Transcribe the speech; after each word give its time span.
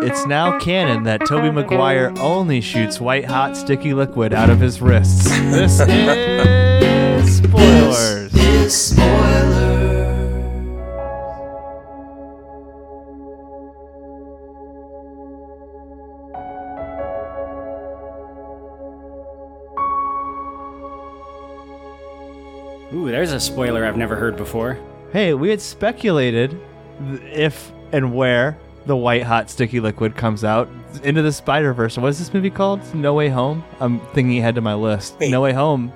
It's 0.00 0.26
now 0.26 0.58
canon 0.60 1.02
that 1.04 1.26
Tobey 1.26 1.50
Maguire 1.50 2.12
only 2.18 2.60
shoots 2.60 3.00
white 3.00 3.24
hot 3.24 3.56
sticky 3.56 3.94
liquid 3.94 4.32
out 4.32 4.48
of 4.48 4.60
his 4.60 4.80
wrists. 4.80 5.24
This 5.24 5.80
is 5.88 7.36
spoilers. 7.38 8.34
Is 8.34 8.74
spoiler. 8.74 9.78
Ooh, 22.94 23.10
there's 23.10 23.32
a 23.32 23.40
spoiler 23.40 23.84
I've 23.84 23.96
never 23.96 24.14
heard 24.16 24.36
before. 24.36 24.78
Hey, 25.12 25.34
we 25.34 25.50
had 25.50 25.60
speculated 25.60 26.58
if 27.32 27.72
and 27.92 28.14
where 28.14 28.56
the 28.86 28.96
white 28.96 29.22
hot 29.24 29.50
sticky 29.50 29.80
liquid 29.80 30.16
comes 30.16 30.44
out 30.44 30.68
into 31.02 31.22
the 31.22 31.32
Spider 31.32 31.72
Verse. 31.74 31.98
What 31.98 32.08
is 32.08 32.18
this 32.18 32.32
movie 32.32 32.50
called? 32.50 32.80
No 32.94 33.14
Way 33.14 33.28
Home. 33.28 33.64
I'm 33.80 34.00
thinking 34.14 34.38
ahead 34.38 34.54
to 34.54 34.60
my 34.60 34.74
list. 34.74 35.16
Wait. 35.20 35.30
no 35.30 35.40
Way 35.42 35.52
Home. 35.52 35.92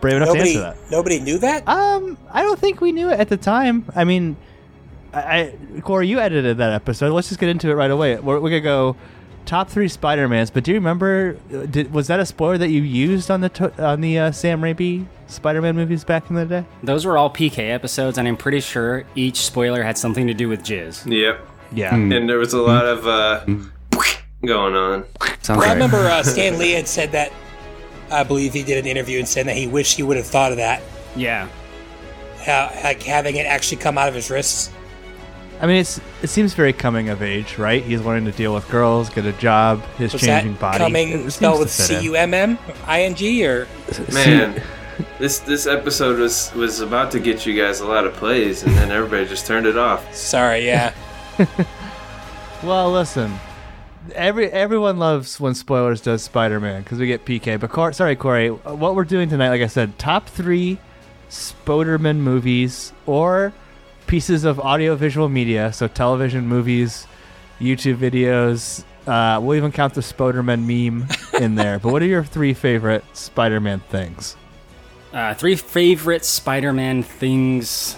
Brave 0.00 0.16
enough 0.16 0.28
to 0.28 0.34
Nobody, 0.34 0.50
answer 0.56 0.60
that. 0.60 0.76
nobody 0.90 1.20
knew 1.20 1.38
that. 1.38 1.68
Um, 1.68 2.16
I 2.30 2.42
don't 2.42 2.58
think 2.58 2.80
we 2.80 2.92
knew 2.92 3.10
it 3.10 3.20
at 3.20 3.28
the 3.28 3.36
time. 3.36 3.84
I 3.94 4.04
mean, 4.04 4.36
I, 5.12 5.52
I 5.76 5.80
Corey, 5.80 6.06
you 6.08 6.20
edited 6.20 6.56
that 6.58 6.72
episode. 6.72 7.12
Let's 7.12 7.28
just 7.28 7.40
get 7.40 7.48
into 7.50 7.68
it 7.70 7.74
right 7.74 7.90
away. 7.90 8.16
We're, 8.18 8.40
we're 8.40 8.50
gonna 8.50 8.60
go 8.60 8.96
top 9.44 9.68
three 9.68 9.88
Spider 9.88 10.28
Mans. 10.28 10.50
But 10.50 10.64
do 10.64 10.70
you 10.70 10.76
remember? 10.78 11.36
uh, 11.52 11.66
Did, 11.66 11.92
was 11.92 12.06
that 12.06 12.20
a 12.20 12.24
spoiler 12.24 12.56
that 12.58 12.68
you 12.70 12.82
used 12.82 13.30
on 13.30 13.40
the 13.42 13.48
to, 13.50 13.84
on 13.84 14.00
the 14.00 14.18
uh, 14.18 14.32
Sam 14.32 14.62
Raimi 14.62 15.06
Spider 15.26 15.60
Man 15.60 15.74
movies 15.74 16.04
back 16.04 16.30
in 16.30 16.36
the 16.36 16.46
day? 16.46 16.64
Those 16.82 17.04
were 17.04 17.18
all 17.18 17.28
PK 17.28 17.70
episodes, 17.70 18.16
and 18.16 18.26
I'm 18.28 18.36
pretty 18.36 18.60
sure 18.60 19.04
each 19.16 19.38
spoiler 19.44 19.82
had 19.82 19.98
something 19.98 20.26
to 20.28 20.34
do 20.34 20.48
with 20.48 20.62
jizz. 20.62 21.10
Yep. 21.12 21.46
Yeah. 21.72 21.94
And 21.94 22.28
there 22.28 22.38
was 22.38 22.52
a 22.52 22.60
lot 22.60 22.84
of 22.86 23.06
uh, 23.06 23.44
going 24.44 24.74
on. 24.74 25.04
Sounds 25.42 25.62
I 25.62 25.66
right. 25.68 25.72
remember 25.74 25.98
uh, 25.98 26.22
Stan 26.24 26.58
Lee 26.58 26.72
had 26.72 26.88
said 26.88 27.12
that. 27.12 27.32
I 28.10 28.24
believe 28.24 28.52
he 28.52 28.64
did 28.64 28.76
an 28.78 28.86
interview 28.90 29.20
and 29.20 29.28
said 29.28 29.46
that 29.46 29.56
he 29.56 29.68
wished 29.68 29.96
he 29.96 30.02
would 30.02 30.16
have 30.16 30.26
thought 30.26 30.50
of 30.50 30.56
that, 30.58 30.82
Yeah. 31.14 31.48
how, 32.44 32.68
like 32.82 33.00
having 33.04 33.36
it 33.36 33.46
actually 33.46 33.76
come 33.76 33.96
out 33.96 34.08
of 34.08 34.14
his 34.16 34.30
wrists. 34.30 34.72
I 35.60 35.66
mean, 35.68 35.76
it's 35.76 36.00
it 36.22 36.26
seems 36.28 36.52
very 36.54 36.72
coming 36.72 37.08
of 37.10 37.22
age, 37.22 37.56
right? 37.58 37.84
He's 37.84 38.00
learning 38.00 38.24
to 38.24 38.32
deal 38.32 38.52
with 38.52 38.68
girls, 38.68 39.10
get 39.10 39.26
a 39.26 39.32
job, 39.34 39.84
his 39.98 40.12
Was 40.12 40.22
changing 40.22 40.54
that 40.54 40.60
body. 40.60 40.78
coming 40.78 41.08
It 41.10 41.18
seems 41.18 41.34
spelled 41.34 41.56
to 41.58 41.60
with 41.64 41.72
fit 41.72 41.90
in. 41.90 41.98
C 42.00 42.04
U 42.06 42.16
M 42.16 42.34
M 42.34 42.58
I 42.86 43.02
N 43.02 43.14
G 43.14 43.46
or 43.46 43.68
Man, 44.12 44.60
this 45.20 45.38
this 45.40 45.66
episode 45.68 46.18
was 46.18 46.52
was 46.54 46.80
about 46.80 47.12
to 47.12 47.20
get 47.20 47.44
you 47.46 47.54
guys 47.62 47.78
a 47.80 47.86
lot 47.86 48.06
of 48.06 48.14
plays, 48.14 48.62
and 48.64 48.74
then 48.74 48.90
everybody 48.90 49.24
just 49.28 49.46
turned 49.46 49.66
it 49.66 49.76
off. 49.78 50.12
sorry, 50.14 50.66
yeah. 50.66 50.94
Well, 52.62 52.92
listen. 52.92 53.38
Every 54.14 54.50
everyone 54.52 54.98
loves 54.98 55.40
when 55.40 55.54
spoilers 55.54 56.02
does 56.02 56.22
Spider-Man 56.22 56.82
because 56.82 56.98
we 56.98 57.06
get 57.06 57.24
PK. 57.24 57.58
But 57.58 57.70
Cor- 57.70 57.94
sorry, 57.94 58.16
Corey, 58.16 58.50
what 58.50 58.94
we're 58.94 59.04
doing 59.04 59.30
tonight, 59.30 59.48
like 59.48 59.62
I 59.62 59.66
said, 59.66 59.98
top 59.98 60.28
three 60.28 60.78
Spoderman 61.30 62.16
movies 62.16 62.92
or 63.06 63.54
pieces 64.06 64.44
of 64.44 64.60
audiovisual 64.60 65.30
media, 65.30 65.72
so 65.72 65.88
television, 65.88 66.46
movies, 66.46 67.06
YouTube 67.60 67.96
videos. 67.96 68.84
Uh, 69.06 69.40
we'll 69.40 69.56
even 69.56 69.72
count 69.72 69.94
the 69.94 70.02
Spoderman 70.02 70.66
meme 70.66 71.08
in 71.42 71.54
there. 71.54 71.78
But 71.78 71.92
what 71.92 72.02
are 72.02 72.06
your 72.06 72.24
three 72.24 72.52
favorite 72.52 73.04
Spider-Man 73.16 73.80
things? 73.88 74.36
Uh, 75.14 75.32
three 75.32 75.56
favorite 75.56 76.26
Spider-Man 76.26 77.02
things 77.04 77.96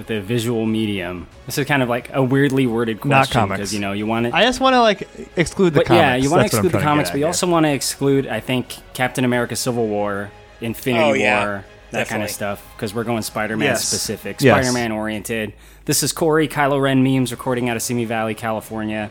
with 0.00 0.10
a 0.10 0.20
visual 0.20 0.66
medium. 0.66 1.26
This 1.46 1.58
is 1.58 1.66
kind 1.66 1.82
of 1.82 1.88
like 1.88 2.10
a 2.12 2.22
weirdly 2.22 2.66
worded 2.66 2.98
question 3.00 3.10
Not 3.10 3.30
comics. 3.30 3.58
because 3.58 3.74
you 3.74 3.80
know 3.80 3.92
you 3.92 4.06
want 4.06 4.26
it. 4.26 4.34
I 4.34 4.44
just 4.44 4.58
want 4.60 4.74
to 4.74 4.80
like 4.80 5.08
exclude 5.36 5.74
the 5.74 5.80
but 5.80 5.86
comics. 5.86 6.00
yeah, 6.02 6.16
you 6.16 6.30
want 6.30 6.40
to 6.40 6.44
That's 6.44 6.52
what 6.54 6.58
I'm 6.60 6.66
exclude 6.66 6.80
the 6.80 6.84
comics, 6.84 7.10
but 7.10 7.16
you 7.16 7.20
here. 7.20 7.26
also 7.28 7.46
want 7.46 7.66
to 7.66 7.70
exclude, 7.72 8.26
I 8.26 8.40
think, 8.40 8.76
Captain 8.94 9.24
America: 9.24 9.54
Civil 9.56 9.86
War, 9.86 10.30
Infinity 10.60 11.04
Oh, 11.04 11.12
yeah. 11.12 11.44
War, 11.44 11.64
that 11.92 12.08
kind 12.08 12.22
of 12.22 12.30
stuff, 12.30 12.64
because 12.76 12.94
we're 12.94 13.04
going 13.04 13.22
Spider-Man 13.22 13.66
Yes. 13.66 13.84
specific, 13.84 14.40
Yes. 14.40 14.56
Spider-Man 14.64 14.92
oriented. 14.92 15.52
This 15.84 16.02
is 16.02 16.12
Corey 16.12 16.48
Kylo 16.48 16.80
Ren 16.80 17.02
memes 17.02 17.30
recording 17.30 17.68
out 17.68 17.76
of 17.76 17.82
Simi 17.82 18.04
Valley, 18.04 18.34
California. 18.34 19.10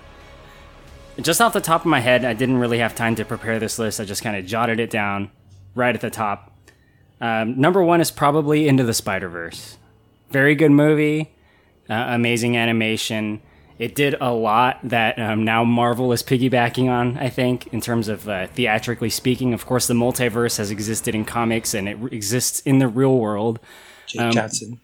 Just 1.21 1.41
off 1.41 1.51
the 1.53 1.59
top 1.61 1.81
of 1.81 1.88
my 1.88 2.00
head, 2.00 2.23
I 2.23 2.33
didn't 2.33 2.57
really 2.59 2.79
have 2.79 2.95
time 2.95 3.16
to 3.16 3.25
prepare 3.25 3.59
this 3.59 3.77
list. 3.77 4.00
I 4.00 4.06
just 4.06 4.23
kind 4.23 4.38
of 4.38 4.45
jotted 4.45 4.79
it 4.79 4.89
down 4.89 5.29
right 5.75 5.94
at 5.94 6.00
the 6.01 6.09
top. 6.09 6.56
Um, 7.19 7.59
number 7.59 7.83
one 7.83 8.00
is 8.00 8.09
probably 8.11 8.67
Into 8.69 8.83
the 8.85 8.94
Spider 8.94 9.27
Verse. 9.27 9.75
Very 10.31 10.56
good 10.56 10.72
movie, 10.72 11.31
uh, 11.90 11.94
amazing 12.09 12.56
animation. 12.57 13.41
It 13.79 13.95
did 13.95 14.16
a 14.19 14.31
lot 14.34 14.79
that 14.84 15.17
um, 15.17 15.45
now 15.45 15.63
Marvel 15.63 16.12
is 16.12 16.22
piggybacking 16.22 16.90
on, 16.90 17.17
I 17.17 17.29
think, 17.29 17.67
in 17.73 17.79
terms 17.81 18.09
of 18.09 18.28
uh, 18.28 18.47
theatrically 18.47 19.09
speaking. 19.09 19.53
Of 19.53 19.66
course, 19.66 19.88
the 19.88 19.94
multiverse 19.94 20.57
has 20.57 20.69
existed 20.69 21.16
in 21.16 21.23
comics 21.25 21.73
and 21.73 21.88
it 21.88 21.97
exists 22.12 22.59
in 22.62 22.79
the 22.79 22.88
real 22.89 23.18
world, 23.18 23.59
Jake 24.06 24.22
Um, 24.22 24.31
Johnson. 24.34 24.81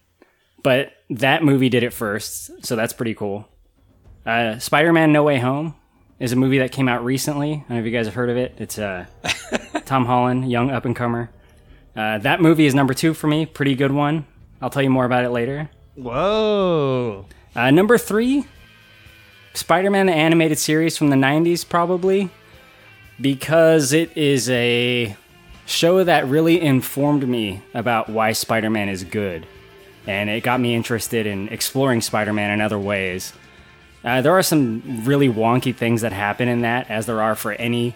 but 0.63 0.93
that 1.09 1.43
movie 1.43 1.67
did 1.69 1.83
it 1.83 1.91
first, 1.93 2.65
so 2.65 2.75
that's 2.75 2.93
pretty 2.93 3.13
cool. 3.13 3.47
Uh, 4.25 4.57
Spider 4.59 4.93
Man 4.93 5.11
No 5.11 5.23
Way 5.23 5.39
Home 5.39 5.75
is 6.19 6.31
a 6.31 6.35
movie 6.37 6.57
that 6.59 6.71
came 6.71 6.87
out 6.87 7.03
recently. 7.03 7.51
I 7.51 7.55
don't 7.57 7.69
know 7.71 7.79
if 7.79 7.85
you 7.85 7.91
guys 7.91 8.05
have 8.05 8.15
heard 8.15 8.29
of 8.29 8.37
it. 8.37 8.55
It's 8.57 8.79
uh, 8.79 9.05
Tom 9.85 10.05
Holland, 10.05 10.49
young 10.49 10.71
up 10.71 10.85
and 10.85 10.95
comer. 10.95 11.29
Uh, 11.95 12.17
that 12.19 12.41
movie 12.41 12.65
is 12.65 12.73
number 12.73 12.93
two 12.93 13.13
for 13.13 13.27
me. 13.27 13.45
Pretty 13.45 13.75
good 13.75 13.91
one. 13.91 14.25
I'll 14.61 14.69
tell 14.69 14.83
you 14.83 14.89
more 14.89 15.05
about 15.05 15.23
it 15.23 15.29
later. 15.29 15.69
Whoa. 15.95 17.25
Uh, 17.55 17.71
number 17.71 17.97
three, 17.97 18.45
Spider 19.53 19.89
Man 19.89 20.07
the 20.07 20.13
animated 20.13 20.57
series 20.57 20.97
from 20.97 21.09
the 21.09 21.15
90s, 21.15 21.67
probably, 21.67 22.29
because 23.19 23.93
it 23.93 24.15
is 24.17 24.49
a 24.49 25.15
show 25.65 26.03
that 26.03 26.27
really 26.27 26.61
informed 26.61 27.27
me 27.27 27.61
about 27.73 28.09
why 28.09 28.33
Spider 28.33 28.69
Man 28.69 28.89
is 28.89 29.03
good. 29.03 29.47
And 30.07 30.29
it 30.29 30.43
got 30.43 30.59
me 30.59 30.75
interested 30.75 31.25
in 31.25 31.47
exploring 31.49 32.01
Spider 32.01 32.33
Man 32.33 32.51
in 32.51 32.61
other 32.61 32.77
ways. 32.77 33.33
Uh, 34.03 34.21
there 34.21 34.33
are 34.33 34.43
some 34.43 35.03
really 35.03 35.29
wonky 35.29 35.75
things 35.75 36.01
that 36.01 36.13
happen 36.13 36.47
in 36.47 36.61
that, 36.61 36.89
as 36.91 37.07
there 37.07 37.21
are 37.21 37.35
for 37.35 37.53
any 37.53 37.95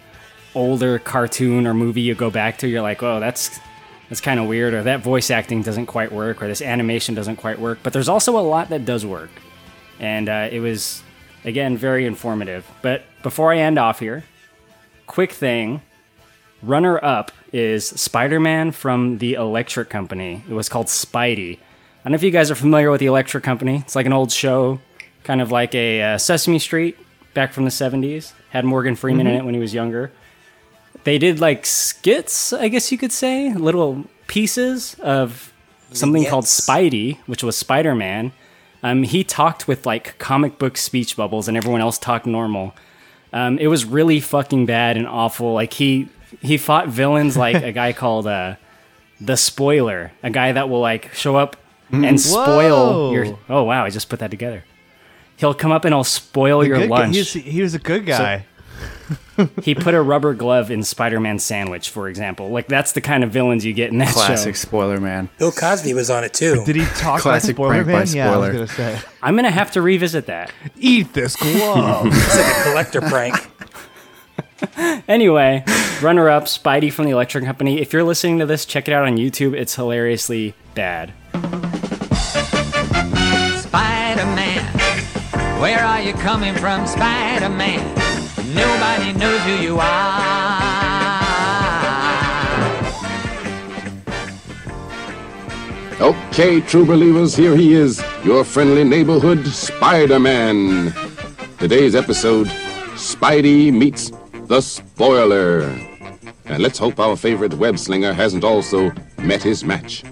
older 0.54 0.98
cartoon 0.98 1.66
or 1.66 1.74
movie 1.74 2.00
you 2.00 2.14
go 2.14 2.30
back 2.30 2.58
to. 2.58 2.68
You're 2.68 2.82
like, 2.82 3.02
oh, 3.02 3.20
that's 3.20 3.60
that's 4.10 4.20
kind 4.20 4.40
of 4.40 4.46
weird, 4.46 4.74
or 4.74 4.82
that 4.82 5.00
voice 5.00 5.30
acting 5.30 5.62
doesn't 5.62 5.86
quite 5.86 6.10
work, 6.12 6.42
or 6.42 6.48
this 6.48 6.60
animation 6.60 7.14
doesn't 7.14 7.36
quite 7.36 7.60
work. 7.60 7.78
But 7.82 7.92
there's 7.92 8.08
also 8.08 8.36
a 8.36 8.42
lot 8.42 8.68
that 8.68 8.84
does 8.84 9.06
work, 9.06 9.30
and 10.00 10.28
uh, 10.28 10.48
it 10.50 10.58
was 10.60 11.02
again 11.44 11.78
very 11.78 12.04
informative. 12.04 12.66
But 12.82 13.04
before 13.22 13.52
I 13.52 13.58
end 13.58 13.78
off 13.78 14.00
here, 14.00 14.24
quick 15.06 15.32
thing: 15.32 15.80
runner 16.60 17.02
up 17.02 17.30
is 17.52 17.86
Spider-Man 17.86 18.72
from 18.72 19.18
the 19.18 19.34
Electric 19.34 19.88
Company. 19.88 20.42
It 20.48 20.54
was 20.54 20.68
called 20.68 20.86
Spidey. 20.86 21.54
I 21.54 22.04
don't 22.04 22.12
know 22.12 22.16
if 22.16 22.22
you 22.24 22.32
guys 22.32 22.50
are 22.50 22.56
familiar 22.56 22.90
with 22.90 22.98
the 22.98 23.06
Electric 23.06 23.44
Company. 23.44 23.76
It's 23.76 23.94
like 23.94 24.06
an 24.06 24.12
old 24.12 24.32
show, 24.32 24.80
kind 25.22 25.40
of 25.40 25.52
like 25.52 25.74
a 25.74 26.02
uh, 26.02 26.18
Sesame 26.18 26.58
Street 26.58 26.98
back 27.34 27.52
from 27.52 27.64
the 27.64 27.70
70s. 27.70 28.32
Had 28.50 28.64
Morgan 28.64 28.96
Freeman 28.96 29.28
in 29.28 29.36
it 29.36 29.44
when 29.44 29.54
he 29.54 29.60
was 29.60 29.72
younger. 29.72 30.10
They 31.04 31.18
did 31.18 31.40
like 31.40 31.64
skits, 31.66 32.52
I 32.52 32.68
guess 32.68 32.92
you 32.92 32.98
could 32.98 33.12
say, 33.12 33.52
little 33.54 34.04
pieces 34.26 34.94
of 35.00 35.52
something 35.92 36.24
called 36.26 36.44
Spidey, 36.44 37.18
which 37.26 37.42
was 37.42 37.56
Spider 37.56 37.94
Man. 37.94 38.32
Um, 38.82 39.02
he 39.02 39.24
talked 39.24 39.68
with 39.68 39.86
like 39.86 40.18
comic 40.18 40.58
book 40.58 40.76
speech 40.76 41.16
bubbles, 41.16 41.48
and 41.48 41.56
everyone 41.56 41.80
else 41.80 41.98
talked 41.98 42.26
normal. 42.26 42.74
Um, 43.32 43.58
it 43.58 43.68
was 43.68 43.84
really 43.84 44.20
fucking 44.20 44.66
bad 44.66 44.96
and 44.96 45.06
awful. 45.06 45.54
Like 45.54 45.74
he 45.74 46.08
he 46.40 46.56
fought 46.56 46.88
villains 46.88 47.36
like 47.36 47.62
a 47.62 47.72
guy 47.80 47.92
called 47.92 48.26
uh, 48.26 48.56
the 49.20 49.36
Spoiler, 49.36 50.12
a 50.22 50.30
guy 50.30 50.52
that 50.52 50.68
will 50.68 50.80
like 50.80 51.12
show 51.14 51.36
up 51.36 51.56
and 51.92 52.20
spoil 52.20 52.92
Whoa. 52.92 53.12
your. 53.12 53.38
Oh 53.48 53.64
wow, 53.64 53.84
I 53.84 53.90
just 53.90 54.08
put 54.08 54.20
that 54.20 54.30
together. 54.30 54.64
He'll 55.36 55.54
come 55.54 55.72
up 55.72 55.84
and 55.84 55.94
he'll 55.94 56.04
spoil 56.04 56.64
your 56.64 56.78
Good 56.78 56.90
lunch. 56.90 57.14
He 57.14 57.20
was, 57.20 57.32
he 57.32 57.62
was 57.62 57.74
a 57.74 57.78
good 57.78 58.04
guy. 58.04 58.44
he 59.62 59.74
put 59.74 59.94
a 59.94 60.02
rubber 60.02 60.34
glove 60.34 60.70
in 60.70 60.82
Spider-Man 60.82 61.38
sandwich, 61.38 61.90
for 61.90 62.08
example. 62.08 62.50
Like 62.50 62.66
that's 62.68 62.92
the 62.92 63.00
kind 63.00 63.24
of 63.24 63.30
villains 63.30 63.64
you 63.64 63.72
get 63.72 63.90
in 63.90 63.98
that 63.98 64.12
Classic 64.12 64.54
show. 64.54 64.58
spoiler, 64.58 65.00
man. 65.00 65.28
Bill 65.38 65.52
Cosby 65.52 65.94
was 65.94 66.10
on 66.10 66.24
it 66.24 66.34
too. 66.34 66.62
Did 66.64 66.76
he 66.76 66.84
talk 66.96 67.20
Classic 67.20 67.48
like 67.48 67.56
Spoiler 67.56 67.84
prank 67.84 67.86
by 67.86 67.92
Man? 68.04 68.06
Yeah, 68.16 68.32
I 68.32 68.36
was 68.36 68.48
Spoiler. 68.48 68.52
gonna 68.52 68.66
say. 68.98 68.98
I'm 69.22 69.36
gonna 69.36 69.50
have 69.50 69.70
to 69.72 69.82
revisit 69.82 70.26
that. 70.26 70.52
Eat 70.78 71.12
this 71.14 71.36
glove. 71.36 72.06
It's 72.12 72.36
like 72.36 72.56
a 72.58 72.62
collector 72.70 73.00
prank. 73.00 73.34
Anyway, 75.08 75.64
runner-up 76.02 76.44
Spidey 76.44 76.92
from 76.92 77.06
the 77.06 77.12
Electric 77.12 77.44
Company. 77.46 77.80
If 77.80 77.94
you're 77.94 78.04
listening 78.04 78.40
to 78.40 78.46
this, 78.46 78.66
check 78.66 78.88
it 78.88 78.92
out 78.92 79.06
on 79.06 79.16
YouTube. 79.16 79.54
It's 79.54 79.74
hilariously 79.74 80.54
bad. 80.74 81.14
Spider 83.56 84.26
Man, 84.36 85.60
where 85.60 85.80
are 85.82 86.02
you 86.02 86.12
coming 86.12 86.54
from, 86.56 86.86
Spider 86.86 87.48
Man? 87.48 88.09
Nobody 88.54 89.12
knows 89.12 89.40
who 89.42 89.52
you 89.62 89.78
are. 89.80 90.50
Okay, 96.00 96.60
true 96.60 96.84
believers, 96.84 97.36
here 97.36 97.54
he 97.54 97.74
is, 97.74 98.02
your 98.24 98.42
friendly 98.42 98.82
neighborhood 98.82 99.46
Spider 99.46 100.18
Man. 100.18 100.92
Today's 101.58 101.94
episode 101.94 102.48
Spidey 102.96 103.72
meets 103.72 104.10
the 104.46 104.60
spoiler. 104.60 105.60
And 106.46 106.60
let's 106.60 106.78
hope 106.78 106.98
our 106.98 107.16
favorite 107.16 107.54
web 107.54 107.78
slinger 107.78 108.12
hasn't 108.12 108.42
also 108.42 108.92
met 109.18 109.44
his 109.44 109.62
match. 109.62 110.02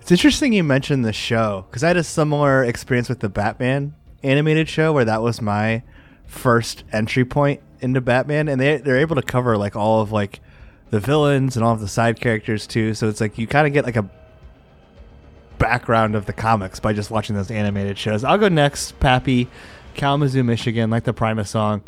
It's 0.00 0.10
interesting 0.10 0.52
you 0.52 0.64
mentioned 0.64 1.04
the 1.04 1.12
show 1.12 1.66
because 1.70 1.84
I 1.84 1.88
had 1.88 1.96
a 1.96 2.04
similar 2.04 2.64
experience 2.64 3.08
with 3.08 3.20
the 3.20 3.28
Batman 3.28 3.94
animated 4.24 4.68
show 4.68 4.92
where 4.92 5.04
that 5.04 5.22
was 5.22 5.40
my 5.40 5.82
first 6.26 6.84
entry 6.92 7.24
point 7.24 7.60
into 7.80 8.00
Batman, 8.00 8.48
and 8.48 8.60
they 8.60 8.78
they're 8.78 8.98
able 8.98 9.16
to 9.16 9.22
cover 9.22 9.56
like 9.56 9.76
all 9.76 10.00
of 10.00 10.12
like 10.12 10.40
the 10.90 11.00
villains 11.00 11.56
and 11.56 11.64
all 11.64 11.72
of 11.72 11.80
the 11.80 11.88
side 11.88 12.20
characters 12.20 12.66
too. 12.66 12.94
So 12.94 13.08
it's 13.08 13.20
like 13.20 13.38
you 13.38 13.46
kind 13.46 13.66
of 13.66 13.72
get 13.72 13.84
like 13.84 13.96
a 13.96 14.08
background 15.58 16.14
of 16.14 16.26
the 16.26 16.32
comics 16.32 16.80
by 16.80 16.92
just 16.92 17.10
watching 17.10 17.36
those 17.36 17.50
animated 17.50 17.98
shows. 17.98 18.24
I'll 18.24 18.38
go 18.38 18.48
next, 18.48 18.98
Pappy, 19.00 19.48
Kalamazoo, 19.94 20.44
Michigan, 20.44 20.90
like 20.90 21.04
the 21.04 21.12
Primus 21.12 21.50
song. 21.50 21.82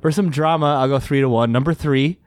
For 0.00 0.12
some 0.12 0.30
drama, 0.30 0.76
I'll 0.78 0.88
go 0.88 0.98
three 0.98 1.20
to 1.20 1.28
one. 1.28 1.50
Number 1.50 1.72
three, 1.72 2.18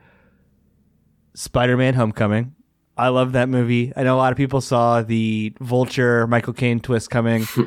Spider-Man: 1.36 1.94
Homecoming. 1.94 2.56
I 2.98 3.10
love 3.10 3.34
that 3.34 3.48
movie. 3.48 3.94
I 3.96 4.04
know 4.04 4.16
a 4.16 4.18
lot 4.18 4.32
of 4.32 4.38
people 4.38 4.60
saw 4.60 5.04
the 5.04 5.54
Vulture 5.60 6.26
Michael 6.26 6.54
Caine 6.54 6.80
twist 6.80 7.10
coming, 7.12 7.46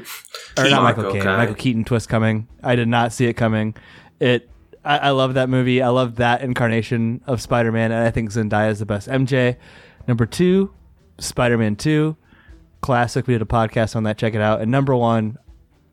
or 0.58 0.68
not 0.68 0.82
Michael 0.82 1.12
Caine. 1.12 1.24
Michael 1.24 1.54
Keaton 1.54 1.84
twist 1.84 2.08
coming. 2.08 2.48
I 2.62 2.74
did 2.74 2.88
not 2.88 3.12
see 3.12 3.26
it 3.26 3.34
coming. 3.34 3.74
It. 4.18 4.50
I, 4.84 4.98
I 4.98 5.10
love 5.10 5.34
that 5.34 5.48
movie. 5.48 5.82
I 5.82 5.88
love 5.88 6.16
that 6.16 6.42
incarnation 6.42 7.20
of 7.26 7.40
Spider-Man, 7.40 7.92
and 7.92 8.04
I 8.06 8.10
think 8.10 8.30
Zendaya 8.30 8.70
is 8.70 8.80
the 8.80 8.86
best 8.86 9.08
MJ. 9.08 9.56
Number 10.08 10.26
two, 10.26 10.72
Spider-Man 11.18 11.76
Two, 11.76 12.16
classic. 12.80 13.26
We 13.26 13.34
did 13.34 13.42
a 13.42 13.46
podcast 13.46 13.94
on 13.94 14.02
that. 14.04 14.18
Check 14.18 14.34
it 14.34 14.40
out. 14.40 14.60
And 14.60 14.70
number 14.70 14.96
one, 14.96 15.38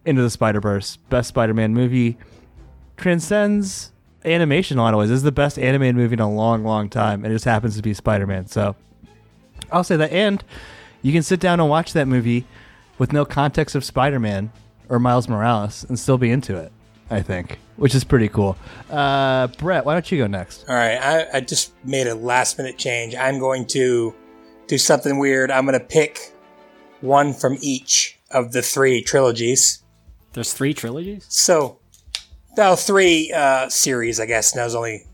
Into 0.06 0.24
the 0.24 0.30
Spider-Verse, 0.32 0.98
best 1.10 1.30
Spider-Man 1.30 1.74
movie, 1.74 2.18
transcends 2.96 3.92
animation 4.26 4.76
in 4.76 4.80
a 4.80 4.84
lot 4.84 4.94
of 4.94 5.00
ways. 5.00 5.10
This 5.10 5.18
is 5.18 5.24
the 5.24 5.32
best 5.32 5.60
animated 5.60 5.96
movie 5.96 6.14
in 6.14 6.20
a 6.20 6.32
long, 6.32 6.64
long 6.64 6.90
time, 6.90 7.24
and 7.24 7.32
it 7.32 7.36
just 7.36 7.46
happens 7.46 7.76
to 7.76 7.84
be 7.84 7.94
Spider-Man. 7.94 8.48
So 8.48 8.76
I'll 9.72 9.84
say 9.84 9.98
that. 9.98 10.12
And 10.12 10.44
you 11.02 11.14
can 11.14 11.24
sit 11.24 11.40
down 11.40 11.60
and 11.60 11.70
watch 11.70 11.94
that 11.94 12.08
movie 12.08 12.46
with 12.98 13.14
no 13.14 13.26
context 13.26 13.76
of 13.76 13.84
Spider 13.84 14.20
Man 14.20 14.52
or 14.90 15.00
Miles 15.00 15.28
Morales 15.28 15.86
and 15.88 16.00
still 16.00 16.18
be 16.18 16.32
into 16.32 16.58
it, 16.58 16.72
I 17.10 17.22
think, 17.22 17.60
which 17.76 17.94
is 17.94 18.04
pretty 18.04 18.30
cool. 18.30 18.58
Uh, 18.90 19.48
Brett, 19.48 19.86
why 19.86 19.94
don't 19.94 20.12
you 20.12 20.18
go 20.18 20.28
next? 20.28 20.66
All 20.68 20.76
right, 20.76 20.98
I, 20.98 21.38
I 21.38 21.42
just 21.42 21.74
made 21.84 22.08
a 22.08 22.16
last 22.16 22.58
minute 22.58 22.78
change. 22.78 23.16
I'm 23.16 23.40
going 23.40 23.66
to 23.68 24.16
do 24.68 24.78
something 24.78 25.20
weird. 25.20 25.52
I'm 25.52 25.66
going 25.66 25.80
to 25.80 25.86
pick 25.86 26.34
one 27.02 27.34
from 27.34 27.58
each 27.62 28.18
of 28.32 28.52
the 28.52 28.62
three 28.62 29.02
trilogies. 29.02 29.84
There's 30.34 30.54
three 30.54 30.74
trilogies. 30.74 31.26
So, 31.30 31.80
well, 32.56 32.76
three 32.76 33.32
uh, 33.36 33.70
series, 33.70 34.20
I 34.20 34.26
guess. 34.26 34.56
Now 34.56 34.62
there's 34.62 34.76
only 34.76 35.06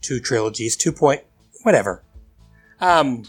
two 0.00 0.20
trilogies, 0.20 0.76
two 0.76 0.92
point, 0.92 1.22
whatever. 1.62 2.02
Um, 2.80 3.24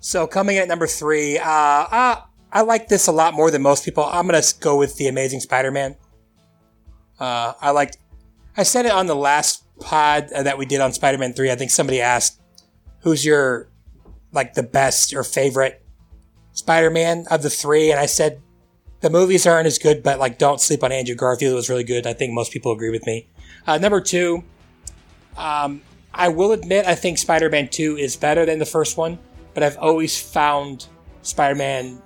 so 0.00 0.26
coming 0.26 0.56
in 0.56 0.62
at 0.62 0.68
number 0.68 0.86
three, 0.86 1.38
uh, 1.38 1.48
uh, 1.50 2.22
I 2.52 2.62
like 2.62 2.88
this 2.88 3.06
a 3.06 3.12
lot 3.12 3.34
more 3.34 3.50
than 3.50 3.62
most 3.62 3.84
people. 3.84 4.04
I'm 4.04 4.26
gonna 4.26 4.42
go 4.60 4.76
with 4.76 4.96
the 4.96 5.08
Amazing 5.08 5.40
Spider-Man. 5.40 5.96
Uh, 7.18 7.52
I 7.60 7.70
liked. 7.70 7.98
I 8.56 8.62
said 8.62 8.86
it 8.86 8.92
on 8.92 9.06
the 9.06 9.16
last 9.16 9.64
pod 9.80 10.32
uh, 10.32 10.42
that 10.42 10.58
we 10.58 10.66
did 10.66 10.80
on 10.80 10.92
Spider-Man 10.92 11.32
Three. 11.32 11.50
I 11.50 11.56
think 11.56 11.70
somebody 11.70 12.00
asked, 12.00 12.40
"Who's 13.00 13.24
your 13.24 13.68
like 14.32 14.54
the 14.54 14.62
best 14.62 15.14
or 15.14 15.24
favorite 15.24 15.84
Spider-Man 16.52 17.26
of 17.30 17.42
the 17.42 17.50
three? 17.50 17.90
And 17.90 18.00
I 18.00 18.06
said 18.06 18.40
the 19.00 19.10
movies 19.10 19.46
aren't 19.46 19.66
as 19.66 19.78
good, 19.78 20.02
but 20.02 20.18
like 20.18 20.38
don't 20.38 20.60
sleep 20.60 20.82
on 20.82 20.92
Andrew 20.92 21.14
Garfield. 21.14 21.52
It 21.52 21.56
was 21.56 21.68
really 21.68 21.84
good. 21.84 22.06
I 22.06 22.12
think 22.12 22.32
most 22.32 22.52
people 22.52 22.72
agree 22.72 22.90
with 22.90 23.04
me. 23.06 23.28
Uh, 23.66 23.78
number 23.78 24.00
two, 24.00 24.42
um, 25.36 25.82
I 26.14 26.28
will 26.28 26.52
admit 26.52 26.86
I 26.86 26.94
think 26.94 27.18
Spider-Man 27.18 27.68
Two 27.68 27.96
is 27.96 28.16
better 28.16 28.46
than 28.46 28.58
the 28.58 28.66
first 28.66 28.96
one, 28.96 29.18
but 29.54 29.62
I've 29.62 29.78
always 29.78 30.20
found 30.20 30.86
Spider-Man 31.22 32.00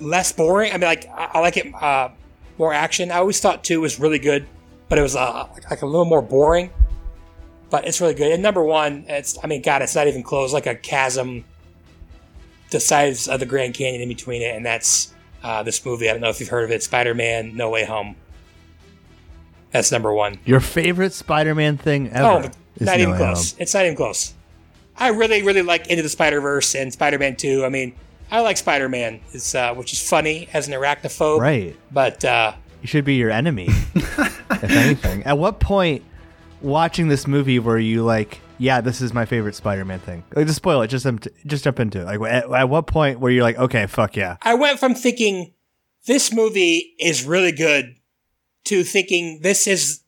less 0.00 0.32
boring. 0.32 0.72
I 0.72 0.74
mean, 0.74 0.82
like 0.82 1.06
I, 1.08 1.30
I 1.34 1.38
like 1.40 1.56
it 1.56 1.74
uh, 1.74 2.10
more 2.58 2.72
action. 2.72 3.10
I 3.10 3.16
always 3.16 3.40
thought 3.40 3.64
Two 3.64 3.80
was 3.80 3.98
really 4.00 4.18
good, 4.18 4.46
but 4.88 4.98
it 4.98 5.02
was 5.02 5.16
uh, 5.16 5.48
like 5.70 5.82
a 5.82 5.86
little 5.86 6.04
more 6.04 6.22
boring. 6.22 6.70
But 7.70 7.86
it's 7.86 8.00
really 8.00 8.14
good. 8.14 8.32
And 8.32 8.42
number 8.42 8.62
one, 8.62 9.04
it's 9.08 9.38
I 9.42 9.46
mean, 9.46 9.62
God, 9.62 9.82
it's 9.82 9.94
not 9.94 10.06
even 10.06 10.22
close. 10.22 10.52
Like 10.52 10.66
a 10.66 10.74
chasm 10.74 11.44
the 12.70 12.80
size 12.80 13.28
of 13.28 13.40
the 13.40 13.46
Grand 13.46 13.74
Canyon 13.74 14.00
in 14.02 14.08
between 14.08 14.42
it, 14.42 14.54
and 14.54 14.64
that's 14.64 15.14
uh, 15.42 15.62
this 15.62 15.84
movie. 15.84 16.08
I 16.08 16.12
don't 16.12 16.22
know 16.22 16.30
if 16.30 16.40
you've 16.40 16.48
heard 16.48 16.64
of 16.64 16.70
it, 16.70 16.82
Spider-Man: 16.82 17.56
No 17.56 17.70
Way 17.70 17.84
Home. 17.84 18.16
That's 19.72 19.90
number 19.90 20.12
one. 20.12 20.38
Your 20.44 20.60
favorite 20.60 21.14
Spider 21.14 21.54
Man 21.54 21.78
thing 21.78 22.10
ever? 22.10 22.26
Oh, 22.26 22.50
not 22.80 22.98
No 22.98 23.02
even 23.02 23.16
close. 23.16 23.52
Home. 23.52 23.62
It's 23.62 23.74
not 23.74 23.84
even 23.84 23.96
close. 23.96 24.34
I 24.96 25.08
really, 25.08 25.42
really 25.42 25.62
like 25.62 25.88
Into 25.88 26.02
the 26.02 26.08
Spider 26.08 26.40
Verse 26.40 26.74
and 26.74 26.92
Spider 26.92 27.18
Man 27.18 27.36
Two. 27.36 27.64
I 27.64 27.68
mean, 27.68 27.94
I 28.30 28.40
like 28.40 28.56
Spider 28.56 28.88
Man, 28.88 29.20
uh, 29.54 29.74
which 29.74 29.92
is 29.92 30.08
funny 30.08 30.48
as 30.52 30.68
an 30.68 30.74
arachnophobe, 30.74 31.40
Right. 31.40 31.76
But 31.90 32.24
uh, 32.24 32.54
You 32.80 32.88
should 32.88 33.04
be 33.04 33.14
your 33.14 33.30
enemy, 33.30 33.66
if 33.94 34.64
anything. 34.64 35.22
At 35.24 35.38
what 35.38 35.60
point 35.60 36.02
watching 36.60 37.08
this 37.08 37.26
movie 37.26 37.58
were 37.58 37.78
you 37.78 38.04
like, 38.04 38.40
yeah, 38.58 38.80
this 38.80 39.00
is 39.00 39.12
my 39.12 39.24
favorite 39.24 39.54
Spider 39.54 39.84
Man 39.84 39.98
thing? 39.98 40.24
Like, 40.34 40.46
just 40.46 40.56
spoil 40.56 40.82
it. 40.82 40.88
Just, 40.88 41.04
um, 41.04 41.18
just 41.46 41.64
jump 41.64 41.80
into 41.80 42.00
it. 42.00 42.04
Like, 42.04 42.20
at, 42.32 42.50
at 42.50 42.68
what 42.68 42.86
point 42.86 43.20
were 43.20 43.30
you 43.30 43.42
like, 43.42 43.58
okay, 43.58 43.86
fuck 43.86 44.16
yeah? 44.16 44.36
I 44.42 44.54
went 44.54 44.78
from 44.78 44.94
thinking 44.94 45.52
this 46.06 46.32
movie 46.32 46.94
is 46.98 47.24
really 47.24 47.52
good 47.52 47.96
to 48.64 48.84
thinking 48.84 49.40
this 49.42 49.66
is 49.66 50.00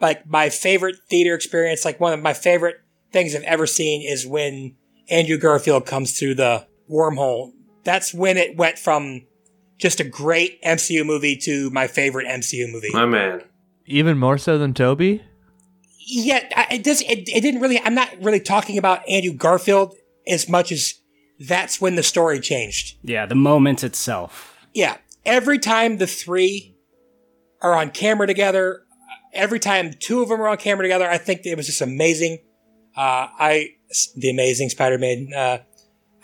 like 0.00 0.26
my 0.26 0.48
favorite 0.50 0.96
theater 1.08 1.34
experience. 1.34 1.84
Like 1.84 2.00
one 2.00 2.12
of 2.12 2.20
my 2.20 2.32
favorite 2.32 2.76
things 3.14 3.34
I've 3.34 3.42
ever 3.44 3.66
seen 3.66 4.06
is 4.06 4.26
when 4.26 4.76
Andrew 5.08 5.38
Garfield 5.38 5.86
comes 5.86 6.18
through 6.18 6.34
the 6.34 6.66
wormhole. 6.90 7.52
That's 7.84 8.12
when 8.12 8.36
it 8.36 8.56
went 8.56 8.78
from 8.78 9.22
just 9.78 10.00
a 10.00 10.04
great 10.04 10.62
MCU 10.62 11.06
movie 11.06 11.36
to 11.44 11.70
my 11.70 11.86
favorite 11.86 12.26
MCU 12.26 12.70
movie. 12.70 12.90
My 12.92 13.06
man. 13.06 13.42
Even 13.86 14.18
more 14.18 14.36
so 14.36 14.58
than 14.58 14.74
Tobey? 14.74 15.22
yeah, 16.06 16.40
it 16.70 16.82
does. 16.82 17.00
It, 17.02 17.28
it 17.28 17.40
didn't 17.40 17.60
really. 17.60 17.80
I'm 17.80 17.94
not 17.94 18.10
really 18.20 18.40
talking 18.40 18.78
about 18.78 19.08
Andrew 19.08 19.32
Garfield 19.32 19.94
as 20.26 20.48
much 20.48 20.70
as 20.72 20.94
that's 21.38 21.80
when 21.80 21.96
the 21.96 22.02
story 22.02 22.40
changed. 22.40 22.98
Yeah, 23.02 23.26
the 23.26 23.34
moment 23.34 23.82
itself. 23.82 24.56
Yeah, 24.72 24.96
every 25.24 25.58
time 25.58 25.98
the 25.98 26.06
three 26.06 26.76
are 27.62 27.74
on 27.74 27.90
camera 27.90 28.26
together, 28.26 28.82
every 29.32 29.58
time 29.58 29.92
two 29.98 30.22
of 30.22 30.28
them 30.28 30.40
are 30.40 30.48
on 30.48 30.58
camera 30.58 30.84
together, 30.84 31.08
I 31.08 31.18
think 31.18 31.44
it 31.44 31.56
was 31.56 31.66
just 31.66 31.80
amazing. 31.80 32.38
Uh, 32.96 33.28
I 33.38 33.74
the 34.16 34.30
amazing 34.30 34.70
Spider-Man. 34.70 35.32
Uh, 35.34 35.58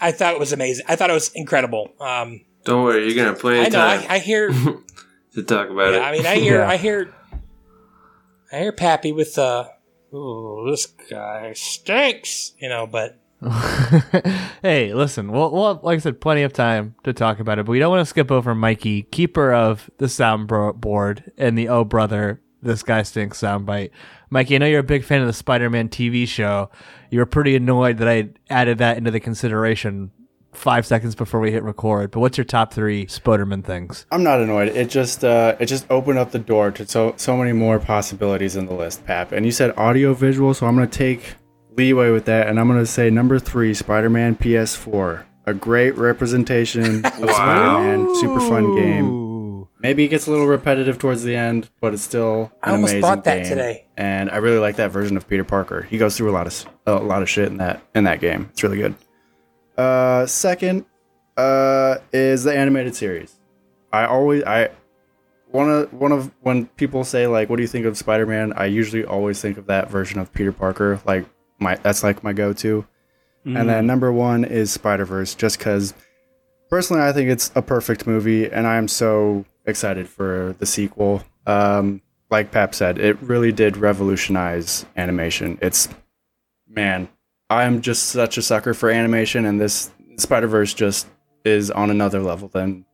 I 0.00 0.12
thought 0.12 0.34
it 0.34 0.40
was 0.40 0.52
amazing. 0.52 0.84
I 0.88 0.96
thought 0.96 1.10
it 1.10 1.14
was 1.14 1.30
incredible. 1.34 1.92
Um, 2.00 2.40
Don't 2.64 2.84
worry, 2.84 3.06
you're 3.12 3.22
gonna 3.24 3.36
play. 3.36 3.60
I 3.60 3.64
know. 3.64 3.70
time 3.78 4.06
I, 4.08 4.14
I 4.14 4.18
hear. 4.18 4.50
to 5.34 5.42
talk 5.44 5.68
about 5.70 5.92
Yeah, 5.92 5.98
it. 5.98 6.02
I 6.02 6.12
mean, 6.12 6.26
I 6.26 6.36
hear, 6.36 6.58
Yeah. 6.60 6.68
I 6.68 6.76
hear, 6.76 7.14
I 8.52 8.58
hear 8.58 8.72
Pappy 8.72 9.12
with 9.12 9.38
uh, 9.38 9.64
"Ooh, 10.14 10.66
this 10.70 10.86
guy 10.86 11.52
stinks," 11.54 12.52
you 12.58 12.68
know. 12.68 12.86
But 12.86 13.18
hey, 14.62 14.92
listen, 14.94 15.30
we'll, 15.32 15.50
we'll 15.52 15.74
have, 15.74 15.84
like 15.84 15.96
I 15.96 16.00
said, 16.00 16.20
plenty 16.20 16.42
of 16.42 16.52
time 16.52 16.94
to 17.04 17.12
talk 17.12 17.40
about 17.40 17.58
it, 17.58 17.66
but 17.66 17.72
we 17.72 17.78
don't 17.78 17.90
want 17.90 18.00
to 18.02 18.06
skip 18.10 18.30
over 18.30 18.54
Mikey, 18.54 19.04
keeper 19.04 19.52
of 19.52 19.90
the 19.98 20.06
soundboard 20.06 21.30
and 21.38 21.56
the 21.56 21.68
Oh 21.68 21.84
Brother, 21.84 22.40
This 22.62 22.82
Guy 22.82 23.02
Stinks 23.02 23.40
soundbite. 23.40 23.90
Mikey, 24.30 24.54
I 24.54 24.58
know 24.58 24.66
you're 24.66 24.80
a 24.80 24.84
big 24.84 25.04
fan 25.04 25.20
of 25.20 25.26
the 25.26 25.32
Spider 25.32 25.68
Man 25.68 25.88
TV 25.88 26.26
show. 26.26 26.70
You 27.10 27.18
were 27.18 27.26
pretty 27.26 27.56
annoyed 27.56 27.98
that 27.98 28.08
I 28.08 28.28
added 28.48 28.78
that 28.78 28.96
into 28.96 29.10
the 29.10 29.18
consideration 29.18 30.12
five 30.52 30.86
seconds 30.86 31.14
before 31.14 31.40
we 31.40 31.50
hit 31.50 31.62
record, 31.62 32.10
but 32.10 32.20
what's 32.20 32.38
your 32.38 32.44
top 32.44 32.72
three 32.72 33.06
Spoderman 33.06 33.64
things? 33.64 34.06
I'm 34.10 34.22
not 34.22 34.40
annoyed. 34.40 34.68
It 34.68 34.88
just 34.88 35.24
uh, 35.24 35.56
it 35.58 35.66
just 35.66 35.84
opened 35.90 36.18
up 36.18 36.30
the 36.30 36.38
door 36.38 36.70
to 36.72 36.86
so 36.86 37.14
so 37.16 37.36
many 37.36 37.52
more 37.52 37.80
possibilities 37.80 38.54
in 38.54 38.66
the 38.66 38.74
list, 38.74 39.04
Pap. 39.04 39.32
And 39.32 39.44
you 39.44 39.52
said 39.52 39.76
audio 39.76 40.14
visual, 40.14 40.54
so 40.54 40.66
I'm 40.66 40.76
gonna 40.76 40.86
take 40.86 41.34
leeway 41.76 42.10
with 42.10 42.26
that, 42.26 42.46
and 42.46 42.60
I'm 42.60 42.68
gonna 42.68 42.86
say 42.86 43.10
number 43.10 43.40
three, 43.40 43.74
Spider-Man 43.74 44.36
PS4, 44.36 45.24
a 45.46 45.54
great 45.54 45.96
representation 45.96 47.04
of 47.04 47.12
Spider-Man, 47.14 48.14
super 48.16 48.40
fun 48.40 48.76
game. 48.76 49.29
Ooh. 49.80 49.82
Maybe 49.82 50.04
it 50.04 50.08
gets 50.08 50.26
a 50.26 50.30
little 50.30 50.46
repetitive 50.46 50.98
towards 50.98 51.22
the 51.24 51.34
end, 51.34 51.70
but 51.80 51.94
it's 51.94 52.02
still 52.02 52.52
an 52.62 52.70
I 52.70 52.70
almost 52.72 52.92
amazing 52.92 53.00
bought 53.00 53.24
that 53.24 53.36
game. 53.42 53.48
today. 53.48 53.86
And 53.96 54.30
I 54.30 54.36
really 54.36 54.58
like 54.58 54.76
that 54.76 54.90
version 54.90 55.16
of 55.16 55.26
Peter 55.26 55.44
Parker. 55.44 55.82
He 55.82 55.96
goes 55.98 56.16
through 56.16 56.30
a 56.30 56.32
lot 56.32 56.46
of 56.46 56.52
s- 56.52 56.66
a 56.86 56.94
lot 56.96 57.22
of 57.22 57.28
shit 57.30 57.48
in 57.48 57.56
that 57.58 57.82
in 57.94 58.04
that 58.04 58.20
game. 58.20 58.48
It's 58.52 58.62
really 58.62 58.76
good. 58.78 58.94
Uh, 59.76 60.26
second, 60.26 60.84
uh, 61.36 61.96
is 62.12 62.44
the 62.44 62.54
animated 62.54 62.94
series. 62.94 63.34
I 63.92 64.04
always 64.06 64.44
I 64.44 64.68
one 65.50 65.70
of 65.70 65.92
one 65.94 66.12
of 66.12 66.30
when 66.42 66.66
people 66.66 67.02
say 67.02 67.26
like, 67.26 67.48
"What 67.48 67.56
do 67.56 67.62
you 67.62 67.68
think 67.68 67.86
of 67.86 67.96
Spider 67.96 68.26
Man?" 68.26 68.52
I 68.54 68.66
usually 68.66 69.04
always 69.04 69.40
think 69.40 69.56
of 69.58 69.66
that 69.66 69.90
version 69.90 70.20
of 70.20 70.32
Peter 70.32 70.52
Parker. 70.52 71.00
Like 71.06 71.24
my 71.58 71.76
that's 71.76 72.02
like 72.02 72.22
my 72.22 72.32
go 72.32 72.52
to. 72.52 72.86
And 73.46 73.70
then 73.70 73.86
number 73.86 74.12
one 74.12 74.44
is 74.44 74.70
Spider 74.70 75.06
Verse, 75.06 75.34
just 75.34 75.56
because 75.58 75.94
personally 76.68 77.02
I 77.02 77.10
think 77.12 77.30
it's 77.30 77.50
a 77.54 77.62
perfect 77.62 78.06
movie, 78.06 78.50
and 78.50 78.66
I 78.66 78.76
am 78.76 78.86
so 78.86 79.46
excited 79.70 80.08
for 80.08 80.54
the 80.58 80.66
sequel. 80.66 81.22
Um, 81.46 82.02
like 82.30 82.52
Pap 82.52 82.74
said, 82.74 82.98
it 82.98 83.20
really 83.22 83.52
did 83.52 83.76
revolutionize 83.76 84.84
animation. 84.96 85.58
It's 85.62 85.88
man, 86.68 87.08
I'm 87.48 87.80
just 87.80 88.10
such 88.10 88.38
a 88.38 88.42
sucker 88.42 88.74
for 88.74 88.90
animation, 88.90 89.46
and 89.46 89.60
this 89.60 89.90
Spider 90.16 90.46
Verse 90.46 90.74
just 90.74 91.08
is 91.44 91.70
on 91.70 91.90
another 91.90 92.20
level 92.20 92.48
than 92.48 92.84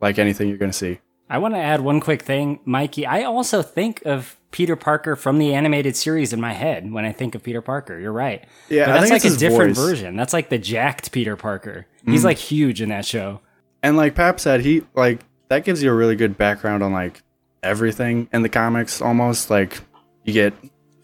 like 0.00 0.18
anything 0.18 0.48
you're 0.48 0.58
gonna 0.58 0.72
see. 0.72 0.98
I 1.28 1.38
want 1.38 1.54
to 1.54 1.58
add 1.58 1.80
one 1.80 2.00
quick 2.00 2.22
thing, 2.22 2.60
Mikey. 2.64 3.06
I 3.06 3.22
also 3.22 3.62
think 3.62 4.02
of 4.04 4.36
Peter 4.50 4.76
Parker 4.76 5.16
from 5.16 5.38
the 5.38 5.54
animated 5.54 5.96
series 5.96 6.32
in 6.32 6.40
my 6.40 6.52
head 6.52 6.92
when 6.92 7.04
I 7.04 7.12
think 7.12 7.34
of 7.34 7.42
Peter 7.42 7.62
Parker. 7.62 7.98
You're 7.98 8.12
right. 8.12 8.44
Yeah, 8.68 8.84
but 8.84 8.90
I 8.90 8.92
that's 8.94 9.10
think 9.10 9.22
like 9.22 9.24
it's 9.24 9.36
a 9.36 9.38
different 9.38 9.74
voice. 9.74 9.84
version. 9.84 10.16
That's 10.16 10.32
like 10.32 10.50
the 10.50 10.58
jacked 10.58 11.12
Peter 11.12 11.36
Parker. 11.36 11.86
He's 12.04 12.24
like 12.24 12.36
huge 12.36 12.82
in 12.82 12.90
that 12.90 13.06
show. 13.06 13.40
And 13.82 13.96
like 13.96 14.14
Pap 14.14 14.38
said, 14.38 14.60
he 14.60 14.82
like 14.94 15.20
that 15.48 15.64
gives 15.64 15.82
you 15.82 15.90
a 15.90 15.94
really 15.94 16.16
good 16.16 16.36
background 16.36 16.82
on 16.82 16.92
like 16.92 17.22
everything 17.62 18.28
in 18.32 18.42
the 18.42 18.48
comics 18.48 19.00
almost. 19.00 19.50
Like 19.50 19.80
you 20.24 20.32
get 20.32 20.54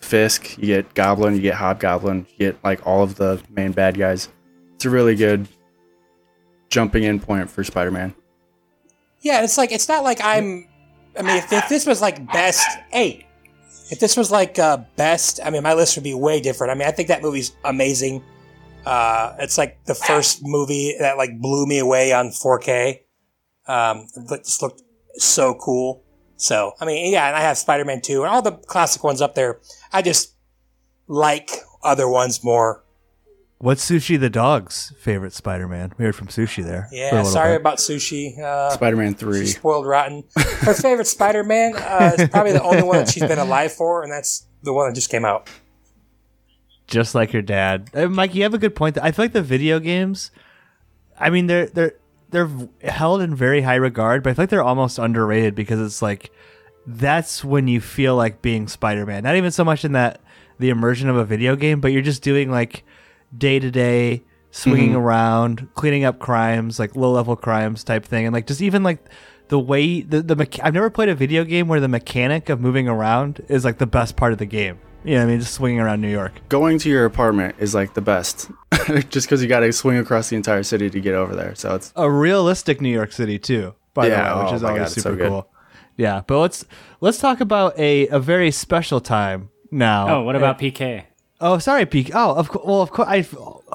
Fisk, 0.00 0.56
you 0.58 0.66
get 0.66 0.94
Goblin, 0.94 1.34
you 1.34 1.42
get 1.42 1.54
Hobgoblin, 1.54 2.26
you 2.30 2.52
get 2.52 2.64
like 2.64 2.86
all 2.86 3.02
of 3.02 3.16
the 3.16 3.42
main 3.50 3.72
bad 3.72 3.98
guys. 3.98 4.28
It's 4.74 4.84
a 4.84 4.90
really 4.90 5.14
good 5.14 5.46
jumping 6.70 7.04
in 7.04 7.20
point 7.20 7.50
for 7.50 7.62
Spider 7.64 7.90
Man. 7.90 8.14
Yeah, 9.20 9.42
it's 9.42 9.58
like 9.58 9.72
it's 9.72 9.88
not 9.88 10.04
like 10.04 10.20
I'm. 10.22 10.66
I 11.18 11.22
mean, 11.22 11.36
if, 11.36 11.52
if 11.52 11.68
this 11.68 11.86
was 11.86 12.00
like 12.00 12.24
best 12.32 12.66
eight, 12.92 13.26
if 13.90 13.98
this 13.98 14.16
was 14.16 14.30
like 14.30 14.58
uh, 14.58 14.78
best, 14.96 15.40
I 15.44 15.50
mean, 15.50 15.62
my 15.62 15.74
list 15.74 15.96
would 15.96 16.04
be 16.04 16.14
way 16.14 16.40
different. 16.40 16.70
I 16.70 16.74
mean, 16.74 16.88
I 16.88 16.92
think 16.92 17.08
that 17.08 17.20
movie's 17.20 17.52
amazing. 17.64 18.22
Uh, 18.86 19.34
it's 19.38 19.58
like 19.58 19.84
the 19.84 19.94
first 19.94 20.40
movie 20.42 20.96
that 21.00 21.18
like 21.18 21.38
blew 21.40 21.66
me 21.66 21.78
away 21.78 22.12
on 22.12 22.28
4K. 22.28 23.00
Um, 23.70 24.06
it 24.30 24.44
just 24.44 24.62
looked 24.62 24.82
so 25.14 25.54
cool. 25.54 26.02
So, 26.36 26.72
I 26.80 26.84
mean, 26.86 27.12
yeah, 27.12 27.28
and 27.28 27.36
I 27.36 27.40
have 27.42 27.58
Spider-Man 27.58 28.00
2 28.00 28.22
and 28.22 28.30
all 28.30 28.42
the 28.42 28.52
classic 28.52 29.04
ones 29.04 29.20
up 29.20 29.34
there. 29.34 29.60
I 29.92 30.00
just 30.02 30.34
like 31.06 31.50
other 31.82 32.08
ones 32.08 32.42
more. 32.42 32.82
What's 33.58 33.88
Sushi 33.88 34.18
the 34.18 34.30
dog's 34.30 34.94
favorite 34.98 35.34
Spider-Man? 35.34 35.92
We 35.98 36.06
heard 36.06 36.16
from 36.16 36.28
Sushi 36.28 36.64
there. 36.64 36.88
Yeah, 36.90 37.22
sorry 37.24 37.52
bit. 37.54 37.60
about 37.60 37.76
Sushi. 37.76 38.38
Uh, 38.38 38.70
Spider 38.70 38.96
Man 38.96 39.14
three. 39.14 39.44
spoiled 39.46 39.86
rotten. 39.86 40.24
Her 40.36 40.72
favorite 40.72 41.06
Spider-Man 41.06 41.74
uh, 41.76 42.12
is 42.18 42.28
probably 42.30 42.52
the 42.52 42.62
only 42.62 42.82
one 42.82 42.96
that 43.00 43.10
she's 43.10 43.22
been 43.26 43.38
alive 43.38 43.72
for, 43.72 44.02
and 44.02 44.10
that's 44.10 44.46
the 44.62 44.72
one 44.72 44.88
that 44.88 44.94
just 44.94 45.10
came 45.10 45.26
out. 45.26 45.50
just 46.86 47.14
like 47.14 47.34
your 47.34 47.42
dad. 47.42 47.90
Uh, 47.92 48.08
Mike, 48.08 48.34
you 48.34 48.42
have 48.44 48.54
a 48.54 48.58
good 48.58 48.74
point. 48.74 48.96
I 48.96 49.12
feel 49.12 49.24
like 49.26 49.32
the 49.34 49.42
video 49.42 49.78
games, 49.78 50.30
I 51.18 51.28
mean, 51.28 51.46
they're 51.46 51.66
they're 51.66 51.94
they're 52.30 52.50
held 52.82 53.20
in 53.22 53.34
very 53.34 53.62
high 53.62 53.76
regard, 53.76 54.22
but 54.22 54.30
I 54.30 54.34
feel 54.34 54.42
like 54.44 54.50
they're 54.50 54.62
almost 54.62 54.98
underrated 54.98 55.54
because 55.54 55.80
it's 55.80 56.02
like 56.02 56.30
that's 56.86 57.44
when 57.44 57.68
you 57.68 57.80
feel 57.80 58.16
like 58.16 58.42
being 58.42 58.68
Spider-Man. 58.68 59.22
Not 59.22 59.36
even 59.36 59.50
so 59.50 59.64
much 59.64 59.84
in 59.84 59.92
that 59.92 60.20
the 60.58 60.70
immersion 60.70 61.08
of 61.08 61.16
a 61.16 61.24
video 61.24 61.56
game, 61.56 61.80
but 61.80 61.92
you're 61.92 62.02
just 62.02 62.22
doing 62.22 62.50
like 62.50 62.84
day 63.36 63.58
to 63.58 63.70
day 63.70 64.22
swinging 64.50 64.90
mm-hmm. 64.90 64.98
around, 64.98 65.68
cleaning 65.74 66.04
up 66.04 66.18
crimes, 66.18 66.78
like 66.78 66.96
low 66.96 67.12
level 67.12 67.36
crimes 67.36 67.84
type 67.84 68.04
thing, 68.04 68.26
and 68.26 68.34
like 68.34 68.46
just 68.46 68.62
even 68.62 68.82
like 68.82 69.04
the 69.48 69.58
way 69.58 70.00
the 70.00 70.22
the 70.22 70.36
mecha- 70.36 70.60
I've 70.62 70.74
never 70.74 70.90
played 70.90 71.08
a 71.08 71.14
video 71.14 71.44
game 71.44 71.68
where 71.68 71.80
the 71.80 71.88
mechanic 71.88 72.48
of 72.48 72.60
moving 72.60 72.88
around 72.88 73.44
is 73.48 73.64
like 73.64 73.78
the 73.78 73.86
best 73.86 74.16
part 74.16 74.32
of 74.32 74.38
the 74.38 74.46
game. 74.46 74.78
You 75.02 75.14
know, 75.14 75.20
what 75.20 75.22
I 75.22 75.30
mean, 75.30 75.40
just 75.40 75.54
swinging 75.54 75.80
around 75.80 76.00
New 76.02 76.10
York. 76.10 76.40
Going 76.48 76.78
to 76.80 76.90
your 76.90 77.06
apartment 77.06 77.56
is 77.58 77.74
like 77.74 77.94
the 77.94 78.02
best, 78.02 78.50
just 79.08 79.26
because 79.26 79.42
you 79.42 79.48
got 79.48 79.60
to 79.60 79.72
swing 79.72 79.96
across 79.96 80.28
the 80.28 80.36
entire 80.36 80.62
city 80.62 80.90
to 80.90 81.00
get 81.00 81.14
over 81.14 81.34
there. 81.34 81.54
So 81.54 81.74
it's 81.74 81.92
a 81.96 82.10
realistic 82.10 82.80
New 82.80 82.90
York 82.92 83.12
City 83.12 83.38
too, 83.38 83.74
by 83.94 84.08
Yeah, 84.08 84.28
the 84.28 84.36
way, 84.36 84.42
which 84.44 84.52
oh 84.52 84.56
is 84.56 84.62
my 84.62 84.68
always 84.68 84.80
God, 84.80 84.86
it's 84.92 85.02
so 85.02 85.10
super 85.12 85.28
cool. 85.28 85.48
Yeah, 85.96 86.22
but 86.26 86.38
let's 86.40 86.64
let's 87.00 87.18
talk 87.18 87.40
about 87.40 87.78
a, 87.78 88.08
a 88.08 88.18
very 88.18 88.50
special 88.50 89.00
time 89.00 89.50
now. 89.70 90.16
Oh, 90.16 90.22
what 90.22 90.36
about 90.36 90.62
eh, 90.62 90.70
PK? 90.70 91.04
Oh, 91.40 91.58
sorry, 91.58 91.86
PK. 91.86 92.10
Oh, 92.14 92.34
of 92.34 92.48
course. 92.50 92.66
Well, 92.66 92.82
of 92.82 92.90
course. 92.90 93.08
I. 93.08 93.26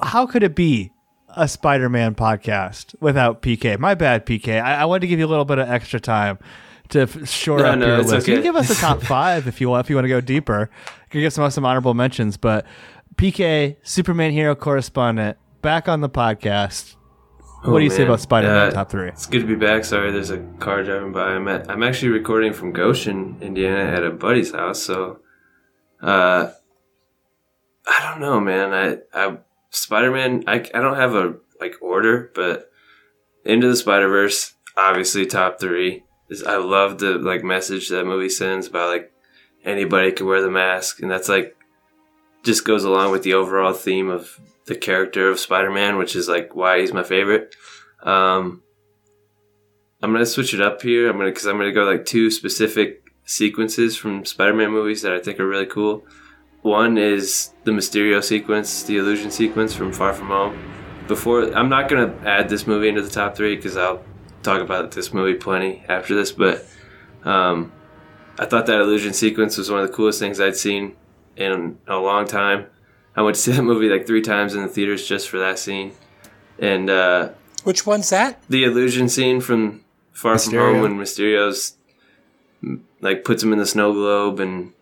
How 0.02 0.26
could 0.26 0.44
it 0.44 0.54
be 0.54 0.92
a 1.36 1.48
Spider-Man 1.48 2.14
podcast 2.14 2.94
without 3.00 3.42
PK? 3.42 3.78
My 3.78 3.94
bad, 3.94 4.26
PK. 4.26 4.62
I, 4.62 4.76
I 4.76 4.84
wanted 4.84 5.00
to 5.00 5.06
give 5.08 5.18
you 5.18 5.26
a 5.26 5.28
little 5.28 5.44
bit 5.44 5.58
of 5.58 5.68
extra 5.68 5.98
time 5.98 6.38
to 6.90 7.26
shore 7.26 7.58
No, 7.58 7.64
up 7.66 7.78
no, 7.78 7.86
your 7.86 7.98
list. 7.98 8.26
You 8.28 8.34
can 8.34 8.34
okay. 8.34 8.42
give 8.42 8.56
us 8.56 8.70
a 8.70 8.74
top 8.80 9.02
five 9.14 9.46
if 9.46 9.60
you 9.60 9.68
want. 9.68 9.86
If 9.86 9.90
you 9.90 9.96
want 9.96 10.04
to 10.04 10.08
go 10.10 10.20
deeper, 10.20 10.70
you 11.06 11.10
can 11.10 11.20
give 11.20 11.32
some 11.32 11.50
some 11.50 11.64
honorable 11.64 11.94
mentions. 11.94 12.36
But 12.36 12.66
PK, 13.16 13.76
Superman 13.82 14.32
hero 14.32 14.54
correspondent, 14.54 15.38
back 15.62 15.88
on 15.88 16.00
the 16.00 16.10
podcast. 16.10 16.96
what 17.62 17.78
do 17.78 17.84
you 17.84 17.90
say 17.90 18.04
about 18.04 18.20
Spider-Man 18.20 18.68
Uh, 18.68 18.70
top 18.70 18.90
three? 18.90 19.08
It's 19.08 19.26
good 19.26 19.40
to 19.40 19.46
be 19.46 19.56
back. 19.56 19.84
Sorry, 19.84 20.10
there's 20.12 20.30
a 20.30 20.38
car 20.58 20.82
driving 20.84 21.12
by. 21.12 21.30
I'm 21.30 21.48
at, 21.48 21.68
I'm 21.70 21.82
actually 21.82 22.10
recording 22.10 22.52
from 22.52 22.72
Goshen, 22.72 23.36
Indiana, 23.40 23.82
at 23.90 24.04
a 24.04 24.10
buddy's 24.10 24.52
house. 24.52 24.82
So, 24.82 25.20
uh, 26.02 26.50
I 27.86 28.10
don't 28.10 28.20
know, 28.20 28.40
man. 28.40 28.72
I, 28.72 28.98
I 29.18 29.38
Spider 29.70 30.10
Man. 30.10 30.44
I, 30.46 30.54
I 30.56 30.80
don't 30.80 30.96
have 30.96 31.14
a 31.14 31.34
like 31.60 31.76
order, 31.80 32.30
but 32.34 32.70
Into 33.44 33.68
the 33.68 33.76
Spider 33.76 34.08
Verse, 34.08 34.54
obviously 34.76 35.24
top 35.26 35.58
three. 35.60 36.04
I 36.46 36.56
love 36.56 36.98
the 36.98 37.18
like 37.18 37.44
message 37.44 37.88
that 37.88 38.04
movie 38.04 38.28
sends 38.28 38.66
about 38.66 38.90
like 38.90 39.12
anybody 39.64 40.12
could 40.12 40.26
wear 40.26 40.42
the 40.42 40.50
mask, 40.50 41.00
and 41.00 41.10
that's 41.10 41.28
like 41.28 41.56
just 42.42 42.64
goes 42.64 42.84
along 42.84 43.10
with 43.10 43.22
the 43.22 43.34
overall 43.34 43.72
theme 43.72 44.08
of 44.08 44.40
the 44.66 44.76
character 44.76 45.28
of 45.28 45.38
Spider 45.38 45.70
Man, 45.70 45.96
which 45.96 46.16
is 46.16 46.28
like 46.28 46.54
why 46.54 46.80
he's 46.80 46.92
my 46.92 47.02
favorite. 47.02 47.54
Um, 48.02 48.62
I'm 50.02 50.12
gonna 50.12 50.26
switch 50.26 50.52
it 50.54 50.60
up 50.60 50.82
here. 50.82 51.08
I'm 51.08 51.16
gonna 51.16 51.30
because 51.30 51.46
I'm 51.46 51.58
gonna 51.58 51.72
go 51.72 51.84
like 51.84 52.04
two 52.04 52.30
specific 52.30 53.02
sequences 53.24 53.96
from 53.96 54.24
Spider-Man 54.24 54.70
movies 54.70 55.02
that 55.02 55.12
I 55.12 55.18
think 55.18 55.40
are 55.40 55.48
really 55.48 55.66
cool. 55.66 56.06
One 56.62 56.98
is 56.98 57.52
the 57.64 57.72
Mysterio 57.72 58.22
sequence, 58.22 58.84
the 58.84 58.98
illusion 58.98 59.30
sequence 59.30 59.74
from 59.74 59.92
Far 59.92 60.12
From 60.12 60.28
Home. 60.28 60.58
Before 61.08 61.52
I'm 61.54 61.68
not 61.68 61.88
gonna 61.88 62.14
add 62.24 62.48
this 62.48 62.66
movie 62.66 62.88
into 62.88 63.02
the 63.02 63.10
top 63.10 63.36
three 63.36 63.56
because 63.56 63.76
I'll 63.76 64.04
talk 64.46 64.62
about 64.62 64.92
this 64.92 65.12
movie 65.12 65.34
plenty 65.34 65.84
after 65.88 66.14
this, 66.14 66.32
but 66.32 66.64
um, 67.24 67.72
I 68.38 68.46
thought 68.46 68.66
that 68.66 68.80
illusion 68.80 69.12
sequence 69.12 69.58
was 69.58 69.70
one 69.70 69.80
of 69.80 69.88
the 69.88 69.92
coolest 69.92 70.18
things 70.18 70.40
I'd 70.40 70.56
seen 70.56 70.94
in 71.36 71.76
a 71.86 71.96
long 71.98 72.26
time. 72.26 72.66
I 73.14 73.22
went 73.22 73.34
to 73.36 73.40
see 73.42 73.52
that 73.56 73.62
movie 73.62 73.88
like 73.88 74.06
three 74.06 74.22
times 74.22 74.54
in 74.54 74.62
the 74.62 74.68
theaters 74.68 75.06
just 75.06 75.28
for 75.28 75.38
that 75.38 75.58
scene, 75.58 75.92
and. 76.58 76.88
uh 76.88 77.30
Which 77.64 77.84
one's 77.86 78.10
that? 78.10 78.42
the 78.48 78.64
illusion 78.64 79.08
scene 79.08 79.40
from 79.40 79.82
Far 80.12 80.38
From 80.38 80.54
Home 80.54 80.80
when 80.82 80.96
Mysterio's 80.98 81.74
like 83.00 83.24
puts 83.24 83.42
him 83.42 83.52
in 83.52 83.58
the 83.58 83.66
snow 83.66 83.92
globe 83.92 84.40
and 84.40 84.72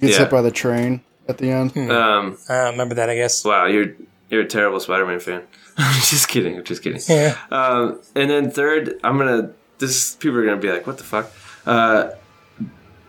gets 0.00 0.12
Yeah. 0.14 0.18
hit 0.20 0.30
by 0.30 0.42
the 0.42 0.50
train 0.50 1.00
at 1.28 1.38
the 1.38 1.50
end. 1.50 1.76
um 1.90 2.36
I 2.48 2.54
don't 2.64 2.72
remember 2.72 2.94
that, 2.96 3.08
I 3.08 3.14
guess. 3.16 3.44
wow 3.44 3.66
you're 3.66 3.94
you're 4.30 4.42
a 4.42 4.46
terrible 4.46 4.80
Spider-Man 4.80 5.20
fan. 5.20 5.42
I'm 5.78 6.00
just 6.00 6.28
kidding. 6.28 6.56
I'm 6.56 6.64
just 6.64 6.82
kidding. 6.82 7.00
Yeah. 7.08 7.36
Um, 7.50 8.00
and 8.14 8.30
then 8.30 8.50
third, 8.50 8.98
I'm 9.04 9.18
gonna. 9.18 9.52
This 9.78 10.14
people 10.16 10.38
are 10.38 10.44
gonna 10.44 10.56
be 10.60 10.70
like, 10.70 10.86
"What 10.86 10.98
the 10.98 11.04
fuck?" 11.04 11.30
Uh, 11.66 12.10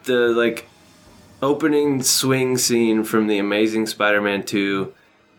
the 0.04 0.30
like 0.30 0.68
opening 1.42 2.02
swing 2.04 2.58
scene 2.58 3.04
from 3.04 3.28
the 3.28 3.38
Amazing 3.38 3.86
Spider-Man 3.88 4.44
2 4.44 4.92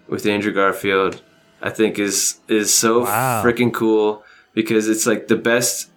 with 0.09 0.25
Andrew 0.27 0.53
Garfield, 0.53 1.23
I 1.61 1.71
think 1.71 1.99
is 1.99 2.39
is 2.49 2.73
so 2.73 3.01
Wow. 3.01 3.43
freaking 3.45 3.73
cool 3.73 4.23
because 4.55 4.89
it's 4.89 5.07
like 5.07 5.29
the 5.29 5.37
best 5.37 5.91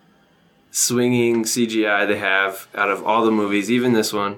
swinging 0.71 1.43
CGI 1.43 2.07
they 2.07 2.17
have 2.17 2.67
out 2.75 2.89
of 2.89 3.03
all 3.05 3.25
the 3.25 3.31
movies, 3.31 3.69
even 3.71 3.93
this 3.93 4.11
one. 4.13 4.37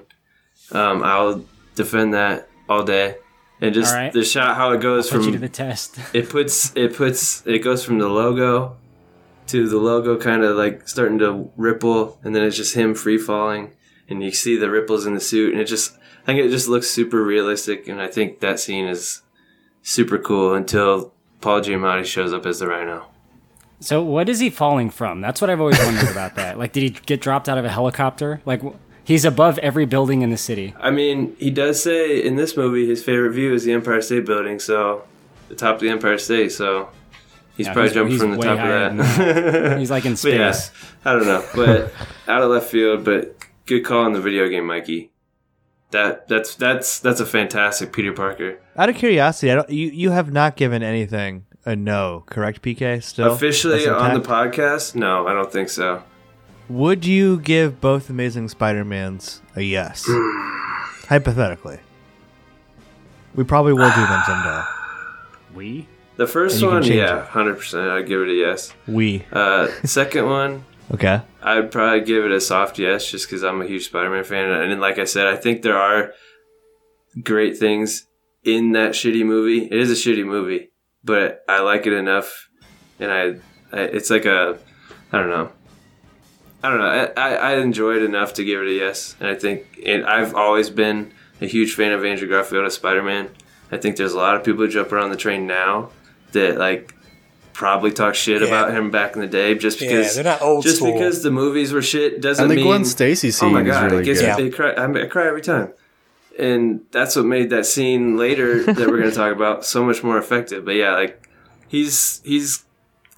Um, 0.72 1.02
I'll 1.02 1.44
defend 1.74 2.14
that 2.14 2.48
all 2.68 2.82
day. 2.84 3.16
And 3.64 3.74
just 3.74 3.94
right. 3.94 4.12
the 4.12 4.24
shot 4.24 4.56
how 4.56 4.72
it 4.72 4.80
goes 4.80 5.08
from 5.08 5.32
to 5.32 5.38
the 5.38 5.48
test. 5.48 5.98
it 6.12 6.28
puts 6.28 6.74
it 6.76 6.94
puts 6.94 7.46
it 7.46 7.60
goes 7.60 7.84
from 7.84 7.98
the 7.98 8.08
logo 8.08 8.76
to 9.46 9.68
the 9.68 9.78
logo 9.78 10.18
kind 10.18 10.42
of 10.42 10.56
like 10.56 10.88
starting 10.88 11.18
to 11.18 11.50
ripple 11.56 12.18
and 12.22 12.34
then 12.34 12.42
it's 12.42 12.56
just 12.56 12.74
him 12.74 12.94
free 12.94 13.18
falling 13.18 13.72
and 14.08 14.22
you 14.22 14.30
see 14.30 14.56
the 14.56 14.70
ripples 14.70 15.06
in 15.06 15.14
the 15.14 15.20
suit 15.20 15.52
and 15.52 15.60
it 15.60 15.66
just 15.66 15.96
I 16.22 16.26
think 16.26 16.40
it 16.40 16.50
just 16.50 16.68
looks 16.68 16.88
super 16.88 17.22
realistic 17.22 17.88
and 17.88 18.00
I 18.00 18.08
think 18.08 18.40
that 18.40 18.60
scene 18.60 18.86
is 18.86 19.22
super 19.82 20.18
cool 20.18 20.54
until 20.54 21.12
Paul 21.40 21.60
Giamatti 21.60 22.04
shows 22.04 22.32
up 22.32 22.46
as 22.46 22.58
the 22.58 22.68
Rhino. 22.68 23.06
So 23.80 24.02
what 24.02 24.30
is 24.30 24.40
he 24.40 24.48
falling 24.48 24.88
from? 24.88 25.20
That's 25.20 25.40
what 25.42 25.50
I've 25.50 25.60
always 25.60 25.78
wondered 25.78 26.10
about 26.10 26.36
that. 26.36 26.58
Like, 26.58 26.72
did 26.72 26.82
he 26.82 26.90
get 26.90 27.20
dropped 27.20 27.50
out 27.50 27.58
of 27.58 27.66
a 27.66 27.68
helicopter? 27.68 28.40
Like, 28.46 28.62
he's 29.04 29.24
above 29.24 29.58
every 29.58 29.86
building 29.86 30.22
in 30.22 30.30
the 30.30 30.36
city. 30.36 30.74
I 30.80 30.90
mean, 30.90 31.36
he 31.38 31.50
does 31.50 31.82
say 31.82 32.22
in 32.22 32.36
this 32.36 32.56
movie 32.56 32.86
his 32.86 33.02
favorite 33.02 33.32
view 33.32 33.52
is 33.54 33.64
the 33.64 33.72
Empire 33.72 34.00
State 34.00 34.26
Building, 34.26 34.58
so 34.58 35.04
the 35.48 35.54
top 35.54 35.76
of 35.76 35.80
the 35.80 35.90
Empire 35.90 36.18
State, 36.18 36.52
so 36.52 36.88
he's 37.56 37.66
Yeah, 37.66 37.72
probably 37.72 37.88
he's- 37.90 37.94
jumped 37.94 38.12
he's 38.12 38.20
from 38.20 38.30
the 38.32 38.42
top 38.42 38.58
of 38.58 38.68
than 38.68 38.96
that. 39.68 39.78
He's 39.78 39.90
like 39.90 40.04
in 40.06 40.16
space. 40.24 40.34
yeah. 40.74 41.10
I 41.10 41.12
don't 41.12 41.26
know, 41.26 41.44
but 41.54 41.92
out 42.28 42.42
of 42.42 42.50
left 42.50 42.70
field. 42.70 43.04
But 43.04 43.36
good 43.66 43.84
call 43.84 44.04
on 44.04 44.12
the 44.14 44.20
video 44.20 44.48
game, 44.48 44.66
Mikey. 44.66 45.10
That 45.90 46.26
that's 46.28 46.54
that's 46.56 46.98
that's 46.98 47.20
a 47.20 47.26
fantastic 47.26 47.92
Peter 47.92 48.12
Parker. 48.12 48.58
Out 48.76 48.88
of 48.88 48.96
curiosity, 48.96 49.52
I 49.52 49.54
don't, 49.56 49.70
you 49.70 49.88
you 49.90 50.10
have 50.10 50.32
not 50.32 50.56
given 50.56 50.82
anything 50.82 51.44
a 51.66 51.76
no, 51.76 52.24
correct? 52.26 52.62
PK 52.62 53.00
still 53.02 53.32
Officially 53.32 53.86
on 53.86 54.14
the 54.14 54.26
podcast? 54.26 54.94
No, 54.96 55.26
I 55.28 55.34
don't 55.34 55.52
think 55.52 55.68
so. 55.68 56.02
Would 56.68 57.04
you 57.04 57.38
give 57.40 57.80
both 57.80 58.08
Amazing 58.08 58.48
Spider-Mans 58.48 59.42
a 59.54 59.62
yes? 59.62 60.04
Hypothetically. 61.08 61.78
We 63.34 63.44
probably 63.44 63.72
will 63.74 63.90
do 63.90 64.06
them 64.06 64.22
someday. 64.26 64.62
We? 65.54 65.88
The 66.16 66.26
first 66.26 66.54
And 66.54 66.62
you 66.62 66.68
can 66.68 66.74
one, 66.80 66.84
yeah, 66.92 67.18
it. 67.22 67.28
hundred 67.28 67.56
percent. 67.56 67.88
I'd 67.90 68.06
give 68.06 68.20
it 68.22 68.28
a 68.28 68.34
yes. 68.34 68.72
We. 68.86 69.24
Uh, 69.32 69.68
second 69.84 70.26
one, 70.26 70.64
Okay. 70.92 71.20
I'd 71.42 71.70
probably 71.72 72.02
give 72.02 72.24
it 72.24 72.30
a 72.30 72.40
soft 72.40 72.78
yes, 72.78 73.10
just 73.10 73.26
because 73.26 73.42
I'm 73.42 73.60
a 73.60 73.66
huge 73.66 73.86
Spider-Man 73.86 74.24
fan, 74.24 74.50
and 74.50 74.80
like 74.80 74.98
I 74.98 75.04
said, 75.04 75.26
I 75.26 75.34
think 75.36 75.62
there 75.62 75.76
are 75.78 76.12
great 77.22 77.56
things 77.58 78.06
in 78.44 78.72
that 78.72 78.92
shitty 78.92 79.24
movie. 79.24 79.64
It 79.64 79.72
is 79.72 79.90
a 79.90 79.94
shitty 79.94 80.24
movie, 80.26 80.70
but 81.02 81.42
I 81.48 81.60
like 81.60 81.86
it 81.86 81.94
enough, 81.94 82.48
and 83.00 83.10
I, 83.10 83.22
I 83.72 83.80
it's 83.84 84.10
like 84.10 84.24
a, 84.26 84.58
I 85.10 85.18
don't 85.18 85.30
know, 85.30 85.50
I 86.64 86.70
don't 86.70 86.78
know. 86.78 87.12
I, 87.16 87.28
I, 87.30 87.34
I 87.34 87.56
enjoy 87.58 87.96
it 87.96 88.02
enough 88.02 88.32
to 88.34 88.44
give 88.44 88.60
it 88.62 88.68
a 88.68 88.72
yes, 88.72 89.16
and 89.20 89.28
I 89.28 89.34
think, 89.34 89.80
and 89.84 90.04
I've 90.06 90.34
always 90.34 90.70
been 90.70 91.12
a 91.40 91.46
huge 91.46 91.74
fan 91.74 91.92
of 91.92 92.04
Andrew 92.04 92.26
Garfield 92.28 92.64
as 92.64 92.74
Spider-Man. 92.74 93.28
I 93.70 93.76
think 93.76 93.96
there's 93.96 94.14
a 94.14 94.16
lot 94.16 94.36
of 94.36 94.44
people 94.44 94.64
who 94.64 94.70
jump 94.70 94.90
around 94.92 95.10
the 95.10 95.16
train 95.16 95.46
now 95.46 95.90
that 96.32 96.56
like 96.58 96.94
probably 97.52 97.92
talk 97.92 98.14
shit 98.14 98.40
Yeah. 98.40 98.48
about 98.48 98.72
him 98.72 98.90
back 98.90 99.14
in 99.14 99.20
the 99.20 99.26
day 99.26 99.54
just 99.56 99.80
Yeah, 99.80 99.88
because 99.90 100.14
they're 100.14 100.24
not 100.24 100.40
old 100.42 100.62
just 100.64 100.76
school. 100.78 100.92
because 100.92 101.22
the 101.22 101.30
movies 101.30 101.72
were 101.72 101.82
shit 101.82 102.20
doesn't 102.20 102.42
And 102.44 102.50
the 102.50 102.56
mean 102.56 102.64
Gwen 102.66 102.84
Stacy 102.84 103.30
scene 103.30 103.48
oh 103.50 103.52
my 103.52 103.62
god 103.62 103.90
really 103.92 104.02
it 104.02 104.06
gets 104.06 104.20
good. 104.20 104.36
me, 104.38 104.46
it 104.48 104.54
cry, 104.56 104.74
I, 104.74 104.86
mean, 104.88 105.04
I 105.04 105.06
cry 105.06 105.26
every 105.28 105.40
time 105.42 105.72
and 106.36 106.80
that's 106.90 107.14
what 107.14 107.26
made 107.26 107.50
that 107.50 107.64
scene 107.66 108.16
later 108.16 108.64
that 108.64 108.88
we're 108.88 108.98
going 108.98 109.10
to 109.10 109.14
talk 109.16 109.32
about 109.32 109.64
so 109.64 109.84
much 109.84 110.02
more 110.02 110.18
effective 110.18 110.64
but 110.64 110.74
yeah 110.74 110.94
like 110.94 111.28
he's 111.68 112.20
he's 112.24 112.64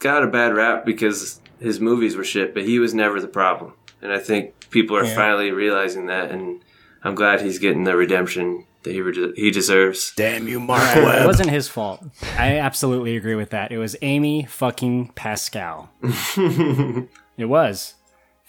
got 0.01 0.23
a 0.23 0.27
bad 0.27 0.55
rap 0.55 0.85
because 0.85 1.41
his 1.61 1.81
movies 1.81 2.17
were 2.17 2.25
shit 2.25 2.53
but 2.55 2.65
he 2.65 2.79
was 2.79 2.93
never 2.95 3.21
the 3.21 3.29
problem 3.29 3.73
and 4.03 4.13
i 4.13 4.19
think 4.19 4.69
people 4.71 4.97
are 4.97 5.05
Yeah. 5.05 5.15
finally 5.15 5.51
realizing 5.51 6.07
that 6.07 6.31
and 6.31 6.61
i'm 7.05 7.15
glad 7.15 7.41
he's 7.41 7.59
getting 7.59 7.85
the 7.85 7.97
redemption 7.97 8.65
that 8.83 8.93
he 8.93 9.01
re- 9.01 9.33
he 9.35 9.51
deserves 9.51 10.13
Damn 10.17 10.47
you, 10.47 10.61
Mark 10.71 10.97
It 10.97 11.27
wasn't 11.27 11.51
his 11.51 11.67
fault. 11.67 12.05
I 12.39 12.59
absolutely 12.59 13.17
agree 13.17 13.35
with 13.35 13.51
that. 13.51 13.73
It 13.73 13.79
was 13.79 13.97
Amy 14.01 14.45
fucking 14.45 15.09
Pascal. 15.17 15.91
it 16.47 17.47
was. 17.49 17.95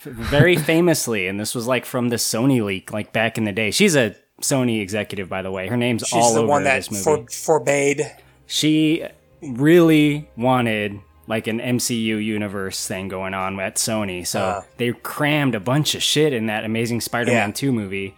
Very 0.03 0.55
famously, 0.55 1.25
and 1.27 1.39
this 1.39 1.55
was 1.55 1.65
like 1.65 1.85
from 1.85 2.09
the 2.09 2.17
Sony 2.17 2.63
leak, 2.63 2.93
like 2.93 3.11
back 3.13 3.39
in 3.39 3.45
the 3.45 3.51
day. 3.51 3.71
She's 3.71 3.95
a 3.95 4.15
Sony 4.43 4.79
executive, 4.79 5.27
by 5.27 5.41
the 5.41 5.49
way. 5.49 5.67
Her 5.67 5.77
name's 5.77 6.03
She's 6.05 6.13
all 6.13 6.33
the 6.35 6.41
over 6.41 6.49
one 6.49 6.63
that 6.65 6.75
this 6.75 6.91
movie. 6.91 7.25
for, 7.25 7.31
forbade. 7.31 8.01
she 8.45 9.03
really 9.41 10.29
wanted 10.37 10.99
like 11.27 11.47
an 11.47 11.59
MCU 11.59 12.23
universe 12.23 12.87
thing 12.87 13.09
going 13.09 13.33
on 13.33 13.59
at 13.59 13.75
Sony, 13.75 14.25
so 14.25 14.39
Uh. 14.41 14.61
they 14.77 14.91
crammed 14.93 15.55
a 15.55 15.59
bunch 15.59 15.93
of 15.93 16.01
shit 16.01 16.31
in 16.33 16.45
that 16.47 16.63
Amazing 16.63 17.01
Spider-Man 17.01 17.49
Yeah. 17.49 17.53
2 17.53 17.71
movie. 17.73 18.15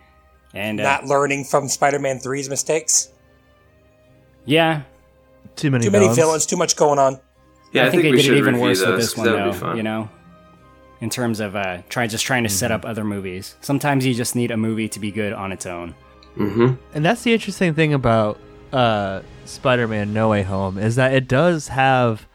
And 0.53 0.79
uh, 0.79 0.83
Not 0.83 1.05
learning 1.05 1.45
from 1.45 1.67
Spider-Man 1.67 2.19
3's 2.19 2.49
mistakes. 2.49 3.09
yeah, 4.45 4.81
Too 5.55 5.69
many 5.71 5.85
Too 5.85 5.91
many 5.91 6.03
villains. 6.05 6.17
villains, 6.17 6.45
too 6.45 6.57
much 6.57 6.75
going 6.75 6.99
on. 6.99 7.19
yeah 7.71 7.85
I, 7.85 7.89
think, 7.89 8.03
they 8.03 8.11
we 8.11 8.17
did 8.17 8.19
it 8.21 8.27
should 8.27 8.37
even 8.37 8.53
review 8.55 8.67
worse 8.69 8.85
with 8.85 8.95
this 8.97 9.17
one, 9.17 9.25
though. 9.27 9.73
You 9.73 9.83
know, 9.83 10.09
in 11.01 11.09
terms 11.09 11.39
of 11.39 11.55
uh, 11.55 11.81
try 11.89 12.07
just 12.07 12.25
trying 12.25 12.43
to 12.43 12.49
set 12.49 12.71
up 12.71 12.85
other 12.85 13.03
movies. 13.03 13.55
Sometimes 13.61 14.05
you 14.05 14.13
just 14.13 14.35
need 14.35 14.51
a 14.51 14.57
movie 14.57 14.87
to 14.89 14.99
be 14.99 15.11
good 15.11 15.33
on 15.33 15.51
its 15.51 15.65
own. 15.65 15.95
mm-hmm. 16.37 16.73
And 16.93 17.05
that's 17.05 17.23
the 17.23 17.33
interesting 17.33 17.73
thing 17.73 17.93
about 17.93 18.39
uh, 18.73 19.21
Spider-Man: 19.45 20.13
No 20.13 20.29
Way 20.29 20.43
Home 20.43 20.77
is 20.77 20.95
that 20.95 21.13
it 21.13 21.27
does 21.27 21.67
have 21.69 22.25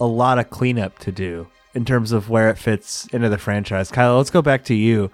a 0.00 0.06
lot 0.06 0.38
of 0.38 0.50
cleanup 0.50 0.98
to 1.00 1.12
do 1.12 1.46
in 1.74 1.84
terms 1.84 2.12
of 2.12 2.30
where 2.30 2.48
it 2.50 2.58
fits 2.58 3.06
into 3.08 3.28
the 3.28 3.38
franchise. 3.38 3.90
Kyle, 3.90 4.16
let's 4.16 4.30
go 4.30 4.42
back 4.42 4.64
to 4.64 4.74
you. 4.74 5.10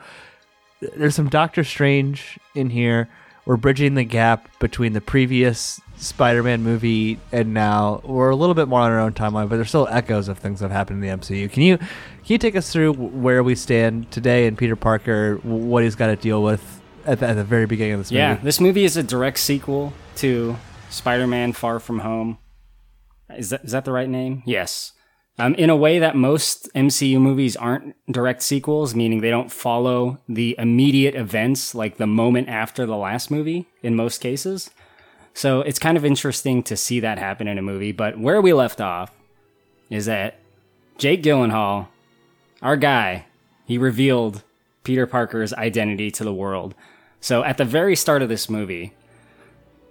There's 0.80 1.14
some 1.14 1.28
Doctor 1.28 1.64
Strange 1.64 2.38
in 2.54 2.70
here. 2.70 3.08
We're 3.46 3.56
bridging 3.56 3.94
the 3.94 4.04
gap 4.04 4.49
between 4.58 4.93
the 4.93 5.00
previous 5.00 5.80
Spider-Man 5.97 6.62
movie 6.62 7.19
and 7.32 7.52
now. 7.52 8.00
We're 8.04 8.30
a 8.30 8.36
little 8.36 8.54
bit 8.54 8.69
more 8.69 8.80
on 8.80 8.90
our 8.90 9.00
own 9.00 9.12
timeline, 9.12 9.49
but 9.49 9.56
there's 9.56 9.69
still 9.69 9.88
echoes 9.90 10.28
of 10.28 10.38
things 10.38 10.60
that 10.60 10.66
have 10.66 10.76
happened 10.76 11.02
in 11.02 11.10
the 11.10 11.16
MCU. 11.16 11.50
Can 11.50 11.62
you 11.62 11.78
can 11.78 11.88
you 12.26 12.38
take 12.38 12.54
us 12.54 12.71
through 12.73 12.93
where 12.93 13.43
we 13.43 13.54
stand 13.54 14.10
today 14.10 14.47
and 14.47 14.56
Peter 14.56 14.76
Parker, 14.76 15.36
what 15.43 15.82
he's 15.82 15.97
got 15.97 16.08
to 16.08 16.16
deal 16.16 16.43
with 16.43 16.80
at 17.06 17.19
the, 17.21 17.28
at 17.28 17.34
the 17.34 17.45
very 17.45 17.66
beginning 17.66 17.95
of 17.95 18.00
this 18.00 18.10
movie? 18.10 18.19
Yeah, 18.19 18.34
this 18.36 18.60
movie 18.60 18.84
is 18.84 18.97
a 18.97 19.02
direct 19.02 19.38
sequel 19.38 19.93
to 20.16 20.56
Spider-Man: 20.90 21.52
Far 21.52 21.80
From 21.80 22.00
Home. 22.00 22.38
Is 23.36 23.50
that 23.50 23.64
is 23.64 23.73
that 23.73 23.84
the 23.84 23.93
right 23.93 24.08
name? 24.08 24.43
Yes. 24.47 24.93
Um, 25.38 25.54
in 25.54 25.71
a 25.71 25.76
way 25.76 25.99
that 25.99 26.16
most 26.16 26.69
MCU 26.75 27.19
movies 27.19 27.56
aren't 27.56 27.95
direct 28.12 28.43
sequels, 28.43 28.95
meaning 28.95 29.21
they 29.21 29.30
don't 29.30 29.50
follow 29.50 30.19
the 30.28 30.54
immediate 30.58 31.14
events 31.14 31.75
like 31.75 31.97
the 31.97 32.06
moment 32.06 32.50
after 32.50 32.84
the 32.84 32.97
last 32.97 33.30
movie 33.30 33.66
in 33.82 33.97
most 33.97 34.19
cases. 34.19 34.71
So 35.32 35.62
it's 35.62 35.78
kind 35.78 35.97
of 35.97 36.04
interesting 36.04 36.62
to 36.64 36.76
see 36.76 37.00
that 37.00 37.19
happen 37.19 37.49
in 37.49 37.56
a 37.56 37.62
movie. 37.62 37.93
But 37.93 38.19
where 38.19 38.43
we 38.43 38.52
left 38.52 38.82
off 38.82 39.12
is 39.88 40.04
that 40.06 40.38
Jake 40.99 41.23
Gyllenhaal, 41.23 41.88
our 42.60 42.76
guy, 42.76 43.25
he 43.64 43.78
revealed 43.78 44.43
Peter 44.84 45.06
Parker's 45.06 45.54
identity 45.54 46.10
to 46.10 46.25
the 46.25 46.34
world. 46.34 46.75
So 47.21 47.45
at 47.45 47.56
the 47.56 47.64
very 47.64 47.97
start 47.97 48.21
of 48.21 48.28
this 48.28 48.50
movie, 48.50 48.93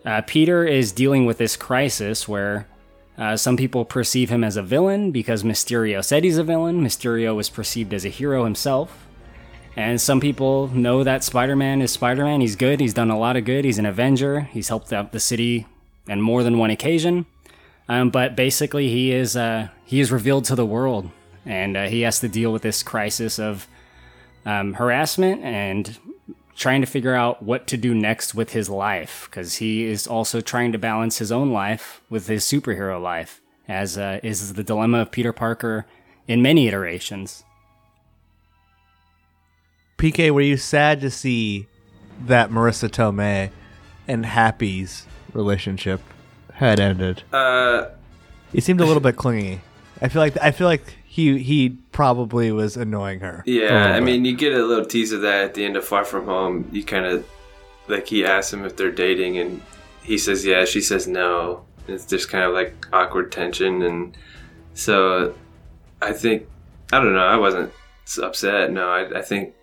uh, 0.06 0.22
Peter 0.28 0.64
is 0.66 0.92
dealing 0.92 1.26
with 1.26 1.38
this 1.40 1.56
crisis 1.56 2.28
where 2.28 2.68
uh, 3.20 3.36
some 3.36 3.58
people 3.58 3.84
perceive 3.84 4.30
him 4.30 4.46
as 4.46 4.56
a 4.56 4.64
villain 4.64 5.12
because 5.12 5.44
Mysterio 5.44 6.04
said 6.04 6.24
he's 6.24 6.38
a 6.38 6.44
villain. 6.44 6.82
Mysterio 6.82 7.36
was 7.36 7.50
perceived 7.50 7.94
as 7.94 8.06
a 8.06 8.10
hero 8.10 8.46
himself. 8.46 9.06
And 9.76 10.00
some 10.00 10.22
people 10.22 10.70
know 10.70 11.04
that 11.04 11.24
Spider 11.24 11.56
Man 11.56 11.82
is 11.82 11.92
Spider 11.92 12.24
Man. 12.24 12.40
He's 12.40 12.56
good. 12.56 12.80
He's 12.80 12.94
done 12.94 13.10
a 13.10 13.20
lot 13.20 13.36
of 13.36 13.44
good. 13.44 13.66
He's 13.66 13.78
an 13.78 13.86
Avenger. 13.86 14.42
He's 14.42 14.70
helped 14.70 14.94
out 14.94 15.12
the 15.12 15.20
city 15.20 15.68
on 16.10 16.22
more 16.22 16.44
than 16.44 16.58
one 16.58 16.70
occasion. 16.70 17.26
Um, 17.90 18.10
but 18.10 18.36
basically, 18.36 18.90
he 18.90 19.12
is 19.12 19.36
uh, 19.36 19.70
he 19.84 20.00
is 20.00 20.12
revealed 20.12 20.46
to 20.46 20.56
the 20.56 20.66
world, 20.66 21.10
and 21.46 21.76
uh, 21.76 21.88
he 21.88 22.02
has 22.02 22.20
to 22.20 22.28
deal 22.30 22.54
with 22.54 22.62
this 22.62 22.84
crisis 22.84 23.40
of 23.40 23.68
um, 24.46 24.76
harassment 24.76 25.44
and 25.44 25.98
trying 26.60 26.82
to 26.82 26.88
figure 26.88 27.16
out 27.16 27.42
what 27.42 27.66
to 27.68 27.78
do 27.78 27.96
next 27.96 28.36
with 28.36 28.52
his 28.52 28.70
life 28.70 29.28
because 29.30 29.56
he 29.56 29.86
is 29.86 30.06
also 30.06 30.42
trying 30.42 30.74
to 30.74 30.78
balance 30.78 31.18
his 31.18 31.32
own 31.32 31.52
life 31.52 32.02
with 32.10 32.28
his 32.28 32.44
superhero 32.44 33.02
life, 33.02 33.42
as 33.68 33.98
uh, 33.98 34.20
is 34.22 34.54
the 34.54 34.64
dilemma 34.64 35.00
of 35.00 35.10
Peter 35.10 35.32
Parker 35.32 35.86
in 36.28 36.42
many 36.42 36.68
iterations. 36.68 37.44
PK, 39.98 40.32
were 40.32 40.42
you 40.42 40.58
sad 40.58 41.00
to 41.02 41.10
see 41.10 41.68
that 42.26 42.50
Marisa 42.50 42.90
Tomei 42.90 43.52
and 44.08 44.26
Happy's 44.26 45.06
relationship 45.34 46.02
had 46.56 46.80
ended? 46.80 47.24
uh 47.32 47.88
He 48.52 48.60
seemed 48.60 48.82
a 48.82 48.86
little 48.86 49.02
bit 49.02 49.16
clingy. 49.16 49.62
I 50.02 50.10
feel 50.10 50.22
like 50.22 50.38
I 50.42 50.52
feel 50.52 50.68
like 50.68 50.99
he 51.20 51.40
he 51.40 51.70
probably 51.92 52.52
was 52.52 52.78
annoying 52.78 53.20
her. 53.20 53.44
Oh, 53.46 53.50
yeah, 53.50 53.94
I 53.94 54.00
mean, 54.00 54.26
you 54.26 54.36
get 54.36 54.54
a 54.54 54.66
little 54.66 54.86
tease 54.86 55.12
of 55.12 55.22
that 55.22 55.44
at 55.44 55.54
the 55.54 55.66
end 55.66 55.76
of 55.76 55.86
Far 55.86 56.06
From 56.06 56.26
Home. 56.26 56.70
You 56.72 56.84
kind 56.84 57.06
of 57.06 57.28
like 57.88 58.08
he 58.08 58.26
asks 58.26 58.54
him 58.54 58.64
if 58.66 58.78
they're 58.78 58.92
dating, 58.92 59.38
and 59.38 59.62
he 60.02 60.18
says 60.18 60.46
yeah. 60.46 60.66
She 60.66 60.82
says 60.82 61.08
no. 61.08 61.66
It's 61.88 62.06
just 62.06 62.30
kind 62.30 62.44
of 62.44 62.54
like 62.54 62.88
awkward 62.94 63.32
tension, 63.32 63.82
and 63.82 64.18
so 64.74 65.36
I 66.02 66.14
think 66.14 66.48
I 66.94 67.00
don't 67.00 67.14
know. 67.14 67.26
I 67.26 67.38
wasn't 67.38 67.72
upset. 68.22 68.72
No, 68.72 68.90
I, 68.90 69.20
I 69.20 69.22
think 69.22 69.54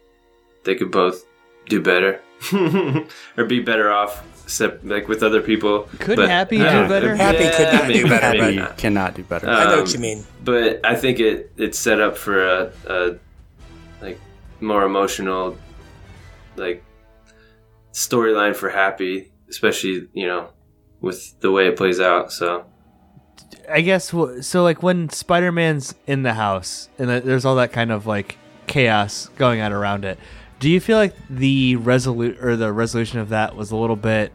they 0.65 0.75
could 0.75 0.91
both 0.91 1.25
do 1.69 1.81
better 1.81 2.21
or 3.37 3.45
be 3.45 3.61
better 3.61 3.91
off, 3.91 4.23
sep- 4.47 4.81
like 4.85 5.09
with 5.09 5.23
other 5.23 5.41
people. 5.43 5.89
Could 5.99 6.17
But- 6.17 6.29
Happy 6.29 6.61
I 6.63 6.83
do 6.83 6.89
better? 6.89 7.15
Happy 7.17 7.49
could 7.57 7.73
not 7.73 7.87
maybe- 7.89 8.03
do 8.03 8.09
better, 8.09 8.29
maybe 8.31 8.39
but- 8.41 8.55
You 8.55 8.61
not. 8.61 8.79
cannot 8.79 9.15
do 9.15 9.23
better. 9.25 9.49
I 9.49 9.65
know 9.65 9.75
Um, 9.75 9.81
what 9.81 9.93
you 9.93 9.99
mean. 10.01 10.25
but 10.45 10.81
I 10.85 10.95
think 10.95 11.19
it 11.21 11.51
it's 11.57 11.79
set 11.79 12.01
up 12.01 12.17
for 12.17 12.47
a, 12.47 12.71
a 12.87 13.15
like 14.01 14.19
more 14.61 14.85
emotional 14.85 15.57
like 16.57 16.83
storyline 17.93 18.55
for 18.55 18.69
Happy, 18.71 19.33
especially 19.49 20.09
you 20.13 20.27
know 20.27 20.49
with 21.01 21.39
the 21.41 21.51
way 21.51 21.67
it 21.69 21.77
plays 21.77 22.01
out. 22.01 22.33
So 22.33 22.65
I 23.71 23.81
guess 23.81 24.13
so. 24.41 24.63
Like 24.63 24.83
when 24.83 25.09
Spider 25.09 25.53
Man's 25.53 25.95
in 26.07 26.23
the 26.23 26.35
house 26.35 26.89
and 26.99 27.09
there's 27.11 27.45
all 27.45 27.57
that 27.57 27.73
kind 27.73 27.91
of 27.93 28.07
like 28.07 28.39
chaos 28.67 29.29
going 29.37 29.61
on 29.61 29.73
around 29.73 30.05
it. 30.05 30.19
Do 30.59 30.71
you 30.71 30.81
feel 30.81 30.97
like 30.97 31.15
the 31.29 31.77
resolute 31.77 32.43
or 32.43 32.57
the 32.57 32.73
resolution 32.73 33.19
of 33.19 33.29
that 33.29 33.57
was 33.57 33.71
a 33.71 33.77
little 33.77 33.97
bit 33.97 34.33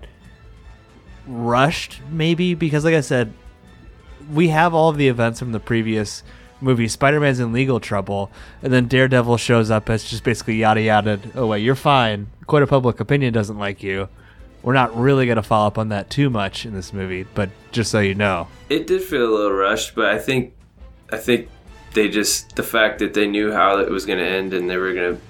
rushed, 1.27 1.99
maybe? 2.10 2.53
Because 2.53 2.86
like 2.86 2.93
I 2.93 3.01
said, 3.01 3.34
we 4.31 4.49
have 4.49 4.73
all 4.73 4.89
of 4.89 4.97
the 4.97 5.07
events 5.07 5.39
from 5.39 5.51
the 5.51 5.60
previous 5.60 6.23
movie. 6.62 6.88
Spider 6.88 7.19
Man's 7.19 7.39
in 7.39 7.51
legal 7.51 7.79
trouble, 7.79 8.31
and 8.62 8.71
then 8.71 8.88
Daredevil 8.88 9.38
shows 9.38 9.71
up 9.71 9.89
as 9.89 10.03
just 10.03 10.23
basically 10.23 10.55
yada 10.55 10.81
yada. 10.81 11.19
Oh 11.36 11.47
wait, 11.47 11.60
you're 11.63 11.75
fine. 11.75 12.27
Court 12.45 12.63
a 12.63 12.67
public 12.67 12.99
opinion 12.99 13.34
doesn't 13.34 13.57
like 13.57 13.81
you. 13.81 14.07
We're 14.62 14.73
not 14.73 14.95
really 14.95 15.25
going 15.25 15.38
to 15.38 15.43
follow 15.43 15.65
up 15.65 15.79
on 15.79 15.89
that 15.89 16.12
too 16.12 16.29
much 16.29 16.67
in 16.67 16.75
this 16.75 16.93
movie, 16.93 17.25
but 17.34 17.49
just 17.71 17.89
so 17.89 17.99
you 17.99 18.13
know. 18.13 18.47
it 18.69 18.86
did 18.86 19.01
feel 19.01 19.23
a 19.23 19.34
little 19.34 19.51
rushed, 19.53 19.95
but 19.95 20.05
I 20.05 20.19
think 20.19 20.53
I 21.12 21.17
think 21.17 21.49
they 21.93 22.10
just 22.10 22.55
the 22.55 22.63
fact 22.63 22.99
that 22.99 23.13
they 23.15 23.27
knew 23.27 23.51
how 23.51 23.79
it 23.79 23.89
was 23.89 24.05
going 24.05 24.19
to 24.19 24.25
end 24.25 24.53
and 24.53 24.69
they 24.69 24.77
were 24.77 24.93
going 24.93 25.15
to 25.15 25.21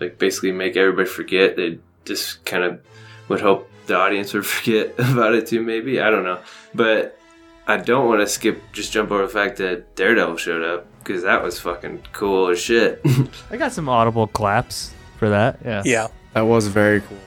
like 0.00 0.18
basically 0.18 0.52
make 0.52 0.76
everybody 0.76 1.08
forget. 1.08 1.56
They 1.56 1.78
just 2.04 2.44
kind 2.44 2.64
of 2.64 2.80
would 3.28 3.40
hope 3.40 3.70
the 3.86 3.96
audience 3.96 4.32
would 4.34 4.46
forget 4.46 4.94
about 4.98 5.34
it 5.34 5.46
too. 5.46 5.62
Maybe 5.62 6.00
I 6.00 6.10
don't 6.10 6.24
know, 6.24 6.40
but 6.74 7.18
I 7.66 7.76
don't 7.76 8.08
want 8.08 8.20
to 8.20 8.26
skip 8.26 8.60
just 8.72 8.92
jump 8.92 9.10
over 9.10 9.22
the 9.22 9.28
fact 9.28 9.58
that 9.58 9.94
Daredevil 9.94 10.38
showed 10.38 10.62
up 10.62 10.86
because 10.98 11.22
that 11.22 11.42
was 11.42 11.60
fucking 11.60 12.02
cool 12.12 12.48
as 12.48 12.60
shit. 12.60 13.00
I 13.50 13.56
got 13.56 13.72
some 13.72 13.88
audible 13.88 14.26
claps 14.26 14.92
for 15.18 15.28
that. 15.28 15.60
Yeah. 15.64 15.82
Yeah. 15.84 16.08
That 16.34 16.42
was 16.42 16.68
very 16.68 17.00
cool. 17.00 17.18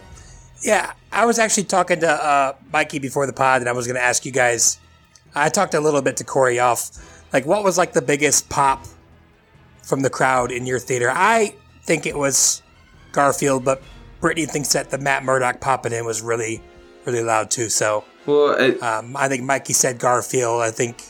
Yeah, 0.62 0.93
I 1.12 1.25
was 1.25 1.39
actually 1.39 1.65
talking 1.65 1.99
to 1.99 2.09
uh, 2.09 2.55
Mikey 2.71 2.99
before 2.99 3.27
the 3.27 3.33
pod, 3.33 3.62
and 3.62 3.69
I 3.69 3.73
was 3.73 3.86
going 3.86 3.97
to 3.97 4.03
ask 4.03 4.25
you 4.25 4.31
guys. 4.31 4.79
I 5.36 5.49
talked 5.49 5.73
a 5.73 5.79
little 5.81 6.01
bit 6.01 6.17
to 6.17 6.23
Corey 6.23 6.59
off, 6.59 7.23
like 7.33 7.45
what 7.45 7.63
was 7.63 7.77
like 7.77 7.93
the 7.93 8.01
biggest 8.01 8.49
pop 8.49 8.86
from 9.81 10.01
the 10.01 10.09
crowd 10.09 10.51
in 10.51 10.65
your 10.65 10.79
theater? 10.79 11.12
I 11.12 11.55
think 11.83 12.05
it 12.05 12.17
was 12.17 12.62
Garfield, 13.13 13.63
but 13.63 13.82
Brittany 14.19 14.45
thinks 14.45 14.73
that 14.73 14.89
the 14.89 14.97
Matt 14.97 15.23
Murdock 15.23 15.62
popping 15.62 15.93
in 15.93 16.06
was 16.06 16.21
really, 16.21 16.62
really 17.06 17.23
loud 17.23 17.49
too. 17.49 17.69
So 17.69 18.04
well, 18.26 18.56
I, 18.60 18.69
um, 18.86 19.15
I 19.15 19.30
think 19.30 19.43
Mikey 19.43 19.73
said 19.73 19.99
Garfield. 19.99 20.62
I 20.62 20.71
think 20.71 21.02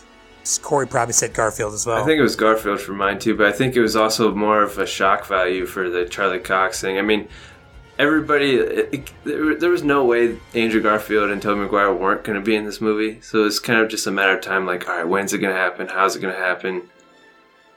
Corey 0.61 0.87
probably 0.87 1.13
said 1.13 1.33
Garfield 1.33 1.73
as 1.73 1.85
well. 1.85 2.01
I 2.01 2.05
think 2.05 2.19
it 2.19 2.23
was 2.23 2.35
Garfield 2.35 2.81
for 2.81 2.93
mine 2.93 3.19
too, 3.19 3.35
but 3.35 3.47
I 3.47 3.51
think 3.51 3.75
it 3.75 3.81
was 3.81 3.95
also 3.95 4.33
more 4.33 4.61
of 4.61 4.77
a 4.77 4.85
shock 4.85 5.25
value 5.25 5.65
for 5.65 5.89
the 5.89 6.05
Charlie 6.05 6.39
Cox 6.39 6.81
thing. 6.81 6.97
I 6.97 7.01
mean, 7.01 7.27
everybody, 7.97 8.55
it, 8.55 8.89
it, 8.93 9.11
there, 9.23 9.55
there 9.55 9.69
was 9.69 9.83
no 9.83 10.03
way 10.03 10.37
Andrew 10.53 10.81
Garfield 10.81 11.29
and 11.29 11.41
Tobey 11.41 11.61
Maguire 11.61 11.93
weren't 11.93 12.23
going 12.23 12.37
to 12.37 12.43
be 12.43 12.55
in 12.55 12.65
this 12.65 12.81
movie, 12.81 13.21
so 13.21 13.45
it's 13.45 13.59
kind 13.59 13.79
of 13.79 13.89
just 13.89 14.07
a 14.07 14.11
matter 14.11 14.35
of 14.35 14.41
time. 14.41 14.65
Like, 14.65 14.87
all 14.87 14.97
right, 14.97 15.07
when's 15.07 15.33
it 15.33 15.39
going 15.39 15.53
to 15.53 15.59
happen? 15.59 15.87
How's 15.87 16.15
it 16.15 16.21
going 16.21 16.33
to 16.33 16.39
happen? 16.39 16.89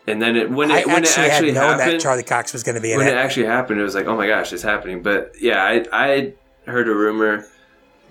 And 0.08 0.22
then 0.22 0.36
it, 0.36 0.50
when 0.50 0.70
I 0.70 0.80
it 0.80 0.86
when 0.86 1.02
it 1.02 1.08
actually 1.08 1.26
actually 1.26 1.52
had 1.52 1.54
known 1.54 1.78
happened, 1.78 1.92
that 1.94 2.00
Charlie 2.00 2.22
Cox 2.22 2.52
was 2.52 2.62
going 2.62 2.76
to 2.76 2.80
be 2.80 2.92
in 2.92 2.98
when 2.98 3.08
it. 3.08 3.14
it 3.14 3.16
actually 3.16 3.46
happened, 3.46 3.80
it 3.80 3.84
was 3.84 3.94
like, 3.94 4.06
oh 4.06 4.16
my 4.16 4.26
gosh, 4.26 4.52
it's 4.52 4.62
happening. 4.62 5.02
But 5.02 5.32
yeah, 5.40 5.62
I 5.62 5.84
I 5.92 6.32
heard 6.66 6.88
a 6.88 6.94
rumor, 6.94 7.46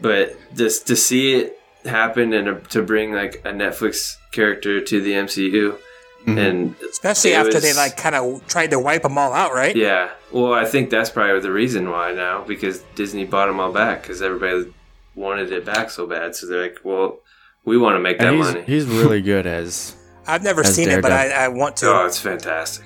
but 0.02 0.36
just 0.56 0.88
to 0.88 0.96
see 0.96 1.36
it 1.36 1.60
happen 1.86 2.34
and 2.34 2.68
to 2.72 2.82
bring 2.82 3.14
like 3.14 3.36
a 3.46 3.52
Netflix 3.52 4.18
character 4.32 4.82
to 4.82 5.02
the 5.02 5.12
MCU, 5.14 5.72
mm-hmm. 5.72 6.38
and 6.38 6.76
Especially 6.90 7.34
after 7.34 7.54
was- 7.54 7.64
they 7.64 7.74
like 7.74 7.96
kind 7.96 8.16
of 8.16 8.46
tried 8.48 8.72
to 8.72 8.80
wipe 8.80 9.04
them 9.04 9.18
all 9.18 9.34
out, 9.34 9.54
right? 9.54 9.76
yeah. 9.76 10.12
Well, 10.32 10.54
I 10.54 10.66
think 10.66 10.90
that's 10.90 11.10
probably 11.10 11.40
the 11.40 11.52
reason 11.52 11.90
why 11.90 12.12
now 12.12 12.44
because 12.44 12.84
Disney 12.96 13.24
bought 13.24 13.46
them 13.46 13.60
all 13.62 13.72
back 13.72 14.02
because 14.02 14.22
everybody 14.22 14.74
wanted 15.16 15.52
it 15.54 15.64
back 15.64 15.90
so 15.90 16.06
bad. 16.06 16.36
So 16.36 16.46
they're 16.48 16.64
like, 16.64 16.80
well, 16.84 17.20
we 17.64 17.78
want 17.78 17.96
to 17.96 18.00
make 18.02 18.20
that 18.20 18.28
And 18.28 18.38
he's, 18.38 18.46
money. 18.46 18.64
he's 18.64 18.86
really 18.86 19.22
good 19.22 19.48
as. 19.48 19.96
I've 20.28 20.44
never 20.44 20.62
As 20.62 20.76
seen 20.76 20.90
it, 20.90 21.02
but 21.02 21.12
I, 21.12 21.30
I 21.30 21.48
want 21.50 21.78
to. 21.78 21.88
oh, 21.88 22.06
it's 22.06 22.20
fantastic. 22.20 22.86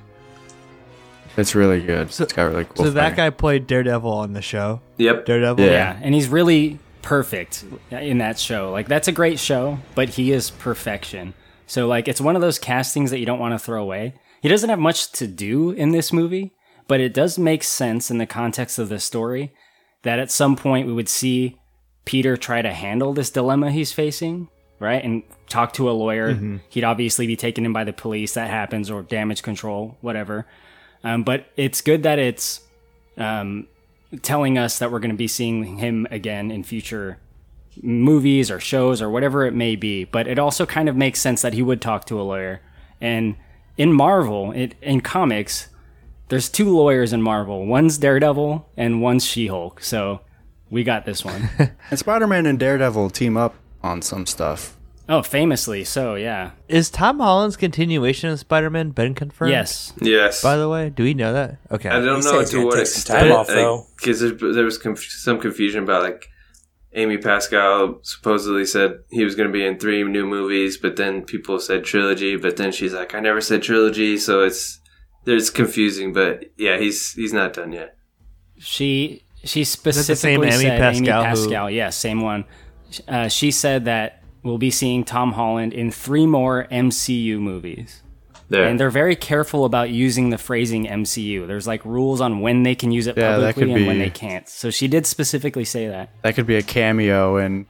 It's 1.37 1.55
really 1.55 1.81
good. 1.81 2.11
So- 2.11 2.23
it's 2.23 2.33
got 2.33 2.43
really 2.45 2.65
cool. 2.65 2.85
So 2.85 2.91
that 2.91 3.01
fighting. 3.01 3.15
guy 3.15 3.29
played 3.29 3.67
Daredevil 3.67 4.11
on 4.11 4.33
the 4.33 4.41
show. 4.41 4.81
Yep. 4.97 5.25
Daredevil. 5.25 5.63
Yeah. 5.65 5.71
Yeah, 5.71 5.99
and 6.01 6.13
he's 6.13 6.27
really 6.27 6.79
perfect 7.01 7.63
in 7.91 8.17
that 8.17 8.37
show. 8.37 8.71
Like 8.71 8.87
that's 8.87 9.07
a 9.07 9.11
great 9.13 9.39
show, 9.39 9.79
but 9.95 10.09
he 10.09 10.31
is 10.31 10.49
perfection. 10.49 11.33
So 11.65 11.87
like 11.87 12.07
it's 12.07 12.19
one 12.19 12.35
of 12.35 12.41
those 12.41 12.59
castings 12.59 13.11
that 13.11 13.19
you 13.19 13.25
don't 13.25 13.39
want 13.39 13.53
to 13.53 13.59
throw 13.59 13.81
away. 13.81 14.15
He 14.41 14.49
doesn't 14.49 14.69
have 14.69 14.79
much 14.79 15.11
to 15.13 15.27
do 15.27 15.71
in 15.71 15.91
this 15.91 16.11
movie, 16.11 16.53
but 16.87 16.99
it 16.99 17.13
does 17.13 17.37
make 17.37 17.63
sense 17.63 18.09
in 18.11 18.17
the 18.17 18.25
context 18.25 18.79
of 18.79 18.89
the 18.89 18.99
story 18.99 19.53
that 20.03 20.19
at 20.19 20.31
some 20.31 20.55
point 20.55 20.87
we 20.87 20.93
would 20.93 21.09
see 21.09 21.57
Peter 22.05 22.35
try 22.37 22.61
to 22.61 22.73
handle 22.73 23.13
this 23.13 23.29
dilemma 23.29 23.71
he's 23.71 23.91
facing, 23.91 24.47
right? 24.79 25.03
And 25.03 25.23
talk 25.47 25.73
to 25.73 25.89
a 25.89 25.91
lawyer. 25.91 26.33
He'd 26.69 26.83
obviously 26.83 27.27
be 27.27 27.35
taken 27.35 27.65
in 27.65 27.73
by 27.73 27.83
the 27.83 27.93
police. 27.93 28.33
That 28.33 28.49
happens, 28.49 28.89
or 28.89 29.01
damage 29.01 29.43
control, 29.43 29.97
whatever. 30.01 30.45
Um, 31.03 31.23
but 31.23 31.47
it's 31.55 31.81
good 31.81 32.03
that 32.03 32.19
it's 32.19 32.61
um, 33.17 33.67
telling 34.21 34.57
us 34.57 34.79
that 34.79 34.91
we're 34.91 34.99
going 34.99 35.11
to 35.11 35.17
be 35.17 35.27
seeing 35.27 35.77
him 35.77 36.07
again 36.11 36.51
in 36.51 36.63
future 36.63 37.19
movies 37.81 38.51
or 38.51 38.59
shows 38.59 39.01
or 39.01 39.09
whatever 39.09 39.45
it 39.45 39.53
may 39.53 39.75
be. 39.75 40.03
But 40.03 40.27
it 40.27 40.39
also 40.39 40.65
kind 40.65 40.89
of 40.89 40.95
makes 40.95 41.19
sense 41.19 41.41
that 41.41 41.53
he 41.53 41.61
would 41.61 41.81
talk 41.81 42.05
to 42.05 42.19
a 42.19 42.23
lawyer. 42.23 42.61
And 42.99 43.35
in 43.77 43.93
Marvel, 43.93 44.51
it, 44.51 44.75
in 44.81 45.01
comics, 45.01 45.69
there's 46.29 46.49
two 46.49 46.69
lawyers 46.75 47.13
in 47.13 47.21
Marvel. 47.21 47.65
One's 47.65 47.97
Daredevil 47.97 48.69
and 48.75 49.01
one's 49.01 49.25
She-Hulk. 49.25 49.81
So 49.81 50.21
we 50.69 50.83
got 50.83 51.05
this 51.05 51.23
one. 51.23 51.49
and 51.89 51.99
Spider-Man 51.99 52.45
and 52.45 52.59
Daredevil 52.59 53.11
team 53.11 53.37
up 53.37 53.55
on 53.83 54.01
some 54.01 54.25
stuff. 54.25 54.75
oh, 55.07 55.21
famously. 55.23 55.83
So 55.83 56.15
yeah. 56.15 56.51
Is 56.67 56.89
Tom 56.89 57.19
Holland's 57.19 57.57
continuation 57.57 58.29
of 58.29 58.39
Spider-Man 58.39 58.91
been 58.91 59.15
confirmed? 59.15 59.51
Yes. 59.51 59.93
Yes. 60.01 60.41
By 60.43 60.55
the 60.57 60.69
way, 60.69 60.89
do 60.89 61.03
we 61.03 61.13
know 61.13 61.33
that? 61.33 61.57
Okay. 61.71 61.89
I 61.89 61.99
don't 61.99 62.23
know 62.23 62.43
to 62.43 62.65
what 62.65 62.79
extent. 62.79 63.47
though. 63.47 63.85
Because 63.97 64.19
there, 64.19 64.31
there 64.53 64.65
was 64.65 64.77
conf- 64.77 65.03
some 65.03 65.39
confusion 65.39 65.83
about 65.83 66.03
like 66.03 66.27
Amy 66.93 67.17
Pascal 67.17 67.99
supposedly 68.03 68.65
said 68.65 68.99
he 69.11 69.23
was 69.23 69.35
going 69.35 69.47
to 69.47 69.53
be 69.53 69.65
in 69.65 69.77
three 69.79 70.03
new 70.03 70.25
movies, 70.25 70.77
but 70.77 70.95
then 70.95 71.23
people 71.23 71.59
said 71.59 71.83
trilogy. 71.83 72.35
But 72.35 72.57
then 72.57 72.71
she's 72.71 72.93
like, 72.93 73.13
I 73.15 73.19
never 73.19 73.41
said 73.41 73.61
trilogy, 73.63 74.17
so 74.17 74.41
it's 74.41 74.79
there's 75.25 75.49
confusing. 75.49 76.13
But 76.13 76.45
yeah, 76.57 76.77
he's 76.79 77.13
he's 77.13 77.33
not 77.33 77.53
done 77.53 77.71
yet. 77.73 77.95
She 78.57 79.23
she 79.43 79.61
the 79.61 79.65
specifically 79.65 80.51
same 80.51 80.67
Amy 80.67 80.77
Pascal 80.77 80.97
Amy 80.97 81.07
who- 81.07 81.23
Pascal. 81.23 81.69
Yes, 81.69 81.95
same 81.95 82.21
one. 82.21 82.45
Uh, 83.07 83.27
she 83.27 83.51
said 83.51 83.85
that 83.85 84.23
we'll 84.43 84.57
be 84.57 84.71
seeing 84.71 85.03
Tom 85.03 85.33
Holland 85.33 85.73
in 85.73 85.91
three 85.91 86.25
more 86.25 86.67
MCU 86.71 87.39
movies. 87.39 88.01
There. 88.49 88.63
And 88.63 88.79
they're 88.79 88.89
very 88.89 89.15
careful 89.15 89.63
about 89.63 89.91
using 89.91 90.31
the 90.31 90.37
phrasing 90.39 90.85
MCU. 90.87 91.45
There's 91.45 91.67
like 91.67 91.85
rules 91.85 92.19
on 92.19 92.39
when 92.39 92.63
they 92.63 92.73
can 92.73 92.91
use 92.91 93.05
it 93.05 93.15
Yeah, 93.15 93.33
publicly 93.35 93.65
could 93.67 93.75
and 93.77 93.85
when 93.85 93.99
they 93.99 94.09
can't. 94.09 94.49
So 94.49 94.71
she 94.71 94.87
did 94.87 95.05
specifically 95.05 95.65
say 95.65 95.87
that. 95.87 96.09
That 96.23 96.33
could 96.33 96.47
be 96.47 96.55
a 96.55 96.63
cameo 96.63 97.37
in 97.37 97.67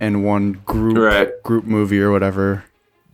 in 0.00 0.22
one 0.22 0.52
group 0.66 0.98
Right. 0.98 1.30
group 1.42 1.64
movie 1.64 2.00
or 2.00 2.12
whatever. 2.12 2.64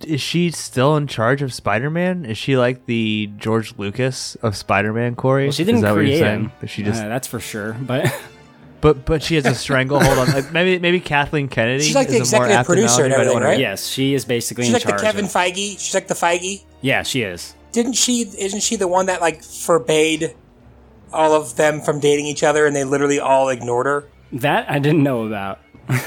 Is 0.06 0.20
she 0.20 0.50
still 0.50 0.96
in 0.96 1.06
charge 1.06 1.40
of 1.42 1.52
Spider-Man? 1.54 2.24
Is 2.26 2.36
she 2.38 2.56
like 2.56 2.84
the 2.86 3.30
George 3.38 3.74
Lucas 3.78 4.34
of 4.36 4.56
Spider-Man, 4.56 5.14
Corey? 5.14 5.44
Well, 5.44 5.52
she 5.52 5.64
didn't 5.64 5.76
Is 5.76 5.82
that 5.82 5.90
what 5.92 5.96
you're 6.00 6.04
create 6.06 6.18
saying? 6.20 6.40
him. 6.44 6.52
That 6.60 6.66
She 6.68 6.82
just, 6.82 7.02
Uh, 7.02 7.08
that's 7.08 7.26
for 7.28 7.38
sure. 7.40 7.74
But 7.80 8.06
but 8.80 9.04
but 9.04 9.22
she 9.22 9.34
has 9.36 9.46
a 9.46 9.54
stranglehold 9.54 10.18
on. 10.18 10.28
Like 10.32 10.52
maybe 10.52 10.78
maybe 10.78 11.00
Kathleen 11.00 11.48
Kennedy. 11.48 11.84
She's 11.84 11.94
like 11.94 12.08
the 12.08 12.16
is 12.18 12.32
a 12.32 12.36
more 12.36 12.46
executive 12.46 12.58
apt 12.58 12.66
producer 12.66 13.04
and 13.04 13.12
analogy, 13.12 13.16
but 13.16 13.20
I 13.20 13.24
don't 13.24 13.42
everything, 13.42 13.50
right? 13.50 13.60
yes, 13.60 13.86
she 13.86 14.14
is 14.14 14.24
basically 14.24 14.64
She's 14.64 14.74
in 14.82 14.88
like 14.88 14.96
the. 14.96 15.02
Kevin 15.02 15.24
of- 15.26 15.30
Feige. 15.32 15.78
She's 15.78 15.94
like 15.94 16.08
the 16.08 16.14
Feige. 16.14 16.62
yeah, 16.80 17.02
she 17.02 17.22
is. 17.22 17.54
Didn't 17.72 17.92
she? 17.94 18.22
Isn't 18.38 18.62
she 18.62 18.76
the 18.76 18.88
one 18.88 19.06
that 19.06 19.20
like 19.20 19.42
forbade 19.44 20.34
all 21.12 21.32
of 21.34 21.56
them 21.56 21.80
from 21.80 22.00
dating 22.00 22.26
each 22.26 22.42
other, 22.42 22.66
and 22.66 22.74
they 22.74 22.84
literally 22.84 23.20
all 23.20 23.48
ignored 23.48 23.86
her? 23.86 24.08
That 24.32 24.70
I 24.70 24.78
didn't 24.78 25.02
know 25.02 25.24
about. 25.26 25.58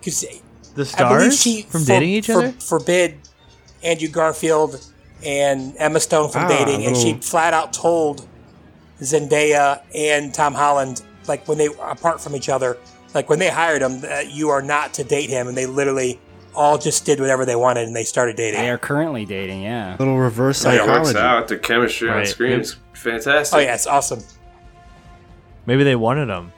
Because 0.00 0.26
The 0.74 0.84
stars 0.84 1.40
she 1.40 1.62
from 1.62 1.80
for- 1.82 1.86
dating 1.86 2.08
each 2.10 2.26
for- 2.26 2.32
other. 2.34 2.52
forbid 2.52 3.16
Andrew 3.82 4.08
Garfield 4.08 4.84
and 5.24 5.74
Emma 5.78 6.00
Stone 6.00 6.30
from 6.30 6.44
Ah, 6.44 6.48
dating, 6.48 6.84
and 6.86 6.96
she 6.96 7.14
flat 7.14 7.54
out 7.54 7.72
told 7.72 8.26
Zendaya 9.00 9.80
and 9.94 10.34
Tom 10.34 10.52
Holland, 10.54 11.02
like 11.26 11.46
when 11.48 11.58
they 11.58 11.66
apart 11.66 12.20
from 12.20 12.34
each 12.36 12.48
other, 12.48 12.76
like 13.14 13.28
when 13.28 13.38
they 13.38 13.50
hired 13.50 13.82
him, 13.82 14.00
that 14.00 14.30
you 14.32 14.48
are 14.50 14.62
not 14.62 14.94
to 14.94 15.04
date 15.04 15.30
him, 15.30 15.48
and 15.48 15.56
they 15.56 15.66
literally 15.66 16.20
all 16.54 16.78
just 16.78 17.04
did 17.04 17.18
whatever 17.20 17.44
they 17.44 17.56
wanted, 17.56 17.86
and 17.86 17.96
they 17.96 18.04
started 18.04 18.36
dating. 18.36 18.60
They 18.60 18.70
are 18.70 18.78
currently 18.78 19.24
dating. 19.24 19.62
Yeah. 19.62 19.96
Little 19.98 20.18
reverse 20.18 20.64
Yeah, 20.64 20.74
it 20.74 20.86
works 20.86 21.08
psychology. 21.08 21.18
out. 21.18 21.48
The 21.48 21.58
chemistry 21.58 22.08
on 22.08 22.24
screen 22.26 22.60
is 22.60 22.76
fantastic. 22.92 23.56
Oh 23.56 23.60
yeah, 23.60 23.74
it's 23.74 23.86
awesome. 23.86 24.20
Maybe 25.66 25.82
they 25.84 25.96
wanted 25.96 26.26
them 26.26 26.52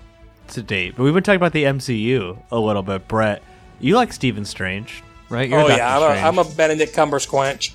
to 0.49 0.63
date. 0.63 0.95
But 0.97 1.05
we've 1.05 1.15
been 1.15 1.23
talking 1.23 1.37
about 1.37 1.53
the 1.53 1.65
MCU 1.65 2.43
a 2.51 2.59
little 2.59 2.83
bit. 2.83 3.09
Brett, 3.09 3.43
you 3.81 3.95
like 3.95 4.13
Stephen 4.13 4.45
Strange, 4.45 5.03
right? 5.29 5.49
You're 5.49 5.61
oh 5.61 5.69
Doctor 5.69 5.77
yeah, 5.83 5.97
I'm 5.97 6.03
a, 6.03 6.07
Strange. 6.15 6.27
I'm 6.27 6.39
a 6.39 6.57
Benedict 6.57 6.95
Cumbersquanch 6.95 7.73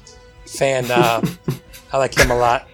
fan. 0.47 0.89
Uh, 0.91 1.25
I 1.93 1.97
like 1.97 2.15
him 2.17 2.31
a 2.31 2.37
lot. 2.37 2.67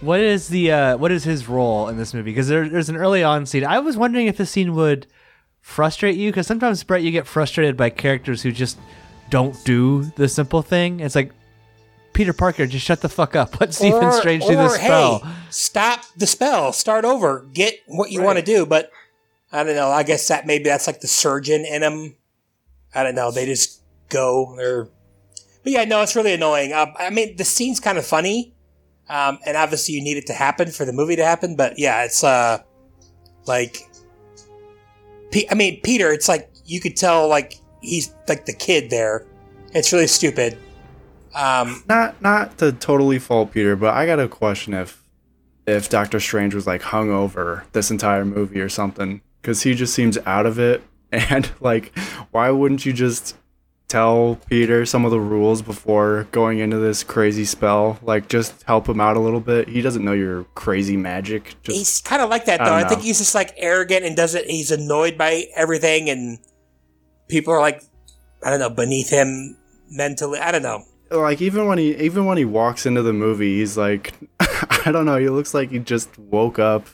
What 0.00 0.20
is 0.20 0.48
the 0.48 0.72
uh, 0.72 0.96
what 0.96 1.12
is 1.12 1.24
his 1.24 1.48
role 1.48 1.88
in 1.88 1.96
this 1.96 2.14
movie? 2.14 2.30
Because 2.30 2.48
there, 2.48 2.68
there's 2.68 2.88
an 2.88 2.96
early 2.96 3.22
on 3.22 3.46
scene. 3.46 3.64
I 3.64 3.78
was 3.78 3.96
wondering 3.96 4.26
if 4.26 4.36
the 4.36 4.46
scene 4.46 4.74
would 4.74 5.06
frustrate 5.60 6.16
you 6.16 6.30
because 6.30 6.46
sometimes 6.46 6.82
Brett, 6.82 7.02
you 7.02 7.10
get 7.10 7.26
frustrated 7.26 7.76
by 7.76 7.90
characters 7.90 8.42
who 8.42 8.50
just 8.52 8.78
don't 9.30 9.62
do 9.64 10.04
the 10.16 10.28
simple 10.28 10.62
thing. 10.62 11.00
It's 11.00 11.14
like 11.14 11.32
Peter 12.12 12.32
Parker, 12.32 12.66
just 12.66 12.84
shut 12.84 13.00
the 13.00 13.08
fuck 13.08 13.36
up. 13.36 13.58
Let 13.60 13.74
Stephen 13.74 14.04
Or- 14.04 14.12
Strange 14.12 14.44
do 14.44 14.52
or, 14.52 14.64
the 14.64 14.68
spell. 14.70 15.18
Hey, 15.20 15.32
stop 15.50 16.04
the 16.16 16.26
spell. 16.26 16.72
Start 16.72 17.04
over. 17.04 17.46
Get 17.52 17.74
what 17.86 18.10
you 18.10 18.22
want 18.22 18.38
to 18.38 18.44
do. 18.44 18.66
But 18.66 18.90
I 19.52 19.64
don't 19.64 19.76
know. 19.76 19.90
I 19.90 20.02
guess 20.02 20.26
that 20.28 20.46
maybe 20.46 20.64
that's 20.64 20.86
like 20.86 21.00
the 21.00 21.08
surgeon 21.08 21.64
in 21.64 21.82
him. 21.82 22.16
I 22.94 23.02
don't 23.02 23.14
know. 23.14 23.30
They 23.30 23.46
just 23.46 23.82
go. 24.08 24.54
They're. 24.56 24.88
But 25.62 25.72
yeah, 25.72 25.84
no, 25.84 26.02
it's 26.02 26.16
really 26.16 26.32
annoying. 26.34 26.72
Um, 26.72 26.92
I 26.98 27.10
mean, 27.10 27.36
the 27.36 27.44
scene's 27.44 27.78
kind 27.78 27.96
of 27.96 28.04
funny, 28.04 28.52
um, 29.08 29.38
and 29.46 29.56
obviously 29.56 29.94
you 29.94 30.02
need 30.02 30.16
it 30.16 30.26
to 30.26 30.32
happen 30.32 30.70
for 30.70 30.84
the 30.84 30.92
movie 30.92 31.16
to 31.16 31.24
happen. 31.24 31.56
But 31.56 31.78
yeah, 31.78 32.04
it's 32.04 32.22
uh, 32.24 32.62
like, 33.46 33.88
Pe- 35.30 35.46
I 35.50 35.54
mean, 35.54 35.80
Peter. 35.82 36.12
It's 36.12 36.28
like 36.28 36.50
you 36.64 36.80
could 36.80 36.96
tell 36.96 37.28
like 37.28 37.58
he's 37.80 38.14
like 38.28 38.46
the 38.46 38.52
kid 38.52 38.90
there. 38.90 39.26
It's 39.74 39.92
really 39.92 40.06
stupid. 40.06 40.58
Um, 41.34 41.82
Not 41.88 42.20
not 42.20 42.58
to 42.58 42.72
totally 42.72 43.18
fault 43.18 43.52
Peter, 43.52 43.74
but 43.74 43.94
I 43.94 44.04
got 44.04 44.20
a 44.20 44.28
question 44.28 44.74
if 44.74 45.02
if 45.66 45.88
Doctor 45.88 46.20
Strange 46.20 46.54
was 46.54 46.66
like 46.66 46.82
hungover 46.82 47.64
this 47.72 47.90
entire 47.90 48.24
movie 48.24 48.60
or 48.60 48.68
something, 48.68 49.22
because 49.40 49.62
he 49.62 49.74
just 49.74 49.94
seems 49.94 50.18
out 50.26 50.46
of 50.46 50.58
it. 50.58 50.82
And 51.12 51.50
like, 51.60 51.96
why 52.30 52.48
wouldn't 52.48 52.86
you 52.86 52.94
just 52.94 53.36
tell 53.92 54.38
Peter 54.48 54.86
some 54.86 55.04
of 55.04 55.10
the 55.10 55.20
rules 55.20 55.60
before 55.60 56.26
going 56.32 56.60
into 56.60 56.78
this 56.78 57.04
crazy 57.04 57.44
spell? 57.44 57.98
Like, 58.02 58.28
just 58.28 58.62
help 58.62 58.88
him 58.88 59.00
out 59.00 59.18
a 59.18 59.20
little 59.20 59.40
bit. 59.40 59.68
He 59.68 59.82
doesn't 59.82 60.02
know 60.02 60.14
your 60.14 60.44
crazy 60.54 60.96
magic. 60.96 61.54
Just 61.62 61.78
he's 61.78 62.00
kind 62.00 62.22
of 62.22 62.30
like 62.30 62.46
that 62.46 62.58
though. 62.58 62.64
don't 62.64 62.84
I, 62.84 62.88
think 62.88 63.02
he's 63.02 63.18
just 63.18 63.34
like 63.34 63.52
arrogant 63.58 64.06
and 64.06 64.16
doesn't. 64.16 64.46
He's 64.46 64.70
annoyed 64.70 65.18
by 65.18 65.44
everything, 65.54 66.08
and 66.08 66.38
people 67.28 67.52
are 67.52 67.60
like, 67.60 67.82
I 68.42 68.48
don't 68.48 68.60
know, 68.60 68.70
beneath 68.70 69.10
him 69.10 69.58
mentally. 69.90 70.38
I 70.38 70.50
don't 70.52 70.62
know. 70.62 70.82
like 71.10 71.42
even 71.42 71.66
when 71.66 71.76
he 71.76 71.94
even 71.96 72.24
when 72.24 72.38
he 72.38 72.46
walks 72.46 72.86
into 72.86 73.02
the 73.02 73.12
movie, 73.12 73.58
he's 73.58 73.76
like, 73.76 74.14
I 74.40 74.90
don't 74.90 75.04
know. 75.04 75.16
He 75.16 75.28
looks 75.28 75.52
like 75.52 75.70
he 75.70 75.78
just 75.78 76.18
woke 76.18 76.58
up 76.58 76.86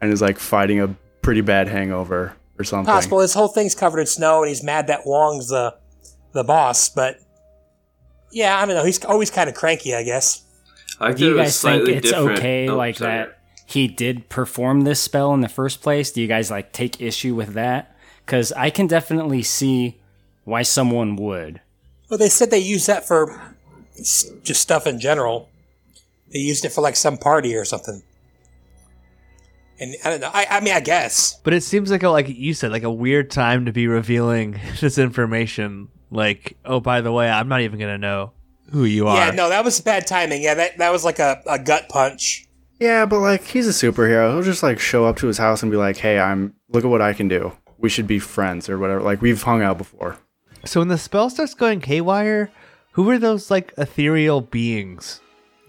and 0.00 0.12
is 0.12 0.20
like 0.20 0.40
fighting 0.40 0.80
a 0.80 0.88
pretty 1.22 1.40
bad 1.40 1.68
hangover 1.68 2.34
or 2.58 2.64
something. 2.64 2.92
Possible. 2.92 3.20
His 3.20 3.32
whole 3.34 3.48
thing's 3.48 3.76
covered 3.76 4.00
in 4.00 4.06
snow, 4.06 4.42
and 4.42 4.48
he's 4.48 4.64
mad 4.64 4.88
that 4.88 5.06
Wong's 5.06 5.50
the 5.50 5.76
the 6.34 6.44
boss. 6.44 6.88
But 6.90 7.18
yeah, 8.30 8.58
I 8.60 8.66
don't 8.66 8.74
know. 8.74 8.84
He's 8.84 9.02
always 9.04 9.30
kind 9.30 9.48
of 9.48 9.54
cranky, 9.54 9.94
I 9.94 10.02
guess. 10.02 10.42
I 11.00 11.12
Do 11.12 11.14
that 11.14 11.20
you 11.24 11.34
it 11.34 11.42
guys 11.44 11.62
think 11.62 11.88
it's 11.88 12.10
different. 12.10 12.38
okay 12.38 12.68
Oh, 12.68 12.76
like 12.76 12.96
sorry. 12.98 13.10
that 13.24 13.38
he 13.66 13.88
did 13.88 14.28
perform 14.28 14.82
this 14.82 15.00
spell 15.00 15.32
in 15.34 15.40
the 15.40 15.48
first 15.48 15.80
place? 15.80 16.12
Do 16.12 16.20
you 16.20 16.28
guys 16.28 16.50
like 16.50 16.72
take 16.72 17.00
issue 17.00 17.34
with 17.34 17.54
that? 17.54 17.96
Because 18.26 18.52
I 18.52 18.70
can 18.70 18.86
definitely 18.86 19.42
see 19.42 20.00
why 20.44 20.62
someone 20.62 21.16
would. 21.16 21.60
Well, 22.10 22.18
they 22.18 22.28
said 22.28 22.50
they 22.50 22.58
use 22.58 22.86
that 22.86 23.06
for 23.08 23.54
just 23.96 24.60
stuff 24.60 24.86
in 24.86 25.00
general. 25.00 25.48
They 26.32 26.38
used 26.40 26.64
it 26.64 26.70
for 26.70 26.80
like 26.80 26.96
some 26.96 27.16
party 27.16 27.54
or 27.56 27.64
something. 27.64 28.02
And 29.80 29.94
I 30.04 30.10
don't 30.10 30.20
know. 30.20 30.30
I, 30.32 30.46
I 30.50 30.60
mean, 30.60 30.74
I 30.74 30.80
guess. 30.80 31.40
But 31.42 31.52
it 31.54 31.62
seems 31.62 31.90
like 31.90 32.02
a, 32.02 32.08
like 32.08 32.28
you 32.28 32.54
said, 32.54 32.70
like 32.70 32.82
a 32.84 32.90
weird 32.92 33.30
time 33.30 33.64
to 33.66 33.72
be 33.72 33.86
revealing 33.88 34.60
this 34.80 34.98
information. 34.98 35.88
Like, 36.14 36.56
oh, 36.64 36.80
by 36.80 37.00
the 37.00 37.10
way, 37.10 37.28
I'm 37.28 37.48
not 37.48 37.62
even 37.62 37.78
gonna 37.80 37.98
know 37.98 38.32
who 38.70 38.84
you 38.84 39.08
are. 39.08 39.16
Yeah, 39.16 39.30
no, 39.32 39.48
that 39.48 39.64
was 39.64 39.80
bad 39.80 40.06
timing. 40.06 40.42
Yeah, 40.42 40.54
that 40.54 40.78
that 40.78 40.92
was 40.92 41.04
like 41.04 41.18
a, 41.18 41.42
a 41.46 41.58
gut 41.58 41.88
punch. 41.88 42.46
Yeah, 42.78 43.04
but 43.04 43.20
like 43.20 43.44
he's 43.44 43.66
a 43.66 43.70
superhero. 43.70 44.32
He'll 44.32 44.42
just 44.42 44.62
like 44.62 44.78
show 44.78 45.04
up 45.06 45.16
to 45.18 45.26
his 45.26 45.38
house 45.38 45.62
and 45.62 45.72
be 45.72 45.76
like, 45.76 45.96
"Hey, 45.96 46.18
I'm 46.18 46.54
look 46.68 46.84
at 46.84 46.90
what 46.90 47.02
I 47.02 47.12
can 47.14 47.26
do. 47.28 47.52
We 47.78 47.88
should 47.88 48.06
be 48.06 48.20
friends 48.20 48.68
or 48.68 48.78
whatever." 48.78 49.00
Like 49.02 49.22
we've 49.22 49.42
hung 49.42 49.62
out 49.62 49.76
before. 49.76 50.18
So 50.64 50.80
when 50.80 50.88
the 50.88 50.98
spell 50.98 51.30
starts 51.30 51.54
going 51.54 51.80
haywire, 51.80 52.50
who 52.92 53.10
are 53.10 53.18
those 53.18 53.50
like 53.50 53.74
ethereal 53.76 54.40
beings 54.40 55.20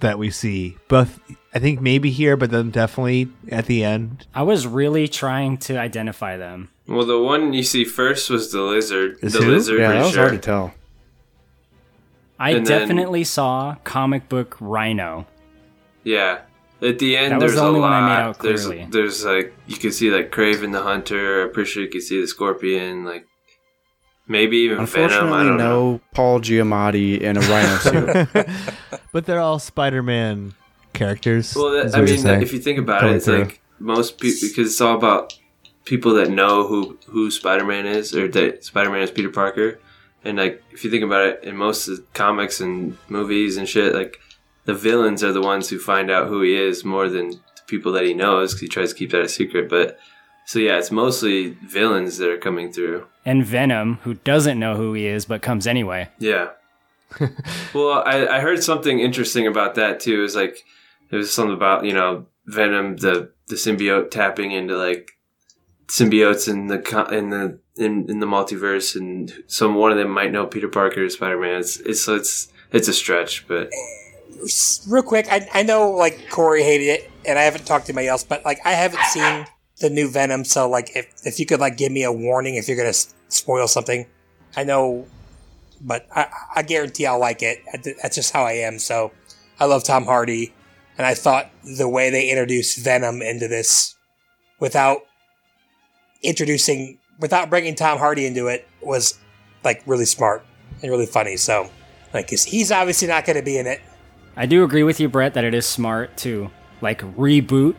that 0.02 0.20
we 0.20 0.30
see? 0.30 0.78
Both, 0.88 1.20
I 1.56 1.60
think 1.60 1.80
maybe 1.82 2.12
here, 2.12 2.36
but 2.36 2.52
then 2.52 2.70
definitely 2.70 3.30
at 3.50 3.66
the 3.66 3.84
end. 3.84 4.28
I 4.36 4.44
was 4.44 4.68
really 4.68 5.08
trying 5.08 5.58
to 5.60 5.78
identify 5.80 6.36
them. 6.36 6.70
Well, 6.88 7.06
the 7.06 7.18
one 7.20 7.54
you 7.54 7.64
see 7.64 7.86
first 7.86 8.30
was 8.30 8.52
the 8.52 8.62
lizard. 8.62 9.18
Is 9.22 9.34
the 9.34 9.42
who? 9.42 9.52
lizard, 9.52 9.80
yeah, 9.80 9.88
pretty 9.88 10.00
that 10.00 10.06
was 10.06 10.14
sure. 10.14 10.24
hard 10.28 10.34
to 10.34 10.46
tell. 10.46 10.74
I 12.38 12.52
And 12.52 12.68
then- 12.68 12.82
definitely 12.82 13.24
saw 13.24 13.76
comic 13.86 14.28
book 14.30 14.58
Rhino. 14.60 15.26
Yeah. 16.04 16.40
At 16.82 17.00
the 17.00 17.16
end, 17.16 17.32
That 17.32 17.36
was 17.42 17.54
there's 17.54 17.56
the 17.56 17.66
a 17.66 17.68
only 17.70 17.80
one 17.80 17.90
lot. 17.92 18.04
I 18.04 18.08
made 18.18 18.24
out 18.24 18.40
there's, 18.40 18.68
there's 18.92 19.24
like 19.26 19.54
you 19.66 19.78
can 19.78 19.92
see 19.94 20.12
like 20.12 20.30
Kraven 20.32 20.74
the 20.74 20.84
Hunter. 20.84 21.44
I'm 21.46 21.54
pretty 21.54 21.70
sure 21.70 21.84
you 21.84 21.90
can 21.90 22.02
see 22.02 22.20
the 22.20 22.28
Scorpion. 22.28 23.06
Like 23.06 23.26
maybe 24.28 24.58
even 24.58 24.80
Unfortunately, 24.80 25.30
Venom. 25.30 25.34
I 25.40 25.44
don't 25.44 25.58
know. 25.58 26.02
Paul 26.14 26.42
Giamatti 26.42 27.22
in 27.22 27.38
a 27.38 27.40
rhino 27.40 27.78
suit. 27.78 28.48
But 29.14 29.26
they're 29.26 29.40
all 29.40 29.60
Spider-Man 29.60 30.54
characters. 30.96 31.56
Well, 31.56 31.72
that, 31.72 31.96
I 31.96 32.02
mean, 32.02 32.18
saying. 32.18 32.42
if 32.42 32.54
you 32.54 32.60
think 32.60 32.80
about 32.80 33.02
Coming 33.02 33.16
it, 33.16 33.18
it's 33.18 33.26
through. 33.26 33.44
like 33.44 33.62
most 33.80 34.20
people 34.20 34.48
because 34.48 34.72
it's 34.72 34.82
all 34.82 34.96
about 34.96 35.38
people 35.86 36.16
that 36.16 36.30
know 36.30 36.68
who 36.68 36.98
who 37.08 37.30
Spider 37.30 37.66
Man 37.66 37.86
is 37.86 38.16
or 38.16 38.28
that 38.30 38.64
Spider 38.64 38.90
Man 38.90 39.02
is 39.02 39.12
Peter 39.12 39.30
Parker. 39.30 39.80
And 40.24 40.38
like, 40.38 40.64
if 40.72 40.84
you 40.84 40.90
think 40.90 41.04
about 41.04 41.26
it, 41.28 41.44
in 41.44 41.56
most 41.56 41.88
of 41.88 41.98
the 41.98 42.04
comics 42.14 42.60
and 42.60 42.98
movies 43.10 43.58
and 43.58 43.70
shit, 43.70 43.94
like 43.94 44.20
the 44.66 44.74
villains 44.74 45.24
are 45.24 45.32
the 45.32 45.42
ones 45.42 45.70
who 45.70 45.78
find 45.78 46.10
out 46.10 46.28
who 46.28 46.42
he 46.42 46.56
is 46.56 46.84
more 46.84 47.08
than 47.08 47.30
the 47.30 47.62
people 47.68 47.92
that 47.92 48.04
he 48.04 48.16
knows 48.16 48.54
because 48.54 48.62
he 48.62 48.68
tries 48.68 48.90
to 48.92 48.98
keep 48.98 49.12
that 49.12 49.22
a 49.22 49.30
secret. 49.30 49.70
But 49.70 50.00
so 50.46 50.60
yeah, 50.60 50.78
it's 50.78 50.92
mostly 50.92 51.50
villains 51.50 52.18
that 52.18 52.30
are 52.30 52.38
coming 52.38 52.72
through. 52.72 53.06
And 53.24 53.46
Venom, 53.46 54.00
who 54.04 54.16
doesn't 54.16 54.60
know 54.60 54.76
who 54.76 54.94
he 54.94 55.06
is 55.06 55.26
but 55.26 55.44
comes 55.44 55.68
anyway. 55.68 56.10
Yeah. 56.18 56.50
well, 57.74 58.04
I, 58.06 58.28
I 58.28 58.40
heard 58.40 58.64
something 58.64 59.00
interesting 59.00 59.46
about 59.46 59.76
that 59.76 60.00
too. 60.00 60.24
Is 60.24 60.36
like 60.36 60.64
there 61.10 61.20
was 61.20 61.32
something 61.32 61.56
about 61.56 61.86
you 61.86 61.94
know 61.94 62.26
Venom, 62.46 62.98
the 62.98 63.32
the 63.48 63.56
symbiote 63.56 64.12
tapping 64.12 64.52
into 64.52 64.78
like 64.78 65.12
symbiotes 65.88 66.48
in 66.48 66.68
the 66.68 66.78
in 67.12 67.30
the 67.30 67.60
in, 67.78 68.10
in 68.10 68.20
the 68.20 68.26
multiverse, 68.26 68.96
and 68.96 69.44
some 69.48 69.76
one 69.76 69.92
of 69.92 69.98
them 69.98 70.10
might 70.10 70.32
know 70.32 70.46
Peter 70.46 70.68
Parker, 70.68 71.08
Spider 71.10 71.40
Man. 71.40 71.60
It's 71.60 71.80
it's 71.80 72.08
it's 72.08 72.52
it's 72.72 72.88
a 72.88 72.94
stretch, 72.94 73.48
but 73.48 73.70
Real 74.88 75.02
quick, 75.02 75.28
I, 75.32 75.48
I 75.54 75.64
know 75.64 75.92
like 75.92 76.30
Corey 76.30 76.62
hated 76.64 76.86
it, 76.86 77.12
and 77.26 77.40
I 77.40 77.44
haven't 77.44 77.66
talked 77.66 77.88
to 77.88 77.92
anybody 77.92 78.08
else, 78.08 78.24
but 78.24 78.46
like 78.46 78.60
I 78.66 78.72
haven't 78.72 79.04
seen 79.06 79.46
the 79.80 79.90
new 79.90 80.10
Venom, 80.10 80.46
so 80.46 80.70
like 80.70 80.96
if 80.96 81.08
if 81.24 81.40
you 81.40 81.46
could 81.46 81.60
like 81.60 81.78
give 81.78 81.92
me 81.92 82.04
a 82.04 82.12
warning 82.12 82.56
if 82.56 82.68
you're 82.68 82.78
gonna 82.78 82.94
spoil 83.30 83.68
something, 83.68 84.06
I 84.56 84.64
know, 84.64 85.08
but 85.82 86.08
I 86.12 86.28
I 86.56 86.62
guarantee 86.62 87.06
I'll 87.06 87.20
like 87.20 87.42
it. 87.42 87.60
That's 88.02 88.16
just 88.16 88.34
how 88.34 88.44
I 88.44 88.54
am. 88.54 88.78
So 88.78 89.12
I 89.60 89.66
love 89.66 89.84
Tom 89.84 90.06
Hardy, 90.06 90.54
and 90.98 91.06
I 91.06 91.14
thought 91.14 91.50
the 91.78 91.90
way 91.90 92.10
they 92.10 92.30
introduced 92.30 92.84
Venom 92.84 93.22
into 93.22 93.48
this, 93.48 93.96
without 94.60 95.00
introducing 96.24 96.98
without 97.20 97.50
bringing 97.50 97.76
Tom 97.76 97.98
Hardy 97.98 98.26
into 98.26 98.48
it, 98.48 98.68
was 98.82 99.18
like 99.64 99.82
really 99.86 100.06
smart 100.06 100.46
and 100.82 100.92
really 100.92 101.06
funny. 101.06 101.38
So 101.38 101.70
like, 102.14 102.30
he's 102.30 102.72
obviously 102.72 103.08
not 103.08 103.26
going 103.26 103.38
to 103.38 103.44
be 103.44 103.58
in 103.58 103.68
it. 103.68 103.82
I 104.38 104.46
do 104.46 104.64
agree 104.64 104.84
with 104.84 105.00
you, 105.00 105.10
Brett, 105.10 105.34
that 105.34 105.44
it 105.44 105.54
is 105.54 105.66
smart 105.66 106.18
to 106.18 106.52
like 106.82 107.02
reboot 107.16 107.76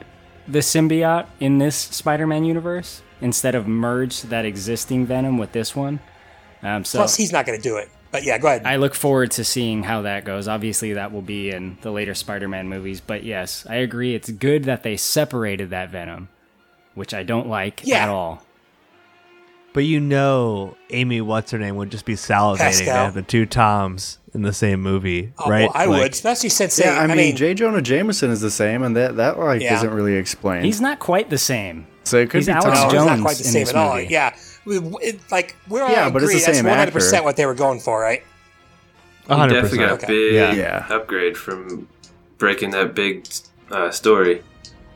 the 0.48 0.60
symbiote 0.60 1.26
in 1.40 1.58
this 1.58 1.76
Spider-Man 1.76 2.44
universe 2.44 3.02
instead 3.20 3.54
of 3.54 3.66
merge 3.66 4.22
that 4.22 4.44
existing 4.44 5.06
Venom 5.06 5.38
with 5.38 5.52
this 5.52 5.74
one. 5.74 6.00
Um, 6.62 6.84
so 6.84 6.98
Plus, 6.98 7.16
he's 7.16 7.32
not 7.32 7.46
going 7.46 7.60
to 7.60 7.62
do 7.62 7.76
it. 7.76 7.90
But 8.16 8.24
yeah, 8.24 8.38
go 8.38 8.48
ahead. 8.48 8.62
I 8.64 8.76
look 8.76 8.94
forward 8.94 9.30
to 9.32 9.44
seeing 9.44 9.82
how 9.82 10.02
that 10.02 10.24
goes. 10.24 10.48
Obviously, 10.48 10.94
that 10.94 11.12
will 11.12 11.20
be 11.22 11.50
in 11.50 11.76
the 11.82 11.90
later 11.90 12.14
Spider-Man 12.14 12.66
movies. 12.68 13.00
But 13.00 13.24
yes, 13.24 13.66
I 13.68 13.74
agree. 13.76 14.14
It's 14.14 14.30
good 14.30 14.64
that 14.64 14.82
they 14.82 14.96
separated 14.96 15.68
that 15.70 15.90
Venom, 15.90 16.28
which 16.94 17.12
I 17.12 17.22
don't 17.24 17.46
like 17.48 17.82
Yeah. 17.84 18.04
at 18.04 18.08
all. 18.08 18.42
But 19.74 19.84
you 19.84 20.00
know, 20.00 20.74
Amy, 20.88 21.20
what's 21.20 21.50
her 21.50 21.58
name, 21.58 21.76
would 21.76 21.90
just 21.90 22.06
be 22.06 22.14
salivating 22.14 22.56
to 22.56 22.84
Pascal. 22.84 22.94
have 23.04 23.12
the 23.14 23.20
two 23.20 23.44
Toms 23.44 24.18
in 24.32 24.40
the 24.40 24.54
same 24.54 24.80
movie, 24.80 25.32
Oh, 25.38 25.50
right? 25.50 25.64
well, 25.64 25.72
I 25.74 25.84
Like, 25.84 26.00
would, 26.02 26.12
especially 26.12 26.48
since 26.48 26.78
yeah, 26.78 27.06
they, 27.06 27.12
I 27.12 27.14
mean, 27.14 27.36
J. 27.36 27.52
Jonah 27.52 27.82
Jameson 27.82 28.30
is 28.30 28.40
the 28.40 28.50
same, 28.50 28.82
and 28.82 28.96
that 28.96 29.16
that 29.16 29.38
like 29.38 29.60
Yeah. 29.60 29.76
isn't 29.76 29.90
really 29.90 30.14
explained. 30.14 30.64
He's 30.64 30.80
not 30.80 30.98
quite 30.98 31.28
the 31.28 31.36
same. 31.38 31.86
so 32.04 32.16
it 32.16 32.30
could 32.30 32.38
he's 32.38 32.46
be 32.46 32.52
Alex 32.52 32.66
no, 32.68 32.72
Tom. 32.72 32.84
he's 32.84 32.92
not 32.94 33.06
Jones 33.08 33.20
quite 33.22 33.36
the 33.36 33.44
in 33.44 33.50
same 33.50 33.60
this 33.64 33.70
at 33.70 33.76
all. 33.76 33.94
movie. 33.96 34.06
Yeah, 34.10 34.30
We- 34.34 34.40
it, 34.66 35.20
like 35.30 35.56
we're 35.68 35.82
all 35.82 35.90
Yeah, 35.90 36.10
but 36.10 36.22
it's 36.22 36.30
agree 36.32 36.40
the 36.40 36.46
that's 36.46 36.62
one 36.62 36.76
hundred 36.76 36.92
percent 36.92 37.14
actor. 37.16 37.24
what 37.24 37.36
they 37.36 37.46
were 37.46 37.54
going 37.54 37.80
for, 37.80 38.00
right? 38.00 38.22
he 39.26 39.32
100%. 39.32 39.48
definitely 39.50 39.78
got 39.78 39.88
a 39.90 39.92
Okay. 39.94 40.06
big 40.06 40.34
Yeah. 40.34 40.52
Yeah. 40.52 40.86
upgrade 40.90 41.36
from 41.36 41.88
breaking 42.38 42.70
that 42.70 42.94
big 42.94 43.26
uh, 43.70 43.90
story, 43.90 44.42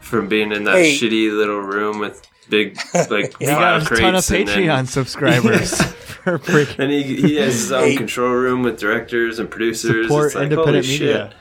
from 0.00 0.28
being 0.28 0.52
in 0.52 0.64
that 0.64 0.76
Hey. 0.76 0.94
shitty 0.96 1.36
little 1.36 1.60
room 1.60 1.98
with 1.98 2.22
big 2.48 2.76
like 3.10 3.36
He 3.38 3.46
Yeah. 3.46 3.54
got 3.58 3.82
a 3.82 3.84
ton 3.96 4.14
of 4.14 4.24
crates 4.24 4.30
and 4.30 4.46
then- 4.48 4.84
Patreon 4.84 4.86
subscribers 4.88 5.82
for 6.22 6.38
breaking 6.38 6.76
Then 6.76 6.90
he, 6.90 7.02
he 7.02 7.36
has 7.36 7.54
his 7.54 7.72
own 7.72 7.88
Hey. 7.90 7.96
control 7.96 8.30
room 8.32 8.62
with 8.62 8.78
directors 8.78 9.38
and 9.38 9.50
producers. 9.50 10.06
support 10.06 10.26
it's 10.26 10.34
like, 10.36 10.44
independent 10.44 10.84
holy 10.86 10.98
media. 10.98 11.28
shit. 11.30 11.34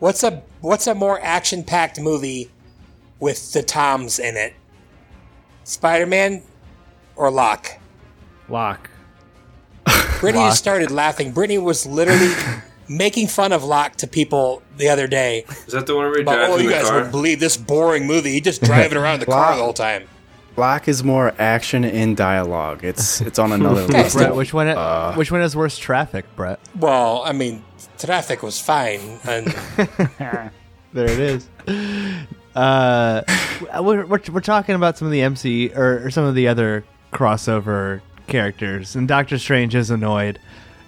What's 0.00 0.22
a 0.22 0.42
what's 0.60 0.86
a 0.86 0.94
more 0.94 1.18
action 1.22 1.64
packed 1.64 1.98
movie 2.00 2.50
with 3.18 3.52
the 3.52 3.62
Toms 3.64 4.18
in 4.20 4.36
it? 4.36 4.54
Spider 5.64 6.06
Man 6.06 6.42
or 7.18 7.30
Locke? 7.30 7.78
Locke. 8.48 8.88
Brittany 10.20 10.44
just 10.44 10.58
started 10.58 10.90
laughing. 10.90 11.32
Brittany 11.32 11.58
was 11.58 11.84
literally 11.86 12.32
making 12.88 13.26
fun 13.28 13.52
of 13.52 13.64
Locke 13.64 13.96
to 13.96 14.06
people 14.06 14.62
the 14.76 14.88
other 14.88 15.06
day. 15.06 15.44
Is 15.66 15.72
that 15.72 15.86
the 15.86 15.94
one 15.94 16.06
where 16.06 16.16
he 16.16 16.22
About, 16.22 16.36
drives 16.36 16.52
oh, 16.52 16.56
in 16.56 16.64
you 16.64 16.70
guys 16.70 16.84
car? 16.84 16.94
wouldn't 16.94 17.12
believe 17.12 17.40
this 17.40 17.56
boring 17.56 18.06
movie. 18.06 18.32
He 18.32 18.40
just 18.40 18.62
driving 18.62 18.96
around 19.02 19.20
the 19.20 19.26
car 19.26 19.56
the 19.56 19.62
whole 19.62 19.72
time. 19.72 20.08
Black 20.54 20.88
is 20.88 21.04
more 21.04 21.34
action 21.38 21.84
in 21.84 22.16
dialogue. 22.16 22.82
It's 22.82 23.20
it's 23.20 23.38
on 23.38 23.52
another 23.52 23.86
level. 23.86 24.10
Brett, 24.18 24.34
which 24.34 24.52
one? 24.52 24.66
Uh, 24.66 25.14
which 25.14 25.30
one 25.30 25.40
has 25.40 25.54
worse 25.54 25.78
traffic, 25.78 26.24
Brett? 26.34 26.58
Well, 26.76 27.22
I 27.24 27.32
mean, 27.32 27.62
traffic 27.98 28.42
was 28.42 28.60
fine, 28.60 29.20
and 29.24 29.46
There 30.92 31.04
it 31.04 31.20
is. 31.20 31.48
Uh, 32.56 33.22
we're, 33.80 34.04
we're, 34.06 34.20
we're 34.32 34.40
talking 34.40 34.74
about 34.74 34.98
some 34.98 35.06
of 35.06 35.12
the 35.12 35.22
MC 35.22 35.70
or, 35.74 36.06
or 36.06 36.10
some 36.10 36.24
of 36.24 36.34
the 36.34 36.48
other 36.48 36.84
crossover 37.12 38.00
characters, 38.26 38.94
and 38.96 39.08
Doctor 39.08 39.38
Strange 39.38 39.74
is 39.74 39.90
annoyed. 39.90 40.38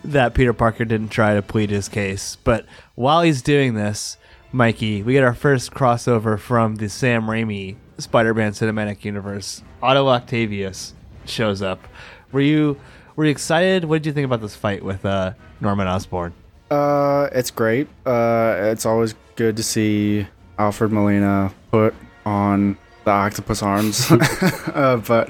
that 0.03 0.33
Peter 0.33 0.55
Parker 0.55 0.87
didn't 0.87 1.11
try 1.11 1.35
to 1.35 1.43
plead 1.43 1.69
his 1.69 1.87
case. 1.87 2.37
But 2.43 2.65
while 2.95 3.21
he's 3.21 3.43
doing 3.43 3.75
this, 3.75 4.17
Mikey, 4.51 5.03
we 5.03 5.13
get 5.13 5.23
our 5.23 5.35
first 5.35 5.73
crossover 5.73 6.39
from 6.39 6.77
the 6.77 6.89
Sam 6.89 7.25
Raimi 7.25 7.77
Spider-Man 7.99 8.53
cinematic 8.53 9.05
universe. 9.05 9.63
Otto 9.83 10.09
Octavius 10.09 10.95
shows 11.27 11.61
up. 11.61 11.87
Were 12.33 12.41
you 12.41 12.81
were 13.15 13.27
you 13.27 13.31
excited? 13.31 13.85
What 13.85 14.03
did 14.03 14.07
you 14.09 14.13
think 14.15 14.25
about 14.25 14.41
this 14.41 14.57
fight 14.57 14.83
with 14.83 15.05
uh, 15.05 15.35
Norman 15.61 15.87
Osborn? 15.87 16.33
Uh, 16.71 17.29
it's 17.33 17.51
great. 17.51 17.87
Uh, 18.07 18.57
it's 18.59 18.87
always 18.87 19.15
good 19.37 19.57
to 19.59 19.63
see 19.63 20.27
Alfred 20.59 20.93
Molina 20.93 21.53
put 21.71 21.95
on 22.25 22.79
the 23.05 23.11
octopus 23.11 23.63
arms. 23.63 24.11
uh, 24.11 25.01
but 25.07 25.29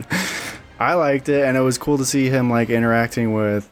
I 0.80 0.94
liked 0.94 1.28
it, 1.28 1.44
and 1.44 1.56
it 1.56 1.60
was 1.60 1.76
cool 1.78 1.98
to 1.98 2.04
see 2.04 2.28
him 2.30 2.48
like 2.48 2.70
interacting 2.70 3.34
with 3.34 3.70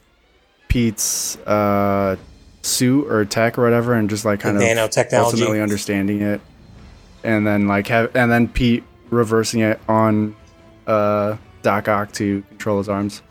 Pete's 0.68 1.36
uh, 1.38 2.16
suit 2.62 3.10
or 3.10 3.24
tech 3.24 3.58
or 3.58 3.62
whatever, 3.62 3.94
and 3.94 4.10
just 4.10 4.24
like 4.26 4.40
kind 4.40 4.56
of 4.56 4.62
nanotechnology. 4.62 5.14
ultimately 5.18 5.60
understanding 5.60 6.20
it, 6.20 6.40
and 7.24 7.46
then 7.46 7.66
like 7.66 7.86
have 7.86 8.14
and 8.14 8.30
then 8.30 8.46
Pete 8.46 8.84
reversing 9.10 9.60
it 9.60 9.80
on 9.88 10.36
uh, 10.86 11.38
Doc 11.62 11.88
Ock 11.88 12.12
to 12.12 12.42
control 12.50 12.78
his 12.78 12.90
arms. 12.90 13.22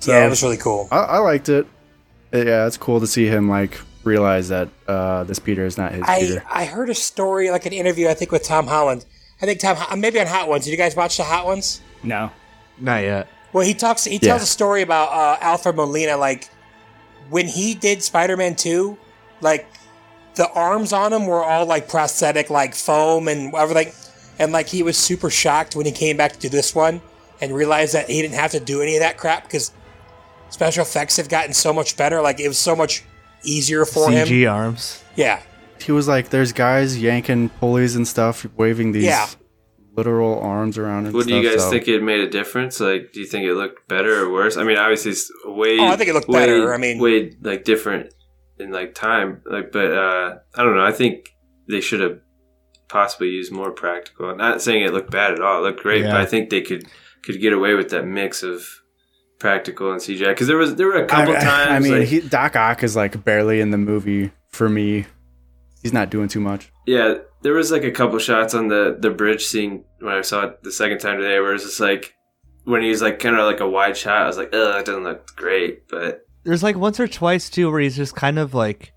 So 0.00 0.12
yeah, 0.12 0.26
it 0.26 0.30
was 0.30 0.42
really 0.42 0.56
cool. 0.56 0.88
I, 0.90 0.96
I 0.96 1.18
liked 1.18 1.50
it. 1.50 1.66
Uh, 2.32 2.38
Yeah, 2.38 2.66
it's 2.66 2.78
cool 2.78 3.00
to 3.00 3.06
see 3.06 3.26
him 3.26 3.50
like 3.50 3.78
realize 4.02 4.48
that 4.48 4.70
uh, 4.88 5.24
this 5.24 5.38
Peter 5.38 5.66
is 5.66 5.76
not 5.76 5.92
his 5.92 6.02
I, 6.06 6.20
Peter. 6.20 6.44
I 6.50 6.64
heard 6.64 6.88
a 6.88 6.94
story, 6.94 7.50
like 7.50 7.66
an 7.66 7.74
interview, 7.74 8.08
I 8.08 8.14
think 8.14 8.32
with 8.32 8.44
Tom 8.44 8.66
Holland. 8.66 9.04
I 9.42 9.46
think 9.46 9.60
Tom, 9.60 9.76
Ho- 9.76 9.96
maybe 9.96 10.18
on 10.20 10.26
Hot 10.26 10.48
Ones. 10.48 10.64
Did 10.64 10.70
you 10.70 10.76
guys 10.78 10.96
watch 10.96 11.18
the 11.18 11.24
Hot 11.24 11.44
Ones? 11.44 11.82
No. 12.02 12.30
Not 12.80 13.02
yet. 13.02 13.28
Well, 13.52 13.64
he 13.66 13.74
talks. 13.74 14.04
He 14.04 14.14
Yeah. 14.14 14.30
tells 14.30 14.42
a 14.42 14.46
story 14.46 14.82
about 14.82 15.12
uh, 15.12 15.36
Alfred 15.40 15.76
Molina. 15.76 16.16
Like 16.16 16.48
when 17.30 17.46
he 17.46 17.74
did 17.74 18.02
Spider-Man 18.02 18.54
Two, 18.56 18.96
like 19.40 19.66
the 20.34 20.48
arms 20.52 20.92
on 20.92 21.12
him 21.12 21.26
were 21.26 21.42
all 21.44 21.66
like 21.66 21.88
prosthetic, 21.88 22.50
like 22.50 22.74
foam 22.74 23.28
and 23.28 23.54
everything. 23.54 23.92
And 24.38 24.52
like 24.52 24.68
he 24.68 24.82
was 24.82 24.96
super 24.96 25.28
shocked 25.30 25.76
when 25.76 25.84
he 25.86 25.92
came 25.92 26.16
back 26.16 26.32
to 26.32 26.38
do 26.38 26.48
this 26.48 26.74
one 26.74 27.02
and 27.40 27.52
realized 27.54 27.94
that 27.94 28.08
he 28.08 28.22
didn't 28.22 28.36
have 28.36 28.52
to 28.52 28.60
do 28.60 28.80
any 28.82 28.96
of 28.96 29.00
that 29.00 29.18
crap 29.18 29.42
because 29.44 29.72
special 30.48 30.82
effects 30.82 31.16
have 31.16 31.28
gotten 31.28 31.52
so 31.52 31.72
much 31.72 31.96
better. 31.96 32.22
Like 32.22 32.40
it 32.40 32.48
was 32.48 32.58
so 32.58 32.74
much 32.76 33.04
easier 33.42 33.84
for 33.84 34.08
CG 34.08 34.12
him. 34.12 34.28
CG 34.28 34.50
arms. 34.52 35.02
Yeah, 35.16 35.40
he 35.82 35.92
was 35.92 36.06
like, 36.08 36.30
"There's 36.30 36.52
guys 36.52 36.96
yanking 37.00 37.48
pulleys 37.60 37.96
and 37.96 38.06
stuff, 38.06 38.46
waving 38.56 38.92
these 38.92 39.04
Yeah. 39.04 39.26
Literal 40.00 40.34
arms 40.40 40.76
around." 40.78 41.06
And 41.06 41.14
What 41.14 41.26
do 41.26 41.34
you 41.34 41.42
guys 41.48 41.62
so- 41.62 41.70
think 41.70 41.86
it 41.88 42.02
made 42.02 42.20
a 42.20 42.30
difference? 42.38 42.80
Like, 42.80 43.12
do 43.12 43.20
you 43.20 43.26
think 43.26 43.44
it 43.46 43.54
looked 43.54 43.86
better 43.88 44.12
or 44.22 44.32
worse? 44.32 44.56
I 44.56 44.64
mean, 44.64 44.78
obviously, 44.78 45.10
it's 45.12 45.30
way. 45.44 45.78
Oh, 45.80 45.86
I 45.92 45.96
think 45.96 46.08
it 46.10 46.14
looked 46.14 46.28
way- 46.28 46.40
better. 46.46 46.74
I 46.74 46.78
mean- 46.84 46.98
way 46.98 47.32
like 47.42 47.64
different 47.64 48.04
in 48.58 48.70
like 48.78 48.94
time. 48.94 49.28
Like, 49.54 49.72
but 49.72 49.90
uh 50.04 50.26
I 50.56 50.60
don't 50.64 50.76
know. 50.76 50.84
I 50.92 50.92
think 51.00 51.14
they 51.68 51.80
should 51.80 52.00
have 52.06 52.18
possibly 52.88 53.28
used 53.28 53.52
more 53.52 53.70
practical. 53.70 54.34
Not 54.36 54.60
saying 54.62 54.82
it 54.84 54.92
looked 54.92 55.10
bad 55.10 55.32
at 55.32 55.40
all. 55.40 55.58
It 55.60 55.62
looked 55.68 55.82
great, 55.82 56.02
Yeah. 56.02 56.12
but 56.12 56.20
I 56.20 56.26
think 56.26 56.50
they 56.50 56.60
could 56.68 56.84
could 57.24 57.40
get 57.40 57.52
away 57.52 57.72
with 57.74 57.88
that 57.90 58.04
mix 58.06 58.42
of 58.42 58.66
practical 59.38 59.92
and 59.92 60.00
CGI 60.02 60.28
because 60.34 60.46
there 60.48 60.56
was 60.58 60.74
there 60.76 60.86
were 60.86 61.02
a 61.04 61.06
couple 61.06 61.34
I, 61.36 61.40
times. 61.40 61.70
I 61.70 61.78
mean, 61.78 61.98
like- 62.00 62.08
he, 62.08 62.20
Doc 62.20 62.56
Ock 62.56 62.82
is 62.82 62.94
like 62.96 63.24
barely 63.24 63.60
in 63.60 63.70
the 63.70 63.78
movie 63.78 64.30
for 64.50 64.68
me. 64.68 65.06
He's 65.82 65.92
not 65.94 66.10
doing 66.10 66.28
too 66.28 66.40
much. 66.40 66.70
Yeah, 66.86 67.14
there 67.42 67.54
was 67.54 67.70
like 67.70 67.84
a 67.84 67.90
couple 67.90 68.18
shots 68.18 68.54
on 68.54 68.68
the 68.68 68.96
the 68.98 69.10
bridge 69.10 69.44
scene 69.44 69.84
when 70.00 70.14
I 70.14 70.20
saw 70.22 70.44
it 70.46 70.62
the 70.62 70.72
second 70.72 70.98
time 70.98 71.18
today, 71.18 71.40
where 71.40 71.54
it's 71.54 71.64
just 71.64 71.80
like 71.80 72.14
when 72.64 72.82
he's 72.82 73.00
like 73.02 73.18
kind 73.18 73.36
of 73.36 73.44
like 73.46 73.60
a 73.60 73.68
wide 73.68 73.96
shot. 73.96 74.22
I 74.22 74.26
was 74.26 74.36
like, 74.36 74.50
oh, 74.52 74.78
it 74.78 74.84
doesn't 74.86 75.04
look 75.04 75.34
great, 75.36 75.88
but 75.88 76.26
There's 76.44 76.62
like 76.62 76.76
once 76.76 77.00
or 77.00 77.08
twice 77.08 77.48
too 77.50 77.70
where 77.70 77.80
he's 77.80 77.96
just 77.96 78.14
kind 78.14 78.38
of 78.38 78.54
like 78.54 78.92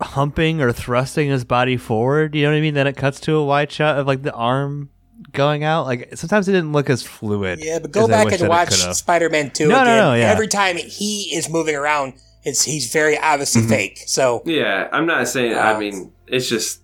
humping 0.00 0.60
or 0.60 0.72
thrusting 0.72 1.28
his 1.28 1.44
body 1.44 1.76
forward. 1.76 2.34
You 2.34 2.44
know 2.44 2.50
what 2.50 2.56
I 2.58 2.60
mean? 2.60 2.74
Then 2.74 2.86
it 2.86 2.96
cuts 2.96 3.20
to 3.20 3.34
a 3.36 3.44
wide 3.44 3.70
shot 3.72 3.98
of 3.98 4.06
like 4.06 4.22
the 4.22 4.32
arm 4.32 4.90
going 5.32 5.64
out. 5.64 5.86
Like 5.86 6.16
sometimes 6.16 6.48
it 6.48 6.52
didn't 6.52 6.72
look 6.72 6.88
as 6.90 7.02
fluid. 7.02 7.60
yeah. 7.62 7.78
But 7.78 7.90
go 7.92 8.06
back 8.08 8.32
and 8.32 8.48
watch. 8.48 8.72
Spider-Man 8.72 9.50
Two 9.50 9.68
No, 9.68 9.76
no, 9.76 9.82
again. 9.82 9.96
no, 9.98 10.14
yeah. 10.14 10.30
Every 10.30 10.48
time 10.48 10.76
he 10.76 11.34
is 11.34 11.48
moving 11.50 11.74
around, 11.74 12.14
it's 12.44 12.64
he's 12.64 12.92
very 12.92 13.18
obviously 13.18 13.62
Mm-hmm. 13.62 13.70
fake. 13.70 13.98
So 14.06 14.42
yeah, 14.46 14.88
I'm 14.92 15.06
not 15.06 15.26
saying. 15.28 15.52
Wow. 15.56 15.74
I 15.74 15.78
mean, 15.78 16.12
it's 16.28 16.48
just 16.48 16.80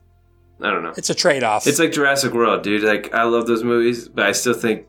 I 0.60 0.70
don't 0.70 0.82
know. 0.82 0.92
it's 0.96 1.10
a 1.10 1.14
trade-off. 1.14 1.66
It's 1.66 1.78
like 1.78 1.92
Jurassic 1.92 2.32
World, 2.32 2.62
dude. 2.62 2.82
Like 2.82 3.12
I 3.12 3.24
love 3.24 3.46
those 3.46 3.64
movies, 3.64 4.08
but 4.08 4.26
I 4.26 4.32
still 4.32 4.54
think 4.54 4.86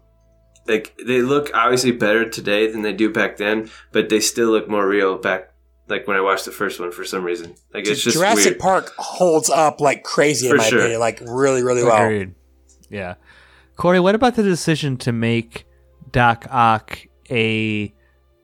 like 0.67 0.97
they 1.05 1.21
look 1.21 1.51
obviously 1.53 1.91
better 1.91 2.29
today 2.29 2.71
than 2.71 2.81
they 2.81 2.93
do 2.93 3.11
back 3.11 3.37
then, 3.37 3.69
but 3.91 4.09
they 4.09 4.19
still 4.19 4.49
look 4.51 4.67
more 4.69 4.87
real 4.87 5.17
back. 5.17 5.51
Like 5.87 6.07
when 6.07 6.17
I 6.17 6.21
watched 6.21 6.45
the 6.45 6.51
first 6.51 6.79
one, 6.79 6.91
for 6.91 7.03
some 7.03 7.23
reason, 7.23 7.55
like 7.73 7.87
it's 7.87 8.01
just 8.03 8.15
Jurassic 8.17 8.51
weird. 8.53 8.59
Park 8.59 8.93
holds 8.97 9.49
up 9.49 9.81
like 9.81 10.03
crazy 10.03 10.47
in 10.47 10.53
For 10.53 10.57
my 10.57 10.63
sure. 10.69 10.79
opinion, 10.79 10.99
like 10.99 11.21
really, 11.21 11.61
really 11.63 11.83
well. 11.83 12.03
Agreed. 12.03 12.33
Yeah. 12.89 13.15
Corey, 13.75 13.99
what 13.99 14.15
about 14.15 14.35
the 14.35 14.43
decision 14.43 14.97
to 14.97 15.11
make 15.11 15.67
Doc 16.11 16.45
Ock 16.49 16.99
a 17.29 17.93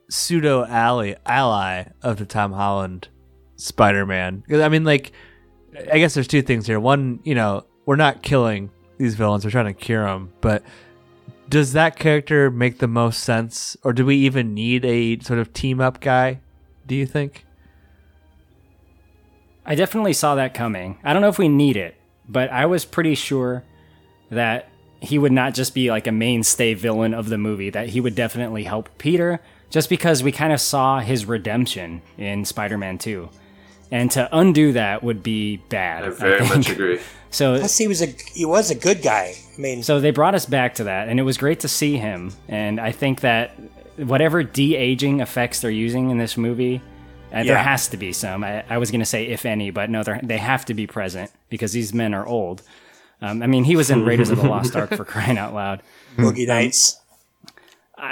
pseudo 0.10 0.66
ally 0.66 1.16
ally 1.26 1.86
of 2.02 2.18
the 2.18 2.26
Tom 2.26 2.52
Holland 2.52 3.08
Spider 3.56 4.06
Man? 4.06 4.44
Because 4.46 4.62
I 4.62 4.70
mean, 4.70 4.84
like, 4.84 5.12
I 5.92 6.00
guess 6.00 6.14
there's 6.14 6.28
two 6.28 6.42
things 6.42 6.68
here. 6.68 6.80
One, 6.80 7.20
you 7.24 7.36
know, 7.36 7.66
we're 7.86 7.96
not 7.96 8.22
killing 8.22 8.70
these 8.98 9.16
villains; 9.16 9.46
we're 9.46 9.52
trying 9.52 9.66
to 9.66 9.74
cure 9.74 10.06
them. 10.06 10.32
But 10.42 10.64
does 11.50 11.74
that 11.74 11.98
character 11.98 12.50
make 12.50 12.80
the 12.80 12.88
most 12.88 13.24
sense, 13.24 13.78
or 13.84 13.94
do 13.94 14.06
we 14.06 14.16
even 14.18 14.54
need 14.54 14.86
a 14.86 15.20
sort 15.20 15.40
of 15.40 15.54
team 15.54 15.82
up 15.82 16.00
guy? 16.00 16.40
Do 16.88 16.96
you 16.96 17.06
think? 17.06 17.46
I 19.66 19.76
definitely 19.76 20.14
saw 20.14 20.36
that 20.36 20.54
coming. 20.54 20.98
I 21.04 21.14
don't 21.14 21.22
know 21.22 21.30
if 21.30 21.38
we 21.38 21.50
need 21.50 21.78
it, 21.78 21.96
but 22.28 22.52
I 22.52 22.66
was 22.66 22.84
pretty 22.84 23.16
sure 23.16 23.64
that 24.30 24.70
he 25.02 25.18
would 25.18 25.32
not 25.32 25.54
just 25.54 25.74
be 25.74 25.90
like 25.90 26.08
a 26.08 26.12
mainstay 26.12 26.74
villain 26.74 27.14
of 27.14 27.30
the 27.30 27.38
movie, 27.38 27.70
that 27.70 27.90
he 27.90 28.02
would 28.02 28.16
definitely 28.16 28.64
help 28.64 28.90
Peter, 28.98 29.42
just 29.70 29.90
because 29.90 30.24
we 30.24 30.32
kind 30.32 30.54
of 30.54 30.62
saw 30.62 31.00
his 31.00 31.26
redemption 31.26 32.02
in 32.18 32.46
Spider 32.46 32.78
Man 32.78 32.98
2. 32.98 33.30
And 33.92 34.10
to 34.12 34.30
undo 34.32 34.72
that 34.74 35.04
would 35.04 35.22
be 35.22 35.58
bad. 35.58 36.06
I 36.06 36.10
very 36.10 36.40
think. 36.40 36.56
much 36.56 36.70
agree. 36.70 37.00
So, 37.34 37.58
Plus, 37.60 37.78
he 37.78 37.88
was 37.88 38.02
a 38.02 38.08
he 38.34 38.44
was 38.46 38.72
a 38.72 38.76
good 38.76 39.02
guy. 39.02 39.34
I 39.58 39.62
mean, 39.62 39.84
so 39.84 40.02
they 40.02 40.12
brought 40.12 40.36
us 40.36 40.46
back 40.46 40.76
to 40.76 40.84
that, 40.84 41.08
and 41.08 41.18
it 41.18 41.24
was 41.24 41.38
great 41.38 41.62
to 41.62 41.70
see 41.70 41.96
him. 41.96 42.34
And 42.50 42.78
I 42.78 42.92
think 42.92 43.22
that 43.22 43.52
whatever 43.96 44.44
de 44.44 44.76
aging 44.76 45.22
effects 45.22 45.62
they're 45.62 45.72
using 45.72 46.10
in 46.10 46.18
this 46.18 46.36
movie, 46.36 46.82
uh, 47.34 47.44
there 47.44 47.58
has 47.58 47.88
to 47.88 47.96
be 47.98 48.12
some. 48.12 48.44
I, 48.44 48.66
I 48.70 48.80
was 48.80 48.92
going 48.92 49.00
to 49.00 49.06
say 49.06 49.28
if 49.28 49.46
any, 49.46 49.72
but 49.72 49.90
no, 49.90 50.04
they're- 50.04 50.20
they 50.22 50.40
have 50.40 50.66
to 50.66 50.74
be 50.74 50.88
present 50.88 51.32
because 51.50 51.72
these 51.72 51.94
men 51.94 52.14
are 52.14 52.26
old. 52.28 52.64
Um, 53.22 53.42
I 53.42 53.48
mean, 53.48 53.64
he 53.64 53.78
was 53.78 53.90
in 53.90 54.04
Raiders 54.04 54.30
of 54.30 54.38
the 54.38 54.50
Lost 54.50 54.76
Ark 54.76 54.90
for 54.90 55.06
crying 55.06 55.38
out 55.38 55.54
loud. 55.54 55.82
Boogie 56.18 56.48
Nights. 56.48 57.00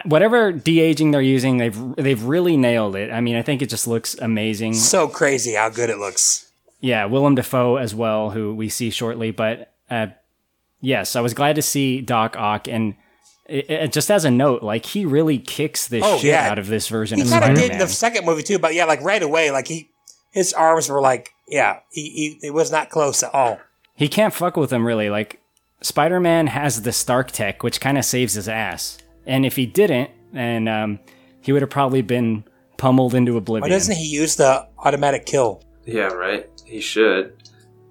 Whatever 0.05 0.51
de 0.51 0.79
aging 0.79 1.11
they're 1.11 1.21
using, 1.21 1.57
they've 1.57 1.95
they've 1.95 2.23
really 2.23 2.57
nailed 2.57 2.95
it. 2.95 3.11
I 3.11 3.21
mean, 3.21 3.35
I 3.35 3.41
think 3.41 3.61
it 3.61 3.69
just 3.69 3.87
looks 3.87 4.15
amazing. 4.19 4.73
So 4.75 5.07
crazy 5.07 5.53
how 5.55 5.69
good 5.69 5.89
it 5.89 5.97
looks. 5.97 6.51
Yeah, 6.79 7.05
Willem 7.05 7.35
Dafoe 7.35 7.75
as 7.77 7.93
well, 7.95 8.29
who 8.29 8.53
we 8.53 8.69
see 8.69 8.89
shortly. 8.89 9.31
But 9.31 9.71
uh, 9.89 10.07
yes, 10.79 11.15
I 11.15 11.21
was 11.21 11.33
glad 11.33 11.55
to 11.55 11.61
see 11.61 12.01
Doc 12.01 12.35
Ock, 12.37 12.67
and 12.67 12.95
it, 13.47 13.69
it- 13.69 13.91
just 13.91 14.09
as 14.11 14.25
a 14.25 14.31
note, 14.31 14.61
like 14.63 14.85
he 14.85 15.05
really 15.05 15.39
kicks 15.39 15.87
the 15.87 16.01
Oh, 16.03 16.17
shit 16.17 16.31
yeah. 16.31 16.49
out 16.49 16.59
of 16.59 16.67
this 16.67 16.87
version 16.87 17.17
He 17.19 17.27
kind 17.29 17.43
of 17.51 17.57
did 17.57 17.71
in 17.71 17.79
the 17.79 17.87
second 17.87 18.25
movie 18.25 18.43
too, 18.43 18.59
but 18.59 18.73
yeah, 18.75 18.85
like 18.85 19.01
right 19.01 19.21
away, 19.23 19.49
like 19.51 19.67
he 19.67 19.89
his 20.31 20.53
arms 20.53 20.87
were 20.89 21.01
like 21.01 21.31
yeah, 21.47 21.79
he, 21.91 22.37
he 22.41 22.47
it 22.47 22.53
was 22.53 22.71
not 22.71 22.89
close 22.91 23.23
at 23.23 23.33
all. 23.33 23.59
He 23.95 24.07
can't 24.07 24.33
fuck 24.33 24.55
with 24.55 24.69
them 24.69 24.85
really. 24.85 25.09
Like 25.09 25.41
Spider 25.81 26.19
Man 26.19 26.47
has 26.47 26.83
the 26.83 26.91
Stark 26.93 27.31
tech, 27.31 27.63
which 27.63 27.81
kind 27.81 27.97
of 27.97 28.05
saves 28.05 28.35
his 28.35 28.47
ass, 28.47 28.99
and 29.25 29.45
if 29.45 29.55
he 29.55 29.65
didn't, 29.65 30.11
then 30.33 30.67
um, 30.67 30.99
he 31.41 31.51
would 31.51 31.61
have 31.61 31.71
probably 31.71 32.01
been 32.01 32.43
pummeled 32.77 33.13
into 33.13 33.37
oblivion. 33.37 33.61
Why 33.61 33.69
doesn't 33.69 33.95
he 33.95 34.05
use 34.05 34.35
the 34.35 34.67
automatic 34.79 35.25
kill? 35.25 35.63
Yeah, 35.85 36.07
right. 36.07 36.49
He 36.65 36.81
should, 36.81 37.33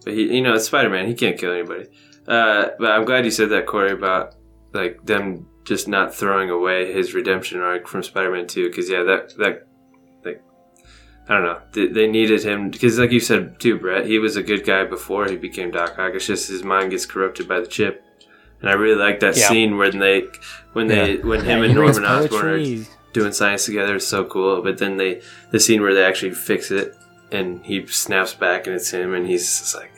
but 0.05 0.14
he, 0.14 0.37
you 0.37 0.43
know, 0.43 0.55
it's 0.55 0.66
Spider 0.66 0.91
Man. 0.91 1.07
He 1.07 1.14
can't 1.14 1.39
kill 1.39 1.53
anybody. 1.53 1.87
Uh, 2.26 2.68
but 2.79 2.93
I'm 2.93 3.05
glad 3.05 3.24
you 3.24 3.31
said 3.31 3.51
that, 3.51 3.66
Corey, 3.66 3.93
about 3.93 4.35
like 4.72 5.05
them 5.05 5.47
just 5.64 5.89
not 5.89 6.14
throwing 6.14 6.51
away 6.51 6.93
his 6.93 7.14
redemption 7.14 7.61
arc 7.61 7.89
from 7.89 8.03
Spider 8.03 8.31
Man 8.31 8.47
Two. 8.47 8.68
Because 8.68 8.89
yeah, 8.89 9.03
that 9.03 9.37
that 9.39 9.66
like 10.24 10.43
I 11.29 11.35
don't 11.35 11.45
know, 11.45 11.61
they, 11.72 11.87
they 11.89 12.07
needed 12.07 12.43
him 12.43 12.70
because, 12.70 12.99
like 12.99 13.11
you 13.11 13.20
said 13.20 13.59
too, 13.59 13.79
Brett, 13.79 14.07
he 14.07 14.18
was 14.18 14.37
a 14.37 14.43
good 14.43 14.64
guy 14.64 14.85
before 14.85 15.26
he 15.26 15.37
became 15.37 15.70
Doc 15.70 15.99
Ock. 15.99 16.14
It's 16.14 16.26
just 16.26 16.49
his 16.49 16.62
mind 16.62 16.91
gets 16.91 17.07
corrupted 17.07 17.49
by 17.49 17.61
the 17.61 17.66
chip. 17.66 18.05
And 18.61 18.68
I 18.70 18.74
really 18.74 18.96
like 19.00 19.20
that 19.20 19.36
Yeah. 19.36 19.48
scene 19.48 19.76
when 19.78 19.98
they, 19.98 20.26
when 20.72 20.88
they, 20.88 21.16
when 21.16 21.40
him 21.44 21.61
Yeah, 21.61 21.64
and 21.66 21.74
Norman 21.74 22.04
Osborn 22.04 22.46
are 22.46 22.84
doing 23.12 23.32
science 23.32 23.64
together 23.66 23.96
is 23.96 24.06
so 24.06 24.24
cool. 24.24 24.62
But 24.62 24.78
then 24.78 24.96
they, 24.96 25.22
the 25.50 25.61
scene 25.61 25.80
where 25.82 25.94
they 25.94 26.04
actually 26.04 26.32
fix 26.32 26.70
it, 26.70 26.96
and 27.30 27.64
he 27.64 27.86
snaps 27.86 28.34
back, 28.34 28.66
and 28.66 28.74
it's 28.76 28.90
him, 28.90 29.14
and 29.14 29.26
he's 29.26 29.42
just 29.61 29.74
like, 29.74 29.90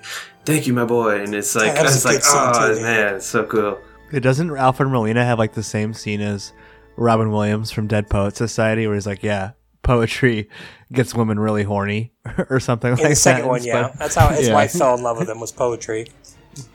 "Thank 0.45 0.67
you, 0.67 0.73
my 0.75 0.85
boy," 0.85 1.21
and 1.23 1.35
it's 1.35 1.55
like, 1.55 1.75
Yeah, 1.75 1.83
was 1.85 1.97
it's 1.97 2.05
like, 2.05 2.21
oh 2.25 2.75
too, 2.75 2.83
man, 2.83 3.15
it's 3.17 3.27
so 3.27 3.45
cool. 3.45 3.79
It 4.13 4.21
doesn't 4.21 4.55
Alfred 4.57 4.89
Molina 4.91 5.25
have 5.25 5.39
like 5.39 5.55
the 5.55 5.63
same 5.63 5.95
scene 5.95 6.21
as 6.21 6.53
Robin 6.97 7.31
Williams 7.31 7.71
from 7.71 7.87
Dead 7.87 8.11
Poet 8.11 8.37
Society, 8.37 8.87
where 8.87 8.97
he's 8.97 9.07
like, 9.07 9.23
"Yeah, 9.23 9.53
poetry 9.85 10.49
gets 10.93 11.15
women 11.15 11.39
really 11.39 11.63
horny 11.63 12.13
or 12.51 12.59
something 12.59 12.91
like 12.93 13.01
In 13.01 13.11
the 13.11 13.15
second 13.17 13.43
that. 13.45 13.49
one, 13.49 13.63
yeah, 13.63 13.83
But- 13.83 13.99
that's 14.01 14.15
how 14.17 14.29
his 14.29 14.49
yeah. 14.49 14.55
wife 14.55 14.73
fell 14.73 14.97
in 14.97 15.03
love 15.05 15.17
with 15.19 15.29
him 15.31 15.39
was 15.41 15.53
poetry. 15.53 16.09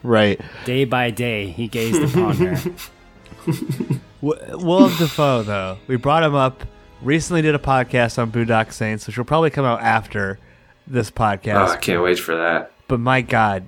Right. 0.03 0.39
Day 0.65 0.85
by 0.85 1.11
day, 1.11 1.47
he 1.47 1.67
gazed 1.67 2.01
upon 2.01 2.35
her. 2.37 2.55
W- 4.21 4.57
Willem 4.57 4.95
Dafoe, 4.97 5.43
though, 5.43 5.77
we 5.87 5.95
brought 5.97 6.23
him 6.23 6.35
up. 6.35 6.63
Recently, 7.01 7.41
did 7.41 7.53
a 7.55 7.59
podcast 7.59 8.17
on 8.17 8.31
Boondock 8.31 8.71
Saints, 8.71 9.05
which 9.05 9.17
will 9.17 9.25
probably 9.25 9.49
come 9.49 9.65
out 9.65 9.81
after 9.81 10.39
this 10.87 11.11
Oh, 11.15 11.23
I 11.23 11.37
podcast. 11.37 11.81
can't 11.81 12.01
wait 12.01 12.17
for 12.19 12.35
that. 12.35 12.71
But 12.87 12.99
my 12.99 13.21
God, 13.21 13.65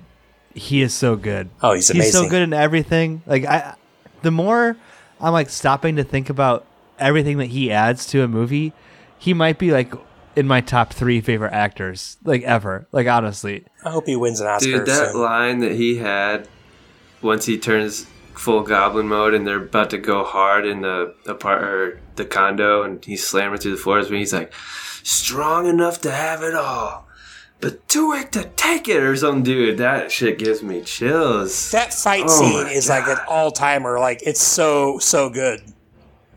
he 0.54 0.82
is 0.82 0.94
so 0.94 1.14
good. 1.14 1.50
Oh, 1.62 1.74
he's 1.74 1.90
amazing. 1.90 2.04
He's 2.06 2.12
so 2.12 2.28
good 2.28 2.42
in 2.42 2.52
everything. 2.52 3.22
Like 3.26 3.44
I, 3.44 3.74
the 4.22 4.30
more 4.30 4.76
I'm 5.20 5.32
like 5.32 5.50
stopping 5.50 5.96
to 5.96 6.04
think 6.04 6.30
about 6.30 6.64
everything 6.98 7.38
that 7.38 7.46
he 7.46 7.70
adds 7.70 8.06
to 8.06 8.22
a 8.22 8.28
movie, 8.28 8.72
he 9.18 9.34
might 9.34 9.58
be 9.58 9.70
like 9.70 9.92
in 10.38 10.46
my 10.46 10.60
top 10.60 10.92
three 10.92 11.20
favorite 11.20 11.52
actors, 11.52 12.16
like 12.22 12.42
ever. 12.42 12.86
Like 12.92 13.08
honestly, 13.08 13.64
I 13.84 13.90
hope 13.90 14.06
he 14.06 14.14
wins 14.14 14.40
an 14.40 14.46
Oscar 14.46 14.78
Dude, 14.78 14.86
that 14.86 15.10
soon. 15.10 15.20
line 15.20 15.58
that 15.58 15.72
he 15.72 15.96
had 15.96 16.46
once 17.22 17.44
he 17.46 17.58
turns 17.58 18.06
full 18.36 18.62
goblin 18.62 19.08
mode 19.08 19.34
and 19.34 19.44
they're 19.44 19.64
about 19.64 19.90
to 19.90 19.98
go 19.98 20.22
hard 20.22 20.64
in 20.64 20.82
the 20.82 21.12
apart 21.26 21.60
or 21.64 22.00
the 22.14 22.24
condo 22.24 22.84
and 22.84 23.04
he's 23.04 23.26
slamming 23.26 23.58
through 23.58 23.72
the 23.72 23.76
floors 23.76 24.08
when 24.08 24.20
he's 24.20 24.32
like 24.32 24.52
strong 25.02 25.66
enough 25.66 26.00
to 26.00 26.08
have 26.12 26.40
it 26.44 26.54
all 26.54 27.08
but 27.60 27.88
too 27.88 28.12
weak 28.12 28.30
to 28.30 28.44
take 28.54 28.86
it 28.86 29.02
or 29.02 29.16
some 29.16 29.42
dude 29.42 29.78
that 29.78 30.12
shit 30.12 30.38
gives 30.38 30.62
me 30.62 30.80
chills 30.82 31.72
That 31.72 31.92
fight 31.92 32.26
Oh 32.26 32.28
scene 32.28 32.62
my 32.62 32.70
is 32.70 32.88
like 32.88 33.08
an 33.08 33.18
all 33.26 33.50
timer. 33.50 33.98
Like 33.98 34.20
it's 34.22 34.40
so 34.40 35.00
so 35.00 35.28
good. 35.30 35.60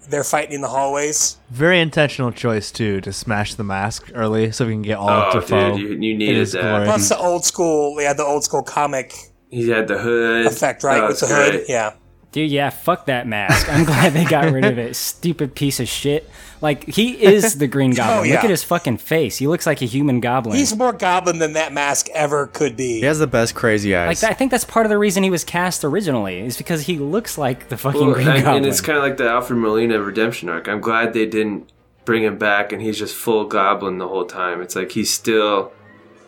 They're 0.10 0.24
fighting 0.24 0.54
in 0.54 0.62
the 0.62 0.68
hallways. 0.68 1.38
very 1.50 1.80
intentional 1.80 2.32
choice 2.32 2.72
too 2.72 3.02
to 3.02 3.14
smash 3.14 3.54
the 3.56 3.64
mask 3.64 4.12
early 4.14 4.52
so 4.52 4.66
we 4.66 4.74
can 4.74 4.82
get 4.82 4.98
all 4.98 5.10
Oh, 5.10 5.28
of 5.30 5.34
Dafoe. 5.34 5.72
dude, 5.78 5.80
you- 5.82 5.88
you 5.90 5.94
in 6.14 6.18
needed 6.18 6.38
his 6.38 6.52
that. 6.54 6.62
glory. 6.62 6.86
Plus 6.86 7.10
the 7.10 7.18
old 7.18 7.46
school, 7.46 8.02
yeah, 8.02 8.14
the 8.14 8.24
old 8.26 8.44
school 8.44 8.64
comic 8.64 9.14
he 9.50 9.70
had 9.70 9.88
the 9.88 9.98
hood 9.98 10.46
effect, 10.48 10.84
right, 10.84 11.04
Oh, 11.04 11.08
with 11.08 11.20
the 11.20 11.26
it's 11.26 11.36
hood. 11.36 11.66
Yeah, 11.68 11.92
Dude, 12.32 12.50
yeah, 12.50 12.70
fuck 12.70 13.08
that 13.08 13.28
mask. 13.28 13.68
I'm 13.70 13.84
glad 13.84 14.14
they 14.14 14.24
got 14.24 14.54
rid 14.54 14.64
of 14.64 14.78
it. 14.78 14.96
Stupid 14.96 15.54
piece 15.54 15.82
of 15.82 15.90
shit. 15.90 16.30
Like, 16.62 16.86
he 16.88 17.22
is 17.22 17.58
the 17.58 17.68
Green 17.68 17.92
oh, 17.94 17.96
Goblin. 17.96 18.20
Oh, 18.20 18.24
yeah. 18.24 18.36
Look 18.36 18.44
at 18.46 18.50
his 18.50 18.64
fucking 18.64 18.98
face. 19.00 19.38
He 19.38 19.48
looks 19.48 19.66
like 19.66 19.82
a 19.82 19.86
human 19.86 20.22
goblin. 20.22 20.56
he's 20.56 20.76
more 20.76 20.94
goblin 20.94 21.40
than 21.40 21.54
that 21.54 21.74
mask 21.74 22.08
ever 22.14 22.48
could 22.48 22.78
be. 22.78 23.00
He 23.00 23.06
has 23.06 23.20
the 23.20 23.28
best 23.28 23.54
crazy 23.54 23.96
eyes. 23.96 24.24
like, 24.24 24.32
I 24.32 24.34
think 24.34 24.52
that's 24.52 24.64
part 24.64 24.86
of 24.86 24.90
the 24.92 24.98
reason 24.98 25.24
he 25.24 25.30
was 25.30 25.44
cast 25.44 25.84
originally, 25.84 26.40
is 26.40 26.58
because 26.58 26.84
he 26.84 26.98
looks 27.00 27.38
like 27.38 27.68
the 27.68 27.78
fucking 27.78 28.00
Well, 28.00 28.14
Green 28.14 28.28
and, 28.30 28.44
Goblin. 28.44 28.58
and 28.64 28.66
it's 28.66 28.80
kind 28.80 28.98
of 28.98 29.04
like 29.04 29.18
the 29.18 29.28
Alfred 29.28 29.60
Molina 29.60 30.02
redemption 30.02 30.48
arc. 30.48 30.70
I'm 30.70 30.80
glad 30.80 31.14
they 31.14 31.26
didn't 31.26 31.70
bring 32.06 32.24
him 32.24 32.38
back 32.38 32.72
and 32.72 32.82
he's 32.82 32.98
just 32.98 33.16
full 33.16 33.46
goblin 33.46 33.98
the 33.98 34.08
whole 34.08 34.26
time. 34.26 34.62
It's 34.62 34.76
like 34.76 34.92
he's 34.92 35.12
still 35.14 35.72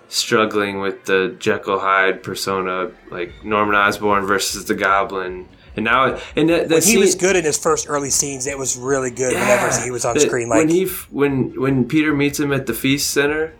struggling 0.09 0.79
with 0.79 1.05
the 1.05 1.35
Jekyll 1.39 1.79
Hyde 1.79 2.21
persona, 2.23 2.91
like 3.09 3.31
Norman 3.43 3.75
Osborn 3.75 4.25
versus 4.25 4.65
the 4.65 4.75
Goblin. 4.75 5.47
And 5.75 5.85
now, 5.85 6.19
and 6.35 6.49
that, 6.49 6.69
that 6.69 6.83
he 6.83 6.97
was 6.97 7.15
good 7.15 7.35
in 7.35 7.43
his 7.43 7.57
first 7.57 7.87
early 7.89 8.11
scenes, 8.11 8.45
it 8.45 8.57
was 8.57 8.77
really 8.77 9.09
good. 9.09 9.33
whenever 9.33 9.83
he 9.83 9.89
was 9.89 10.05
on 10.05 10.13
that- 10.15 10.21
screen, 10.21 10.47
like 10.49 10.59
when 10.59 10.69
he 10.69 10.85
when 11.09 11.59
when 11.59 11.85
Peter 11.87 12.13
meets 12.13 12.39
him 12.39 12.53
at 12.53 12.67
the 12.67 12.73
feast 12.73 13.09
center, 13.11 13.53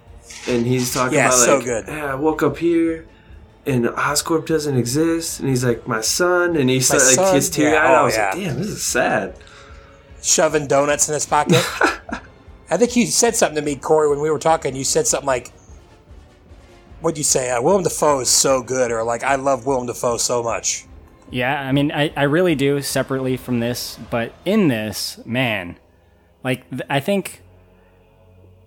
and 0.47 0.65
he's 0.65 0.93
talking 0.93 1.17
Yeah, 1.17 1.27
about 1.27 1.37
so 1.37 1.55
like, 1.55 1.65
good. 1.65 1.85
yeah, 1.87 2.11
I 2.11 2.15
woke 2.15 2.43
up 2.43 2.57
here. 2.57 3.07
And 3.65 3.85
Oscorp 3.85 4.45
doesn't 4.45 4.75
exist, 4.77 5.39
and 5.39 5.47
he's 5.47 5.63
like 5.63 5.87
my 5.87 6.01
son, 6.01 6.57
and 6.57 6.69
he's 6.69 6.91
like 6.91 6.99
son? 6.99 7.33
his 7.33 7.49
eyed. 7.57 7.63
Yeah, 7.63 7.75
I 7.75 8.01
oh, 8.01 8.03
was 8.03 8.15
yeah. 8.17 8.25
like, 8.25 8.33
damn, 8.35 8.57
this 8.57 8.67
is 8.67 8.83
sad. 8.83 9.35
shoving 10.21 10.67
donuts 10.67 11.07
in 11.07 11.13
his 11.13 11.25
pocket. 11.25 11.55
I 12.69 12.75
think 12.77 12.95
you 12.97 13.05
said 13.05 13.35
something 13.37 13.55
to 13.55 13.61
me, 13.61 13.77
Corey, 13.77 14.09
when 14.09 14.19
we 14.19 14.29
were 14.29 14.37
talking. 14.39 14.75
You 14.75 14.83
said 14.83 15.07
something 15.07 15.27
like, 15.27 15.53
"What'd 17.01 17.17
you 17.17 17.23
say? 17.23 17.51
Uh, 17.51 17.61
Willem 17.61 17.83
Dafoe 17.83 18.19
is 18.19 18.29
so 18.29 18.61
good," 18.61 18.91
or 18.91 19.01
like, 19.03 19.23
"I 19.23 19.35
love 19.35 19.65
Willem 19.65 19.87
Dafoe 19.87 20.17
so 20.17 20.43
much." 20.43 20.85
Yeah, 21.33 21.59
I 21.61 21.71
mean, 21.71 21.91
I, 21.91 22.11
I 22.15 22.23
really 22.23 22.55
do 22.55 22.81
separately 22.81 23.37
from 23.37 23.59
this, 23.59 23.97
but 24.11 24.33
in 24.45 24.67
this, 24.67 25.19
man, 25.25 25.77
like, 26.43 26.69
th- 26.69 26.81
I 26.89 26.99
think 26.99 27.41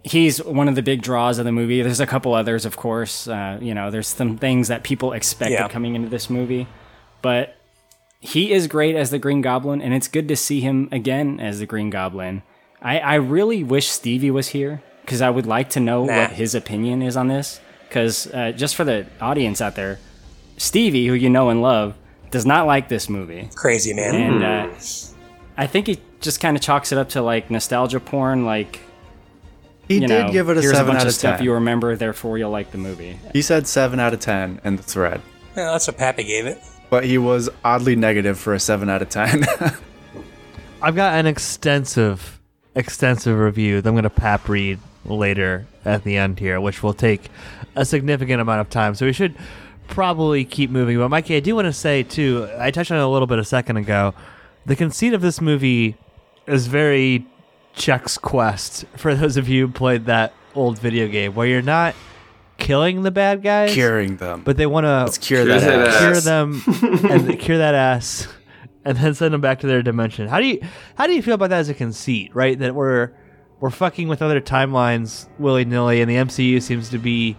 he's 0.02 0.42
one 0.42 0.68
of 0.68 0.74
the 0.74 0.82
big 0.82 1.02
draws 1.02 1.38
of 1.38 1.44
the 1.44 1.52
movie. 1.52 1.82
There's 1.82 2.00
a 2.00 2.06
couple 2.06 2.34
others, 2.34 2.64
of 2.64 2.76
course. 2.76 3.28
Uh, 3.28 3.58
you 3.60 3.74
know, 3.74 3.90
there's 3.90 4.08
some 4.08 4.36
things 4.38 4.68
that 4.68 4.82
people 4.82 5.12
expected 5.12 5.54
Yeah. 5.54 5.68
coming 5.68 5.94
into 5.94 6.08
this 6.08 6.28
movie, 6.30 6.66
but 7.22 7.56
he 8.20 8.52
is 8.52 8.66
great 8.66 8.96
as 8.96 9.10
the 9.10 9.18
Green 9.18 9.40
Goblin, 9.42 9.80
and 9.80 9.94
it's 9.94 10.08
good 10.08 10.28
to 10.28 10.36
see 10.36 10.60
him 10.60 10.88
again 10.92 11.38
as 11.40 11.58
the 11.60 11.66
Green 11.66 11.90
Goblin. 11.90 12.42
I, 12.82 12.98
I 12.98 13.14
really 13.16 13.62
wish 13.64 13.88
Stevie 13.88 14.30
was 14.30 14.48
here 14.48 14.82
because 15.02 15.20
I 15.22 15.30
would 15.30 15.46
like 15.46 15.70
to 15.70 15.80
know 15.80 16.04
Nah. 16.04 16.22
what 16.22 16.30
his 16.32 16.54
opinion 16.54 17.02
is 17.02 17.16
on 17.16 17.28
this. 17.28 17.60
Because 17.88 18.26
uh, 18.34 18.50
just 18.52 18.74
for 18.74 18.82
the 18.84 19.06
audience 19.20 19.60
out 19.60 19.76
there, 19.76 19.98
Stevie, 20.56 21.06
who 21.06 21.14
you 21.14 21.30
know 21.30 21.48
and 21.50 21.62
love, 21.62 21.94
does 22.30 22.44
not 22.46 22.66
like 22.66 22.88
this 22.88 23.08
movie, 23.08 23.48
Crazy 23.54 23.92
man. 23.94 24.14
and 24.14 24.42
uh, 24.44 24.74
I 25.56 25.66
think 25.66 25.86
he 25.86 26.00
just 26.20 26.40
kind 26.40 26.56
of 26.56 26.62
chalks 26.62 26.92
it 26.92 26.98
up 26.98 27.10
to 27.10 27.22
like 27.22 27.50
nostalgia 27.50 28.00
porn. 28.00 28.44
Like 28.44 28.80
he 29.88 29.94
you 29.94 30.00
did 30.00 30.08
know, 30.08 30.32
give 30.32 30.48
it 30.48 30.58
a 30.58 30.60
here's 30.60 30.72
a 30.72 30.76
seven 30.76 30.92
bunch 30.94 31.00
out 31.00 31.06
of 31.06 31.08
of 31.08 31.14
stuff 31.14 31.36
ten. 31.38 31.44
you 31.44 31.52
remember, 31.54 31.96
therefore 31.96 32.38
you'll 32.38 32.50
like 32.50 32.70
the 32.72 32.78
movie. 32.78 33.18
he 33.32 33.42
said 33.42 33.66
seven 33.66 34.00
out 34.00 34.12
of 34.12 34.20
ten 34.20 34.60
in 34.64 34.76
the 34.76 34.82
thread, 34.82 35.20
Yeah, 35.56 35.70
that's 35.72 35.86
what 35.86 35.96
Pappy 35.96 36.24
gave 36.24 36.46
it. 36.46 36.60
but 36.90 37.04
he 37.04 37.18
was 37.18 37.48
oddly 37.64 37.96
negative 37.96 38.38
for 38.38 38.52
a 38.54 38.60
seven 38.60 38.88
out 38.90 39.02
of 39.02 39.08
ten. 39.08 39.44
I've 40.82 40.94
got 40.94 41.14
an 41.18 41.26
extensive, 41.26 42.38
extensive 42.74 43.38
review 43.38 43.80
that 43.80 43.88
I'm 43.88 43.94
going 43.94 44.02
to 44.04 44.10
pap 44.10 44.48
read 44.48 44.78
later 45.04 45.66
at 45.84 46.04
the 46.04 46.16
end 46.16 46.38
here, 46.38 46.60
which 46.60 46.82
will 46.82 46.92
take 46.94 47.30
a 47.74 47.84
significant 47.84 48.40
amount 48.40 48.60
of 48.60 48.68
time. 48.70 48.94
So 48.94 49.06
we 49.06 49.12
should 49.12 49.34
probably 49.88 50.44
keep 50.44 50.70
moving. 50.70 50.98
But 50.98 51.08
Mikey, 51.08 51.36
I 51.36 51.40
do 51.40 51.54
want 51.54 51.66
to 51.66 51.72
say 51.72 52.02
too. 52.02 52.48
I 52.58 52.70
touched 52.70 52.90
on 52.90 52.98
it 52.98 53.02
a 53.02 53.08
little 53.08 53.26
bit 53.26 53.38
a 53.38 53.44
second 53.44 53.76
ago. 53.76 54.14
The 54.66 54.76
conceit 54.76 55.14
of 55.14 55.20
this 55.20 55.40
movie 55.40 55.96
is 56.46 56.66
very 56.66 57.26
Chex 57.76 58.20
Quest. 58.20 58.84
For 58.96 59.14
those 59.14 59.36
of 59.36 59.48
you 59.48 59.66
who 59.66 59.72
played 59.72 60.06
that 60.06 60.32
old 60.54 60.78
video 60.78 61.08
game, 61.08 61.34
where 61.34 61.46
you're 61.46 61.62
not 61.62 61.94
killing 62.58 63.02
the 63.02 63.10
bad 63.10 63.42
guys, 63.42 63.72
Curing 63.74 64.16
them. 64.16 64.42
but 64.44 64.56
they 64.56 64.66
want 64.66 64.84
to 64.86 65.20
cure 65.20 65.44
Cure 65.44 65.60
that 65.60 65.66
that 65.66 65.88
ass. 65.88 65.94
ass. 65.94 66.00
cure 66.00 66.20
them 66.22 67.10
and 67.28 67.38
cure 67.38 67.58
that 67.58 67.74
ass 67.74 68.28
and 68.84 68.96
then 68.96 69.12
send 69.14 69.34
them 69.34 69.40
back 69.40 69.60
to 69.60 69.66
their 69.66 69.82
dimension. 69.82 70.26
How 70.28 70.40
do 70.40 70.46
you 70.46 70.60
how 70.94 71.06
do 71.06 71.12
you 71.12 71.22
feel 71.22 71.34
about 71.34 71.50
that 71.50 71.58
as 71.58 71.68
a 71.68 71.74
conceit, 71.74 72.34
right? 72.34 72.58
That 72.58 72.74
we're 72.74 73.10
we're 73.60 73.70
fucking 73.70 74.08
with 74.08 74.22
other 74.22 74.40
timelines 74.40 75.28
willy 75.38 75.64
nilly 75.64 76.00
and 76.00 76.10
the 76.10 76.16
MCU 76.16 76.62
seems 76.62 76.88
to 76.90 76.98
be 76.98 77.36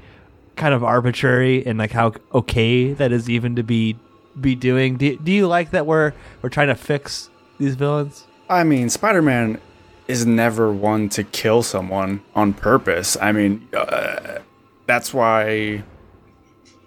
kind 0.58 0.74
of 0.74 0.84
arbitrary 0.84 1.66
and 1.66 1.80
like 1.80 1.92
how 1.92 2.14
okay 2.34 2.94
that 2.94 3.12
is 3.12 3.30
even 3.30 3.56
to 3.56 3.64
be 3.64 3.98
be 4.40 4.56
doing. 4.56 4.98
Do, 4.98 5.18
do 5.18 5.32
you 5.32 5.48
like 5.48 5.72
that 5.72 5.86
we're 5.86 6.14
we're 6.42 6.50
trying 6.50 6.68
to 6.68 6.76
fix 6.76 7.30
these 7.60 7.76
villains? 7.76 8.26
I 8.50 8.64
mean, 8.64 8.90
Spider 8.90 9.22
Man 9.22 9.60
is 10.08 10.26
never 10.26 10.72
one 10.72 11.10
to 11.10 11.24
kill 11.24 11.64
someone 11.64 12.22
on 12.36 12.54
purpose. 12.54 13.18
I 13.22 13.32
mean, 13.32 13.68
uh, 13.74 14.40
that's 14.86 15.14
why 15.14 15.84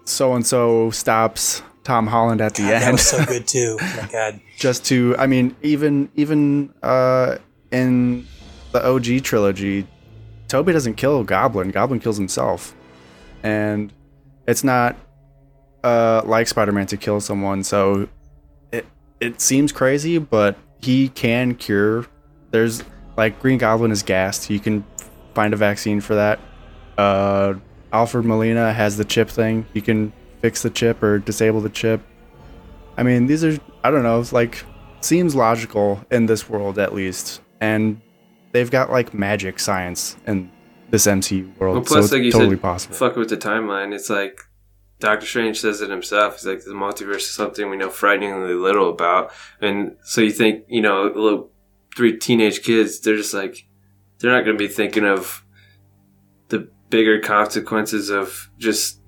so 0.04 0.34
and 0.34 0.46
so 0.46 0.90
stops 0.90 1.62
Tom 1.84 2.06
Holland 2.06 2.40
at 2.40 2.54
the 2.54 2.62
That 2.64 2.82
end 2.82 2.92
was 2.92 3.06
so 3.06 3.24
good 3.24 3.46
too. 3.48 3.78
Oh 3.80 3.96
my 4.02 4.08
God. 4.10 4.40
just 4.56 4.84
to. 4.86 5.16
I 5.18 5.26
mean, 5.26 5.56
even 5.62 6.10
even 6.14 6.72
uh, 6.82 7.36
in 7.70 8.26
the 8.72 8.86
OG 8.86 9.22
trilogy, 9.22 9.86
Tobey 10.48 10.72
doesn't 10.72 10.94
kill 10.94 11.24
Goblin. 11.24 11.70
Goblin 11.70 12.00
kills 12.00 12.16
himself, 12.16 12.74
and 13.42 13.92
it's 14.46 14.64
not 14.64 14.96
uh, 15.84 16.22
like 16.24 16.48
Spider 16.48 16.72
Man 16.72 16.86
to 16.86 16.96
kill 16.96 17.20
someone. 17.20 17.62
So 17.64 18.08
it 18.72 18.86
it 19.20 19.40
seems 19.40 19.72
crazy, 19.72 20.18
but 20.18 20.56
he 20.80 21.08
can 21.08 21.54
cure. 21.54 22.06
There's 22.50 22.82
like 23.16 23.40
Green 23.40 23.58
Goblin 23.58 23.90
is 23.90 24.02
gassed. 24.02 24.50
You 24.50 24.60
can 24.60 24.84
find 25.34 25.54
a 25.54 25.56
vaccine 25.56 26.00
for 26.00 26.14
that. 26.14 26.40
Uh, 26.98 27.54
Alfred 27.92 28.24
Molina 28.24 28.72
has 28.72 28.96
the 28.96 29.04
chip 29.04 29.28
thing. 29.28 29.66
You 29.72 29.82
can 29.82 30.12
fix 30.40 30.62
the 30.62 30.70
chip 30.70 31.02
or 31.02 31.18
disable 31.18 31.60
the 31.60 31.70
chip. 31.70 32.00
I 32.96 33.02
mean, 33.02 33.26
these 33.26 33.44
are 33.44 33.58
I 33.84 33.90
don't 33.90 34.02
know. 34.02 34.24
Like 34.32 34.64
seems 35.00 35.34
logical 35.34 36.04
in 36.10 36.26
this 36.26 36.48
world 36.48 36.78
at 36.78 36.94
least, 36.94 37.40
and 37.60 38.00
they've 38.52 38.70
got 38.70 38.90
like 38.90 39.14
magic 39.14 39.58
science 39.58 40.16
in 40.26 40.50
this 40.90 41.06
MCU 41.06 41.56
world, 41.58 41.76
Well, 41.76 41.84
so 41.84 41.94
plus, 41.94 42.04
it's 42.06 42.12
like 42.12 42.22
you 42.22 42.32
totally 42.32 42.56
said, 42.56 42.62
possible. 42.62 42.94
fuck 42.96 43.16
with 43.16 43.28
the 43.28 43.36
timeline. 43.36 43.94
It's 43.94 44.10
like 44.10 44.40
Doctor 44.98 45.26
Strange 45.26 45.60
says 45.60 45.80
it 45.80 45.90
himself. 45.90 46.34
He's 46.36 46.46
like 46.46 46.64
the 46.64 46.72
multiverse 46.72 47.16
is 47.18 47.30
something 47.30 47.70
we 47.70 47.76
know 47.76 47.90
frighteningly 47.90 48.54
little 48.54 48.90
about, 48.90 49.32
and 49.60 49.96
so 50.02 50.20
you 50.20 50.30
think 50.32 50.64
you 50.68 50.80
know, 50.82 51.04
little 51.04 51.50
three 51.96 52.16
teenage 52.18 52.62
kids. 52.62 53.00
They're 53.00 53.16
just 53.16 53.34
like 53.34 53.66
they're 54.18 54.32
not 54.32 54.44
going 54.44 54.56
to 54.58 54.62
be 54.62 54.68
thinking 54.68 55.04
of 55.04 55.44
the 56.48 56.68
bigger 56.90 57.18
consequences 57.20 58.10
of 58.10 58.50
just 58.58 59.00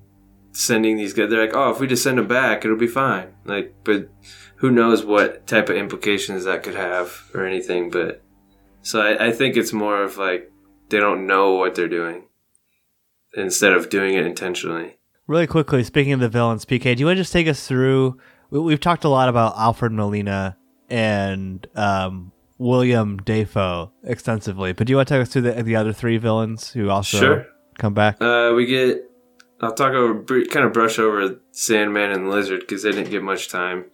sending 0.53 0.97
these 0.97 1.13
guys. 1.13 1.29
They're 1.29 1.45
like, 1.45 1.55
oh, 1.55 1.69
if 1.71 1.79
we 1.79 1.87
just 1.87 2.03
send 2.03 2.17
them 2.17 2.27
back, 2.27 2.63
it'll 2.65 2.77
be 2.77 2.87
fine. 2.87 3.33
Like, 3.45 3.75
but 3.83 4.09
who 4.57 4.71
knows 4.71 5.03
what 5.03 5.45
type 5.45 5.69
of 5.69 5.75
implications 5.75 6.45
that 6.45 6.63
could 6.63 6.75
have 6.75 7.29
or 7.33 7.45
anything. 7.45 7.89
But 7.89 8.23
so 8.81 9.01
I, 9.01 9.27
I 9.27 9.31
think 9.31 9.57
it's 9.57 9.73
more 9.73 10.01
of 10.01 10.17
like 10.17 10.51
they 10.93 10.99
don't 10.99 11.25
know 11.27 11.55
what 11.55 11.75
they're 11.75 11.87
doing 11.89 12.23
instead 13.35 13.73
of 13.73 13.89
doing 13.89 14.13
it 14.13 14.25
intentionally. 14.25 14.97
Really 15.27 15.47
quickly, 15.47 15.83
speaking 15.83 16.13
of 16.13 16.19
the 16.19 16.29
villains, 16.29 16.65
PK, 16.65 16.95
do 16.95 16.99
you 17.01 17.05
want 17.07 17.17
to 17.17 17.21
just 17.21 17.33
take 17.33 17.47
us 17.47 17.65
through? 17.67 18.17
We, 18.49 18.59
we've 18.59 18.79
talked 18.79 19.03
a 19.03 19.09
lot 19.09 19.29
about 19.29 19.55
Alfred 19.57 19.91
Molina 19.91 20.57
and 20.89 21.65
um, 21.75 22.31
William 22.57 23.17
Dafoe 23.17 23.91
extensively, 24.03 24.73
but 24.73 24.85
do 24.87 24.91
you 24.91 24.97
want 24.97 25.07
to 25.07 25.13
take 25.15 25.21
us 25.23 25.29
through 25.29 25.43
the, 25.43 25.63
the 25.63 25.75
other 25.75 25.93
three 25.93 26.17
villains 26.17 26.71
who 26.73 26.89
also 26.89 27.17
Sure. 27.19 27.45
come 27.79 27.93
back? 27.93 28.21
Uh, 28.21 28.53
we 28.55 28.65
get. 28.65 29.09
I'll 29.61 29.73
talk 29.73 29.93
over, 29.93 30.23
kind 30.45 30.65
of 30.65 30.73
brush 30.73 30.99
over 30.99 31.39
Sandman 31.51 32.11
and 32.11 32.29
Lizard 32.29 32.59
because 32.61 32.83
they 32.83 32.91
didn't 32.91 33.09
get 33.09 33.23
much 33.23 33.47
time. 33.47 33.85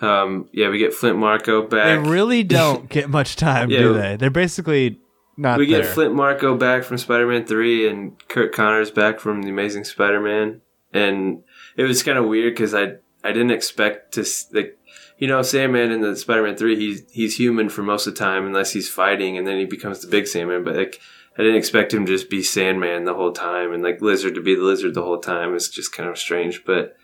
Um, 0.00 0.48
yeah, 0.52 0.68
we 0.68 0.78
get 0.78 0.94
Flint 0.94 1.18
Marko 1.18 1.62
back. 1.62 2.00
they 2.04 2.08
really 2.10 2.44
don't 2.60 2.88
get 2.88 3.10
much 3.10 3.34
time, 3.34 3.68
Yeah. 3.70 3.78
do 3.80 3.92
they? 3.94 4.14
They're 4.16 4.30
basically 4.30 5.00
not 5.36 5.58
we 5.58 5.70
there. 5.70 5.82
get 5.82 5.92
Flint 5.92 6.14
Marko 6.14 6.56
back 6.56 6.84
from 6.84 6.98
Spider 6.98 7.26
Man 7.26 7.44
3 7.44 7.88
and 7.88 8.28
Curt 8.28 8.52
Connors 8.52 8.90
back 8.90 9.20
from 9.20 9.42
The 9.42 9.50
Amazing 9.50 9.84
Spider 9.84 10.20
Man. 10.20 10.62
And 10.92 11.42
it 11.76 11.84
was 11.84 12.02
kind 12.02 12.18
of 12.18 12.26
weird 12.26 12.54
because 12.54 12.74
I, 12.74 12.94
I 13.22 13.32
didn't 13.32 13.50
expect 13.50 14.14
to, 14.14 14.24
like, 14.52 14.78
you 15.18 15.28
know, 15.28 15.42
Sandman 15.42 15.90
in 15.90 16.00
the 16.00 16.16
Spider 16.16 16.42
Man 16.42 16.56
3, 16.56 16.76
he's, 16.76 17.02
he's 17.10 17.36
human 17.36 17.68
for 17.68 17.82
most 17.82 18.06
of 18.06 18.14
the 18.14 18.18
time 18.18 18.46
unless 18.46 18.72
he's 18.72 18.88
fighting 18.88 19.36
and 19.36 19.46
then 19.46 19.58
he 19.58 19.66
becomes 19.66 20.00
the 20.00 20.08
big 20.08 20.26
Sandman. 20.26 20.64
But, 20.64 20.76
like, 20.76 21.00
I 21.36 21.42
didn't 21.42 21.58
expect 21.58 21.92
him 21.92 22.06
to 22.06 22.12
just 22.12 22.30
be 22.30 22.42
Sandman 22.42 23.04
the 23.04 23.14
whole 23.14 23.32
time 23.32 23.72
and, 23.72 23.82
like, 23.82 24.00
Lizard 24.00 24.34
to 24.36 24.42
be 24.42 24.54
the 24.54 24.62
Lizard 24.62 24.94
the 24.94 25.02
whole 25.02 25.20
time. 25.20 25.54
It's 25.54 25.68
just 25.68 25.92
kind 25.92 26.08
of 26.08 26.18
strange. 26.18 26.64
But, 26.64 26.96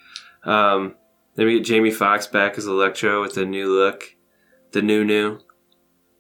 um, 0.45 0.95
then 1.35 1.47
we 1.47 1.59
get 1.59 1.66
Jamie 1.66 1.91
Foxx 1.91 2.26
back 2.26 2.59
as 2.59 2.66
Electro 2.66 3.22
with 3.22 3.35
the 3.35 3.45
new 3.45 3.68
look, 3.68 4.16
the 4.72 4.83
new 4.83 5.05
new. 5.05 5.41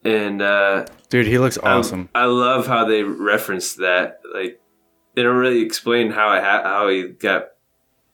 And, 0.04 0.42
uh, 0.42 0.86
Dude, 1.08 1.26
he 1.26 1.38
looks 1.38 1.58
awesome. 1.58 2.08
I 2.14 2.24
love 2.24 2.66
how 2.66 2.84
they 2.84 3.02
reference 3.02 3.74
that. 3.74 4.20
Like 4.34 4.60
they 5.14 5.22
don't 5.22 5.36
really 5.36 5.62
explain 5.62 6.10
how 6.10 6.32
it 6.32 6.42
ha- 6.42 6.62
how 6.64 6.88
he 6.88 7.08
got 7.08 7.48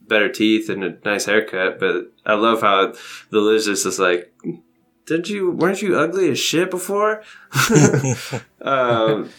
better 0.01 0.29
teeth 0.29 0.69
and 0.69 0.83
a 0.83 0.97
nice 1.05 1.25
haircut, 1.25 1.79
but 1.79 2.11
I 2.25 2.33
love 2.33 2.61
how 2.61 2.93
the 3.29 3.39
lizard's 3.39 3.83
just 3.83 3.99
like, 3.99 4.33
"Did 5.05 5.29
you 5.29 5.51
weren't 5.51 5.81
you 5.81 5.97
ugly 5.97 6.29
as 6.29 6.39
shit 6.39 6.69
before?" 6.69 7.23
um, 8.61 9.29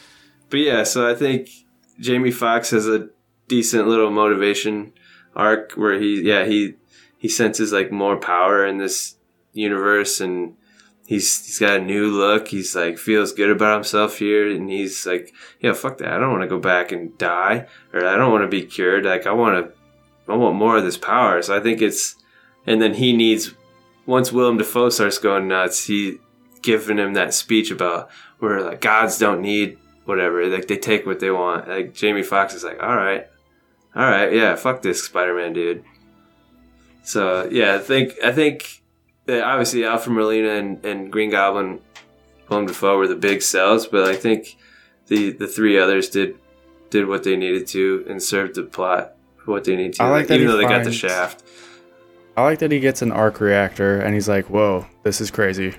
but 0.49 0.61
yeah, 0.61 0.83
so 0.85 1.09
I 1.09 1.15
think 1.15 1.51
Jamie 1.99 2.31
Foxx 2.31 2.71
has 2.71 2.89
a 2.89 3.11
decent 3.49 3.89
little 3.89 4.11
motivation 4.11 4.93
arc 5.37 5.73
where 5.73 6.01
he 6.01 6.23
yeah 6.23 6.45
he 6.45 6.75
he 7.19 7.29
senses 7.29 7.73
like 7.73 7.93
more 7.93 8.17
power 8.17 8.65
in 8.65 8.79
this 8.79 9.17
universe 9.53 10.21
and 10.21 10.57
he's 11.11 11.45
he's 11.45 11.59
got 11.59 11.81
a 11.81 11.83
new 11.83 12.07
look. 12.07 12.47
He's 12.49 12.77
like 12.77 12.97
feels 12.97 13.33
good 13.33 13.51
about 13.51 13.75
himself 13.75 14.19
here, 14.19 14.49
and 14.49 14.71
he's 14.71 15.05
like, 15.05 15.35
yeah, 15.59 15.73
fuck 15.73 15.99
that. 15.99 16.13
I 16.13 16.19
don't 16.19 16.31
want 16.31 16.43
to 16.43 16.49
go 16.49 16.61
back 16.61 16.93
and 16.93 17.19
die, 17.19 17.67
or 17.93 18.07
I 18.07 18.17
don't 18.17 18.31
want 18.31 18.45
to 18.45 18.49
be 18.49 18.65
cured. 18.65 19.05
Like 19.05 19.27
I 19.27 19.33
want 19.33 19.67
to, 19.67 20.33
I 20.33 20.37
want 20.37 20.55
more 20.55 20.77
of 20.77 20.85
this 20.85 20.97
power. 20.97 21.43
So 21.43 21.57
I 21.57 21.61
think 21.61 21.83
it's, 21.83 22.15
and 22.65 22.81
then 22.81 22.95
he 22.95 23.13
needs 23.13 23.53
once 24.07 24.33
Willem 24.33 24.57
Dafoe 24.57 24.89
starts 24.89 25.19
going 25.19 25.49
nuts, 25.49 25.85
he 25.85 26.19
giving 26.63 26.99
him 26.99 27.15
that 27.15 27.35
speech 27.35 27.73
about 27.73 28.09
where 28.39 28.63
like 28.63 28.81
gods 28.81 29.19
don't 29.19 29.43
need 29.43 29.79
whatever, 30.05 30.47
like 30.47 30.69
they 30.69 30.79
take 30.79 31.07
what 31.07 31.19
they 31.19 31.33
want. 31.33 31.67
Like 31.67 31.93
Jamie 31.93 32.23
Foxx 32.23 32.55
is 32.55 32.63
like, 32.63 32.81
all 32.81 32.95
right, 32.95 33.27
all 33.97 34.09
right, 34.09 34.33
yeah, 34.33 34.55
fuck 34.55 34.81
this 34.81 35.03
Spider 35.03 35.35
Man 35.35 35.55
dude. 35.55 35.83
So 37.03 37.49
yeah, 37.51 37.75
I 37.75 37.79
think 37.79 38.15
I 38.23 38.31
think 38.31 38.80
obviously 39.29 39.85
Alfred 39.85 40.15
Molina 40.17 40.51
and, 40.51 40.85
and 40.85 41.13
Green 41.13 41.31
Goblin, 41.31 41.81
Willem 42.49 42.67
Dafoe 42.67 42.97
were 42.99 43.07
the 43.09 43.15
big 43.17 43.43
sells, 43.43 43.87
but 43.87 44.09
I 44.09 44.17
think 44.17 44.57
the 45.07 45.31
the 45.33 45.47
three 45.47 45.79
others 45.79 46.09
did 46.09 46.37
did 46.91 47.07
what 47.07 47.23
they 47.25 47.37
needed 47.37 47.67
to 47.69 48.05
and 48.09 48.23
served 48.23 48.55
the 48.57 48.63
plot 48.65 49.13
what 49.45 49.65
they 49.65 49.75
needed 49.77 49.95
to. 49.95 50.03
I 50.05 50.11
like 50.11 50.27
that 50.29 50.35
even 50.35 50.47
he 50.47 50.53
though 50.53 50.59
they 50.59 50.65
got 50.65 50.85
the 50.85 50.93
shaft. 50.93 51.43
I 52.37 52.43
like 52.45 52.61
that 52.61 52.71
he 52.71 52.79
gets 52.81 53.03
an 53.03 53.11
arc 53.13 53.41
reactor 53.41 54.01
and 54.01 54.15
he's 54.15 54.29
like, 54.29 54.47
"Whoa, 54.51 54.87
this 55.03 55.21
is 55.21 55.31
crazy." 55.31 55.75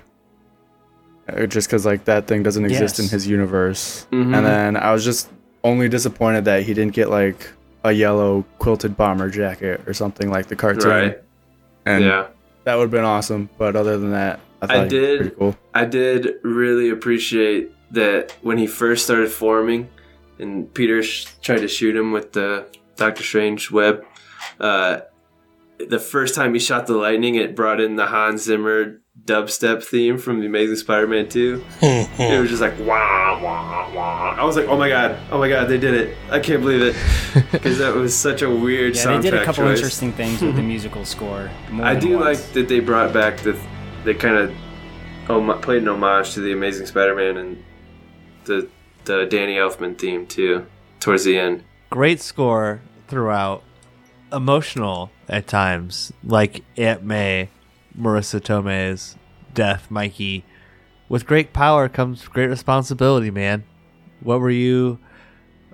Uh, 1.28 1.46
Just 1.46 1.68
because 1.68 1.86
like 1.86 2.04
that 2.04 2.26
thing 2.26 2.42
doesn't 2.42 2.64
exist 2.64 2.98
in 2.98 3.08
his 3.08 3.26
universe, 3.26 4.06
Mhm. 4.10 4.36
and 4.36 4.44
then 4.46 4.76
I 4.76 4.92
was 4.92 5.04
just 5.04 5.30
only 5.64 5.88
disappointed 5.88 6.44
that 6.46 6.64
he 6.64 6.74
didn't 6.74 6.94
get 6.94 7.08
like 7.08 7.48
a 7.84 7.92
yellow 7.92 8.44
quilted 8.58 8.96
bomber 8.96 9.28
jacket 9.30 9.80
or 9.86 9.94
something 9.94 10.30
like 10.30 10.46
the 10.46 10.56
cartoon. 10.56 10.90
Right. 10.90 11.22
And 11.86 12.04
yeah. 12.04 12.26
That 12.64 12.74
would 12.76 12.82
have 12.84 12.90
been 12.90 13.04
awesome. 13.04 13.48
But 13.58 13.76
other 13.76 13.98
than 13.98 14.12
that, 14.12 14.40
I 14.60 14.66
thought 14.66 14.76
I 14.76 14.88
did- 14.88 15.20
pretty 15.20 15.36
cool. 15.36 15.56
I 15.74 15.84
did 15.84 16.34
really 16.42 16.90
appreciate 16.90 17.72
that 17.92 18.32
when 18.42 18.58
he 18.58 18.66
first 18.66 19.04
started 19.04 19.30
forming 19.30 19.88
and 20.38 20.72
Peter 20.72 21.02
sh- 21.02 21.26
tried 21.42 21.58
to 21.58 21.68
shoot 21.68 21.94
him 21.94 22.10
with 22.12 22.32
the 22.32 22.66
Doctor 22.96 23.22
Strange 23.22 23.70
web. 23.70 24.04
Uh, 24.58 25.00
the 25.78 25.98
first 25.98 26.34
time 26.34 26.54
he 26.54 26.60
shot 26.60 26.86
the 26.86 26.96
lightning, 26.96 27.34
it 27.34 27.54
brought 27.54 27.80
in 27.80 27.96
the 27.96 28.06
Hans 28.06 28.42
Zimmer 28.44 29.01
dubstep 29.24 29.84
theme 29.84 30.18
from 30.18 30.40
The 30.40 30.46
Amazing 30.46 30.76
Spider 30.76 31.06
Man 31.06 31.28
2. 31.28 31.58
Hmm, 31.58 31.84
it 31.84 32.06
hmm. 32.08 32.40
was 32.40 32.50
just 32.50 32.62
like, 32.62 32.78
wah, 32.80 33.40
wah, 33.42 33.92
wah. 33.94 34.34
I 34.38 34.44
was 34.44 34.56
like, 34.56 34.66
oh 34.68 34.76
my 34.76 34.88
god, 34.88 35.18
oh 35.30 35.38
my 35.38 35.48
god, 35.48 35.68
they 35.68 35.78
did 35.78 35.94
it. 35.94 36.16
I 36.30 36.40
can't 36.40 36.62
believe 36.62 36.82
it. 36.82 36.96
Because 37.52 37.78
that 37.78 37.94
was 37.94 38.14
such 38.14 38.42
a 38.42 38.50
weird 38.50 38.94
Yeah, 38.96 39.04
soundtrack 39.04 39.22
they 39.22 39.30
did 39.30 39.40
a 39.40 39.44
couple 39.44 39.64
choice. 39.64 39.78
interesting 39.78 40.12
things 40.12 40.42
with 40.42 40.56
the 40.56 40.62
musical 40.74 41.04
score. 41.04 41.50
I 41.80 41.94
do 41.94 42.18
once. 42.18 42.24
like 42.24 42.52
that 42.52 42.68
they 42.68 42.80
brought 42.80 43.12
back 43.12 43.38
the 43.38 43.58
they 44.04 44.14
kind 44.14 44.36
of 44.36 44.54
om- 45.30 45.60
played 45.62 45.82
an 45.82 45.88
homage 45.88 46.34
to 46.34 46.40
the 46.40 46.52
Amazing 46.52 46.86
Spider-Man 46.86 47.36
and 47.36 47.64
the 48.44 48.68
the 49.04 49.24
Danny 49.26 49.54
Elfman 49.56 49.96
theme 49.98 50.26
too 50.26 50.66
towards 51.00 51.24
the 51.24 51.38
end. 51.38 51.64
Great 51.90 52.20
score 52.20 52.80
throughout. 53.08 53.62
Emotional 54.32 55.10
at 55.28 55.46
times, 55.46 56.12
like 56.24 56.64
Aunt 56.78 57.02
May, 57.02 57.48
Marisa 57.98 58.40
Tomei's 58.40 59.16
death, 59.54 59.90
Mikey. 59.90 60.44
With 61.08 61.26
great 61.26 61.52
power 61.52 61.88
comes 61.88 62.26
great 62.28 62.48
responsibility, 62.48 63.30
man. 63.30 63.64
What 64.20 64.40
were 64.40 64.50
you, 64.50 64.98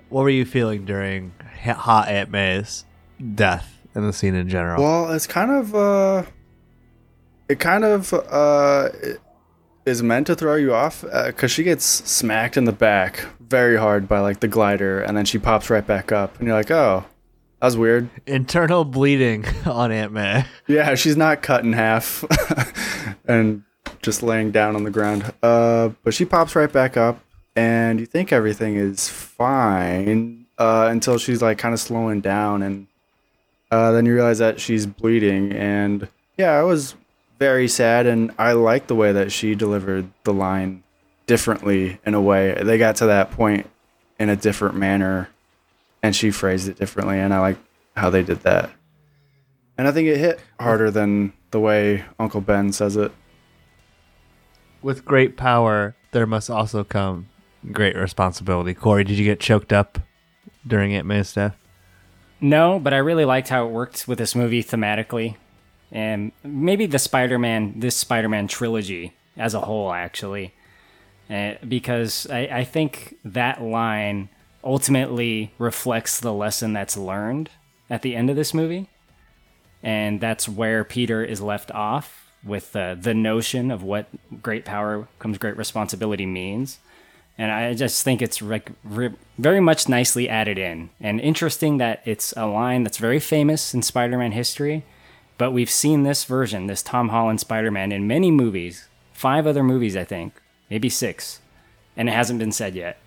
what 0.09 0.23
were 0.23 0.29
you 0.29 0.45
feeling 0.45 0.85
during 0.85 1.33
Hot 1.63 2.07
Aunt 2.07 2.29
May's 2.29 2.85
death 3.35 3.79
and 3.93 4.05
the 4.05 4.13
scene 4.13 4.35
in 4.35 4.49
general? 4.49 4.83
Well, 4.83 5.11
it's 5.13 5.27
kind 5.27 5.51
of 5.51 5.75
uh, 5.75 6.23
it 7.47 7.59
kind 7.59 7.83
of 7.83 8.13
uh 8.13 8.89
is 9.85 10.03
meant 10.03 10.27
to 10.27 10.35
throw 10.35 10.55
you 10.55 10.73
off 10.73 11.01
because 11.01 11.51
she 11.51 11.63
gets 11.63 11.85
smacked 11.85 12.57
in 12.57 12.65
the 12.65 12.71
back 12.71 13.25
very 13.39 13.77
hard 13.77 14.07
by 14.07 14.19
like 14.19 14.39
the 14.39 14.47
glider, 14.47 15.01
and 15.01 15.17
then 15.17 15.25
she 15.25 15.39
pops 15.39 15.69
right 15.69 15.85
back 15.85 16.11
up, 16.11 16.37
and 16.37 16.47
you're 16.47 16.57
like, 16.57 16.71
oh, 16.71 17.05
that 17.59 17.65
was 17.65 17.77
weird. 17.77 18.09
Internal 18.25 18.85
bleeding 18.85 19.45
on 19.65 19.91
Aunt 19.91 20.11
May. 20.11 20.45
Yeah, 20.67 20.95
she's 20.95 21.17
not 21.17 21.41
cut 21.41 21.63
in 21.63 21.73
half 21.73 22.23
and 23.27 23.63
just 24.01 24.23
laying 24.23 24.51
down 24.51 24.75
on 24.75 24.83
the 24.83 24.91
ground. 24.91 25.33
Uh, 25.43 25.89
but 26.03 26.13
she 26.13 26.25
pops 26.25 26.55
right 26.55 26.71
back 26.71 26.97
up, 26.97 27.19
and 27.55 27.99
you 27.99 28.05
think 28.05 28.31
everything 28.31 28.75
is 28.75 29.09
fine 29.09 30.45
uh, 30.57 30.87
until 30.89 31.17
she's 31.17 31.41
like 31.41 31.57
kind 31.57 31.73
of 31.73 31.79
slowing 31.79 32.21
down, 32.21 32.61
and 32.61 32.87
uh, 33.71 33.91
then 33.91 34.05
you 34.05 34.13
realize 34.13 34.39
that 34.39 34.59
she's 34.59 34.85
bleeding. 34.85 35.51
And 35.51 36.07
yeah, 36.37 36.61
it 36.61 36.65
was 36.65 36.95
very 37.39 37.67
sad, 37.67 38.05
and 38.05 38.31
I 38.37 38.53
like 38.53 38.87
the 38.87 38.95
way 38.95 39.11
that 39.11 39.31
she 39.31 39.55
delivered 39.55 40.09
the 40.23 40.33
line 40.33 40.83
differently 41.25 41.99
in 42.05 42.13
a 42.13 42.21
way. 42.21 42.53
They 42.61 42.77
got 42.77 42.97
to 42.97 43.07
that 43.07 43.31
point 43.31 43.69
in 44.19 44.29
a 44.29 44.35
different 44.35 44.75
manner, 44.75 45.29
and 46.01 46.15
she 46.15 46.31
phrased 46.31 46.67
it 46.67 46.77
differently, 46.77 47.19
and 47.19 47.33
I 47.33 47.39
like 47.39 47.57
how 47.95 48.09
they 48.09 48.23
did 48.23 48.41
that. 48.41 48.71
And 49.77 49.87
I 49.87 49.91
think 49.91 50.07
it 50.07 50.17
hit 50.17 50.39
harder 50.59 50.91
than 50.91 51.33
the 51.51 51.59
way 51.59 52.05
Uncle 52.19 52.41
Ben 52.41 52.71
says 52.71 52.97
it. 52.97 53.11
With 54.81 55.05
great 55.05 55.37
power, 55.37 55.95
there 56.11 56.25
must 56.25 56.49
also 56.49 56.83
come 56.83 57.27
great 57.71 57.95
responsibility. 57.95 58.73
Corey, 58.73 59.03
did 59.03 59.17
you 59.17 59.25
get 59.25 59.39
choked 59.39 59.73
up 59.73 59.99
during 60.65 60.93
Aunt 60.93 61.07
May's 61.07 61.33
death? 61.33 61.55
No, 62.41 62.79
but 62.79 62.93
I 62.93 62.97
really 62.97 63.25
liked 63.25 63.49
how 63.49 63.67
it 63.67 63.71
worked 63.71 64.07
with 64.07 64.17
this 64.17 64.33
movie 64.35 64.63
thematically, 64.63 65.35
and 65.91 66.31
maybe 66.43 66.85
the 66.85 66.99
Spider-Man, 66.99 67.79
this 67.79 67.97
Spider-Man 67.97 68.47
trilogy 68.47 69.13
as 69.35 69.53
a 69.53 69.61
whole, 69.61 69.91
actually, 69.91 70.53
uh, 71.29 71.55
because 71.67 72.27
I, 72.29 72.39
I 72.51 72.63
think 72.63 73.17
that 73.25 73.61
line 73.61 74.29
ultimately 74.63 75.51
reflects 75.57 76.19
the 76.19 76.33
lesson 76.33 76.73
that's 76.73 76.97
learned 76.97 77.49
at 77.89 78.01
the 78.01 78.15
end 78.15 78.29
of 78.29 78.35
this 78.35 78.53
movie, 78.53 78.89
and 79.81 80.19
that's 80.19 80.47
where 80.47 80.83
Peter 80.83 81.23
is 81.23 81.41
left 81.41 81.71
off 81.71 82.31
with 82.43 82.75
uh, 82.75 82.95
the 82.95 83.13
notion 83.13 83.71
of 83.71 83.83
what 83.83 84.07
great 84.41 84.65
power 84.65 85.07
comes 85.19 85.37
great 85.37 85.57
responsibility 85.57 86.25
means 86.25 86.79
and 87.39 87.53
I 87.53 87.73
just 87.73 88.03
think 88.03 88.21
it's 88.21 88.41
like 88.41 88.69
re- 88.83 89.15
very 89.37 89.61
much 89.61 89.87
nicely 89.87 90.27
added 90.27 90.57
in, 90.59 90.89
and 90.99 91.21
interesting 91.21 91.77
that 91.77 92.01
it's 92.03 92.33
a 92.35 92.45
line 92.45 92.83
that's 92.83 92.97
very 92.97 93.21
famous 93.21 93.73
in 93.73 93.81
Spider-Man 93.81 94.33
history. 94.33 94.83
But 95.37 95.51
we've 95.51 95.69
seen 95.69 96.03
this 96.03 96.25
version, 96.25 96.67
this 96.67 96.83
Tom 96.83 97.09
Holland 97.09 97.39
Spider-Man, 97.39 97.93
in 97.93 98.05
many 98.05 98.29
movies, 98.29 98.89
five 99.13 99.47
other 99.47 99.63
movies, 99.63 99.95
I 99.95 100.03
think, 100.03 100.33
maybe 100.69 100.89
six, 100.89 101.39
and 101.95 102.09
it 102.09 102.11
hasn't 102.11 102.39
been 102.39 102.51
said 102.51 102.75
yet. 102.75 102.97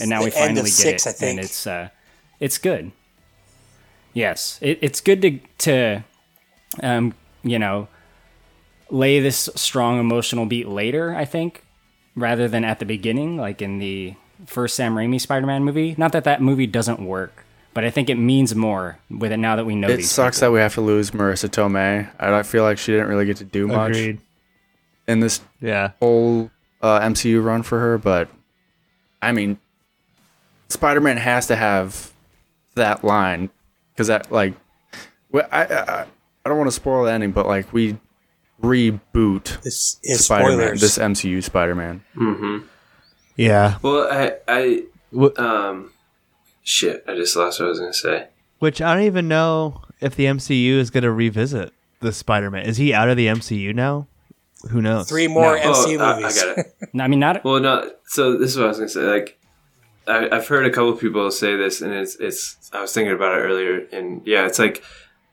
And 0.00 0.10
now 0.10 0.22
we 0.22 0.30
the 0.30 0.36
end 0.38 0.44
finally 0.56 0.60
of 0.60 0.66
get 0.66 0.72
six, 0.72 1.06
it, 1.06 1.10
I 1.10 1.12
think. 1.12 1.30
and 1.38 1.44
it's 1.44 1.66
uh, 1.66 1.88
it's 2.40 2.58
good. 2.58 2.92
Yes, 4.14 4.58
it, 4.60 4.78
it's 4.82 5.00
good 5.00 5.22
to 5.22 5.38
to, 5.58 6.04
um, 6.82 7.14
you 7.42 7.58
know, 7.58 7.88
lay 8.90 9.20
this 9.20 9.48
strong 9.54 9.98
emotional 9.98 10.44
beat 10.46 10.68
later. 10.68 11.14
I 11.14 11.24
think 11.24 11.64
rather 12.14 12.46
than 12.48 12.64
at 12.64 12.78
the 12.78 12.84
beginning, 12.84 13.36
like 13.38 13.62
in 13.62 13.78
the 13.78 14.14
first 14.46 14.74
Sam 14.76 14.94
Raimi 14.94 15.20
Spider-Man 15.20 15.64
movie. 15.64 15.94
Not 15.96 16.12
that 16.12 16.24
that 16.24 16.42
movie 16.42 16.66
doesn't 16.66 17.00
work, 17.00 17.44
but 17.74 17.84
I 17.84 17.90
think 17.90 18.10
it 18.10 18.16
means 18.16 18.54
more 18.54 18.98
with 19.10 19.32
it 19.32 19.36
now 19.36 19.56
that 19.56 19.64
we 19.64 19.74
know. 19.76 19.88
It 19.88 19.98
these 19.98 20.10
sucks 20.10 20.38
people. 20.38 20.48
that 20.48 20.52
we 20.54 20.60
have 20.60 20.74
to 20.74 20.80
lose 20.80 21.10
Marisa 21.12 21.48
Tomei. 21.48 22.10
I 22.18 22.30
don't 22.30 22.44
feel 22.46 22.64
like 22.64 22.78
she 22.78 22.92
didn't 22.92 23.08
really 23.08 23.24
get 23.26 23.36
to 23.38 23.44
do 23.44 23.66
much 23.68 23.90
Agreed. 23.90 24.20
in 25.06 25.20
this 25.20 25.40
Yeah. 25.60 25.92
whole 26.00 26.50
uh, 26.80 27.00
MCU 27.00 27.42
run 27.42 27.62
for 27.62 27.78
her, 27.78 27.98
but 27.98 28.28
I 29.22 29.32
mean, 29.32 29.58
Spider 30.68 31.00
Man 31.00 31.16
has 31.16 31.46
to 31.46 31.56
have 31.56 32.12
that 32.74 33.04
line 33.04 33.48
because 33.94 34.08
that 34.08 34.30
like, 34.32 34.54
well, 35.30 35.46
I, 35.52 35.64
I 35.64 36.06
I 36.44 36.48
don't 36.48 36.58
want 36.58 36.68
to 36.68 36.72
spoil 36.74 37.04
the 37.04 37.12
ending, 37.12 37.32
but 37.32 37.46
like 37.46 37.72
we 37.72 37.96
reboot 38.60 39.60
This 39.62 39.98
is 40.02 40.24
Spider 40.24 40.48
Man, 40.56 40.76
spoilers. 40.76 40.80
this 40.80 40.98
MCU 40.98 41.42
Spider 41.42 41.74
Man. 41.74 42.02
Yeah. 43.36 43.78
Well, 43.82 44.08
I, 44.10 44.34
I, 44.46 44.82
Wh- 45.16 45.38
um, 45.38 45.92
shit, 46.62 47.04
I 47.08 47.14
just 47.14 47.34
lost 47.36 47.60
what 47.60 47.66
I 47.66 47.68
was 47.70 47.80
gonna 47.80 47.92
say. 47.94 48.26
Which 48.58 48.80
I 48.80 48.94
don't 48.94 49.04
even 49.04 49.26
know 49.28 49.82
if 50.00 50.14
the 50.14 50.26
MCU 50.26 50.74
is 50.78 50.90
going 50.90 51.02
to 51.02 51.10
revisit 51.10 51.72
the 51.98 52.12
Spider-Man. 52.12 52.64
Is 52.64 52.76
he 52.76 52.94
out 52.94 53.08
of 53.08 53.16
the 53.16 53.26
MCU 53.26 53.74
now? 53.74 54.06
Who 54.70 54.80
knows? 54.80 55.08
Three 55.08 55.28
more 55.28 55.56
No. 55.56 55.72
MCU 55.72 56.00
oh, 56.00 56.04
I- 56.04 56.20
movies. 56.20 56.42
I, 56.42 56.46
got 56.46 56.58
it. 56.58 56.74
I 57.00 57.08
mean, 57.08 57.20
not 57.20 57.44
Well, 57.44 57.60
no. 57.60 57.90
So 58.06 58.36
this 58.36 58.50
is 58.50 58.56
what 58.56 58.66
I 58.66 58.68
was 58.68 58.78
gonna 58.78 58.88
say. 58.88 59.02
Like, 59.02 59.38
I, 60.06 60.28
I've 60.30 60.46
heard 60.46 60.66
a 60.66 60.70
couple 60.70 60.92
people 60.94 61.30
say 61.30 61.56
this, 61.56 61.80
and 61.80 61.92
it's 61.92 62.16
it's. 62.16 62.70
I 62.72 62.80
was 62.80 62.92
thinking 62.92 63.14
about 63.14 63.38
it 63.38 63.42
earlier, 63.42 63.86
and 63.92 64.26
yeah, 64.26 64.46
it's 64.46 64.58
like 64.58 64.82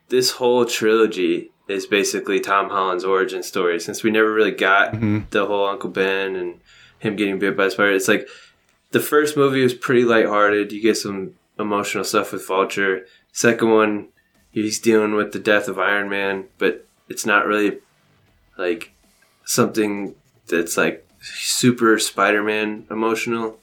this 0.09 0.32
whole 0.32 0.65
trilogy 0.65 1.51
is 1.67 1.86
basically 1.86 2.39
Tom 2.39 2.69
Holland's 2.69 3.03
origin 3.03 3.43
story. 3.43 3.80
Since 3.80 4.03
we 4.03 4.11
never 4.11 4.34
really 4.34 4.51
got 4.51 4.93
mm-hmm. 4.93 5.19
the 5.30 5.45
whole 5.45 5.67
Uncle 5.67 5.89
Ben 5.89 6.36
and 6.36 6.59
him 6.99 7.15
getting 7.15 7.39
bit 7.39 7.55
by 7.55 7.65
a 7.65 7.71
spider, 7.71 7.91
it's 7.91 8.07
like 8.07 8.27
the 8.91 8.99
first 8.99 9.38
movie 9.38 9.63
was 9.63 9.73
pretty 9.73 10.03
lighthearted. 10.03 10.71
You 10.71 10.82
get 10.82 10.97
some 10.97 11.36
emotional 11.59 12.03
stuff 12.03 12.32
with 12.32 12.47
Vulture. 12.47 13.05
Second 13.32 13.71
one, 13.71 14.07
he's 14.51 14.80
dealing 14.80 15.13
with 15.13 15.32
the 15.32 15.39
death 15.39 15.67
of 15.67 15.77
Iron 15.77 16.09
Man, 16.09 16.45
but 16.57 16.88
it's 17.07 17.25
not 17.25 17.45
really 17.45 17.80
like 18.57 18.91
something 19.49 20.13
that's 20.47 20.77
like 20.77 21.07
super 21.21 21.97
Spider-Man 21.97 22.85
emotional. 22.91 23.57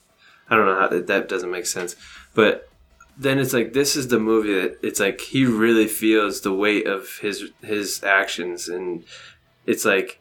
I 0.51 0.57
don't 0.57 0.66
know 0.66 0.80
how 0.80 0.89
that, 0.89 1.28
doesn't 1.28 1.51
make 1.51 1.66
sense, 1.66 1.95
but 2.34 2.68
then 3.16 3.39
it's 3.39 3.53
like 3.53 3.72
this 3.72 3.95
is 3.95 4.09
the 4.09 4.18
movie 4.18 4.55
that 4.55 4.78
it's 4.82 4.99
like 4.99 5.20
he 5.20 5.45
really 5.45 5.87
feels 5.87 6.41
the 6.41 6.53
weight 6.53 6.87
of 6.87 7.18
his 7.18 7.51
his 7.62 8.03
actions, 8.03 8.68
and 8.68 9.05
it's 9.64 9.84
like 9.84 10.20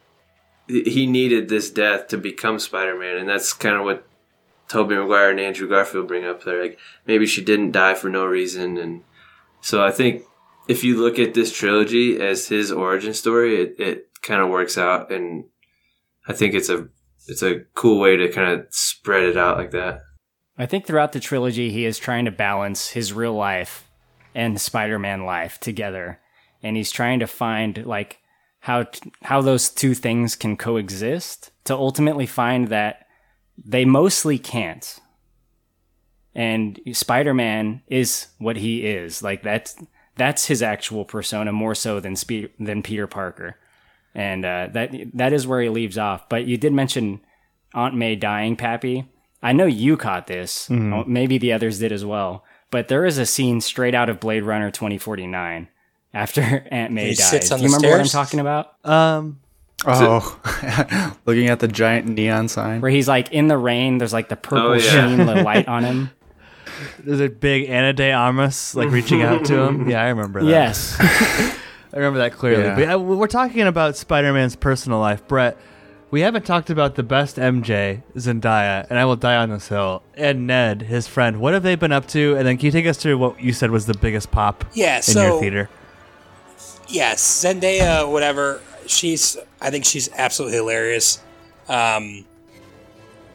he 0.68 1.08
needed 1.08 1.50
this 1.50 1.72
death 1.72 2.08
to 2.10 2.18
become 2.18 2.60
Spider-Man, 2.60 3.18
and 3.18 3.28
that's 3.28 3.52
kind 3.52 3.76
of 3.76 3.84
what 3.84 4.08
Tobey 4.68 4.96
Maguire 4.96 5.32
and 5.32 5.40
Andrew 5.40 5.68
Garfield 5.68 6.08
bring 6.08 6.26
up. 6.26 6.44
They're 6.44 6.62
like 6.62 6.80
maybe 7.08 7.26
she 7.26 7.44
didn't 7.44 7.72
die 7.72 7.96
for 7.96 8.10
no 8.10 8.26
reason, 8.26 8.78
and 8.78 9.04
so 9.62 9.84
I 9.84 9.90
think 9.90 10.24
if 10.68 10.84
you 10.84 11.02
look 11.02 11.18
at 11.18 11.34
this 11.34 11.52
trilogy 11.52 12.20
as 12.22 12.48
his 12.48 12.72
origin 12.72 13.14
story, 13.16 13.62
it, 13.62 13.76
it 13.80 14.10
kind 14.22 14.42
of 14.42 14.50
works 14.50 14.78
out, 14.78 15.12
and 15.12 15.46
I 16.28 16.34
think 16.34 16.54
it's 16.54 16.70
a 16.70 16.88
it's 17.28 17.44
a 17.44 17.62
cool 17.74 18.00
way 18.00 18.18
to 18.18 18.30
kind 18.30 18.52
of 18.52 18.68
spread 18.70 19.24
it 19.24 19.38
out 19.38 19.58
like 19.58 19.72
that. 19.72 20.02
I 20.58 20.66
think 20.66 20.86
throughout 20.86 21.12
the 21.12 21.20
trilogy, 21.20 21.72
he 21.72 21.86
is 21.86 21.98
trying 21.98 22.26
to 22.26 22.32
balance 22.32 22.90
his 22.90 23.14
real 23.14 23.34
life 23.34 23.90
and 24.34 24.60
Spider-Man 24.60 25.26
life 25.26 25.60
together, 25.60 26.20
and 26.64 26.78
he's 26.78 26.92
trying 26.92 27.20
to 27.20 27.28
find 27.28 27.86
like 27.86 28.20
how 28.60 28.84
t- 28.84 29.12
how 29.24 29.42
those 29.42 29.70
two 29.70 29.94
things 29.94 30.36
can 30.36 30.58
coexist 30.58 31.52
to 31.66 31.76
ultimately 31.76 32.26
find 32.26 32.70
that 32.70 33.06
they 33.64 33.86
mostly 33.86 34.38
can't. 34.38 35.00
And 36.34 36.80
Spider-Man 36.92 37.82
is 37.88 38.28
what 38.40 38.58
he 38.58 38.86
is. 38.86 39.22
Like 39.22 39.44
that's 39.44 39.76
that's 40.16 40.48
his 40.48 40.62
actual 40.62 41.06
persona 41.06 41.52
more 41.52 41.76
so 41.76 42.00
than 42.00 42.16
Spe- 42.16 42.52
than 42.60 42.84
Peter 42.84 43.08
Parker, 43.08 43.58
and 44.16 44.44
uh, 44.46 44.70
that 44.72 44.92
that 45.14 45.34
is 45.34 45.46
where 45.46 45.62
he 45.62 45.70
leaves 45.70 45.98
off. 45.98 46.28
But 46.30 46.46
you 46.46 46.58
did 46.58 46.74
mention 46.74 47.22
Aunt 47.74 47.94
May 47.96 48.16
dying, 48.16 48.56
Pappy. 48.56 49.08
I 49.44 49.52
know 49.54 49.66
you 49.66 49.96
caught 49.98 50.26
this. 50.26 50.68
Oh, 50.72 51.04
Maybe 51.06 51.38
the 51.38 51.54
others 51.54 51.78
did 51.78 51.92
as 51.92 52.04
well. 52.04 52.44
But 52.72 52.88
there 52.88 53.06
is 53.06 53.20
a 53.20 53.26
scene 53.28 53.62
straight 53.62 53.94
out 53.94 54.10
of 54.10 54.20
Blade 54.20 54.44
Runner 54.44 54.72
2049 54.72 55.68
after 56.14 56.42
Aunt 56.72 56.92
May 56.94 57.10
He 57.10 57.16
dies. 57.16 57.30
sits 57.30 57.52
on 57.52 57.60
Do 57.60 57.66
you 57.66 57.70
the 57.70 57.76
remember 57.76 57.98
what 57.98 58.02
I'm 58.02 58.08
talking 58.10 58.40
about? 58.40 58.74
Um, 58.84 59.42
Oh, 59.86 60.40
looking 61.26 61.50
at 61.50 61.60
the 61.60 61.68
giant 61.68 62.08
neon 62.08 62.48
sign. 62.48 62.82
Where 62.82 62.90
he's 62.90 63.08
like 63.10 63.32
in 63.34 63.50
the 63.50 63.58
rain. 63.58 63.98
There's 64.00 64.14
like 64.14 64.30
the 64.30 64.36
purple 64.38 64.70
Oh, 64.70 64.74
yeah. 64.74 65.08
sheen, 65.10 65.26
the 65.26 65.36
light 65.44 65.68
on 65.68 65.84
him. 65.84 66.10
there's 67.00 67.20
a 67.20 67.28
big 67.30 67.70
Ana 67.70 67.94
de 67.94 68.12
Armas 68.12 68.74
like 68.74 68.90
reaching 68.90 69.22
out 69.22 69.46
to 69.46 69.60
him. 69.60 69.88
Yeah, 69.90 70.02
I 70.02 70.08
remember 70.10 70.42
that. 70.44 70.50
Yes. 70.50 70.98
I 71.96 72.00
remember 72.00 72.20
that 72.20 72.34
clearly. 72.34 72.64
Yeah. 72.64 72.76
But 72.76 72.82
yeah, 72.82 72.96
we're 72.96 73.28
talking 73.28 73.62
about 73.62 73.96
Spider-Man's 73.96 74.58
personal 74.58 75.00
life, 75.00 75.26
Brett. 75.28 75.58
We 76.12 76.22
haven't 76.22 76.46
talked 76.46 76.70
about 76.70 76.96
the 76.96 77.04
best 77.04 77.38
MJ, 77.38 78.04
Zendaya, 78.16 78.86
and 78.90 79.00
I 79.00 79.06
will 79.06 79.16
die 79.16 79.38
on 79.38 79.50
this 79.50 79.70
hill, 79.70 80.04
and 80.16 80.46
Ned, 80.46 80.84
his 80.84 81.08
friend. 81.08 81.40
What 81.40 81.54
have 81.54 81.64
they 81.64 81.76
been 81.76 81.92
up 81.92 82.08
to? 82.10 82.36
And 82.36 82.46
then 82.48 82.58
can 82.58 82.66
you 82.68 82.72
take 82.72 82.86
us 82.86 82.98
through 82.98 83.18
what 83.18 83.42
you 83.42 83.54
said 83.54 83.72
was 83.72 83.86
the 83.86 83.96
biggest 83.98 84.30
pop 84.32 84.66
Yeah, 84.74 84.98
in 84.98 85.02
so 85.04 85.26
your 85.26 85.40
theater? 85.40 85.70
yes, 86.88 87.44
Zendaya, 87.44 88.10
whatever. 88.10 88.62
She's, 88.86 89.38
I 89.62 89.72
think 89.72 89.84
she's 89.86 90.10
absolutely 90.14 90.58
hilarious. 90.58 91.20
Um, 91.68 92.26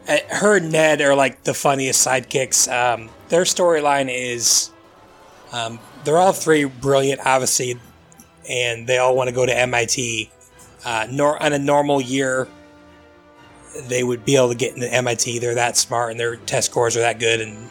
uh, 0.08 0.18
her 0.30 0.56
and 0.58 0.70
Ned 0.70 1.00
are 1.00 1.14
like 1.14 1.42
the 1.44 1.54
funniest 1.54 2.06
sidekicks. 2.06 2.70
Um, 2.70 3.10
their 3.30 3.42
storyline 3.42 4.08
is, 4.10 4.70
um, 5.52 5.78
they're 6.04 6.18
all 6.18 6.32
three 6.32 6.64
brilliant, 6.64 7.20
obviously, 7.26 7.78
and 8.50 8.86
they 8.86 8.98
all 8.98 9.14
want 9.16 9.28
to 9.28 9.34
go 9.34 9.46
to 9.46 9.56
MIT. 9.56 10.30
Uh, 10.84 11.06
nor 11.10 11.40
on 11.42 11.52
a 11.52 11.58
normal 11.58 12.00
year, 12.00 12.48
they 13.86 14.02
would 14.02 14.24
be 14.24 14.36
able 14.36 14.48
to 14.48 14.54
get 14.54 14.74
into 14.74 14.92
MIT. 14.92 15.38
They're 15.38 15.54
that 15.54 15.76
smart, 15.76 16.10
and 16.10 16.20
their 16.20 16.36
test 16.36 16.70
scores 16.70 16.96
are 16.96 17.00
that 17.00 17.18
good. 17.20 17.40
And 17.40 17.70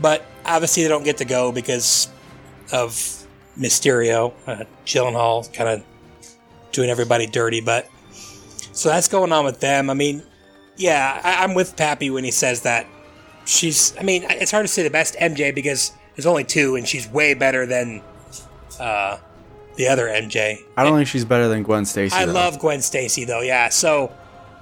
but 0.00 0.24
obviously, 0.44 0.82
they 0.82 0.88
don't 0.88 1.04
get 1.04 1.18
to 1.18 1.24
go 1.24 1.52
because 1.52 2.08
of 2.72 2.92
Mysterio, 3.58 4.32
uh, 4.46 4.64
Gyllenhaal, 4.84 5.52
kind 5.52 5.68
of 5.68 5.84
doing 6.72 6.90
everybody 6.90 7.26
dirty. 7.26 7.60
But 7.60 7.88
so 8.72 8.88
that's 8.88 9.08
going 9.08 9.32
on 9.32 9.44
with 9.44 9.60
them. 9.60 9.90
I 9.90 9.94
mean, 9.94 10.22
yeah, 10.76 11.20
I, 11.22 11.44
I'm 11.44 11.54
with 11.54 11.76
Pappy 11.76 12.10
when 12.10 12.24
he 12.24 12.30
says 12.30 12.62
that 12.62 12.86
she's. 13.44 13.96
I 13.98 14.02
mean, 14.02 14.24
it's 14.28 14.50
hard 14.50 14.64
to 14.64 14.72
say 14.72 14.82
the 14.82 14.90
best 14.90 15.14
MJ 15.16 15.54
because 15.54 15.92
there's 16.16 16.26
only 16.26 16.44
two, 16.44 16.76
and 16.76 16.88
she's 16.88 17.06
way 17.08 17.34
better 17.34 17.66
than 17.66 18.02
uh, 18.80 19.18
the 19.78 19.88
other 19.88 20.06
MJ. 20.08 20.58
I 20.76 20.82
don't 20.84 20.96
think 20.96 21.08
she's 21.08 21.24
better 21.24 21.48
than 21.48 21.62
Gwen 21.62 21.84
Stacy. 21.86 22.14
I 22.14 22.26
though. 22.26 22.32
love 22.32 22.58
Gwen 22.58 22.82
Stacy 22.82 23.24
though. 23.24 23.40
Yeah, 23.40 23.68
so 23.70 24.12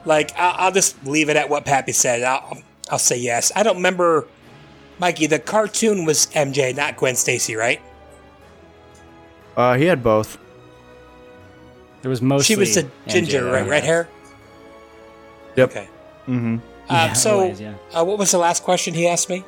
like 0.04 0.30
I'll, 0.36 0.66
I'll 0.66 0.72
just 0.72 1.04
leave 1.04 1.28
it 1.30 1.36
at 1.36 1.48
what 1.48 1.64
Pappy 1.64 1.92
said. 1.92 2.22
I'll, 2.22 2.58
I'll 2.90 2.98
say 2.98 3.16
yes. 3.18 3.50
I 3.56 3.62
don't 3.64 3.76
remember, 3.76 4.28
Mikey. 5.00 5.26
The 5.26 5.38
cartoon 5.40 6.04
was 6.04 6.26
MJ, 6.28 6.76
not 6.76 6.96
Gwen 6.98 7.16
Stacy, 7.16 7.56
right? 7.56 7.80
Uh, 9.56 9.74
he 9.76 9.86
had 9.86 10.02
both. 10.02 10.38
There 12.02 12.10
was 12.10 12.20
mostly. 12.20 12.54
she 12.54 12.58
was 12.60 12.74
the 12.74 12.88
ginger, 13.08 13.40
though, 13.40 13.52
right? 13.52 13.66
Red 13.68 13.82
hair. 13.84 14.08
Yep. 15.56 15.70
Okay. 15.70 15.88
Mm-hmm. 16.28 16.56
Uh, 16.88 16.92
Yeah, 16.92 17.12
so, 17.14 17.40
always, 17.40 17.60
yeah. 17.60 17.74
uh, 17.94 18.04
what 18.04 18.18
was 18.18 18.30
the 18.30 18.38
last 18.38 18.62
question 18.62 18.92
he 18.92 19.08
asked 19.08 19.30
me? 19.30 19.44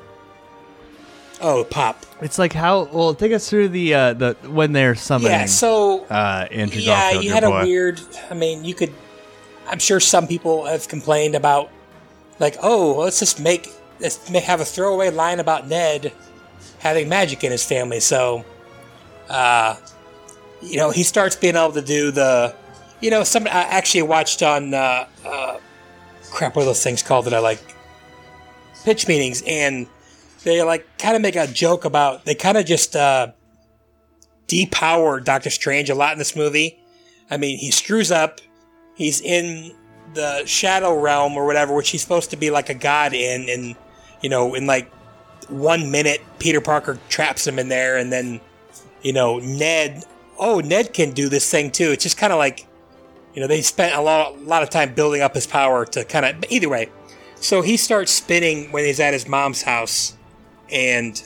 Oh, 1.41 1.65
pop. 1.65 2.05
It's 2.21 2.39
like 2.39 2.53
how? 2.53 2.85
Well, 2.85 3.15
take 3.15 3.33
us 3.33 3.49
through 3.49 3.69
the 3.69 3.95
uh, 3.95 4.13
the 4.15 4.37
when 4.49 4.73
they're 4.73 4.95
summoning. 4.95 5.33
Yeah. 5.33 5.47
So 5.47 6.05
uh, 6.07 6.49
Andrew 6.51 6.81
yeah, 6.81 7.13
Garfield, 7.13 7.25
you 7.25 7.33
had 7.33 7.45
boy. 7.45 7.61
a 7.61 7.65
weird. 7.65 8.01
I 8.31 8.35
mean, 8.35 8.65
you 8.65 8.75
could. 8.75 8.93
I'm 9.69 9.79
sure 9.79 10.01
some 10.01 10.27
people 10.27 10.65
have 10.65 10.89
complained 10.89 11.35
about, 11.35 11.71
like, 12.41 12.57
oh, 12.63 12.97
let's 12.99 13.19
just 13.21 13.39
make 13.39 13.69
let's 14.01 14.31
ma- 14.31 14.41
have 14.41 14.61
a 14.61 14.65
throwaway 14.65 15.11
line 15.11 15.41
about 15.41 15.69
Ned 15.69 16.13
having 16.79 17.09
magic 17.09 17.45
in 17.45 17.53
his 17.53 17.65
family. 17.65 18.01
So, 18.01 18.45
uh, 19.29 19.77
you 20.63 20.77
know, 20.77 20.91
he 20.91 21.03
starts 21.03 21.37
being 21.37 21.55
able 21.55 21.73
to 21.73 21.83
do 21.83 22.11
the, 22.11 22.55
you 23.01 23.11
know, 23.11 23.23
some. 23.23 23.47
I 23.47 23.51
actually 23.51 24.03
watched 24.03 24.43
on, 24.43 24.75
uh, 24.75 25.07
uh, 25.25 25.59
crap, 26.33 26.57
what 26.57 26.63
are 26.63 26.67
those 26.67 26.83
things 26.83 27.03
called 27.03 27.27
that 27.27 27.35
I 27.35 27.39
like? 27.39 27.61
Pitch 28.85 29.07
meetings, 29.07 29.43
and 29.47 29.87
they 30.45 30.63
like 30.63 30.87
kind 30.99 31.17
of 31.17 31.23
make 31.23 31.37
a 31.37 31.47
joke 31.47 31.85
about. 31.85 32.25
They 32.25 32.35
kind 32.35 32.57
of 32.57 32.67
just. 32.67 32.97
uh 32.97 33.33
depower 34.49 35.23
Doctor 35.23 35.51
Strange 35.51 35.91
a 35.91 35.95
lot 35.95 36.13
in 36.13 36.19
this 36.19 36.35
movie. 36.35 36.81
I 37.31 37.37
mean, 37.37 37.59
he 37.59 37.71
screws 37.71 38.11
up. 38.11 38.41
He's 38.95 39.21
in 39.21 39.75
the 40.15 40.43
shadow 40.47 40.99
realm 40.99 41.37
or 41.37 41.45
whatever, 41.45 41.75
which 41.75 41.91
he's 41.91 42.03
supposed 42.03 42.31
to 42.31 42.37
be 42.37 42.51
like 42.51 42.71
a 42.71 42.75
god 42.75 43.13
in, 43.13 43.49
and 43.49 43.77
you 44.23 44.31
know, 44.31 44.55
in 44.55 44.67
like 44.67 44.91
one 45.49 45.91
minute, 45.91 46.23
Peter 46.39 46.61
Parker 46.61 46.99
traps 47.09 47.47
him 47.47 47.59
in 47.59 47.69
there, 47.69 47.99
and 47.99 48.11
then, 48.11 48.41
you 49.03 49.13
know, 49.13 49.39
Ned. 49.39 50.05
Oh, 50.39 50.61
Ned 50.61 50.95
can 50.95 51.13
do 51.13 51.29
this 51.29 51.51
thing 51.51 51.71
too. 51.71 51.91
It's 51.91 52.03
just 52.03 52.17
kind 52.17 52.33
of 52.33 52.39
like, 52.39 52.67
you 53.35 53.41
know, 53.43 53.47
they 53.47 53.61
spent 53.61 53.95
a 53.95 54.01
lot, 54.01 54.35
a 54.35 54.41
lot 54.41 54.63
of 54.63 54.71
time 54.71 54.95
building 54.95 55.21
up 55.21 55.35
his 55.35 55.47
power 55.47 55.85
to 55.85 56.05
kind 56.05 56.25
of. 56.25 56.45
Either 56.51 56.71
way, 56.71 56.89
so 57.37 57.61
he 57.61 57.77
starts 57.77 58.11
spinning 58.13 58.73
when 58.73 58.85
he's 58.85 58.99
at 58.99 59.13
his 59.13 59.29
mom's 59.29 59.63
house, 59.63 60.17
and 60.73 61.23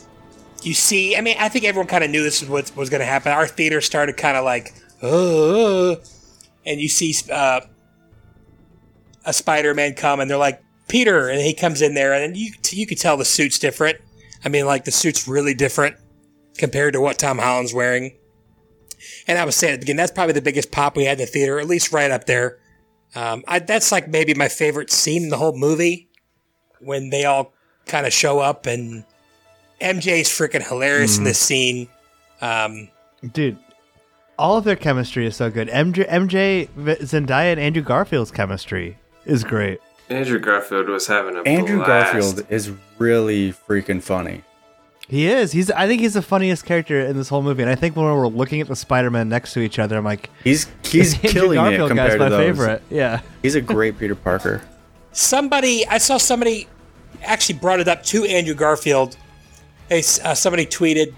you 0.62 0.74
see. 0.74 1.16
I 1.16 1.20
mean, 1.20 1.36
I 1.38 1.48
think 1.48 1.64
everyone 1.64 1.88
kind 1.88 2.04
of 2.04 2.10
knew 2.10 2.22
this 2.22 2.40
was 2.40 2.50
what 2.50 2.76
was 2.76 2.90
going 2.90 3.00
to 3.00 3.06
happen. 3.06 3.32
Our 3.32 3.46
theater 3.46 3.80
started 3.80 4.16
kind 4.16 4.36
of 4.36 4.44
like, 4.44 4.74
uh, 5.02 5.96
and 6.64 6.80
you 6.80 6.88
see 6.88 7.14
uh, 7.30 7.60
a 9.24 9.32
Spider-Man 9.32 9.94
come, 9.94 10.20
and 10.20 10.30
they're 10.30 10.36
like 10.36 10.62
Peter, 10.88 11.28
and 11.28 11.40
he 11.40 11.54
comes 11.54 11.82
in 11.82 11.94
there, 11.94 12.12
and 12.12 12.36
you 12.36 12.52
you 12.70 12.86
could 12.86 12.98
tell 12.98 13.16
the 13.16 13.24
suit's 13.24 13.58
different. 13.58 13.98
I 14.44 14.48
mean, 14.48 14.66
like 14.66 14.84
the 14.84 14.90
suit's 14.90 15.28
really 15.28 15.54
different 15.54 15.96
compared 16.58 16.94
to 16.94 17.00
what 17.00 17.18
Tom 17.18 17.38
Holland's 17.38 17.72
wearing. 17.72 18.16
And 19.26 19.38
I 19.38 19.44
was 19.44 19.56
saying 19.56 19.74
at 19.74 19.76
the 19.76 19.84
beginning, 19.84 19.98
that's 19.98 20.12
probably 20.12 20.34
the 20.34 20.42
biggest 20.42 20.70
pop 20.70 20.96
we 20.96 21.04
had 21.04 21.18
in 21.18 21.26
the 21.26 21.30
theater, 21.30 21.58
at 21.58 21.66
least 21.66 21.92
right 21.92 22.10
up 22.10 22.26
there. 22.26 22.58
Um, 23.14 23.44
I, 23.46 23.58
that's 23.58 23.92
like 23.92 24.08
maybe 24.08 24.34
my 24.34 24.48
favorite 24.48 24.90
scene 24.90 25.24
in 25.24 25.28
the 25.28 25.36
whole 25.36 25.56
movie 25.56 26.08
when 26.80 27.10
they 27.10 27.24
all 27.24 27.52
kind 27.86 28.06
of 28.06 28.12
show 28.12 28.38
up, 28.38 28.66
and 28.66 29.04
MJ's 29.82 30.28
freaking 30.28 30.66
hilarious 30.66 31.18
in 31.18 31.24
this 31.24 31.38
scene. 31.38 31.88
Um, 32.40 32.88
Dude, 33.32 33.58
all 34.38 34.56
of 34.56 34.64
their 34.64 34.76
chemistry 34.76 35.26
is 35.26 35.36
so 35.36 35.50
good. 35.50 35.68
MJ, 35.68 36.08
MJ 36.08 36.68
Zendaya 37.00 37.52
and 37.52 37.60
Andrew 37.60 37.82
Garfield's 37.82 38.30
chemistry 38.30 38.98
is 39.24 39.44
great. 39.44 39.80
Andrew 40.08 40.38
Garfield 40.38 40.88
was 40.88 41.06
having 41.06 41.36
a 41.36 41.42
Andrew 41.42 41.76
blast. 41.84 42.12
Garfield 42.12 42.46
is 42.50 42.72
really 42.98 43.52
freaking 43.52 44.02
funny. 44.02 44.42
He 45.08 45.26
is. 45.26 45.52
He's. 45.52 45.70
I 45.70 45.86
think 45.86 46.00
he's 46.00 46.14
the 46.14 46.22
funniest 46.22 46.64
character 46.64 47.00
in 47.00 47.16
this 47.16 47.28
whole 47.28 47.42
movie. 47.42 47.62
And 47.62 47.70
I 47.70 47.74
think 47.74 47.96
when 47.96 48.04
we're 48.06 48.28
looking 48.28 48.60
at 48.60 48.68
the 48.68 48.76
Spider-Man 48.76 49.28
next 49.28 49.52
to 49.54 49.60
each 49.60 49.78
other, 49.78 49.96
I'm 49.98 50.04
like, 50.04 50.30
He's 50.42 50.66
he's 50.84 51.14
Andrew 51.14 51.30
killing 51.30 51.58
it 51.58 51.62
Garfield 51.62 51.88
compared 51.90 52.10
guy's 52.10 52.18
to 52.18 52.24
my 52.24 52.28
those. 52.30 52.38
favorite. 52.56 52.82
Yeah. 52.90 53.20
He's 53.42 53.54
a 53.54 53.60
great 53.74 53.98
Peter 53.98 54.14
Parker. 54.14 54.62
somebody 55.12 55.86
I 55.86 55.98
saw 55.98 56.16
somebody 56.16 56.66
actually 57.22 57.58
brought 57.58 57.80
it 57.80 57.88
up 57.88 58.02
to 58.04 58.24
Andrew 58.24 58.54
Garfield. 58.54 59.16
They, 59.92 59.98
s- 59.98 60.20
uh, 60.24 60.34
somebody 60.34 60.64
tweeted, 60.64 61.12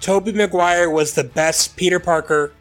"Tobey 0.00 0.32
Maguire 0.32 0.90
was 0.90 1.14
the 1.14 1.22
best 1.22 1.76
Peter 1.76 2.00
Parker, 2.00 2.52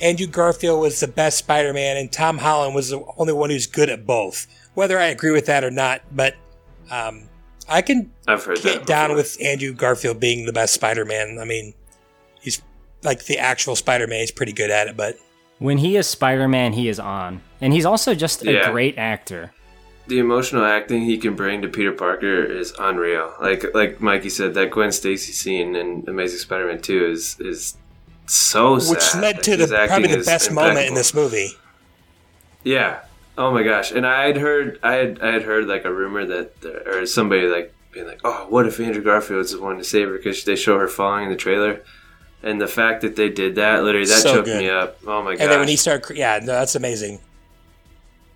Andrew 0.00 0.26
Garfield 0.26 0.80
was 0.80 0.98
the 0.98 1.06
best 1.06 1.38
Spider-Man, 1.38 1.96
and 1.96 2.10
Tom 2.10 2.38
Holland 2.38 2.74
was 2.74 2.90
the 2.90 3.00
only 3.16 3.32
one 3.32 3.50
who's 3.50 3.68
good 3.68 3.88
at 3.88 4.04
both." 4.04 4.48
Whether 4.74 4.98
I 4.98 5.04
agree 5.06 5.30
with 5.30 5.46
that 5.46 5.62
or 5.62 5.70
not, 5.70 6.00
but 6.10 6.34
um, 6.90 7.28
I 7.68 7.82
can 7.82 8.10
I've 8.26 8.44
heard 8.44 8.60
get 8.62 8.78
that 8.80 8.86
down 8.88 9.14
with 9.14 9.36
Andrew 9.40 9.72
Garfield 9.72 10.18
being 10.18 10.44
the 10.44 10.52
best 10.52 10.74
Spider-Man. 10.74 11.38
I 11.40 11.44
mean, 11.44 11.72
he's 12.40 12.60
like 13.04 13.26
the 13.26 13.38
actual 13.38 13.76
Spider-Man. 13.76 14.18
He's 14.18 14.32
pretty 14.32 14.52
good 14.52 14.70
at 14.72 14.88
it, 14.88 14.96
but 14.96 15.16
When 15.60 15.78
he 15.78 15.96
is 15.96 16.08
Spider 16.08 16.48
Man, 16.48 16.72
he 16.72 16.88
is 16.88 16.98
on. 16.98 17.42
And 17.60 17.72
he's 17.72 17.84
also 17.84 18.12
just 18.16 18.44
a 18.44 18.52
Yeah. 18.52 18.72
great 18.72 18.98
actor. 18.98 19.52
The 20.10 20.18
emotional 20.18 20.64
acting 20.64 21.02
he 21.02 21.16
can 21.16 21.36
bring 21.36 21.62
to 21.62 21.68
Peter 21.68 21.92
Parker 21.92 22.42
is 22.44 22.74
unreal. 22.80 23.32
Like 23.40 23.64
like 23.74 24.00
Mikey 24.00 24.28
said, 24.28 24.54
that 24.54 24.72
Gwen 24.72 24.90
Stacy 24.90 25.32
scene 25.32 25.76
in 25.76 26.04
Amazing 26.08 26.40
Spider-Man 26.40 26.82
Two 26.82 27.06
is 27.06 27.38
is 27.38 27.76
so 28.26 28.78
sad. 28.80 28.90
which 28.90 29.14
led 29.14 29.42
to 29.44 29.56
his 29.56 29.70
the 29.70 29.86
probably 29.86 30.08
the 30.14 30.24
best 30.24 30.50
moment 30.52 30.86
in 30.88 30.94
this 30.94 31.14
movie. 31.14 31.50
Yeah. 32.64 33.00
Oh 33.38 33.52
my 33.52 33.62
gosh. 33.62 33.92
And 33.92 34.04
I 34.04 34.26
had 34.26 34.36
heard 34.36 34.80
I 34.82 34.94
had 34.94 35.22
I 35.22 35.30
had 35.30 35.42
heard 35.44 35.66
like 35.68 35.84
a 35.84 35.92
rumor 35.92 36.26
that 36.26 36.60
the, 36.60 36.88
or 36.90 37.06
somebody 37.06 37.46
like 37.46 37.72
being 37.92 38.06
like, 38.08 38.20
"Oh, 38.24 38.46
what 38.48 38.66
if 38.66 38.80
Andrew 38.80 39.02
Garfield's 39.02 39.52
the 39.52 39.60
one 39.60 39.78
to 39.78 39.84
save 39.84 40.08
her 40.08 40.16
because 40.16 40.42
they 40.44 40.56
show 40.56 40.76
her 40.78 40.88
falling 40.88 41.24
in 41.24 41.30
the 41.30 41.36
trailer?" 41.36 41.82
And 42.42 42.60
the 42.60 42.66
fact 42.66 43.02
that 43.02 43.14
they 43.14 43.28
did 43.28 43.54
that, 43.56 43.84
literally, 43.84 44.06
that 44.06 44.22
So 44.22 44.34
choked 44.34 44.46
good. 44.46 44.58
me 44.58 44.68
up. 44.70 44.98
Oh 45.06 45.22
my 45.22 45.36
god! 45.36 45.42
And 45.42 45.52
then 45.52 45.58
when 45.60 45.68
he 45.68 45.76
started, 45.76 46.16
yeah, 46.16 46.40
no, 46.40 46.46
that's 46.52 46.74
amazing. 46.74 47.20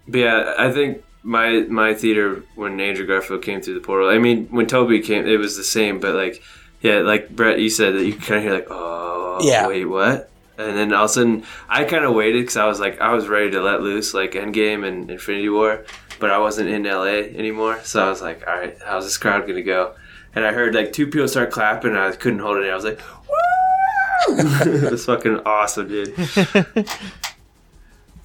But 0.06 0.20
yeah, 0.20 0.54
I 0.58 0.70
think 0.70 1.02
my 1.24 1.60
my 1.68 1.94
theater 1.94 2.42
when 2.54 2.78
Andrew 2.80 3.06
Garfield 3.06 3.42
came 3.42 3.60
through 3.60 3.74
the 3.74 3.80
portal. 3.80 4.08
I 4.08 4.18
mean, 4.18 4.46
when 4.50 4.66
Tobey 4.66 5.00
came, 5.00 5.26
it 5.26 5.38
was 5.38 5.56
the 5.56 5.64
same. 5.64 5.98
But 5.98 6.14
like, 6.14 6.42
yeah, 6.82 6.98
like 6.98 7.30
Brett, 7.30 7.58
you 7.58 7.70
said 7.70 7.94
that 7.94 8.04
you 8.04 8.12
kind 8.14 8.36
of 8.36 8.42
hear 8.42 8.52
like, 8.54 8.66
oh, 8.70 9.38
Yeah. 9.42 9.66
wait, 9.66 9.86
what? 9.86 10.30
And 10.56 10.76
then 10.76 10.92
all 10.92 11.06
of 11.06 11.10
a 11.10 11.14
sudden, 11.14 11.42
I 11.68 11.82
kind 11.84 12.04
of 12.04 12.14
waited 12.14 12.42
because 12.42 12.56
I 12.56 12.66
was 12.66 12.78
like, 12.78 13.00
I 13.00 13.12
was 13.12 13.26
ready 13.26 13.50
to 13.52 13.60
let 13.60 13.80
loose 13.82 14.14
like 14.14 14.32
Endgame 14.32 14.86
and 14.86 15.10
Infinity 15.10 15.48
War, 15.48 15.84
but 16.20 16.30
I 16.30 16.38
wasn't 16.38 16.68
in 16.68 16.84
LA 16.84 17.24
anymore. 17.36 17.80
So 17.82 18.04
I 18.06 18.08
was 18.08 18.22
like, 18.22 18.46
all 18.46 18.54
right, 18.56 18.76
how's 18.84 19.04
this 19.04 19.16
crowd 19.18 19.48
gonna 19.48 19.62
go? 19.62 19.94
And 20.36 20.44
I 20.46 20.52
heard 20.52 20.74
like 20.74 20.92
two 20.92 21.06
people 21.06 21.26
start 21.26 21.50
clapping, 21.50 21.90
and 21.90 21.98
I 21.98 22.12
couldn't 22.12 22.38
hold 22.38 22.58
it 22.58 22.64
in. 22.66 22.70
I 22.70 22.74
was 22.76 22.84
like, 22.84 23.00
woo! 23.28 24.36
it 24.84 24.90
was 24.92 25.04
fucking 25.06 25.40
awesome, 25.46 25.88
dude. 25.88 26.14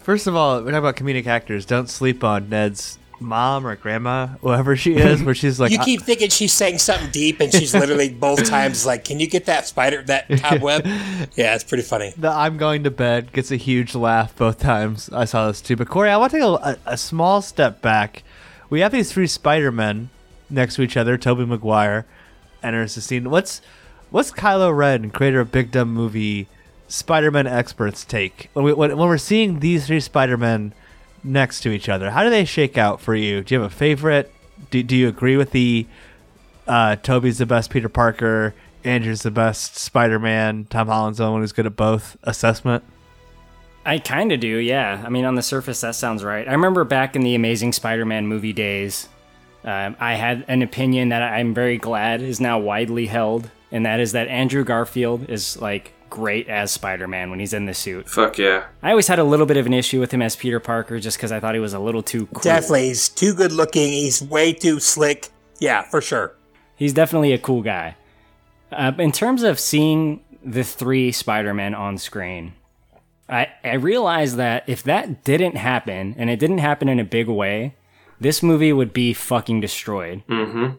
First 0.10 0.26
of 0.26 0.36
all, 0.36 0.64
we're 0.64 0.72
talking 0.72 0.78
about 0.78 0.96
comedic 0.96 1.28
actors. 1.28 1.68
Don't 1.68 1.88
sleep 1.88 2.24
on 2.24 2.50
Ned's 2.50 2.98
mom 3.20 3.68
or 3.68 3.76
grandma, 3.76 4.26
whoever 4.42 4.76
she 4.76 4.96
is, 4.96 5.22
where 5.22 5.36
she's 5.36 5.60
like, 5.60 5.72
you 5.72 5.78
keep 5.78 6.02
thinking 6.02 6.30
she's 6.30 6.52
saying 6.52 6.80
something 6.80 7.12
deep, 7.12 7.40
and 7.40 7.54
she's 7.54 7.76
literally 7.76 8.10
both 8.20 8.44
times 8.44 8.88
like, 8.88 9.06
"Can 9.06 9.20
you 9.20 9.28
get 9.28 9.46
that 9.46 9.68
spider, 9.68 10.02
that 10.02 10.28
cobweb?" 10.42 10.84
Yeah, 11.36 11.54
it's 11.54 11.64
pretty 11.64 11.84
funny. 11.84 12.12
the 12.18 12.32
I'm 12.32 12.58
going 12.58 12.86
to 12.86 12.90
bed 12.90 13.32
gets 13.34 13.52
a 13.52 13.56
huge 13.56 13.94
laugh 13.94 14.36
both 14.36 14.58
times. 14.58 15.12
I 15.14 15.26
saw 15.26 15.46
this 15.46 15.62
too. 15.62 15.76
But 15.76 15.90
Corey, 15.90 16.10
I 16.10 16.18
want 16.18 16.32
to 16.32 16.40
take 16.40 16.44
a, 16.44 16.54
a, 16.54 16.94
a 16.94 16.98
small 16.98 17.44
step 17.44 17.80
back. 17.84 18.24
We 18.72 18.80
have 18.80 18.92
these 18.92 19.12
three 19.12 19.28
Spider 19.28 19.72
Men 19.72 20.10
next 20.50 20.78
to 20.78 20.82
each 20.82 20.98
other. 20.98 21.20
Tobey 21.20 21.46
Maguire 21.46 22.08
enters 22.64 22.96
the 22.96 23.02
scene. 23.02 23.30
What's 23.30 23.62
what's 24.10 24.32
Kylo 24.32 24.76
Ren, 24.76 25.12
creator 25.12 25.40
of 25.40 25.52
Big 25.52 25.70
Dumb 25.70 25.94
Movie, 25.94 26.48
Spider 26.90 27.32
Man 27.32 27.48
experts 27.48 28.04
take 28.04 28.50
when, 28.54 28.66
we, 28.66 28.74
when 28.74 28.98
when 28.98 29.08
we're 29.08 29.18
seeing 29.18 29.60
these 29.60 29.88
three 29.88 30.00
Spider 30.00 30.38
Men 30.38 30.74
next 31.24 31.62
to 31.62 31.70
each 31.70 31.88
other? 31.88 32.12
How 32.12 32.24
do 32.24 32.30
they 32.30 32.46
shake 32.46 32.78
out 32.78 33.00
for 33.00 33.16
you? 33.16 33.44
Do 33.44 33.56
you 33.56 33.62
have 33.62 33.72
a 33.72 33.76
favorite? 33.76 34.32
Do, 34.72 34.84
do 34.84 34.96
you 34.96 35.08
agree 35.08 35.38
with 35.38 35.52
the 35.52 35.86
uh, 36.68 36.98
Tobey's 36.98 37.38
the 37.38 37.46
best 37.46 37.70
Peter 37.70 37.90
Parker, 37.90 38.54
Andrew's 38.84 39.22
the 39.22 39.32
best 39.32 39.78
Spider 39.78 40.20
Man, 40.20 40.66
Tom 40.70 40.88
Holland's 40.88 41.20
the 41.20 41.30
one 41.30 41.42
who's 41.42 41.54
good 41.54 41.66
at 41.66 41.76
both 41.76 42.18
assessment? 42.24 42.84
I 43.86 44.00
kind 44.00 44.32
of 44.32 44.40
do, 44.40 44.58
yeah. 44.58 45.02
I 45.06 45.10
mean, 45.10 45.26
on 45.26 45.36
the 45.36 45.42
surface, 45.42 45.82
that 45.82 45.96
sounds 45.96 46.24
right. 46.24 46.48
I 46.48 46.52
remember 46.52 46.84
back 46.84 47.16
in 47.16 47.22
the 47.22 47.36
Amazing 47.36 47.74
Spider 47.74 48.06
Man 48.06 48.28
movie 48.28 48.54
days, 48.54 49.08
um, 49.64 49.96
I 50.00 50.16
had 50.16 50.44
an 50.48 50.62
opinion 50.62 51.10
that 51.10 51.22
I'm 51.22 51.54
very 51.54 51.78
glad 51.78 52.22
is 52.22 52.40
now 52.40 52.60
widely 52.60 53.06
held, 53.06 53.50
and 53.72 53.86
that 53.86 54.00
is 54.00 54.12
that 54.14 54.28
Andrew 54.28 54.64
Garfield 54.64 55.30
is 55.30 55.60
like 55.62 55.94
great 56.10 56.48
as 56.50 56.72
Spider 56.72 57.08
Man 57.08 57.30
when 57.30 57.40
he's 57.40 57.54
in 57.54 57.66
the 57.66 57.74
suit. 57.74 58.10
Fuck 58.10 58.38
yeah. 58.38 58.66
I 58.82 58.92
always 58.92 59.08
had 59.08 59.20
a 59.20 59.24
little 59.24 59.46
bit 59.46 59.58
of 59.58 59.66
an 59.66 59.74
issue 59.74 60.00
with 60.00 60.12
him 60.12 60.22
as 60.22 60.36
Peter 60.36 60.60
Parker 60.60 61.00
just 61.00 61.18
because 61.18 61.32
I 61.32 61.40
thought 61.40 61.54
he 61.54 61.60
was 61.60 61.74
a 61.74 61.80
little 61.80 62.04
too 62.04 62.28
cool. 62.28 62.42
Definitely, 62.42 62.88
he's 62.88 63.10
too 63.10 63.34
good 63.34 63.52
looking. 63.52 63.92
He's 63.92 64.22
way 64.22 64.54
too 64.54 64.80
slick. 64.80 65.30
Yeah, 65.60 65.84
for 65.84 66.02
sure. 66.02 66.36
He's 66.76 66.94
definitely 66.94 67.34
a 67.34 67.38
cool 67.38 67.62
guy. 67.62 67.96
Uh, 68.72 68.94
in 68.98 69.12
terms 69.12 69.44
of 69.44 69.60
seeing 69.60 70.24
the 70.44 70.64
three 70.64 71.12
Spider-Men 71.12 71.76
on 71.76 71.98
screen, 71.98 72.54
I, 73.28 73.48
I 73.64 73.74
realized 73.74 74.38
that 74.38 74.64
if 74.68 74.84
that 74.84 75.24
didn't 75.24 75.56
happen, 75.56 76.16
and 76.18 76.30
it 76.30 76.40
didn't 76.40 76.60
happen 76.60 76.88
in 76.88 77.00
a 77.00 77.04
big 77.04 77.28
way, 77.28 77.76
this 78.20 78.42
movie 78.42 78.74
would 78.74 78.94
be 78.94 79.14
fucking 79.14 79.62
destroyed. 79.62 80.24
Mm-hmm. 80.28 80.76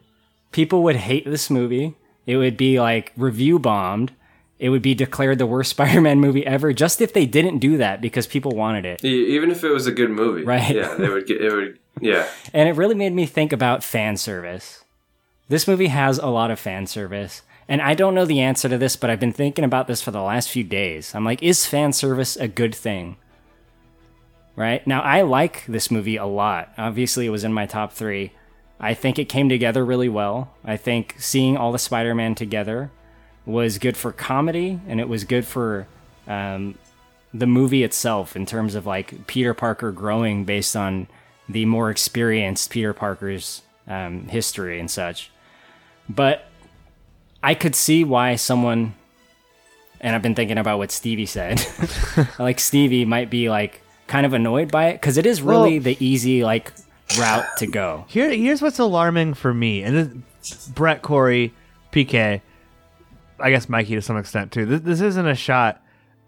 People 0.51 0.83
would 0.83 0.97
hate 0.97 1.25
this 1.25 1.49
movie. 1.49 1.95
It 2.25 2.37
would 2.37 2.57
be 2.57 2.79
like 2.79 3.13
review 3.15 3.57
bombed. 3.59 4.13
It 4.61 4.69
would 4.69 4.83
be 4.83 4.93
declared 4.93 5.39
the 5.39 5.47
worst 5.47 5.71
Spider-Man 5.75 6.19
movie 6.19 6.45
ever, 6.45 6.71
just 6.71 7.01
if 7.01 7.13
they 7.13 7.25
didn't 7.25 7.57
do 7.57 7.77
that 7.77 7.99
because 7.99 8.27
people 8.27 8.51
wanted 8.51 8.85
it. 8.85 9.03
Even 9.03 9.49
if 9.49 9.63
it 9.63 9.71
was 9.71 9.87
a 9.87 9.91
good 9.91 10.11
movie, 10.11 10.43
Right. 10.43 10.75
Yeah, 10.75 10.93
they 10.93 11.09
would 11.09 11.25
get. 11.25 11.41
It 11.41 11.51
would. 11.51 11.79
Yeah. 11.99 12.27
And 12.53 12.69
it 12.69 12.75
really 12.75 12.95
made 12.95 13.13
me 13.13 13.25
think 13.25 13.51
about 13.51 13.83
fan 13.83 14.17
service. 14.17 14.83
This 15.49 15.67
movie 15.67 15.87
has 15.87 16.19
a 16.19 16.27
lot 16.27 16.51
of 16.51 16.59
fan 16.59 16.85
service. 16.85 17.41
And 17.67 17.81
I 17.81 17.95
don't 17.95 18.13
know 18.13 18.25
the 18.25 18.39
answer 18.39 18.69
to 18.69 18.77
this, 18.77 18.95
but 18.95 19.09
I've 19.09 19.19
been 19.19 19.33
thinking 19.33 19.65
about 19.65 19.87
this 19.87 20.01
for 20.01 20.11
the 20.11 20.21
last 20.21 20.49
few 20.49 20.63
days. 20.63 21.15
I'm 21.15 21.25
like, 21.25 21.41
is 21.41 21.65
fan 21.65 21.91
service 21.91 22.35
a 22.35 22.47
good 22.47 22.75
thing? 22.75 23.17
Right? 24.55 24.85
Now, 24.85 25.01
I 25.01 25.21
like 25.21 25.65
this 25.65 25.89
movie 25.89 26.17
a 26.17 26.25
lot. 26.25 26.71
Obviously, 26.77 27.25
it 27.25 27.29
was 27.29 27.43
in 27.43 27.53
my 27.53 27.65
top 27.65 27.93
three. 27.93 28.33
I 28.79 28.93
think 28.93 29.17
it 29.17 29.29
came 29.29 29.49
together 29.49 29.83
really 29.83 30.09
well. 30.09 30.53
I 30.63 30.77
think 30.77 31.15
seeing 31.17 31.57
all 31.57 31.71
the 31.71 31.79
Spider 31.79 32.13
Man 32.13 32.35
together 32.35 32.91
was 33.45 33.77
good 33.77 33.97
for 33.97 34.11
comedy, 34.11 34.79
and 34.87 34.99
it 34.99 35.07
was 35.09 35.23
good 35.23 35.45
for 35.45 35.87
um, 36.27 36.77
the 37.33 37.47
movie 37.47 37.83
itself 37.83 38.35
in 38.35 38.45
terms 38.45 38.75
of 38.75 38.85
like 38.85 39.27
Peter 39.27 39.53
Parker 39.53 39.91
growing 39.91 40.45
based 40.45 40.75
on 40.75 41.07
the 41.49 41.65
more 41.65 41.89
experienced 41.89 42.69
Peter 42.69 42.93
Parker's 42.93 43.61
um, 43.87 44.27
history 44.27 44.79
and 44.79 44.89
such. 44.89 45.31
But 46.07 46.45
I 47.43 47.55
could 47.55 47.75
see 47.75 48.03
why 48.03 48.35
someone, 48.35 48.93
and 49.99 50.15
I've 50.15 50.21
been 50.21 50.35
thinking 50.35 50.57
about 50.57 50.77
what 50.77 50.91
Stevie 50.91 51.25
said, 51.25 51.61
like 52.39 52.59
Stevie 52.59 53.05
might 53.05 53.29
be 53.29 53.49
like 53.49 53.81
kind 54.07 54.25
of 54.25 54.33
annoyed 54.33 54.71
by 54.71 54.87
it 54.87 54.93
because 54.93 55.17
it 55.17 55.25
is 55.25 55.41
really 55.41 55.79
Well- 55.79 55.83
the 55.83 55.97
easy 56.05 56.43
like 56.43 56.71
route 57.17 57.45
to 57.57 57.67
go. 57.67 58.05
Here, 58.07 58.29
here's 58.29 58.61
what's 58.61 58.79
alarming 58.79 59.33
for 59.33 59.53
me, 59.53 59.83
and 59.83 60.23
Brett, 60.73 61.01
Corey, 61.01 61.53
PK, 61.91 62.41
I 63.41 63.49
guess 63.49 63.69
Mikey 63.69 63.95
to 63.95 64.01
some 64.01 64.17
extent 64.17 64.51
too. 64.51 64.65
This, 64.65 64.81
this 64.81 65.01
isn't 65.01 65.27
a 65.27 65.35
shot 65.35 65.83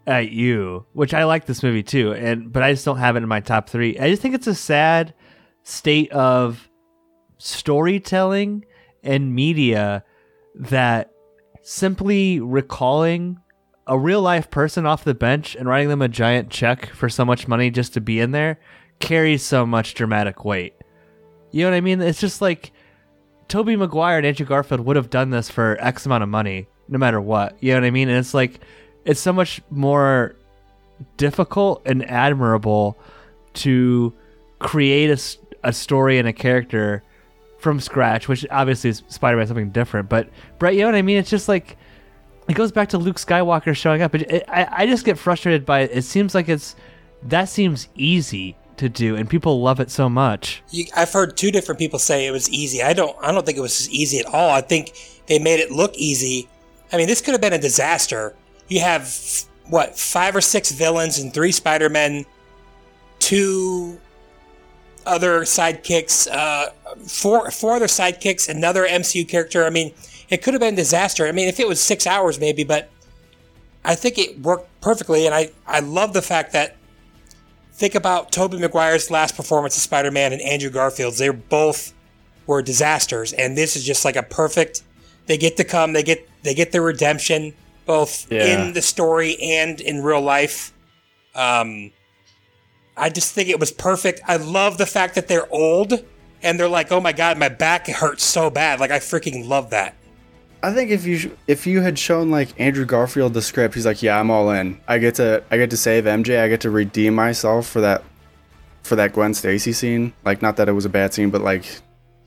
at 0.06 0.30
you, 0.30 0.86
which 0.92 1.14
I 1.14 1.24
like 1.24 1.46
this 1.46 1.62
movie 1.62 1.82
too, 1.82 2.12
and 2.12 2.52
but 2.52 2.62
I 2.62 2.72
just 2.72 2.84
don't 2.84 2.98
have 2.98 3.16
it 3.16 3.22
in 3.22 3.28
my 3.28 3.40
top 3.40 3.68
three. 3.68 3.98
I 3.98 4.10
just 4.10 4.22
think 4.22 4.34
it's 4.34 4.46
a 4.46 4.54
sad 4.54 5.14
state 5.62 6.10
of 6.12 6.68
storytelling 7.38 8.64
and 9.02 9.34
media 9.34 10.04
that 10.54 11.10
simply 11.62 12.40
recalling 12.40 13.38
a 13.86 13.98
real 13.98 14.22
life 14.22 14.50
person 14.50 14.86
off 14.86 15.04
the 15.04 15.14
bench 15.14 15.54
and 15.54 15.68
writing 15.68 15.88
them 15.88 16.02
a 16.02 16.08
giant 16.08 16.50
check 16.50 16.86
for 16.90 17.08
so 17.08 17.24
much 17.24 17.48
money 17.48 17.70
just 17.70 17.94
to 17.94 18.00
be 18.00 18.20
in 18.20 18.30
there 18.30 18.58
carries 18.98 19.42
so 19.42 19.66
much 19.66 19.94
dramatic 19.94 20.44
weight. 20.44 20.74
You 21.50 21.64
know 21.64 21.70
what 21.70 21.76
I 21.76 21.80
mean? 21.80 22.00
It's 22.00 22.20
just 22.20 22.40
like 22.40 22.72
Tobey 23.48 23.76
Maguire 23.76 24.18
and 24.18 24.26
Andrew 24.26 24.46
Garfield 24.46 24.80
would 24.80 24.96
have 24.96 25.10
done 25.10 25.30
this 25.30 25.50
for 25.50 25.76
X 25.80 26.06
amount 26.06 26.22
of 26.22 26.28
money, 26.28 26.66
no 26.88 26.98
matter 26.98 27.20
what. 27.20 27.56
You 27.60 27.72
know 27.72 27.80
what 27.80 27.86
I 27.86 27.90
mean? 27.90 28.08
And 28.08 28.18
it's 28.18 28.34
like 28.34 28.60
it's 29.04 29.20
so 29.20 29.32
much 29.32 29.60
more 29.70 30.36
difficult 31.16 31.82
and 31.84 32.08
admirable 32.08 32.96
to 33.54 34.12
create 34.58 35.10
a, 35.10 35.68
a 35.68 35.72
story 35.72 36.18
and 36.18 36.28
a 36.28 36.32
character 36.32 37.02
from 37.58 37.80
scratch, 37.80 38.28
which 38.28 38.46
obviously 38.50 38.90
is 38.90 39.02
Spider 39.08 39.36
Man 39.36 39.46
something 39.46 39.70
different. 39.70 40.08
But 40.08 40.28
Brett, 40.58 40.74
you 40.74 40.80
know 40.80 40.88
what 40.88 40.94
I 40.94 41.02
mean? 41.02 41.16
It's 41.16 41.30
just 41.30 41.48
like 41.48 41.76
it 42.48 42.54
goes 42.54 42.72
back 42.72 42.90
to 42.90 42.98
Luke 42.98 43.16
Skywalker 43.16 43.74
showing 43.74 44.02
up. 44.02 44.14
It, 44.14 44.30
it, 44.30 44.44
I 44.48 44.68
I 44.70 44.86
just 44.86 45.04
get 45.04 45.18
frustrated 45.18 45.64
by 45.64 45.80
it. 45.80 45.90
It 45.92 46.02
seems 46.02 46.34
like 46.34 46.48
it's 46.48 46.76
that 47.24 47.48
seems 47.48 47.88
easy 47.94 48.56
to 48.76 48.88
do, 48.88 49.16
and 49.16 49.28
people 49.28 49.62
love 49.62 49.80
it 49.80 49.90
so 49.90 50.08
much. 50.08 50.62
I've 50.96 51.12
heard 51.12 51.36
two 51.36 51.50
different 51.50 51.78
people 51.78 51.98
say 51.98 52.26
it 52.26 52.32
was 52.32 52.50
easy. 52.50 52.82
I 52.82 52.92
don't. 52.92 53.16
I 53.22 53.32
don't 53.32 53.46
think 53.46 53.58
it 53.58 53.62
was 53.62 53.88
easy 53.90 54.18
at 54.18 54.26
all. 54.26 54.50
I 54.50 54.60
think 54.60 54.92
they 55.26 55.38
made 55.38 55.60
it 55.60 55.70
look 55.70 55.94
easy. 55.94 56.48
I 56.94 56.96
mean, 56.96 57.08
this 57.08 57.20
could 57.20 57.32
have 57.32 57.40
been 57.40 57.52
a 57.52 57.58
disaster. 57.58 58.36
You 58.68 58.80
have 58.80 59.12
what 59.66 59.98
five 59.98 60.36
or 60.36 60.40
six 60.40 60.70
villains 60.70 61.18
and 61.18 61.34
three 61.34 61.50
Spider 61.50 61.88
Men, 61.88 62.24
two 63.18 64.00
other 65.04 65.40
sidekicks, 65.40 66.28
uh, 66.30 66.70
four 67.06 67.50
four 67.50 67.74
other 67.74 67.88
sidekicks, 67.88 68.48
another 68.48 68.86
MCU 68.86 69.28
character. 69.28 69.64
I 69.64 69.70
mean, 69.70 69.92
it 70.28 70.40
could 70.42 70.54
have 70.54 70.60
been 70.60 70.74
a 70.74 70.76
disaster. 70.76 71.26
I 71.26 71.32
mean, 71.32 71.48
if 71.48 71.58
it 71.58 71.66
was 71.66 71.80
six 71.80 72.06
hours, 72.06 72.38
maybe, 72.38 72.62
but 72.62 72.90
I 73.84 73.96
think 73.96 74.16
it 74.16 74.40
worked 74.40 74.68
perfectly. 74.80 75.26
And 75.26 75.34
I 75.34 75.50
I 75.66 75.80
love 75.80 76.12
the 76.12 76.22
fact 76.22 76.52
that 76.52 76.76
think 77.72 77.96
about 77.96 78.30
Tobey 78.30 78.58
Maguire's 78.58 79.10
last 79.10 79.34
performance 79.34 79.76
as 79.76 79.82
Spider-Man 79.82 80.32
and 80.32 80.40
Andrew 80.42 80.70
Garfield's. 80.70 81.18
They 81.18 81.28
both 81.28 81.92
were 82.46 82.62
disasters, 82.62 83.32
and 83.32 83.58
this 83.58 83.74
is 83.74 83.84
just 83.84 84.04
like 84.04 84.14
a 84.14 84.22
perfect. 84.22 84.84
They 85.26 85.38
get 85.38 85.56
to 85.56 85.64
come. 85.64 85.92
They 85.92 86.02
get 86.02 86.28
they 86.42 86.54
get 86.54 86.72
their 86.72 86.82
redemption 86.82 87.54
both 87.86 88.30
Yeah. 88.30 88.44
in 88.44 88.72
the 88.74 88.82
story 88.82 89.36
and 89.42 89.80
in 89.80 90.02
real 90.02 90.20
life. 90.20 90.72
Um, 91.34 91.90
I 92.96 93.08
just 93.10 93.32
think 93.32 93.48
it 93.48 93.58
was 93.58 93.72
perfect. 93.72 94.20
I 94.26 94.36
love 94.36 94.78
the 94.78 94.86
fact 94.86 95.14
that 95.16 95.26
they're 95.28 95.52
old 95.52 96.04
and 96.42 96.60
they're 96.60 96.68
like, 96.68 96.92
"Oh 96.92 97.00
my 97.00 97.12
god, 97.12 97.38
my 97.38 97.48
back 97.48 97.86
hurts 97.88 98.22
so 98.24 98.50
bad." 98.50 98.78
Like 98.80 98.90
I 98.90 98.98
freaking 98.98 99.48
love 99.48 99.70
that. 99.70 99.94
I 100.62 100.72
think 100.72 100.90
if 100.90 101.04
you 101.04 101.18
sh- 101.18 101.28
if 101.46 101.66
you 101.66 101.80
had 101.82 101.98
shown 101.98 102.30
like 102.30 102.48
Andrew 102.58 102.84
Garfield 102.86 103.34
the 103.34 103.42
script, 103.42 103.74
he's 103.74 103.84
like, 103.84 104.02
yeah, 104.02 104.18
I'm 104.18 104.30
all 104.30 104.50
in. 104.50 104.78
I 104.88 104.98
get 104.98 105.16
to 105.16 105.42
I 105.50 105.56
get 105.58 105.70
to 105.70 105.76
save 105.76 106.04
MJ. 106.04 106.40
I 106.42 106.48
get 106.48 106.60
to 106.62 106.70
redeem 106.70 107.14
myself 107.14 107.66
for 107.66 107.80
that 107.82 108.02
for 108.82 108.96
that 108.96 109.12
Gwen 109.12 109.34
Stacy 109.34 109.72
scene. 109.72 110.12
Like, 110.24 110.40
not 110.42 110.56
that 110.56 110.68
it 110.68 110.72
was 110.72 110.84
a 110.84 110.88
bad 110.90 111.12
scene, 111.12 111.30
but 111.30 111.40
like 111.42 111.64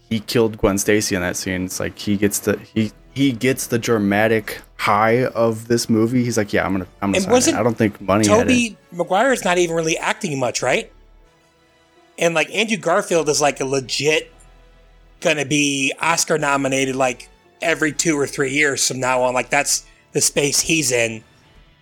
he 0.09 0.19
killed 0.19 0.57
Gwen 0.57 0.77
Stacy 0.77 1.15
in 1.15 1.21
that 1.21 1.35
scene. 1.35 1.65
It's 1.65 1.79
like 1.79 1.97
he 1.97 2.17
gets 2.17 2.39
the 2.39 2.57
he 2.57 2.91
he 3.13 3.31
gets 3.31 3.67
the 3.67 3.79
dramatic 3.79 4.61
high 4.77 5.25
of 5.25 5.67
this 5.67 5.89
movie. 5.89 6.23
He's 6.23 6.37
like, 6.37 6.53
yeah, 6.53 6.65
I'm 6.65 6.73
gonna 6.73 6.87
I'm 7.01 7.11
gonna 7.11 7.41
sign 7.41 7.55
it. 7.55 7.59
I 7.59 7.63
don't 7.63 7.77
think 7.77 7.99
money 7.99 8.23
Tobey 8.23 8.77
Maguire 8.91 9.33
is 9.33 9.43
not 9.43 9.57
even 9.57 9.75
really 9.75 9.97
acting 9.97 10.39
much, 10.39 10.61
right? 10.61 10.91
And 12.17 12.33
like 12.33 12.53
Andrew 12.53 12.77
Garfield 12.77 13.29
is 13.29 13.41
like 13.41 13.59
a 13.59 13.65
legit 13.65 14.31
gonna 15.19 15.45
be 15.45 15.93
Oscar 15.99 16.37
nominated 16.37 16.95
like 16.95 17.29
every 17.61 17.91
two 17.91 18.17
or 18.17 18.27
three 18.27 18.51
years 18.51 18.87
from 18.87 18.99
now 18.99 19.23
on. 19.23 19.33
Like 19.33 19.49
that's 19.49 19.85
the 20.13 20.21
space 20.21 20.59
he's 20.61 20.91
in. 20.91 21.23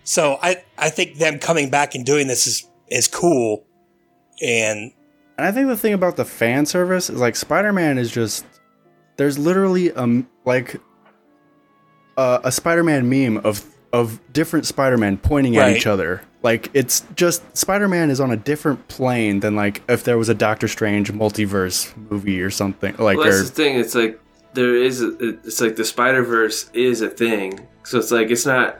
So 0.04 0.38
I 0.42 0.64
I 0.78 0.90
think 0.90 1.18
them 1.18 1.38
coming 1.38 1.70
back 1.70 1.94
and 1.94 2.04
doing 2.04 2.26
this 2.26 2.46
is 2.46 2.66
is 2.88 3.08
cool. 3.08 3.64
And 4.42 4.92
And 5.38 5.46
I 5.46 5.52
think 5.52 5.68
the 5.68 5.76
thing 5.76 5.92
about 5.92 6.16
the 6.16 6.24
fan 6.24 6.66
service 6.66 7.10
is 7.10 7.20
like 7.20 7.36
Spider 7.36 7.72
Man 7.72 7.98
is 7.98 8.10
just 8.10 8.44
there's 9.16 9.38
literally 9.38 9.92
um 9.92 10.28
like 10.44 10.80
a, 12.16 12.40
a 12.44 12.52
Spider 12.52 12.82
Man 12.82 13.08
meme 13.08 13.44
of 13.44 13.64
of 13.92 14.20
different 14.32 14.66
Spider 14.66 14.98
Man 14.98 15.16
pointing 15.16 15.56
at 15.56 15.76
each 15.76 15.86
other. 15.86 16.22
Like 16.42 16.70
it's 16.74 17.04
just 17.16 17.56
Spider 17.56 17.88
Man 17.88 18.10
is 18.10 18.20
on 18.20 18.30
a 18.30 18.36
different 18.36 18.88
plane 18.88 19.40
than 19.40 19.56
like 19.56 19.82
if 19.88 20.04
there 20.04 20.18
was 20.18 20.28
a 20.28 20.34
Doctor 20.34 20.68
Strange 20.68 21.12
multiverse 21.12 21.94
movie 22.10 22.40
or 22.40 22.50
something 22.50 22.94
like 22.98 23.18
Well, 23.18 23.26
that's 23.26 23.40
or 23.40 23.44
the 23.44 23.50
thing. 23.50 23.78
It's 23.78 23.94
like 23.94 24.20
there 24.54 24.74
is. 24.74 25.02
A, 25.02 25.16
it's 25.18 25.60
like 25.60 25.76
the 25.76 25.84
Spider 25.84 26.22
Verse 26.22 26.70
is 26.72 27.02
a 27.02 27.08
thing. 27.08 27.66
So 27.84 27.98
it's 27.98 28.10
like 28.10 28.30
it's 28.30 28.46
not 28.46 28.78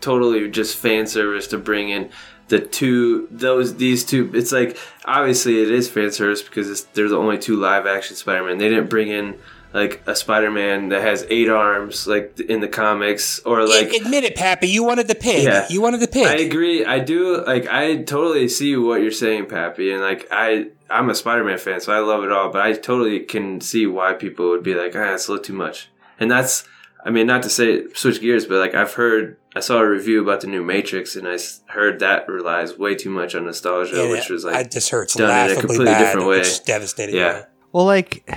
totally 0.00 0.48
just 0.48 0.76
fan 0.76 1.06
service 1.06 1.48
to 1.48 1.58
bring 1.58 1.88
in 1.88 2.10
the 2.48 2.60
two 2.60 3.28
those 3.30 3.76
these 3.76 4.04
two. 4.04 4.30
It's 4.34 4.52
like 4.52 4.76
obviously 5.04 5.62
it 5.62 5.70
is 5.70 5.88
fan 5.88 6.10
service 6.10 6.42
because 6.42 6.70
it's, 6.70 6.82
they're 6.82 7.08
the 7.08 7.16
only 7.16 7.38
two 7.38 7.56
live 7.56 7.86
action 7.86 8.16
Spider 8.16 8.44
Man. 8.44 8.58
They 8.58 8.68
didn't 8.68 8.88
bring 8.88 9.08
in 9.08 9.38
like 9.74 10.02
a 10.06 10.16
Spider 10.16 10.50
Man 10.50 10.88
that 10.88 11.02
has 11.02 11.26
eight 11.28 11.48
arms 11.48 12.06
like 12.06 12.40
in 12.40 12.60
the 12.60 12.68
comics 12.68 13.38
or 13.40 13.66
like 13.68 13.92
admit 13.92 14.24
it, 14.24 14.34
Pappy, 14.34 14.68
you 14.68 14.82
wanted 14.82 15.08
the 15.08 15.14
pig. 15.14 15.44
Yeah. 15.44 15.66
You 15.68 15.82
wanted 15.82 16.00
the 16.00 16.08
pig. 16.08 16.26
I 16.26 16.36
agree. 16.36 16.84
I 16.84 16.98
do 16.98 17.44
like 17.44 17.66
I 17.68 18.02
totally 18.02 18.48
see 18.48 18.76
what 18.76 19.02
you're 19.02 19.10
saying, 19.10 19.46
Pappy, 19.46 19.92
and 19.92 20.00
like 20.00 20.26
I 20.30 20.68
I'm 20.90 21.10
a 21.10 21.14
Spider-Man 21.14 21.58
fan, 21.58 21.80
so 21.80 21.92
I 21.92 21.98
love 21.98 22.24
it 22.24 22.32
all. 22.32 22.50
But 22.50 22.62
I 22.62 22.72
totally 22.72 23.20
can 23.20 23.60
see 23.60 23.86
why 23.86 24.14
people 24.14 24.48
would 24.50 24.62
be 24.62 24.74
like, 24.74 24.96
ah, 24.96 25.14
it's 25.14 25.28
a 25.28 25.32
little 25.32 25.44
too 25.44 25.52
much. 25.52 25.90
And 26.18 26.30
that's, 26.30 26.66
I 27.04 27.10
mean, 27.10 27.26
not 27.26 27.42
to 27.42 27.50
say 27.50 27.92
switch 27.92 28.20
gears, 28.20 28.46
but 28.46 28.58
like 28.58 28.74
I've 28.74 28.94
heard, 28.94 29.36
I 29.58 29.60
saw 29.60 29.80
a 29.80 29.88
review 29.88 30.22
about 30.22 30.40
the 30.40 30.46
new 30.46 30.62
Matrix, 30.62 31.16
and 31.16 31.26
I 31.26 31.36
heard 31.66 31.98
that 31.98 32.28
relies 32.28 32.78
way 32.78 32.94
too 32.94 33.10
much 33.10 33.34
on 33.34 33.44
nostalgia, 33.44 33.96
Yeah, 33.96 34.10
which 34.12 34.30
was 34.30 34.44
like 34.44 34.54
I 34.54 34.62
just 34.62 34.88
heard 34.90 35.02
it's 35.02 35.16
done 35.16 35.24
in 35.24 35.30
a 35.30 35.32
laughably 35.32 35.60
completely 35.60 35.84
bad, 35.86 35.98
different 36.04 36.28
way. 36.28 36.38
which 36.38 36.46
is 36.46 36.60
devastating. 36.60 37.16
Yeah. 37.16 37.46
Well, 37.72 37.84
like, 37.84 38.30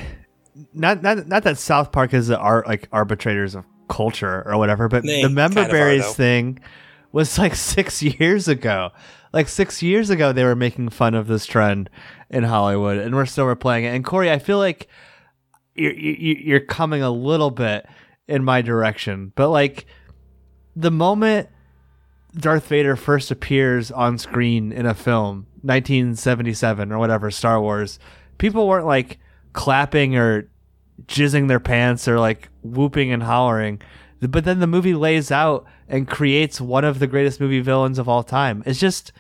not 0.74 1.04
not 1.04 1.28
not 1.28 1.44
that 1.44 1.60
South 1.60 1.92
Park 1.92 2.16
is 2.16 2.26
the 2.28 2.40
art 2.40 2.68
like 2.68 2.90
arbitrators 2.92 3.54
of 3.54 3.66
culture 3.88 4.42
or 4.48 4.58
whatever, 4.58 4.88
but 4.88 5.04
They 5.04 5.22
the 5.22 5.30
member 5.30 5.62
of 5.62 5.68
are, 5.68 5.72
berries 5.72 6.12
thing 6.16 6.60
was 7.12 7.38
like 7.38 7.54
six 7.76 8.02
years 8.02 8.48
ago. 8.48 8.90
Like 9.32 9.48
six 9.48 9.84
years 9.84 10.10
ago, 10.10 10.34
they 10.34 10.44
were 10.44 10.56
making 10.56 10.90
fun 10.90 11.14
of 11.14 11.28
this 11.28 11.46
trend 11.46 11.92
in 12.32 12.46
Hollywood, 12.46 12.98
and 12.98 13.14
we're 13.14 13.28
still 13.28 13.46
replaying 13.46 13.84
it. 13.84 13.94
And 13.94 14.04
Corey, 14.04 14.32
I 14.32 14.40
feel 14.40 14.58
like 14.58 14.88
you're 15.76 15.94
you're 15.94 16.60
coming 16.62 17.04
a 17.04 17.12
little 17.12 17.52
bit 17.52 17.86
in 18.28 18.44
my 18.44 18.64
direction, 18.64 19.34
but 19.36 19.50
like 19.50 19.86
the 20.76 20.92
moment 20.92 21.50
Darth 22.34 22.68
Vader 22.68 22.96
first 22.96 23.32
appears 23.32 23.92
on 23.92 24.18
screen 24.18 24.72
in 24.72 24.86
a 24.86 24.94
film, 24.94 25.48
1977 25.62 26.92
or 26.92 26.98
whatever, 26.98 27.30
Star 27.30 27.62
Wars, 27.62 28.00
people 28.38 28.68
weren't 28.68 28.86
like 28.86 29.20
clapping 29.54 30.16
or 30.16 30.50
jizzing 31.06 31.48
their 31.48 31.60
pants 31.60 32.08
or 32.08 32.20
like 32.20 32.50
whooping 32.64 33.12
and 33.12 33.24
hollering. 33.24 33.82
But 34.22 34.46
then 34.46 34.60
the 34.60 34.68
movie 34.68 34.94
lays 34.94 35.32
out 35.32 35.66
and 35.90 36.08
creates 36.08 36.62
one 36.62 36.86
of 36.86 37.00
the 37.00 37.08
greatest 37.08 37.42
movie 37.42 37.60
villains 37.60 38.00
of 38.00 38.08
all 38.08 38.24
time. 38.24 38.64
It's 38.66 38.80
just, 38.80 39.12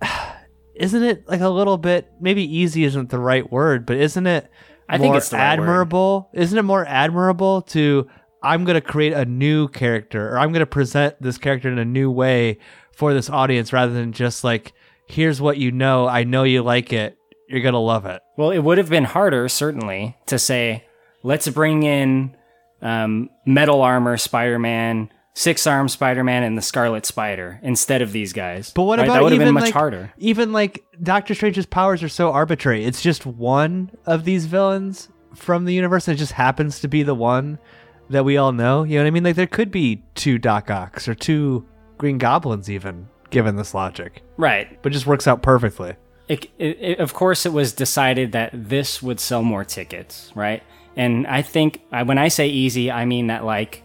isn't 0.74 1.02
it 1.02 1.28
like 1.28 1.40
a 1.40 1.48
little 1.48 1.78
bit, 1.78 2.10
maybe 2.20 2.42
easy 2.42 2.84
isn't 2.84 3.10
the 3.10 3.18
right 3.18 3.50
word, 3.52 3.86
but 3.86 3.98
isn't 3.98 4.26
it 4.26 4.50
I 4.88 4.98
think 4.98 5.14
it's 5.14 5.28
the 5.28 5.36
right 5.36 5.52
admirable? 5.52 6.30
Isn't 6.32 6.58
it 6.58 6.62
more 6.62 6.84
admirable 6.86 7.62
to, 7.62 8.08
I'm 8.42 8.64
going 8.64 8.74
to 8.74 8.80
create 8.80 9.12
a 9.12 9.24
new 9.24 9.68
character 9.68 10.32
or 10.34 10.38
I'm 10.38 10.50
going 10.50 10.60
to 10.60 10.66
present 10.66 11.20
this 11.20 11.38
character 11.38 11.70
in 11.70 11.78
a 11.78 11.84
new 11.84 12.10
way 12.10 12.58
for 12.96 13.14
this 13.14 13.30
audience 13.30 13.72
rather 13.72 13.92
than 13.92 14.12
just 14.12 14.44
like, 14.44 14.72
here's 15.06 15.40
what 15.40 15.58
you 15.58 15.70
know. 15.70 16.06
I 16.08 16.24
know 16.24 16.42
you 16.42 16.62
like 16.62 16.92
it. 16.92 17.16
You're 17.48 17.60
going 17.60 17.74
to 17.74 17.78
love 17.78 18.06
it. 18.06 18.22
Well, 18.36 18.50
it 18.50 18.60
would 18.60 18.78
have 18.78 18.88
been 18.88 19.04
harder, 19.04 19.48
certainly, 19.48 20.16
to 20.26 20.38
say, 20.38 20.84
let's 21.22 21.48
bring 21.48 21.82
in 21.82 22.34
um, 22.80 23.28
metal 23.44 23.82
armor 23.82 24.16
Spider 24.16 24.58
Man, 24.58 25.10
six 25.34 25.66
arm 25.66 25.88
Spider 25.88 26.24
Man, 26.24 26.42
and 26.42 26.56
the 26.56 26.62
Scarlet 26.62 27.04
Spider 27.04 27.60
instead 27.62 28.00
of 28.00 28.12
these 28.12 28.32
guys. 28.32 28.72
But 28.74 28.84
what 28.84 28.98
Right? 28.98 29.04
about 29.04 29.14
that 29.14 29.22
would 29.22 29.32
have 29.32 29.36
even 29.40 29.48
been 29.48 29.54
much 29.54 29.64
like, 29.64 29.74
harder? 29.74 30.12
Even 30.18 30.52
like 30.52 30.82
Doctor 31.02 31.34
Strange's 31.34 31.66
powers 31.66 32.02
are 32.02 32.08
so 32.08 32.32
arbitrary. 32.32 32.84
It's 32.84 33.02
just 33.02 33.26
one 33.26 33.90
of 34.06 34.24
these 34.24 34.46
villains 34.46 35.08
from 35.34 35.64
the 35.66 35.74
universe, 35.74 36.08
and 36.08 36.16
it 36.16 36.18
just 36.18 36.32
happens 36.32 36.80
to 36.80 36.88
be 36.88 37.02
the 37.02 37.14
one 37.14 37.58
that 38.12 38.24
we 38.24 38.36
all 38.36 38.52
know. 38.52 38.84
You 38.84 38.96
know 38.98 39.02
what 39.04 39.08
I 39.08 39.10
mean? 39.10 39.24
Like 39.24 39.36
there 39.36 39.46
could 39.46 39.70
be 39.70 40.02
two 40.14 40.38
Doc 40.38 40.70
Ocks 40.70 41.08
or 41.08 41.14
two 41.14 41.66
Green 41.98 42.18
Goblins, 42.18 42.70
even 42.70 43.08
given 43.30 43.56
this 43.56 43.74
logic, 43.74 44.22
Right. 44.36 44.80
but 44.82 44.92
it 44.92 44.94
just 44.94 45.06
works 45.06 45.26
out 45.26 45.42
perfectly. 45.42 45.94
It, 46.28 46.44
it, 46.58 46.78
it- 46.80 46.98
of 47.00 47.14
course, 47.14 47.44
it 47.46 47.52
was 47.52 47.72
decided 47.72 48.32
that 48.32 48.50
this 48.52 49.02
would 49.02 49.18
sell 49.20 49.42
more 49.42 49.64
tickets, 49.64 50.30
right? 50.34 50.62
And 50.96 51.26
I 51.26 51.42
think 51.42 51.80
I- 51.90 52.02
when 52.04 52.18
I 52.18 52.28
say 52.28 52.48
easy, 52.48 52.90
I 52.90 53.04
mean 53.06 53.26
that 53.28 53.44
like 53.44 53.82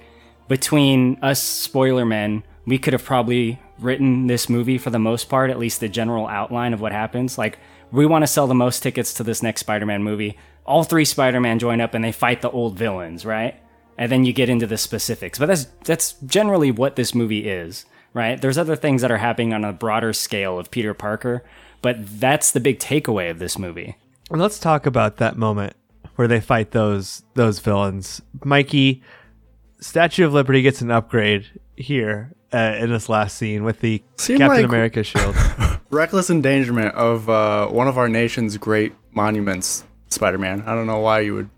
between 0.47 1.17
us 1.21 1.41
spoiler 1.41 2.05
men, 2.05 2.43
we 2.65 2.77
could 2.77 2.93
have 2.93 3.03
probably 3.03 3.59
written 3.79 4.27
this 4.27 4.49
movie 4.49 4.77
for 4.77 4.89
the 4.89 4.99
most 4.99 5.29
part, 5.29 5.49
at 5.49 5.59
least 5.59 5.79
the 5.79 5.89
general 5.89 6.27
outline 6.27 6.73
of 6.73 6.81
what 6.81 6.91
happens. 6.91 7.37
Like 7.37 7.59
we 7.91 8.05
want 8.05 8.23
to 8.23 8.27
sell 8.27 8.47
the 8.47 8.55
most 8.55 8.81
tickets 8.83 9.13
to 9.15 9.23
this 9.23 9.41
next 9.43 9.61
Spider-Man 9.61 10.03
movie. 10.03 10.37
All 10.65 10.83
three 10.83 11.05
Spider-Man 11.05 11.59
join 11.59 11.79
up 11.79 11.93
and 11.93 12.03
they 12.03 12.11
fight 12.11 12.41
the 12.41 12.49
old 12.51 12.77
villains, 12.77 13.25
right? 13.25 13.55
And 13.97 14.11
then 14.11 14.25
you 14.25 14.33
get 14.33 14.49
into 14.49 14.67
the 14.67 14.77
specifics. 14.77 15.39
But 15.39 15.47
that's 15.47 15.65
that's 15.85 16.13
generally 16.25 16.71
what 16.71 16.95
this 16.95 17.15
movie 17.15 17.47
is, 17.49 17.85
right? 18.13 18.39
There's 18.39 18.57
other 18.57 18.75
things 18.75 19.01
that 19.01 19.11
are 19.11 19.17
happening 19.17 19.53
on 19.53 19.65
a 19.65 19.73
broader 19.73 20.13
scale 20.13 20.59
of 20.59 20.69
Peter 20.69 20.93
Parker, 20.93 21.43
but 21.81 21.97
that's 22.19 22.51
the 22.51 22.59
big 22.59 22.79
takeaway 22.79 23.31
of 23.31 23.39
this 23.39 23.57
movie. 23.57 23.97
And 24.29 24.39
let's 24.41 24.59
talk 24.59 24.85
about 24.85 25.17
that 25.17 25.37
moment 25.37 25.73
where 26.15 26.27
they 26.27 26.39
fight 26.41 26.71
those 26.71 27.23
those 27.33 27.59
villains. 27.59 28.21
Mikey, 28.43 29.01
Statue 29.79 30.25
of 30.25 30.33
Liberty 30.33 30.61
gets 30.61 30.81
an 30.81 30.91
upgrade 30.91 31.47
here 31.75 32.33
uh, 32.53 32.75
in 32.79 32.89
this 32.91 33.09
last 33.09 33.37
scene 33.37 33.63
with 33.63 33.79
the 33.79 34.03
Seemed 34.17 34.39
Captain 34.39 34.61
like- 34.61 34.69
America 34.69 35.03
shield. 35.03 35.35
Reckless 35.89 36.29
endangerment 36.29 36.93
of 36.95 37.29
uh, 37.29 37.67
one 37.67 37.87
of 37.87 37.97
our 37.97 38.09
nation's 38.09 38.57
great 38.57 38.93
monuments, 39.11 39.85
Spider-Man. 40.09 40.63
I 40.65 40.75
don't 40.75 40.85
know 40.85 40.99
why 40.99 41.21
you 41.21 41.33
would 41.35 41.49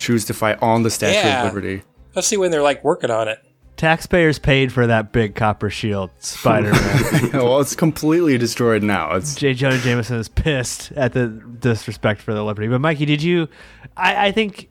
choose 0.00 0.24
to 0.24 0.34
fight 0.34 0.60
on 0.60 0.82
the 0.82 0.90
Statue 0.90 1.14
Yeah. 1.28 1.46
of 1.46 1.54
Liberty. 1.54 1.82
Let's 2.16 2.26
see 2.26 2.36
when 2.36 2.50
they're 2.50 2.62
like 2.62 2.82
working 2.82 3.10
on 3.10 3.28
it. 3.28 3.38
Taxpayers 3.76 4.38
paid 4.38 4.72
for 4.72 4.86
that 4.88 5.10
big 5.12 5.34
copper 5.34 5.70
shield, 5.70 6.10
Spider 6.18 6.72
Man. 6.72 7.30
well, 7.32 7.60
it's 7.60 7.74
completely 7.76 8.36
destroyed 8.36 8.82
now. 8.82 9.14
It's 9.14 9.36
J. 9.36 9.54
Jonah 9.54 9.78
Jameson 9.78 10.16
is 10.18 10.28
pissed 10.28 10.92
at 10.92 11.12
the 11.14 11.28
disrespect 11.28 12.20
for 12.20 12.34
the 12.34 12.42
Liberty. 12.42 12.68
But 12.68 12.80
Mikey, 12.80 13.06
did 13.06 13.22
you? 13.22 13.48
I, 13.96 14.26
I 14.26 14.32
think, 14.32 14.68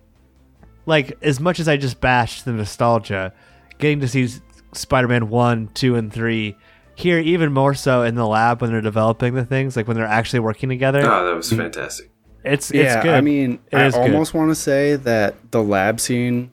like, 0.86 1.18
as 1.24 1.40
much 1.40 1.60
as 1.60 1.68
I 1.68 1.76
just 1.78 2.02
bashed 2.02 2.46
the 2.46 2.52
nostalgia, 2.52 3.34
getting 3.80 4.00
to 4.02 4.08
see 4.08 4.28
Spider-Man 4.74 5.30
one, 5.30 5.70
two, 5.74 5.96
and 5.96 6.14
three 6.14 6.56
here, 6.94 7.18
even 7.18 7.52
more 7.52 7.74
so 7.74 8.04
in 8.04 8.14
the 8.14 8.28
lab 8.28 8.62
when 8.62 8.72
they're 8.72 8.82
developing 8.82 9.34
the 9.34 9.46
things, 9.46 9.76
like 9.76 9.88
when 9.88 9.98
they're 9.98 10.06
actually 10.06 10.42
working 10.42 10.70
together. 10.70 11.00
Oh, 11.02 11.26
that 11.26 11.36
was 11.36 11.52
fantastic. 11.52 12.09
It's 12.44 12.72
it's 12.72 12.76
yeah. 12.78 13.04
good. 13.04 13.14
I 13.16 13.22
mean, 13.22 13.60
It 13.72 13.78
I 13.78 13.90
almost 13.92 14.34
want 14.34 14.50
to 14.52 14.56
say 14.56 14.96
that 14.96 15.52
the 15.52 15.62
lab 15.62 16.00
scene 16.00 16.52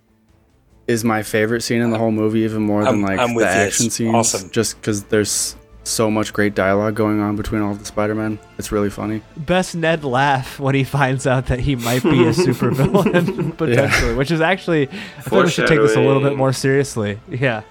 is 0.86 1.04
my 1.04 1.22
favorite 1.22 1.62
scene 1.62 1.80
in 1.82 1.90
the 1.90 1.98
whole 1.98 2.10
movie, 2.12 2.40
even 2.40 2.62
more 2.62 2.84
than 2.84 2.94
I'm- 2.94 3.02
like 3.02 3.18
I'm 3.18 3.30
the 3.30 3.34
with 3.36 3.44
you. 3.44 3.50
Action 3.50 3.90
scenes. 3.90 4.14
awesome. 4.14 4.50
Just 4.50 4.80
because 4.80 5.04
there's 5.04 5.56
so 5.84 6.10
much 6.10 6.32
great 6.32 6.54
dialogue 6.56 6.96
going 6.96 7.20
on 7.20 7.36
between 7.36 7.62
all 7.62 7.72
the 7.74 7.84
Spider-Man. 7.84 8.40
It's 8.58 8.72
really 8.72 8.90
funny. 8.90 9.22
best 9.36 9.76
Ned 9.76 10.02
laugh 10.02 10.58
when 10.58 10.74
he 10.74 10.82
finds 10.82 11.28
out 11.28 11.46
that 11.46 11.60
he 11.60 11.76
might 11.76 12.02
be 12.02 12.26
a 12.26 12.32
supervillain 12.32 13.56
potentially, 13.56 14.14
which 14.14 14.32
is 14.32 14.40
actually 14.40 14.88
I 14.88 15.20
feel 15.22 15.38
like 15.38 15.44
we 15.46 15.50
should 15.52 15.68
take 15.68 15.80
this 15.80 15.94
a 15.94 16.00
little 16.00 16.22
bit 16.22 16.36
more 16.36 16.52
seriously. 16.52 17.20
Yeah. 17.28 17.62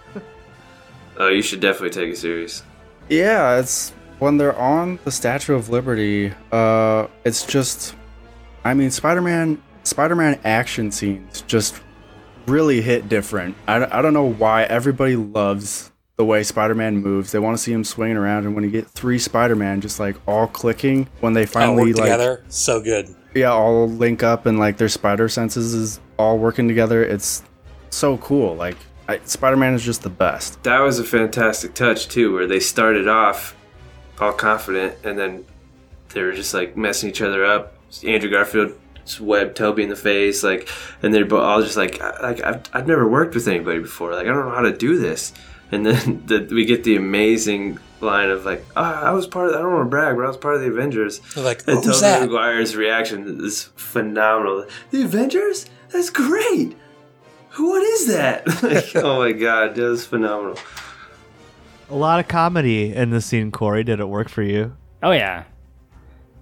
Oh, 1.18 1.28
you 1.28 1.42
should 1.42 1.60
definitely 1.60 1.90
take 1.90 2.14
it 2.14 2.18
serious. 2.18 2.64
Yeah, 3.10 3.60
it's 3.60 3.92
when 4.20 4.38
they're 4.38 4.58
on 4.58 5.00
the 5.04 5.12
Statue 5.12 5.54
of 5.54 5.70
Liberty. 5.70 6.34
Uh, 6.52 7.08
it's 7.26 7.46
just, 7.46 7.96
I 8.66 8.74
mean, 8.74 8.92
Spider-Man, 8.92 9.62
Spider-Man 9.84 10.40
action 10.44 10.92
scenes 10.92 11.42
just 11.44 11.82
really 12.48 12.82
hit 12.82 13.08
different. 13.08 13.56
I, 13.68 13.80
don't- 13.80 13.94
I 13.94 14.02
don't 14.02 14.14
know 14.14 14.30
why 14.32 14.64
everybody 14.64 15.16
loves 15.16 15.92
the 16.18 16.26
way 16.26 16.44
Spider-Man 16.44 16.98
moves. 16.98 17.32
They 17.32 17.40
want 17.40 17.58
to 17.58 17.64
see 17.64 17.72
him 17.74 17.84
swinging 17.84 18.18
around, 18.18 18.46
and 18.46 18.56
when 18.56 18.64
you 18.64 18.72
get 18.72 18.88
three 18.88 19.20
Spider-Man 19.20 19.82
just 19.82 20.00
like 20.00 20.16
all 20.28 20.48
clicking 20.48 21.08
when 21.22 21.34
they 21.34 21.42
All 21.42 21.48
finally 21.48 21.92
work 21.92 21.98
like 22.00 22.06
together. 22.06 22.44
So 22.50 22.82
good. 22.82 23.14
yeah 23.34 23.52
all 23.52 23.88
link 23.90 24.24
up 24.24 24.46
and 24.46 24.58
like 24.58 24.78
their 24.78 24.88
spider 24.90 25.28
senses 25.30 25.74
is 25.74 26.00
all 26.18 26.38
working 26.40 26.68
together. 26.68 27.04
It's 27.04 27.44
so 27.90 28.18
cool. 28.20 28.56
Like 28.56 28.78
I, 29.10 29.20
Spider-Man 29.26 29.74
is 29.74 29.84
just 29.84 30.02
the 30.04 30.10
best. 30.10 30.64
That 30.64 30.80
was 30.80 30.98
a 31.00 31.04
fantastic 31.04 31.74
touch 31.76 32.08
too, 32.08 32.34
where 32.34 32.48
they 32.48 32.60
started 32.62 33.08
off 33.10 33.56
all 34.20 34.32
confident, 34.34 34.96
and 35.04 35.20
then 35.20 35.46
they 36.14 36.22
were 36.24 36.32
just 36.32 36.54
like 36.54 36.78
messing 36.78 37.10
each 37.10 37.22
other 37.22 37.44
up. 37.46 37.75
Andrew 38.04 38.30
Garfield 38.30 38.74
webbed 39.20 39.56
Tobey 39.56 39.84
in 39.84 39.90
the 39.90 39.96
face, 39.96 40.44
like, 40.44 40.68
and 41.04 41.14
they're 41.14 41.26
bo- 41.26 41.40
all 41.42 41.62
just 41.62 41.78
like, 41.78 42.02
I- 42.02 42.22
like 42.22 42.44
I've, 42.44 42.62
I've 42.74 42.88
never 42.88 43.08
worked 43.08 43.36
with 43.36 43.48
anybody 43.48 43.80
before. 43.80 44.14
Like, 44.14 44.26
I 44.28 44.30
don't 44.34 44.46
know 44.46 44.56
how 44.56 44.62
to 44.62 44.76
do 44.76 44.98
this. 44.98 45.34
And 45.72 45.86
then 45.86 46.24
the, 46.26 46.48
we 46.54 46.66
get 46.66 46.84
the 46.84 46.96
amazing 46.96 47.80
line 48.02 48.30
of 48.30 48.46
like, 48.46 48.66
ah, 48.76 49.02
I 49.04 49.12
was 49.12 49.26
part 49.28 49.50
of. 49.50 49.56
I 49.56 49.60
don't 49.60 49.72
want 49.74 49.86
to 49.86 49.90
brag, 49.90 50.16
but 50.16 50.26
I 50.26 50.28
was 50.28 50.38
part 50.38 50.56
of 50.56 50.62
the 50.62 50.68
Avengers. 50.68 51.20
They're 51.34 51.44
like, 51.44 51.68
And 51.68 51.84
who's 51.84 51.86
Tobey 51.86 52.02
that? 52.02 52.22
Maguire's 52.22 52.76
reaction 52.76 53.44
is 53.46 53.64
phenomenal. 53.76 54.66
The 54.92 55.04
Avengers? 55.04 55.66
That's 55.92 56.10
great. 56.10 56.76
What 57.58 57.84
is 57.84 58.08
that? 58.08 58.48
like, 58.64 58.96
oh 59.04 59.20
my 59.20 59.32
god, 59.32 59.76
that 59.76 59.82
was 59.84 60.06
phenomenal. 60.06 60.58
A 61.90 61.96
lot 61.96 62.20
of 62.20 62.28
comedy 62.28 62.94
in 62.94 63.12
the 63.12 63.22
scene, 63.22 63.52
Corey. 63.52 63.84
Did 63.84 64.00
it 64.00 64.10
work 64.10 64.28
for 64.30 64.42
you? 64.42 64.76
Oh 65.04 65.12
yeah, 65.12 65.44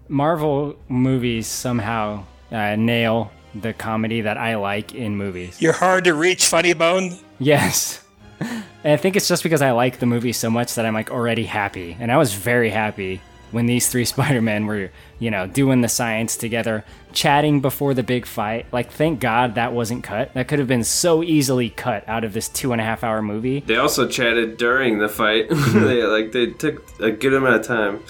Marvel 0.08 0.76
movies 0.90 1.48
somehow 1.48 2.26
uh, 2.52 2.76
nail 2.76 3.32
the 3.56 3.74
comedy 3.74 4.22
that 4.22 4.38
I 4.38 4.56
like 4.56 4.94
in 4.96 5.16
movies. 5.16 5.62
You're 5.62 5.74
hard 5.74 6.06
to 6.06 6.14
reach, 6.14 6.48
funny 6.48 6.74
bone. 6.74 7.18
Yes. 7.40 8.00
And 8.84 8.92
I 8.92 8.98
think 8.98 9.16
it's 9.16 9.30
just 9.30 9.44
because 9.44 9.62
I 9.62 9.72
like 9.72 10.00
the 10.00 10.06
movie 10.06 10.34
so 10.34 10.50
much 10.50 10.76
that 10.76 10.86
I'm 10.86 10.94
like 10.94 11.10
already 11.10 11.46
happy. 11.46 11.96
And 12.02 12.12
I 12.12 12.18
was 12.18 12.34
very 12.34 12.70
happy 12.70 13.22
when 13.52 13.66
these 13.66 13.88
three 13.88 14.04
Spider-Men 14.14 14.66
were, 14.66 14.92
you 15.20 15.32
know, 15.32 15.48
doing 15.48 15.80
the 15.80 15.88
science 15.88 16.36
together, 16.36 16.84
chatting 17.14 17.62
before 17.62 17.94
the 17.94 18.04
big 18.04 18.26
fight. 18.26 18.66
Like, 18.74 18.92
thank 18.92 19.22
God 19.22 19.56
that 19.56 19.72
wasn't 19.72 20.04
cut. 20.04 20.34
That 20.34 20.50
could 20.50 20.60
have 20.60 20.68
been 20.68 20.84
so 20.84 21.24
easily 21.24 21.70
cut 21.70 22.04
out 22.10 22.26
of 22.26 22.34
this 22.34 22.50
two 22.50 22.74
and 22.74 22.82
a 22.82 22.84
half 22.84 23.06
hour 23.06 23.22
movie. 23.22 23.62
They 23.62 23.78
also 23.78 24.06
chatted 24.06 24.58
during 24.58 25.00
the 25.00 25.08
fight. 25.08 25.48
they 25.50 26.04
like 26.04 26.34
they 26.34 26.48
took 26.48 26.84
a 27.00 27.12
good 27.12 27.34
amount 27.34 27.56
of 27.56 27.66
time 27.66 28.02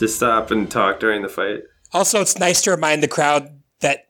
to 0.00 0.08
stop 0.08 0.50
and 0.50 0.70
talk 0.70 0.98
during 1.00 1.22
the 1.22 1.28
fight. 1.28 1.60
Also, 1.92 2.20
it's 2.20 2.38
nice 2.38 2.60
to 2.62 2.70
remind 2.72 3.02
the 3.02 3.08
crowd 3.08 3.48
that 3.80 4.08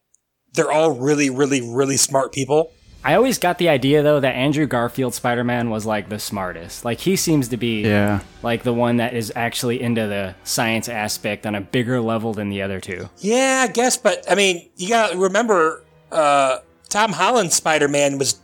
they're 0.54 0.72
all 0.72 0.92
really, 0.92 1.30
really, 1.30 1.60
really 1.60 1.96
smart 1.96 2.32
people. 2.32 2.72
I 3.02 3.14
always 3.14 3.38
got 3.38 3.56
the 3.56 3.70
idea 3.70 4.02
though 4.02 4.20
that 4.20 4.34
Andrew 4.34 4.66
Garfield 4.66 5.14
Spider-Man 5.14 5.70
was 5.70 5.86
like 5.86 6.10
the 6.10 6.18
smartest. 6.18 6.84
Like 6.84 6.98
he 7.00 7.16
seems 7.16 7.48
to 7.48 7.56
be 7.56 7.80
Yeah. 7.82 8.20
like 8.42 8.62
the 8.62 8.74
one 8.74 8.98
that 8.98 9.14
is 9.14 9.32
actually 9.34 9.80
into 9.80 10.06
the 10.06 10.34
science 10.44 10.86
aspect 10.86 11.46
on 11.46 11.54
a 11.54 11.62
bigger 11.62 12.00
level 12.02 12.34
than 12.34 12.50
the 12.50 12.60
other 12.60 12.78
two. 12.78 13.08
Yeah, 13.18 13.64
I 13.66 13.72
guess, 13.72 13.96
but 13.96 14.30
I 14.30 14.34
mean, 14.34 14.68
you 14.76 14.90
gotta 14.90 15.16
remember, 15.16 15.82
uh, 16.12 16.58
Tom 16.90 17.12
Holland's 17.12 17.54
Spider 17.54 17.88
Man 17.88 18.18
was, 18.18 18.38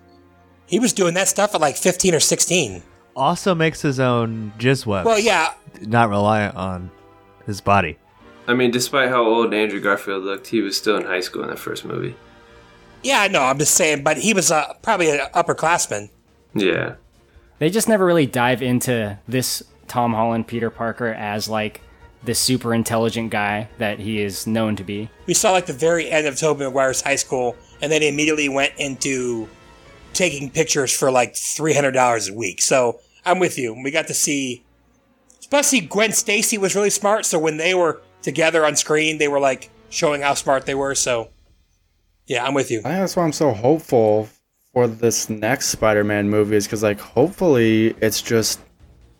he 0.67 0.79
was 0.79 0.95
doing 0.95 1.13
that 1.15 1.29
stuff 1.29 1.55
at 1.55 1.61
like 1.61 1.77
15 1.77 2.15
or 2.15 2.21
16. 2.21 2.83
Also 3.15 3.55
makes 3.55 3.83
his 3.83 4.01
own 4.01 4.55
jizz 4.59 4.87
web. 4.87 5.05
Well, 5.05 5.19
yeah, 5.19 5.53
Not 5.83 6.09
reliant 6.09 6.57
on 6.57 6.91
his 7.47 7.61
body. 7.61 7.99
I 8.49 8.55
mean, 8.55 8.71
despite 8.71 9.09
how 9.09 9.25
old 9.25 9.53
Andrew 9.55 9.81
Garfield 9.81 10.25
looked, 10.25 10.49
he 10.49 10.61
was 10.61 10.77
still 10.77 10.97
in 10.97 11.05
high 11.05 11.21
school 11.21 11.43
in 11.43 11.49
that 11.49 11.59
first 11.59 11.85
movie. 11.85 12.15
yeah, 13.03 13.21
I 13.21 13.29
know, 13.29 13.43
I'm 13.43 13.59
just 13.59 13.75
saying, 13.75 14.03
but 14.05 14.19
he 14.19 14.35
was 14.35 14.51
uh, 14.51 14.75
probably 14.83 15.11
an 15.11 15.27
upperclassman. 15.35 16.11
Yeah. 16.55 16.95
They 17.59 17.71
just 17.71 17.89
never 17.89 18.05
really 18.05 18.27
dive 18.27 18.63
into 18.63 19.19
this 19.27 19.63
Tom 19.89 20.13
Holland 20.13 20.47
Peter 20.47 20.71
Parker 20.71 21.09
as 21.09 21.49
like 21.49 21.81
the 22.25 22.35
super 22.35 22.75
intelligent 22.75 23.31
guy 23.31 23.69
that 23.79 23.99
he 24.01 24.21
is 24.21 24.47
known 24.47 24.77
to 24.77 24.85
be. 24.85 25.09
We 25.27 25.35
saw 25.35 25.53
like 25.53 25.67
the 25.67 25.73
very 25.73 26.11
end 26.11 26.27
of 26.27 26.37
Tobey 26.37 26.65
Maguire's 26.65 27.01
high 27.03 27.17
school, 27.17 27.57
and 27.81 27.91
then 27.91 28.03
he 28.03 28.09
immediately 28.09 28.49
went 28.49 28.73
into 28.79 29.49
taking 30.13 30.51
pictures 30.51 30.93
for 30.97 31.11
like 31.11 31.35
$300 31.35 32.31
a 32.31 32.35
week. 32.35 32.61
So 32.63 33.01
I'm 33.25 33.39
with 33.39 33.59
you. 33.59 33.75
We 33.83 33.91
got 33.91 34.07
to 34.09 34.15
see, 34.15 34.65
especially 35.47 35.81
Gwen 35.81 36.11
Stacy 36.11 36.59
was 36.59 36.75
really 36.75 36.91
smart. 36.91 37.25
So 37.25 37.39
when 37.39 37.57
they 37.57 37.73
were 37.73 38.03
together 38.21 38.67
on 38.67 38.75
screen, 38.75 39.19
they 39.19 39.29
were 39.29 39.39
like 39.39 39.71
showing 39.91 40.23
how 40.23 40.35
smart 40.35 40.67
they 40.67 40.75
were. 40.75 40.97
So 40.97 41.29
yeah, 42.27 42.45
I'm 42.45 42.53
with 42.53 42.73
you. 42.73 42.81
I 42.81 42.83
think 42.83 42.95
that's 42.97 43.15
why 43.15 43.23
I'm 43.23 43.33
so 43.33 43.53
hopeful 43.53 44.29
for 44.73 44.89
this 44.89 45.31
next 45.31 45.69
Spider-Man 45.69 46.29
movie 46.29 46.57
is 46.57 46.67
because 46.67 46.83
like 46.83 46.99
hopefully 46.99 47.95
it's 48.01 48.21
just 48.21 48.59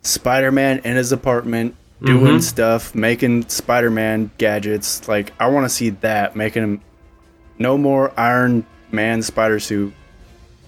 Spider-Man 0.03 0.81
in 0.81 0.97
his 0.97 1.13
apartment 1.13 1.77
doing 2.03 2.25
mm-hmm. 2.25 2.39
stuff, 2.41 2.93
making 2.93 3.49
Spider-Man 3.49 4.33
gadgets. 4.37 5.07
Like 5.07 5.33
I 5.39 5.47
want 5.47 5.65
to 5.65 5.71
see 5.71 5.91
that, 5.91 6.35
making 6.35 6.65
him 6.65 6.81
no 7.57 7.79
more 7.79 8.13
Iron 8.19 8.67
Man 8.91 9.23
spider 9.23 9.61
suit. 9.61 9.95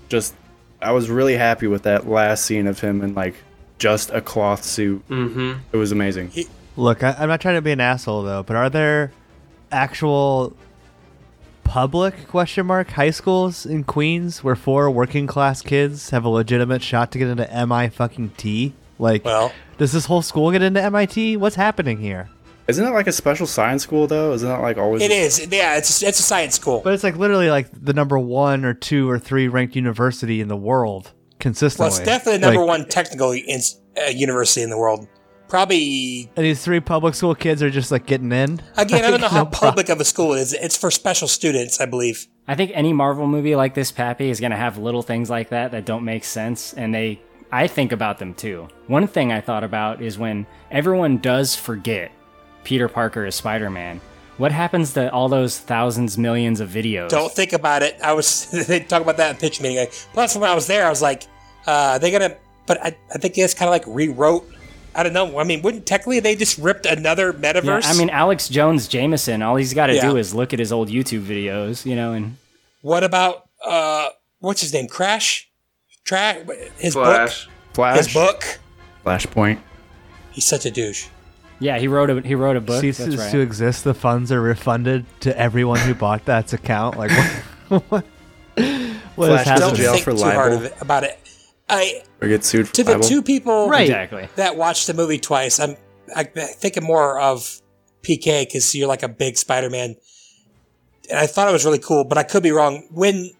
Just 0.09 0.37
I 0.81 0.93
was 0.93 1.11
really 1.11 1.37
happy 1.37 1.67
with 1.67 1.83
that 1.83 2.09
last 2.09 2.45
scene 2.45 2.69
of 2.69 2.79
him 2.79 3.03
in 3.03 3.15
like 3.15 3.35
just 3.79 4.11
a 4.11 4.21
cloth 4.21 4.65
suit. 4.65 5.07
Mm-hmm. 5.09 5.61
It 5.73 5.77
was 5.77 5.93
amazing. 5.93 6.33
Look, 6.77 7.03
I, 7.03 7.17
I'm 7.19 7.29
not 7.29 7.41
trying 7.41 7.57
to 7.57 7.63
be 7.63 7.73
an 7.73 7.81
asshole 7.81 8.23
though, 8.23 8.43
but 8.43 8.57
are 8.57 8.71
there 8.71 9.13
actual 9.71 10.57
public 11.65 12.29
question 12.29 12.67
mark 12.67 12.91
high 12.91 13.11
schools 13.11 13.67
in 13.67 13.85
Queens 13.85 14.43
where 14.43 14.57
four 14.57 14.91
working 14.91 15.27
class 15.27 15.61
kids 15.61 16.11
have 16.11 16.25
a 16.25 16.29
legitimate 16.29 16.83
shot 16.83 17.13
to 17.13 17.19
get 17.19 17.29
into 17.29 17.67
MI 17.67 17.89
fucking 17.89 18.31
T? 18.37 18.75
Like, 18.99 19.25
Well, 19.25 19.53
does 19.77 19.93
this 19.93 20.07
whole 20.07 20.23
school 20.23 20.51
get 20.51 20.63
into 20.63 20.83
MIT? 20.83 21.37
What's 21.37 21.57
happening 21.57 21.99
here? 21.99 22.29
Isn't 22.67 22.85
it 22.87 22.91
like 22.91 23.07
a 23.07 23.13
special 23.13 23.47
science 23.47 23.83
school 23.83 24.07
though? 24.07 24.33
Isn't 24.33 24.49
that 24.49 24.61
like 24.61 24.77
always? 24.77 25.03
It 25.03 25.11
is. 25.11 25.47
Yeah, 25.51 25.79
it's 25.79 26.03
it's 26.03 26.19
a 26.19 26.23
science 26.23 26.55
school. 26.55 26.81
But 26.85 26.93
it's 26.93 27.03
like 27.03 27.17
literally 27.17 27.49
like 27.49 27.69
the 27.73 27.95
number 27.95 28.19
one 28.19 28.65
or 28.67 28.75
two 28.75 29.09
or 29.09 29.19
three 29.19 29.49
ranked 29.49 29.75
university 29.75 30.43
in 30.43 30.49
the 30.49 30.57
world 30.57 31.13
consistently. 31.39 31.91
Well, 31.91 31.97
it's 31.99 32.05
definitely 32.07 32.39
the 32.39 32.47
number 32.47 32.61
Like, 32.61 32.69
one 32.81 32.89
technical 32.89 33.33
in, 33.33 33.61
uh, 34.01 34.07
university 34.11 34.63
in 34.63 34.71
the 34.71 34.79
world. 34.79 35.07
Probably 35.49 36.31
And 36.37 36.45
these 36.45 36.63
three 36.63 36.81
public 36.81 37.15
school 37.15 37.35
kids 37.35 37.63
are 37.63 37.71
just 37.71 37.91
like 37.91 38.05
getting 38.05 38.33
in. 38.33 38.61
again, 38.77 39.05
I 39.05 39.11
don't 39.11 39.21
know 39.23 39.29
how 39.29 39.45
No 39.45 39.47
problem. 39.47 39.71
public 39.71 39.89
of 39.89 39.99
a 40.01 40.05
school 40.05 40.35
it 40.35 40.41
is. 40.41 40.53
It's 40.53 40.77
for 40.77 40.91
special 40.91 41.27
students, 41.27 41.81
I 41.81 41.87
believe. 41.87 42.27
I 42.47 42.55
think 42.55 42.71
any 42.75 42.93
Marvel 42.93 43.27
movie 43.27 43.57
like 43.57 43.75
this, 43.75 43.91
Pappy, 43.91 44.29
is 44.31 44.41
going 44.41 44.51
to 44.51 44.57
have 44.59 44.77
little 44.79 45.03
things 45.03 45.31
like 45.31 45.49
that 45.51 45.71
that 45.73 45.85
don't 45.87 46.05
make 46.05 46.25
sense, 46.25 46.75
and 46.75 46.95
they, 46.95 47.21
I 47.51 47.67
think 47.67 47.93
about 47.93 48.19
them 48.19 48.35
too. 48.35 48.69
One 48.89 49.07
thing 49.07 49.33
I 49.33 49.41
thought 49.41 49.65
about 49.65 50.03
is 50.03 50.19
when 50.19 50.47
everyone 50.71 51.17
does 51.19 51.55
forget 51.57 52.11
Peter 52.65 52.89
Parker 52.89 53.25
is 53.25 53.35
Spider-Man. 53.35 54.01
What 54.39 54.53
happens 54.53 54.93
to 54.95 55.13
all 55.13 55.29
those 55.29 55.59
thousands, 55.59 56.17
millions 56.17 56.61
of 56.61 56.71
videos? 56.71 57.09
Don't 57.11 57.31
think 57.33 57.53
about 57.53 57.83
it. 57.83 57.99
I 58.03 58.13
was 58.15 58.51
they 58.67 58.81
talk 58.81 59.03
about 59.03 59.17
that 59.19 59.31
in 59.33 59.37
pitch 59.37 59.61
meeting. 59.61 59.79
Like, 59.79 59.93
plus, 60.13 60.35
when 60.37 60.49
I 60.49 60.55
was 60.55 60.67
there, 60.67 60.87
I 60.87 60.91
was 60.91 61.03
like, 61.03 61.25
uh, 61.67 61.99
"They 61.99 62.11
gonna?" 62.11 62.37
But 62.67 62.83
I, 62.83 62.97
I 63.15 63.19
think 63.19 63.37
it's 63.37 63.55
kind 63.55 63.69
of 63.69 63.73
like 63.73 63.85
rewrote. 63.87 64.47
I 64.95 65.03
don't 65.03 65.13
know. 65.13 65.39
I 65.39 65.45
mean, 65.45 65.63
wouldn't 65.63 65.87
technically 65.87 66.21
they 66.21 66.35
just 66.35 66.59
ripped 66.59 66.87
another 66.87 67.33
metaverse? 67.33 67.65
Yeah, 67.65 67.79
metaverse? 67.81 67.95
I 67.95 67.99
mean, 67.99 68.11
Alex 68.11 68.49
Jones 68.49 68.89
Jameson, 68.89 69.43
all 69.43 69.57
he's 69.57 69.75
got 69.75 69.87
to 69.89 69.95
Yeah. 69.95 70.09
do 70.11 70.17
is 70.17 70.35
look 70.35 70.53
at 70.53 70.59
his 70.59 70.73
old 70.73 70.89
YouTube 70.89 71.23
videos, 71.25 71.85
you 71.87 71.95
know, 71.97 72.13
and 72.15 72.37
what 72.83 73.05
about 73.05 73.49
uh, 73.65 74.09
what's 74.41 74.61
his 74.61 74.73
name? 74.73 74.87
Crash, 74.89 75.49
track 76.05 76.47
his 76.79 76.95
Flash. 76.95 77.45
book. 77.47 77.53
Flash, 77.75 77.97
His 77.99 78.13
book. 78.13 78.59
Flashpoint. 79.07 79.59
He's 80.33 80.45
such 80.45 80.65
a 80.67 80.71
douche. 80.71 81.07
Yeah, 81.61 81.79
he 81.79 81.89
wrote 81.89 82.11
a 82.11 82.21
he 82.21 82.35
wrote 82.35 82.57
a 82.57 82.61
book. 82.61 82.81
ceases 82.81 83.17
That's 83.17 83.33
to 83.33 83.41
exist. 83.41 83.85
The 83.85 83.95
funds 83.95 84.31
are 84.31 84.41
refunded 84.41 85.07
to 85.21 85.37
everyone 85.39 85.81
who 85.81 85.95
bought 85.95 86.25
that 86.27 86.53
account. 86.53 86.97
Like 86.97 87.11
what? 87.11 87.83
what, 87.91 88.05
what 89.17 89.27
Flash 89.29 89.41
is 89.41 89.47
down 89.47 89.61
Don't 89.61 89.75
jail 89.77 89.93
think 89.93 90.05
for 90.05 90.13
too 90.13 90.23
hard 90.23 90.53
libel. 90.53 90.59
of 90.59 90.65
it, 90.65 90.75
about 90.81 91.05
it. 91.05 91.19
I 91.69 92.03
Or 92.23 92.29
get 92.29 92.45
sued 92.45 92.69
for 92.69 92.75
to 92.77 92.85
the 92.85 92.99
two 92.99 93.23
people 93.23 93.69
Right. 93.69 93.83
Exactly. 93.83 94.29
that 94.37 94.57
watched 94.57 94.87
the 94.87 94.95
movie 94.95 95.19
twice, 95.19 95.59
I'm 95.61 95.77
I, 96.17 96.21
I'm 96.35 96.47
thinking 96.49 96.85
more 96.85 97.21
of 97.21 97.61
PK 98.03 98.47
because 98.47 98.75
you're 98.75 98.89
like 98.89 99.03
a 99.03 99.09
big 99.09 99.37
Spider-Man, 99.37 99.97
and 101.11 101.19
I 101.19 101.27
thought 101.27 101.49
it 101.49 101.53
was 101.53 101.65
really 101.67 101.79
cool, 101.81 102.05
but 102.05 102.17
I 102.17 102.23
could 102.23 102.43
be 102.43 102.53
wrong. 102.53 102.87
When 102.91 103.31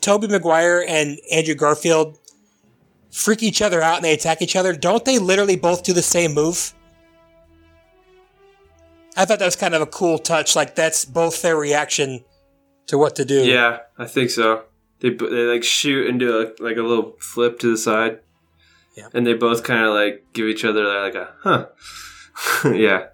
Tobey 0.00 0.28
Maguire 0.28 0.82
and 0.88 1.18
Andrew 1.30 1.54
Garfield 1.54 2.18
freak 3.10 3.42
each 3.42 3.60
other 3.60 3.82
out 3.82 3.96
and 3.96 4.04
they 4.04 4.14
attack 4.14 4.40
each 4.40 4.56
other, 4.56 4.72
don't 4.74 5.04
they 5.04 5.18
literally 5.18 5.56
both 5.56 5.82
do 5.82 5.92
the 5.92 6.00
same 6.02 6.32
move? 6.32 6.72
I 9.16 9.24
thought 9.24 9.38
that 9.38 9.44
was 9.44 9.56
kind 9.56 9.74
of 9.74 9.82
a 9.82 9.86
cool 9.86 10.18
touch. 10.18 10.56
Like 10.56 10.74
that's 10.74 11.04
both 11.04 11.42
their 11.42 11.56
reaction 11.56 12.24
to 12.86 12.98
what 12.98 13.16
to 13.16 13.24
do. 13.24 13.44
Yeah, 13.44 13.80
I 13.98 14.06
think 14.06 14.30
so. 14.30 14.64
They 15.00 15.10
they 15.10 15.44
like 15.44 15.64
shoot 15.64 16.08
and 16.08 16.18
do 16.18 16.40
a, 16.40 16.62
like 16.62 16.76
a 16.76 16.82
little 16.82 17.16
flip 17.20 17.58
to 17.60 17.70
the 17.70 17.76
side. 17.76 18.20
Yeah. 18.96 19.08
And 19.12 19.26
they 19.26 19.34
both 19.34 19.64
kind 19.64 19.84
of 19.84 19.94
like 19.94 20.26
give 20.32 20.46
each 20.46 20.64
other 20.64 20.84
like 20.84 21.14
a 21.14 21.32
huh. 21.40 21.66
yeah. 22.72 23.06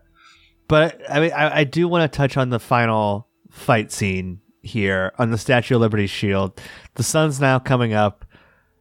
But 0.69 1.01
I 1.11 1.21
mean, 1.21 1.33
I, 1.33 1.61
I 1.61 1.65
do 1.65 1.89
want 1.89 2.11
to 2.11 2.17
touch 2.17 2.37
on 2.37 2.51
the 2.51 2.61
final 2.61 3.29
fight 3.51 3.91
scene 3.91 4.41
here 4.63 5.13
on 5.19 5.31
the 5.31 5.39
Statue 5.39 5.75
of 5.75 5.81
Liberty 5.81 6.07
shield. 6.07 6.61
The 6.95 7.03
sun's 7.03 7.41
now 7.41 7.59
coming 7.59 7.93
up. 7.93 8.25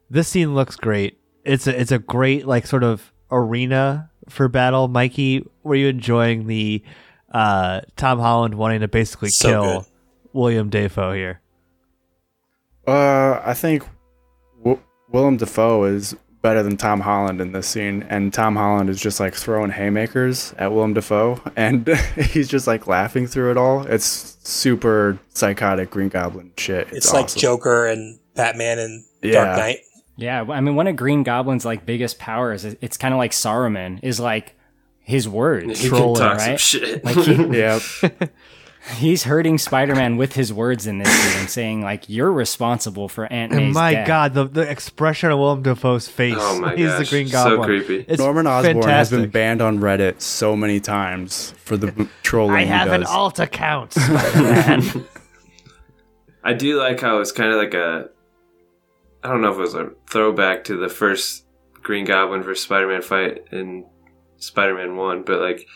This 0.09 0.27
scene 0.27 0.53
looks 0.53 0.75
great. 0.75 1.19
It's 1.43 1.67
a 1.67 1.79
it's 1.79 1.91
a 1.91 1.99
great 1.99 2.45
like 2.45 2.67
sort 2.67 2.83
of 2.83 3.11
arena 3.31 4.11
for 4.27 4.47
battle. 4.47 4.87
Mikey, 4.87 5.45
were 5.63 5.75
you 5.75 5.87
enjoying 5.87 6.47
the 6.47 6.83
uh, 7.31 7.81
Tom 7.95 8.19
Holland 8.19 8.55
wanting 8.55 8.81
to 8.81 8.87
basically 8.87 9.29
So 9.29 9.49
kill 9.49 9.79
good. 9.81 9.85
Willem 10.33 10.69
Dafoe 10.69 11.13
here? 11.13 11.41
Uh, 12.87 13.41
I 13.43 13.53
think 13.53 13.83
w- 14.57 14.79
Willem 15.11 15.37
Dafoe 15.37 15.83
is 15.85 16.15
better 16.41 16.63
than 16.63 16.77
Tom 16.77 17.01
Holland 17.01 17.41
in 17.41 17.51
this 17.51 17.67
scene, 17.67 18.03
and 18.09 18.33
Tom 18.33 18.55
Holland 18.55 18.89
is 18.89 18.99
just 18.99 19.19
like 19.19 19.33
throwing 19.35 19.71
haymakers 19.71 20.53
at 20.57 20.71
Willem 20.71 20.93
Dafoe, 20.93 21.41
and 21.55 21.87
he's 22.15 22.47
just 22.47 22.65
like 22.65 22.87
laughing 22.87 23.27
through 23.27 23.51
it 23.51 23.57
all. 23.57 23.85
It's 23.85 24.37
super 24.43 25.19
psychotic 25.33 25.91
Green 25.91 26.09
Goblin 26.09 26.51
shit. 26.57 26.87
It's, 26.87 26.97
It's, 26.97 27.13
like 27.13 27.25
awesome. 27.25 27.39
Joker 27.41 27.87
and 27.87 28.19
Batman 28.35 28.79
and 28.79 29.03
Yeah. 29.21 29.31
Dark 29.45 29.57
Knight. 29.57 29.79
Yeah, 30.15 30.41
I 30.49 30.59
mean, 30.61 30.75
one 30.75 30.87
of 30.87 30.95
Green 30.95 31.23
Goblin's 31.23 31.63
like 31.65 31.85
biggest 31.85 32.19
powers, 32.19 32.65
it's 32.65 32.97
kind 32.97 33.13
of 33.13 33.17
like 33.17 33.31
Saruman, 33.31 33.99
is 34.03 34.19
like 34.19 34.55
his 35.09 35.27
words. 35.27 35.83
You 35.83 35.89
can 35.89 35.97
Trolling, 35.99 36.21
talk 36.21 36.39
some 36.39 36.49
right? 36.51 36.59
shit. 36.59 37.03
Like 37.03 37.17
he, 37.17 37.33
Yeah, 37.57 37.79
he's 38.97 39.23
hurting 39.23 39.57
Spider-Man 39.57 40.17
with 40.17 40.33
his 40.33 40.53
words 40.53 40.87
in 40.87 40.99
this 40.99 41.09
scene, 41.09 41.47
saying 41.47 41.81
like, 41.81 42.07
"You're 42.07 42.31
responsible 42.31 43.09
for 43.09 43.25
Aunt 43.31 43.51
May's 43.51 43.61
And 43.61 43.73
my 43.73 43.93
death." 43.93 44.07
God, 44.07 44.33
the 44.33 44.45
the 44.45 44.69
expression 44.69 45.31
of 45.31 45.39
Willem 45.39 45.63
Dafoe's 45.63 46.07
face. 46.07 46.35
Oh 46.37 46.59
my 46.59 46.75
He's 46.75 46.87
gosh, 46.87 46.99
the 47.09 47.15
Green 47.15 47.27
so 47.27 47.63
creepy. 47.63 48.05
It's 48.07 48.19
Norman 48.19 48.47
Osborn 48.47 48.83
has 48.83 49.09
been 49.09 49.29
banned 49.29 49.61
on 49.61 49.79
Reddit 49.79 50.21
so 50.21 50.55
many 50.55 50.79
times 50.79 51.51
for 51.57 51.75
the 51.77 51.91
b- 51.91 52.07
trolling 52.23 52.55
I 52.55 52.61
he 52.61 52.67
have 52.67 52.91
an 52.91 53.03
alt 53.03 53.39
account, 53.39 53.95
I 56.43 56.53
do 56.53 56.79
like 56.79 56.99
how 57.01 57.19
it's 57.19 57.31
kind 57.31 57.51
of 57.51 57.57
like 57.57 57.73
a. 57.73 58.09
I 59.23 59.27
don't 59.27 59.41
know 59.41 59.51
if 59.51 59.57
it 59.57 59.61
was 59.61 59.75
a 59.75 59.91
throwback 60.09 60.63
to 60.65 60.77
the 60.77 60.87
first 60.87 61.45
Green 61.83 62.05
Goblin 62.05 62.41
versus 62.41 62.63
Spider 62.63 62.87
Man 62.87 63.01
fight 63.01 63.43
in 63.51 63.85
Spider 64.39 64.75
Man 64.75 64.95
1, 64.95 65.23
but 65.23 65.41
like, 65.41 65.67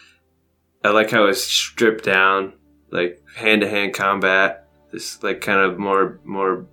I 0.83 0.89
like 0.89 1.11
how 1.11 1.25
it's 1.25 1.43
stripped 1.43 2.03
down, 2.03 2.53
like 2.91 3.21
hand 3.35 3.61
to 3.61 3.69
hand 3.69 3.93
combat, 3.93 4.67
this 4.91 5.21
like 5.23 5.41
kind 5.41 5.59
of 5.59 5.79
more, 5.79 6.19
more 6.23 6.65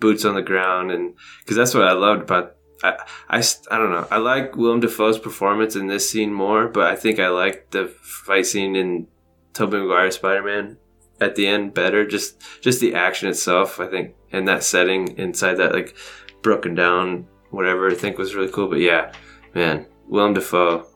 boots 0.00 0.24
on 0.24 0.34
the 0.34 0.42
ground. 0.42 0.90
And 0.90 1.14
because 1.40 1.56
that's 1.56 1.74
what 1.74 1.88
I 1.88 1.92
loved 1.92 2.22
about. 2.22 2.54
I, 2.82 2.96
I, 3.28 3.42
I 3.72 3.78
don't 3.78 3.90
know. 3.90 4.06
I 4.08 4.18
like 4.18 4.56
Willem 4.56 4.78
Dafoe's 4.78 5.18
performance 5.18 5.74
in 5.74 5.88
this 5.88 6.08
scene 6.08 6.32
more, 6.32 6.68
but 6.68 6.86
I 6.86 6.94
think 6.94 7.18
I 7.18 7.28
like 7.28 7.70
the 7.70 7.88
fight 7.88 8.46
scene 8.46 8.76
in 8.76 9.08
Tobey 9.52 9.78
Maguire 9.78 10.12
Spider 10.12 10.44
Man 10.44 10.76
at 11.20 11.34
the 11.34 11.46
end 11.46 11.74
better. 11.74 12.06
Just 12.06 12.40
just 12.60 12.80
the 12.80 12.94
action 12.94 13.28
itself, 13.28 13.80
I 13.80 13.88
think, 13.88 14.14
and 14.32 14.46
that 14.46 14.62
setting 14.62 15.16
inside 15.18 15.54
that 15.54 15.72
like 15.72 15.96
broken 16.42 16.74
down 16.74 17.26
whatever 17.50 17.90
I 17.90 17.94
think 17.94 18.18
was 18.18 18.34
really 18.34 18.52
cool. 18.52 18.68
But 18.68 18.80
yeah, 18.80 19.12
man, 19.54 19.86
Willem 20.06 20.34
Dafoe, 20.34 20.86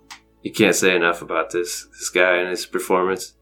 you 0.42 0.52
can't 0.52 0.74
say 0.74 0.94
enough 0.94 1.22
about 1.22 1.50
this 1.50 1.84
this 1.86 2.08
guy 2.08 2.36
and 2.36 2.50
his 2.50 2.66
performance. 2.66 3.34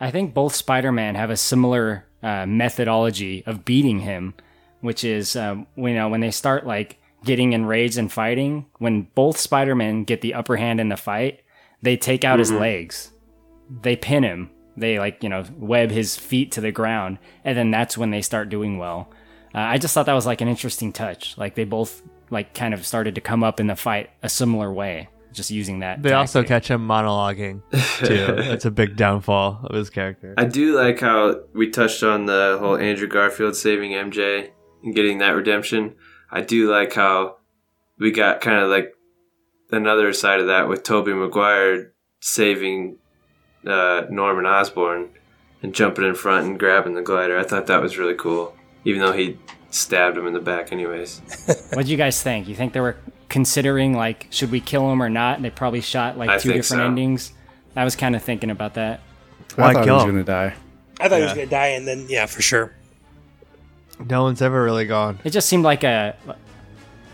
I 0.00 0.10
think 0.10 0.34
both 0.34 0.54
Spider-Man 0.54 1.14
have 1.16 1.30
a 1.30 1.36
similar 1.36 2.06
uh, 2.22 2.46
methodology 2.46 3.42
of 3.46 3.64
beating 3.64 4.00
him, 4.00 4.34
which 4.80 5.04
is 5.04 5.36
um, 5.36 5.66
you 5.76 5.94
know 5.94 6.08
when 6.08 6.20
they 6.20 6.30
start 6.30 6.66
like 6.66 6.98
getting 7.24 7.52
enraged 7.52 7.98
and 7.98 8.12
fighting. 8.12 8.66
When 8.78 9.02
both 9.14 9.38
Spider-Men 9.38 10.04
get 10.04 10.20
the 10.20 10.34
upper 10.34 10.56
hand 10.56 10.80
in 10.80 10.88
the 10.88 10.96
fight, 10.96 11.40
they 11.82 11.96
take 11.96 12.24
out 12.24 12.38
his 12.38 12.52
legs, 12.52 13.12
they 13.82 13.96
pin 13.96 14.22
him, 14.22 14.50
they 14.76 14.98
like 14.98 15.22
you 15.22 15.28
know 15.28 15.44
web 15.56 15.90
his 15.90 16.16
feet 16.16 16.52
to 16.52 16.60
the 16.60 16.72
ground, 16.72 17.18
and 17.44 17.56
then 17.56 17.70
that's 17.70 17.98
when 17.98 18.10
they 18.10 18.22
start 18.22 18.48
doing 18.48 18.78
well. 18.78 19.10
Uh, 19.54 19.58
I 19.58 19.78
just 19.78 19.94
thought 19.94 20.06
that 20.06 20.12
was 20.12 20.26
like 20.26 20.40
an 20.40 20.48
interesting 20.48 20.92
touch. 20.92 21.36
Like 21.38 21.54
they 21.54 21.64
both 21.64 22.02
like 22.30 22.54
kind 22.54 22.74
of 22.74 22.86
started 22.86 23.14
to 23.14 23.20
come 23.20 23.42
up 23.42 23.60
in 23.60 23.66
the 23.66 23.76
fight 23.76 24.10
a 24.22 24.28
similar 24.28 24.72
way, 24.72 25.08
just 25.38 25.50
using 25.50 25.78
that. 25.78 26.02
They 26.02 26.12
also 26.12 26.42
catch 26.42 26.68
him 26.68 26.86
monologuing 26.86 27.62
too. 28.04 28.26
That's 28.48 28.66
a 28.66 28.70
big 28.70 28.96
downfall 28.96 29.60
of 29.64 29.74
his 29.74 29.88
character. 29.88 30.34
I 30.36 30.44
do 30.44 30.76
like 30.76 31.00
how 31.00 31.40
we 31.54 31.70
touched 31.70 32.02
on 32.02 32.26
the 32.26 32.58
whole 32.60 32.76
Andrew 32.76 33.08
Garfield 33.08 33.56
saving 33.56 33.92
MJ 33.92 34.50
and 34.84 34.94
getting 34.94 35.18
that 35.18 35.30
redemption. 35.30 35.94
I 36.30 36.42
do 36.42 36.70
like 36.70 36.92
how 36.92 37.38
we 37.98 38.10
got 38.10 38.42
kind 38.42 38.58
of 38.58 38.68
like 38.68 38.92
another 39.70 40.12
side 40.12 40.40
of 40.40 40.48
that 40.48 40.68
with 40.68 40.82
Tobey 40.82 41.14
Maguire 41.14 41.94
saving 42.20 42.98
uh, 43.66 44.02
Norman 44.10 44.44
Osborn 44.44 45.10
and 45.62 45.74
jumping 45.74 46.04
in 46.04 46.14
front 46.14 46.46
and 46.46 46.58
grabbing 46.58 46.94
the 46.94 47.02
glider. 47.02 47.38
I 47.38 47.44
thought 47.44 47.66
that 47.66 47.80
was 47.80 47.96
really 47.96 48.14
cool, 48.14 48.54
even 48.84 49.00
though 49.00 49.12
he 49.12 49.38
stabbed 49.70 50.16
him 50.16 50.26
in 50.26 50.32
the 50.32 50.40
back, 50.40 50.72
anyways. 50.72 51.22
What 51.74 51.86
do 51.86 51.92
you 51.92 51.98
guys 51.98 52.22
think? 52.22 52.48
You 52.48 52.54
think 52.54 52.72
there 52.72 52.82
were 52.82 52.96
considering 53.28 53.94
like 53.94 54.26
should 54.30 54.50
we 54.50 54.60
kill 54.60 54.90
him 54.90 55.02
or 55.02 55.08
not? 55.08 55.42
They 55.42 55.50
probably 55.50 55.80
shot 55.80 56.18
like 56.18 56.30
I 56.30 56.38
two 56.38 56.52
different 56.52 56.80
so. 56.80 56.86
endings. 56.86 57.32
I 57.76 57.84
was 57.84 57.96
kind 57.96 58.16
of 58.16 58.22
thinking 58.22 58.50
about 58.50 58.74
that. 58.74 59.00
Why 59.54 59.70
I 59.70 59.72
thought 59.72 59.84
he 59.84 59.90
was 59.90 60.04
gonna 60.04 60.24
die. 60.24 60.54
I 61.00 61.08
thought 61.08 61.18
he 61.18 61.24
was 61.24 61.34
going 61.34 61.46
to 61.46 61.50
die, 61.50 61.68
and 61.68 61.86
then 61.86 62.06
yeah, 62.08 62.26
for 62.26 62.42
sure. 62.42 62.72
No 64.04 64.22
one's 64.22 64.42
ever 64.42 64.62
really 64.62 64.86
gone. 64.86 65.18
It 65.24 65.30
just 65.30 65.48
seemed 65.48 65.64
like 65.64 65.84
a 65.84 66.16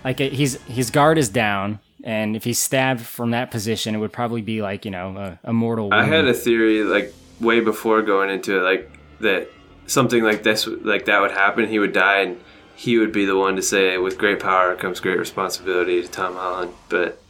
like 0.05 0.21
a, 0.21 0.29
he's 0.29 0.61
his 0.63 0.91
guard 0.91 1.19
is 1.19 1.29
down, 1.29 1.81
and 2.03 2.37
if 2.37 2.45
he's 2.45 2.59
stabbed 2.59 3.01
from 3.03 3.31
that 3.33 3.51
position, 3.51 3.95
it 3.95 3.99
would 3.99 4.13
probably 4.13 4.43
be 4.43 4.63
like 4.63 4.85
you 4.85 4.91
know 4.91 5.17
a, 5.17 5.51
a 5.51 5.53
mortal. 5.53 5.91
Wound. 5.91 6.03
I 6.03 6.05
had 6.05 6.27
a 6.27 6.35
theory 6.35 6.83
like 6.83 7.13
way 7.41 7.61
before 7.61 8.03
going 8.03 8.31
into 8.31 8.59
it, 8.59 8.63
like 8.63 8.91
that 9.21 9.51
something 9.87 10.23
like 10.23 10.43
this, 10.43 10.67
like 10.67 11.07
that 11.07 11.21
would 11.21 11.33
happen. 11.33 11.69
He 11.69 11.79
would 11.79 11.93
die, 11.93 12.21
and 12.21 12.41
he 12.75 12.99
would 12.99 13.13
be 13.13 13.25
the 13.25 13.37
one 13.37 13.57
to 13.57 13.63
say, 13.63 13.97
"With 13.99 14.19
great 14.19 14.41
power 14.41 14.75
comes 14.77 15.01
great 15.01 15.19
responsibility." 15.19 16.03
To 16.03 16.09
Tom 16.09 16.35
Holland, 16.35 16.73
but 16.89 17.21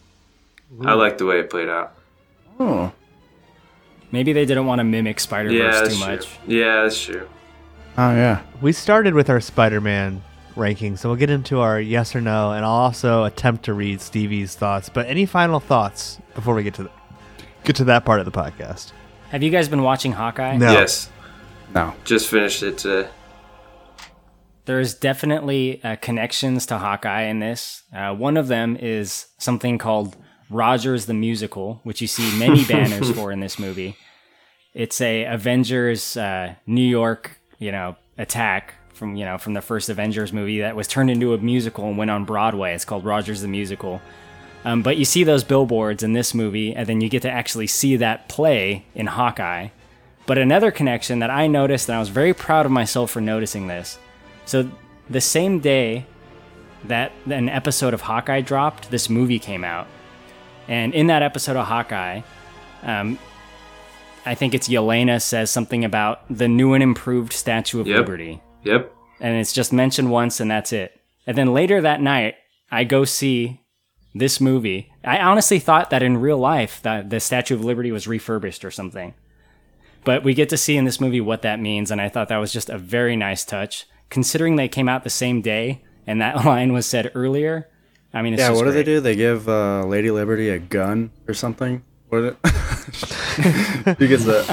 I 0.85 0.95
like 0.95 1.19
the 1.19 1.27
way 1.27 1.41
it 1.41 1.51
played 1.51 1.69
out. 1.69 1.93
Oh, 2.59 2.93
Maybe 4.13 4.33
they 4.33 4.45
didn't 4.47 4.67
want 4.67 4.79
to 4.79 4.85
mimic 4.85 5.19
Spider 5.19 5.51
Yeah, 5.51 5.73
Verse 5.73 5.81
that's 5.81 5.95
too 5.99 6.05
true. 6.05 6.15
much. 6.15 6.29
Yeah, 6.47 6.83
that's 6.83 7.01
true. 7.03 7.29
Oh 7.99 8.11
yeah. 8.15 8.43
We 8.61 8.73
started 8.73 9.13
with 9.15 9.29
our 9.29 9.41
Spider-Man 9.41 10.23
ranking, 10.55 10.97
so 10.97 11.09
we'll 11.09 11.17
get 11.19 11.31
into 11.31 11.59
our 11.61 11.81
yes 11.81 12.15
or 12.15 12.21
no, 12.21 12.53
and 12.53 12.65
I'll 12.65 12.71
also 12.71 13.25
attempt 13.25 13.65
to 13.65 13.75
read 13.75 14.01
Stevie's 14.01 14.55
thoughts. 14.55 14.89
But 14.89 15.07
any 15.09 15.27
final 15.27 15.59
thoughts 15.59 16.21
before 16.37 16.55
we 16.55 16.63
get 16.63 16.75
to 16.75 16.85
the, 16.85 16.91
get 17.65 17.75
to 17.77 17.85
that 17.85 18.05
part 18.05 18.21
of 18.21 18.25
the 18.25 18.31
podcast? 18.33 18.93
Have 19.31 19.43
you 19.43 19.51
guys 19.51 19.69
been 19.69 19.83
watching 19.83 20.13
Hawkeye? 20.13 20.57
No. 20.59 20.71
Yes, 20.71 21.11
No. 21.75 21.95
just 22.05 22.29
finished 22.29 22.63
it 22.63 22.79
today. 22.79 23.09
There's 24.67 24.95
definitely 24.95 25.83
uh, 25.85 25.97
connections 25.97 26.65
to 26.67 26.79
Hawkeye 26.79 27.23
in 27.23 27.39
this. 27.41 27.83
Uh, 27.95 28.15
one 28.15 28.37
of 28.37 28.49
them 28.49 28.77
is 28.77 29.27
something 29.39 29.77
called 29.77 30.17
Rogers 30.49 31.07
the 31.07 31.15
Musical, 31.15 31.81
which 31.83 32.01
you 32.01 32.07
see 32.07 32.39
many 32.39 32.65
banners 32.69 33.11
for 33.11 33.31
in 33.31 33.41
this 33.41 33.59
movie. 33.59 33.97
It's 34.73 35.01
a 35.01 35.25
Avengers 35.25 36.17
uh, 36.17 36.55
New 36.67 36.87
York, 36.87 37.39
you 37.59 37.73
know, 37.73 37.97
attack 38.17 38.75
from 38.95 39.17
you 39.17 39.25
know 39.25 39.39
from 39.39 39.55
the 39.55 39.61
first 39.61 39.89
Avengers 39.89 40.33
movie 40.33 40.61
that 40.61 40.77
was 40.77 40.87
turned 40.87 41.11
into 41.11 41.35
a 41.35 41.39
musical 41.39 41.89
and 41.89 41.99
went 41.99 42.11
on 42.11 42.25
Broadway. 42.25 42.75
It's 42.75 42.85
called 42.85 43.05
Rogers 43.05 43.43
the 43.43 43.49
Musical. 43.49 44.01
Um, 44.65 44.83
but 44.83 44.97
you 44.97 45.05
see 45.05 45.25
those 45.25 45.45
billboards 45.45 46.03
in 46.03 46.15
this 46.15 46.33
movie, 46.33 46.75
and 46.75 46.87
then 46.87 47.03
you 47.03 47.11
get 47.11 47.21
to 47.23 47.31
actually 47.31 47.67
see 47.67 47.97
that 47.97 48.31
play 48.31 48.87
in 48.95 49.09
Hawkeye. 49.09 49.69
But 50.27 50.39
another 50.39 50.71
connection 50.71 51.19
that 51.19 51.29
I 51.29 51.47
noticed, 51.49 51.89
and 51.89 51.97
I 51.97 51.99
was 51.99 52.09
very 52.09 52.33
proud 52.33 52.65
of 52.65 52.73
myself 52.73 53.11
for 53.11 53.21
noticing 53.21 53.67
this. 53.67 53.99
So 54.45 54.71
the 55.09 55.21
same 55.21 55.61
day 55.61 56.07
that 56.85 57.13
an 57.27 57.49
episode 57.49 57.95
of 57.95 58.03
Hawkeye 58.03 58.41
dropped, 58.43 58.91
this 58.91 59.09
movie 59.09 59.39
came 59.39 59.65
out, 59.65 59.87
and 60.69 60.95
in 60.95 61.07
that 61.09 61.23
episode 61.23 61.57
of 61.57 61.67
Hawkeye, 61.67 62.21
um, 62.83 63.19
I 64.27 64.35
think 64.35 64.55
it's 64.55 64.69
Yelena 64.69 65.21
says 65.21 65.51
something 65.51 65.85
about 65.85 66.23
the 66.31 66.49
new 66.49 66.73
and 66.75 66.83
improved 66.83 67.33
Statue 67.33 67.81
of 67.81 67.87
Yep. 67.87 67.99
Liberty 67.99 68.41
Yep. 68.65 68.91
and 69.21 69.37
it's 69.37 69.53
just 69.53 69.73
mentioned 69.73 70.11
once 70.11 70.41
and 70.41 70.51
that's 70.51 70.73
it. 70.73 70.99
And 71.27 71.37
then 71.37 71.53
later 71.53 71.81
that 71.83 72.01
night, 72.01 72.37
I 72.71 72.85
go 72.85 73.05
see 73.05 73.61
this 74.15 74.41
movie. 74.41 74.91
I 75.05 75.19
honestly 75.19 75.59
thought 75.59 75.91
that 75.91 76.03
in 76.03 76.17
real 76.19 76.39
life 76.39 76.81
that 76.83 77.11
the 77.11 77.21
Statue 77.21 77.55
of 77.55 77.65
Liberty 77.65 77.93
was 77.93 78.07
refurbished 78.09 78.65
or 78.65 78.71
something. 78.71 79.13
But 80.05 80.25
we 80.25 80.33
get 80.35 80.49
to 80.51 80.57
see 80.57 80.77
in 80.77 80.85
this 80.85 81.01
movie 81.01 81.21
what 81.21 81.43
that 81.43 81.61
means 81.61 81.91
and 81.91 82.01
I 82.01 82.09
thought 82.09 82.29
that 82.29 82.39
was 82.39 82.53
just 82.53 82.71
a 82.71 82.79
very 82.79 83.17
nice 83.17 83.45
touch 83.45 83.87
considering 84.11 84.57
they 84.57 84.69
came 84.69 84.89
out 84.89 85.05
the 85.05 85.11
same 85.11 85.41
day 85.41 85.83
and 86.07 86.21
that 86.21 86.37
line 86.45 86.73
was 86.73 86.87
said 86.87 87.11
earlier. 87.15 87.69
I 88.13 88.23
mean, 88.23 88.35
it's 88.35 88.41
Yeah, 88.41 88.49
just 88.49 88.61
what 88.61 88.67
do 88.67 88.73
they 88.73 88.85
do? 88.85 89.01
They 89.01 89.17
give 89.17 89.49
uh, 89.49 89.85
Lady 89.85 90.11
Liberty 90.11 90.49
a 90.51 90.59
gun 90.59 91.11
or 91.27 91.35
something? 91.35 91.83
What 92.09 92.19
is 92.23 92.35
it? 92.45 93.97
she 93.99 94.07
gets 94.07 94.27
a, 94.27 94.45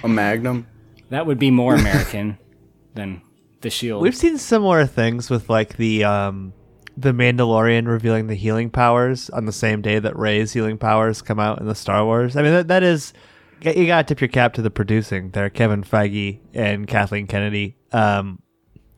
a 0.04 0.08
magnum. 0.08 0.66
That 1.10 1.26
would 1.26 1.38
be 1.38 1.50
more 1.50 1.74
American 1.74 2.38
than 2.94 3.22
the 3.60 3.70
shield. 3.70 4.02
We've 4.02 4.16
seen 4.16 4.38
similar 4.38 4.86
things 4.86 5.30
with 5.30 5.50
like 5.50 5.76
the 5.76 6.04
um 6.04 6.52
the 6.96 7.12
Mandalorian 7.12 7.86
revealing 7.86 8.26
the 8.26 8.34
healing 8.34 8.70
powers 8.70 9.30
on 9.30 9.46
the 9.46 9.52
same 9.52 9.82
day 9.82 9.98
that 9.98 10.16
Ray's 10.16 10.52
healing 10.52 10.78
powers 10.78 11.22
come 11.22 11.40
out 11.40 11.60
in 11.60 11.66
the 11.66 11.74
Star 11.74 12.04
Wars. 12.04 12.36
I 12.36 12.42
mean 12.42 12.52
that 12.52 12.68
that 12.68 12.82
is 12.82 13.12
you 13.62 13.86
gotta 13.86 14.04
tip 14.04 14.20
your 14.20 14.28
cap 14.28 14.54
to 14.54 14.62
the 14.62 14.70
producing 14.70 15.30
there, 15.30 15.50
Kevin 15.50 15.82
Feige 15.82 16.40
and 16.54 16.86
Kathleen 16.86 17.26
Kennedy. 17.26 17.76
Um, 17.92 18.40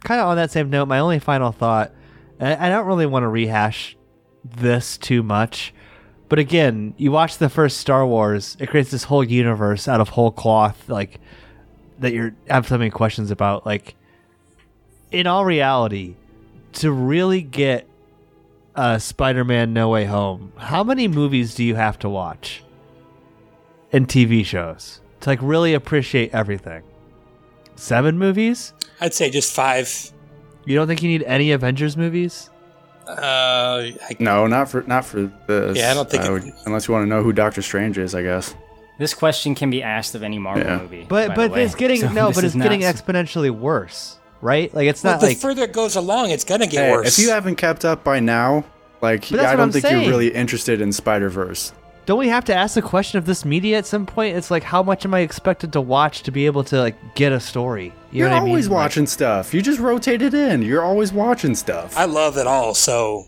kind 0.03 0.21
of 0.21 0.29
on 0.29 0.37
that 0.37 0.51
same 0.51 0.71
note, 0.71 0.87
my 0.87 0.99
only 0.99 1.19
final 1.19 1.53
thought, 1.53 1.93
I 2.41 2.69
don't 2.69 2.87
really 2.87 3.07
want 3.07 3.25
to 3.25 3.29
rehash 3.29 3.97
this 4.45 4.97
too 4.97 5.23
much, 5.23 5.75
but 6.31 6.39
again, 6.39 6.95
you 6.97 7.11
watch 7.13 7.39
the 7.39 7.49
first 7.49 7.79
Star 7.79 8.07
Wars, 8.07 8.57
it 8.61 8.69
creates 8.71 8.91
this 8.91 9.05
whole 9.05 9.25
universe 9.25 9.89
out 9.89 10.01
of 10.01 10.11
whole 10.11 10.31
cloth, 10.31 10.89
like 10.89 11.21
that 11.99 12.13
you're 12.13 12.35
have 12.49 12.67
so 12.67 12.79
many 12.79 12.91
questions 12.91 13.31
about, 13.31 13.67
like 13.67 13.95
in 15.11 15.27
all 15.27 15.45
reality, 15.45 16.15
to 16.75 16.93
really 16.93 17.43
get 17.43 17.87
uh, 18.77 18.99
Spider-Man: 18.99 19.73
No 19.73 19.89
Way 19.89 20.05
Home, 20.05 20.53
how 20.57 20.85
many 20.85 21.09
movies 21.09 21.55
do 21.55 21.65
you 21.65 21.75
have 21.75 21.99
to 21.99 22.09
watch 22.09 22.63
and 23.93 24.07
TV 24.07 24.45
shows 24.45 25.01
to 25.21 25.31
like 25.31 25.41
really 25.43 25.75
appreciate 25.75 26.33
everything? 26.33 26.85
Seven 27.81 28.19
movies? 28.19 28.75
I'd 29.01 29.15
say 29.15 29.31
just 29.31 29.55
five. 29.55 30.13
You 30.67 30.77
don't 30.77 30.87
think 30.87 31.03
you 31.03 31.09
need 31.09 31.23
any 31.23 31.53
Avengers 31.53 31.97
movies? 31.97 32.51
Uh, 33.09 33.13
I, 34.03 34.17
No, 34.19 34.47
not 34.47 34.69
for 34.69 34.83
not 34.83 35.05
for 35.07 35.31
this. 35.47 35.79
Yeah, 35.79 35.91
I 35.91 35.95
don't 35.95 36.09
think 36.09 36.25
it- 36.25 36.31
would, 36.31 36.53
unless 36.67 36.87
you 36.87 36.93
want 36.95 37.05
to 37.05 37.09
know 37.09 37.23
who 37.23 37.33
Doctor 37.33 37.63
Strange 37.63 37.97
is, 37.99 38.15
I 38.15 38.23
guess. 38.23 38.55
this 38.99 39.15
question 39.15 39.55
can 39.55 39.71
be 39.71 39.83
asked 39.83 40.15
of 40.15 40.23
any 40.23 40.39
Marvel 40.39 40.63
Yeah. 40.63 40.77
movie. 40.79 41.07
But 41.09 41.29
by 41.29 41.35
but 41.35 41.47
the 41.49 41.53
way. 41.55 41.65
it's 41.65 41.75
getting 41.75 42.01
So 42.01 42.13
no, 42.13 42.31
but 42.33 42.45
it's 42.45 42.55
getting 42.55 42.81
not- 42.81 42.95
exponentially 42.95 43.51
worse, 43.51 44.19
right? 44.43 44.73
Like 44.75 44.87
it's 44.87 45.03
well, 45.03 45.15
not 45.15 45.21
the 45.23 45.29
like 45.29 45.39
further 45.39 45.63
it 45.63 45.73
goes 45.73 45.97
along, 45.97 46.31
it's 46.31 46.45
gonna 46.45 46.67
get 46.67 46.85
Hey, 46.85 46.91
worse. 46.93 47.19
if 47.19 47.25
you 47.25 47.31
haven't 47.31 47.57
kept 47.57 47.87
up 47.87 48.05
by 48.05 48.21
now, 48.21 48.65
like 49.01 49.31
But 49.31 49.41
I 49.41 49.53
don't 49.53 49.61
I'm 49.61 49.73
think 49.73 49.87
saying. 49.87 50.03
you're 50.03 50.11
really 50.11 50.29
interested 50.35 50.83
in 50.83 50.93
Spider 50.93 51.31
Verse. 51.31 51.73
Don't 52.11 52.19
we 52.19 52.27
have 52.29 52.45
to 52.47 52.53
ask 52.53 52.75
the 52.75 52.83
question 52.83 53.19
of 53.19 53.25
this 53.25 53.45
media 53.45 53.79
at 53.79 53.87
some 53.87 54.05
point? 54.05 54.37
It's 54.37 54.51
like 54.51 54.65
how 54.65 54.83
much 54.83 55.05
am 55.05 55.15
I 55.15 55.21
expected 55.21 55.73
to 55.75 55.81
watch 55.81 56.25
to 56.25 56.33
be 56.33 56.45
able 56.45 56.65
to 56.65 56.81
like 56.81 56.97
get 57.15 57.31
a 57.31 57.39
story? 57.39 57.93
You 58.11 58.19
You're 58.19 58.29
know 58.31 58.35
what 58.35 58.41
I 58.41 58.45
mean? 58.47 58.51
always 58.51 58.67
Like- 58.69 58.75
watching 58.83 59.07
stuff. 59.07 59.55
You 59.55 59.63
just 59.63 59.79
rotate 59.79 60.21
it 60.21 60.35
in. 60.35 60.63
You're 60.63 60.83
always 60.83 61.13
watching 61.13 61.55
stuff. 61.55 61.97
I 61.97 62.07
love 62.07 62.37
it 62.37 62.49
all, 62.49 62.75
so 62.75 63.27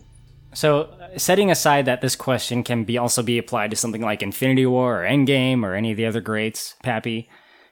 So, 0.53 0.89
setting 1.15 1.49
aside 1.49 1.85
that 1.85 2.01
this 2.01 2.17
question 2.17 2.61
can 2.61 2.83
be 2.83 2.97
also 2.97 3.23
be 3.23 3.37
applied 3.37 3.71
to 3.71 3.77
something 3.77 4.01
like 4.01 4.21
Infinity 4.21 4.65
War 4.65 5.01
or 5.01 5.07
Endgame 5.07 5.63
or 5.63 5.75
any 5.75 5.91
of 5.91 5.95
the 5.97 6.05
other 6.05 6.19
greats, 6.19 6.75
Pappy, 6.83 7.29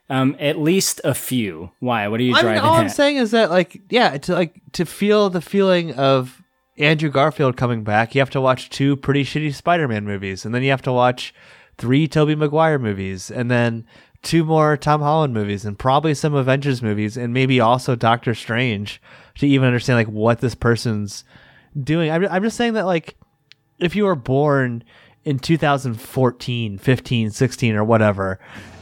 um, 0.09 0.37
at 0.39 0.59
least 0.59 1.01
a 1.03 1.13
few. 1.13 1.71
Why? 1.81 2.07
What 2.07 2.21
are 2.21 2.23
you 2.23 2.35
I'm, 2.35 2.41
driving 2.41 2.61
all 2.63 2.75
I'm 2.75 2.87
saying 2.87 3.17
is 3.17 3.31
that 3.31 3.49
like 3.51 3.81
yeah, 3.89 4.17
to 4.17 4.33
like 4.33 4.61
to 4.71 4.85
feel 4.85 5.29
the 5.29 5.41
feeling 5.41 5.93
of 5.95 6.41
Andrew 6.81 7.09
Garfield 7.09 7.57
coming 7.57 7.83
back, 7.83 8.15
you 8.15 8.21
have 8.21 8.29
to 8.31 8.41
watch 8.41 8.69
two 8.69 8.95
pretty 8.95 9.23
shitty 9.23 9.53
Spider-Man 9.53 10.05
movies, 10.05 10.45
and 10.45 10.53
then 10.53 10.63
you 10.63 10.71
have 10.71 10.81
to 10.83 10.91
watch 10.91 11.33
three 11.77 12.07
Tobey 12.07 12.35
Maguire 12.35 12.79
movies, 12.79 13.29
and 13.29 13.49
then 13.51 13.85
two 14.23 14.43
more 14.43 14.77
Tom 14.77 15.01
Holland 15.01 15.33
movies, 15.33 15.63
and 15.63 15.77
probably 15.77 16.13
some 16.13 16.33
Avengers 16.33 16.81
movies, 16.81 17.17
and 17.17 17.33
maybe 17.33 17.59
also 17.59 17.95
Doctor 17.95 18.33
Strange 18.33 19.01
to 19.35 19.47
even 19.47 19.67
understand 19.67 19.97
like 19.97 20.07
what 20.07 20.41
this 20.41 20.55
person's 20.55 21.23
doing. 21.81 22.11
I'm, 22.11 22.27
I'm 22.27 22.43
just 22.43 22.57
saying 22.57 22.73
that 22.73 22.85
like 22.85 23.15
if 23.79 23.95
you 23.95 24.05
were 24.05 24.15
born 24.15 24.83
in 25.23 25.39
2014 25.39 26.77
15 26.77 27.29
16 27.29 27.75
or 27.75 27.83
whatever 27.83 28.39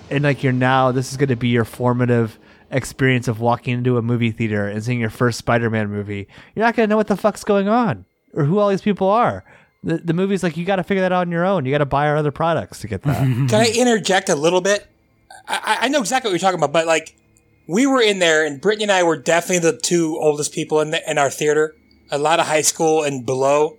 and 0.10 0.24
like 0.24 0.42
you're 0.42 0.54
now 0.54 0.92
this 0.92 1.12
is 1.12 1.18
going 1.18 1.30
to 1.30 1.36
be 1.36 1.50
your 1.50 1.66
formative 1.66 2.40
experience 2.72 3.28
of 3.28 3.40
walking 3.40 3.74
into 3.80 3.98
a 3.98 4.02
movie 4.02 4.32
theater 4.32 4.68
and 4.68 4.84
seeing 4.84 5.00
your 5.00 5.10
first 5.10 5.38
spider-man 5.40 5.90
movie 5.90 6.28
you're 6.56 6.66
not 6.66 6.76
going 6.76 6.88
to 6.88 6.90
know 6.92 6.98
what 6.98 7.08
the 7.08 7.18
fuck's 7.18 7.44
going 7.44 7.68
on 7.68 8.06
or 8.34 8.44
who 8.46 8.60
all 8.60 8.70
these 8.70 8.82
people 8.82 9.08
are 9.10 9.44
the, 9.84 9.98
the 9.98 10.14
movie's 10.14 10.44
like 10.44 10.56
you 10.58 10.66
got 10.66 10.76
to 10.76 10.84
figure 10.84 11.02
that 11.02 11.12
out 11.12 11.22
on 11.22 11.32
your 11.32 11.46
own 11.46 11.66
you 11.66 11.72
got 11.72 11.78
to 11.80 11.86
buy 11.86 12.08
our 12.08 12.18
other 12.18 12.32
products 12.32 12.80
to 12.80 12.88
get 12.88 13.02
that 13.04 13.18
can 13.50 13.54
I 13.56 13.72
interject 13.76 14.30
a 14.30 14.36
little 14.36 14.62
bit? 14.62 14.86
I, 15.48 15.78
I- 15.82 15.86
I 15.86 15.88
know 15.88 16.00
exactly 16.00 16.30
what 16.30 16.34
you're 16.42 16.48
talking 16.52 16.60
about, 16.62 16.74
but 16.74 16.86
like 16.86 17.16
we 17.68 17.86
were 17.88 18.02
in 18.02 18.18
there, 18.20 18.46
and 18.48 18.60
Brittany 18.60 18.84
and 18.86 18.92
I 18.92 19.04
were 19.04 19.16
definitely 19.16 19.60
the 19.72 19.78
two 19.78 20.18
oldest 20.20 20.54
people 20.54 20.82
in 20.82 20.90
the, 20.90 21.08
in 21.10 21.18
our 21.20 21.30
theater. 21.30 21.76
A 22.12 22.18
lot 22.18 22.40
of 22.40 22.48
high 22.48 22.62
school 22.64 23.04
and 23.04 23.24
below. 23.26 23.78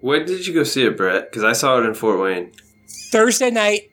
When 0.00 0.24
did 0.24 0.46
you 0.46 0.54
go 0.54 0.62
see 0.62 0.84
it, 0.86 0.96
Brett? 0.96 1.30
Because 1.30 1.42
I 1.42 1.52
saw 1.52 1.78
it 1.78 1.84
in 1.84 1.94
Fort 1.94 2.20
Wayne. 2.20 2.52
Thursday 3.10 3.50
night, 3.50 3.90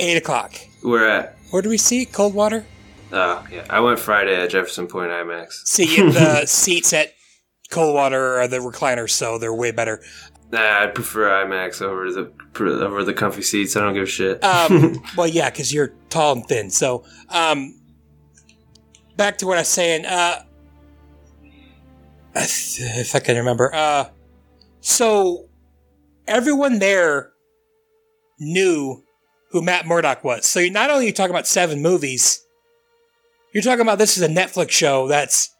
eight 0.00 0.16
o'clock. 0.16 0.54
Where 0.82 1.08
at? 1.08 1.37
Where 1.50 1.62
do 1.62 1.68
we 1.68 1.78
see 1.78 2.02
it? 2.02 2.12
Coldwater. 2.12 2.66
Oh, 3.12 3.46
yeah. 3.50 3.64
I 3.70 3.80
went 3.80 3.98
Friday 3.98 4.34
at 4.34 4.50
Jefferson 4.50 4.86
Point 4.86 5.10
IMAX. 5.10 5.66
See 5.66 5.96
the 5.96 6.44
seats 6.46 6.92
at 6.92 7.14
Coldwater 7.70 8.40
are 8.40 8.48
the 8.48 8.58
recliners, 8.58 9.10
so 9.10 9.38
they're 9.38 9.54
way 9.54 9.70
better. 9.70 10.02
Nah, 10.50 10.82
I 10.82 10.86
prefer 10.86 11.28
IMAX 11.44 11.82
over 11.82 12.10
the 12.10 12.32
over 12.84 13.04
the 13.04 13.12
comfy 13.12 13.42
seats. 13.42 13.76
I 13.76 13.80
don't 13.80 13.94
give 13.94 14.04
a 14.04 14.06
shit. 14.06 14.42
Um, 14.42 15.02
well, 15.16 15.26
yeah, 15.26 15.50
because 15.50 15.72
you're 15.72 15.94
tall 16.08 16.32
and 16.32 16.46
thin. 16.46 16.70
So, 16.70 17.04
um, 17.28 17.78
back 19.16 19.38
to 19.38 19.46
what 19.46 19.58
I 19.58 19.60
was 19.60 19.68
saying. 19.68 20.06
Uh, 20.06 20.42
if 22.34 22.76
if 22.78 23.14
I 23.14 23.20
can 23.20 23.36
remember. 23.36 23.74
Uh, 23.74 24.06
so 24.80 25.48
everyone 26.26 26.78
there 26.78 27.32
knew 28.38 29.02
who 29.50 29.62
Matt 29.62 29.86
Murdock 29.86 30.24
was. 30.24 30.46
So 30.46 30.60
you're 30.60 30.72
not 30.72 30.90
only 30.90 31.06
you 31.06 31.12
talking 31.12 31.30
about 31.30 31.46
seven 31.46 31.82
movies, 31.82 32.44
you're 33.52 33.62
talking 33.62 33.80
about 33.80 33.98
this 33.98 34.16
is 34.16 34.22
a 34.22 34.28
Netflix 34.28 34.70
show 34.70 35.08
that's 35.08 35.50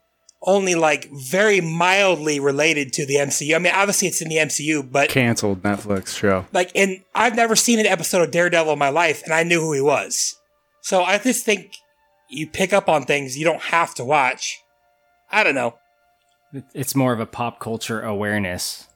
only 0.42 0.74
like 0.74 1.08
very 1.12 1.60
mildly 1.60 2.38
related 2.38 2.92
to 2.92 3.06
the 3.06 3.16
MCU. 3.16 3.56
I 3.56 3.58
mean, 3.58 3.72
obviously 3.74 4.08
it's 4.08 4.22
in 4.22 4.28
the 4.28 4.36
MCU, 4.36 4.90
but 4.90 5.08
Canceled 5.08 5.62
Netflix 5.62 6.16
show. 6.16 6.46
like 6.52 6.70
and 6.74 7.02
I've 7.14 7.34
never 7.34 7.56
seen 7.56 7.80
an 7.80 7.86
episode 7.86 8.22
of 8.22 8.30
Daredevil 8.30 8.72
in 8.72 8.78
my 8.78 8.90
life 8.90 9.22
and 9.24 9.32
I 9.32 9.42
knew 9.42 9.60
who 9.60 9.72
he 9.72 9.80
was. 9.80 10.36
So 10.80 11.02
I 11.02 11.18
just 11.18 11.44
think 11.44 11.72
you 12.30 12.46
pick 12.46 12.72
up 12.72 12.88
on 12.88 13.04
things 13.04 13.36
you 13.36 13.44
don't 13.44 13.62
have 13.62 13.94
to 13.96 14.04
watch. 14.04 14.60
I 15.30 15.42
don't 15.42 15.54
know. 15.54 15.74
It's 16.74 16.94
more 16.94 17.12
of 17.12 17.20
a 17.20 17.26
pop 17.26 17.58
culture 17.58 18.00
awareness. 18.00 18.86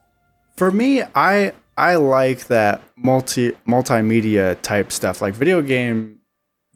For 0.56 0.70
me, 0.70 1.02
I 1.14 1.52
I 1.76 1.96
like 1.96 2.46
that 2.48 2.82
multi 2.96 3.52
multimedia 3.66 4.60
type 4.62 4.92
stuff. 4.92 5.22
Like 5.22 5.34
video 5.34 5.62
game 5.62 6.20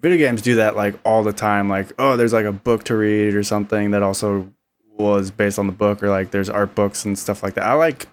video 0.01 0.19
games 0.19 0.43
do 0.43 0.57
that 0.57 0.77
like 0.77 0.95
all 1.05 1.23
the 1.23 1.33
time. 1.33 1.69
Like, 1.69 1.93
oh, 1.99 2.17
there's 2.17 2.33
like 2.33 2.47
a 2.47 2.53
book 2.53 2.85
to 2.85 2.97
read 2.97 3.35
or 3.35 3.43
something 3.43 3.91
that 3.91 4.03
also 4.03 4.53
was 4.99 5.31
based 5.31 5.59
on 5.59 5.67
the 5.67 5.73
book 5.73 6.03
or 6.03 6.09
like 6.09 6.31
there's 6.31 6.49
art 6.49 6.75
books 6.75 7.05
and 7.05 7.19
stuff 7.19 7.43
like 7.43 7.55
that. 7.55 7.65
I 7.65 7.75
like 7.75 8.09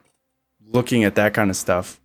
looking 0.65 1.03
at 1.03 1.15
that 1.15 1.34
kind 1.34 1.49
of 1.49 1.55
stuff. 1.55 1.99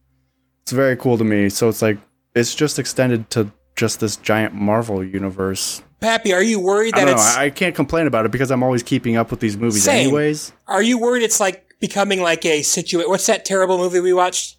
It's 0.62 0.72
very 0.72 0.96
cool 0.96 1.18
to 1.18 1.24
me. 1.24 1.48
So 1.48 1.68
it's 1.68 1.82
like 1.82 1.98
it's 2.34 2.54
just 2.54 2.78
extended 2.78 3.30
to 3.30 3.50
just 3.74 4.00
this 4.00 4.16
giant 4.16 4.54
Marvel 4.54 5.02
universe. 5.04 5.82
Pappy, 6.00 6.32
are 6.32 6.42
you 6.42 6.60
worried 6.60 6.94
I 6.94 7.00
that 7.00 7.04
don't 7.06 7.16
know. 7.16 7.22
it's 7.22 7.36
I, 7.36 7.46
I 7.46 7.50
can't 7.50 7.74
complain 7.74 8.06
about 8.06 8.24
it 8.26 8.30
because 8.30 8.52
I'm 8.52 8.62
always 8.62 8.84
keeping 8.84 9.16
up 9.16 9.30
with 9.32 9.40
these 9.40 9.56
movies 9.56 9.82
Same. 9.82 10.06
anyways. 10.06 10.52
are 10.68 10.82
you 10.82 10.98
worried 10.98 11.24
it's 11.24 11.40
like 11.40 11.74
becoming 11.80 12.20
like 12.22 12.44
a 12.44 12.62
situation? 12.62 13.10
What's 13.10 13.26
that 13.26 13.44
terrible 13.44 13.78
movie 13.78 13.98
we 13.98 14.12
watched 14.12 14.57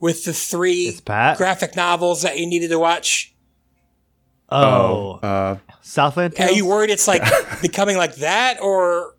with 0.00 0.24
the 0.24 0.32
three 0.32 0.98
Pat. 1.04 1.36
graphic 1.36 1.76
novels 1.76 2.22
that 2.22 2.38
you 2.38 2.46
needed 2.46 2.68
to 2.68 2.78
watch? 2.78 3.34
Oh, 4.50 5.18
Uh, 5.22 5.56
Southland. 5.82 6.34
Are 6.38 6.50
you 6.50 6.66
worried 6.66 6.90
it's 6.90 7.08
like 7.08 7.22
becoming 7.62 7.96
like 7.96 8.16
that, 8.16 8.60
or? 8.60 9.14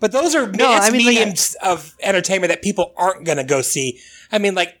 But 0.00 0.12
those 0.12 0.34
are 0.34 0.46
No, 0.46 0.70
I 0.70 0.90
mean, 0.90 1.04
like, 1.06 1.14
mediums 1.14 1.56
of 1.62 1.94
entertainment 2.02 2.50
that 2.50 2.62
people 2.62 2.92
aren't 2.96 3.24
going 3.24 3.38
to 3.38 3.44
go 3.44 3.62
see. 3.62 3.98
I 4.30 4.38
mean, 4.38 4.54
like 4.54 4.80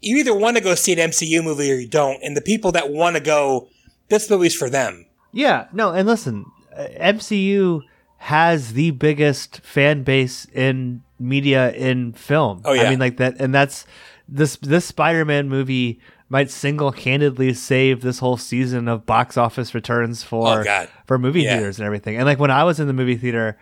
you 0.00 0.16
either 0.16 0.34
want 0.34 0.56
to 0.56 0.62
go 0.62 0.74
see 0.74 0.92
an 0.92 1.10
MCU 1.10 1.42
movie 1.42 1.70
or 1.70 1.74
you 1.74 1.88
don't, 1.88 2.22
and 2.22 2.36
the 2.36 2.40
people 2.40 2.72
that 2.72 2.90
want 2.90 3.16
to 3.16 3.22
go, 3.22 3.68
this 4.08 4.30
movie's 4.30 4.54
for 4.54 4.70
them. 4.70 5.06
Yeah, 5.32 5.66
no, 5.72 5.90
and 5.90 6.06
listen, 6.06 6.46
uh, 6.74 6.86
MCU 6.98 7.82
has 8.18 8.72
the 8.72 8.92
biggest 8.92 9.60
fan 9.60 10.02
base 10.02 10.46
in 10.46 11.02
media 11.18 11.72
in 11.72 12.12
film. 12.12 12.62
Oh, 12.64 12.72
yeah. 12.72 12.84
I 12.84 12.90
mean 12.90 12.98
like 12.98 13.16
that 13.18 13.36
and 13.40 13.54
that's 13.54 13.86
this 14.28 14.56
this 14.56 14.84
Spider-Man 14.84 15.48
movie 15.48 16.00
might 16.28 16.50
single-handedly 16.50 17.54
save 17.54 18.00
this 18.00 18.18
whole 18.18 18.36
season 18.36 18.88
of 18.88 19.06
box 19.06 19.36
office 19.36 19.74
returns 19.74 20.22
for 20.24 20.68
Oh, 20.68 20.86
for 21.06 21.18
movie 21.18 21.42
Yeah. 21.42 21.56
theaters 21.56 21.78
and 21.78 21.86
everything. 21.86 22.16
And 22.16 22.26
like 22.26 22.40
when 22.40 22.50
I 22.50 22.64
was 22.64 22.80
in 22.80 22.88
the 22.88 22.92
movie 22.92 23.16
theater, 23.16 23.56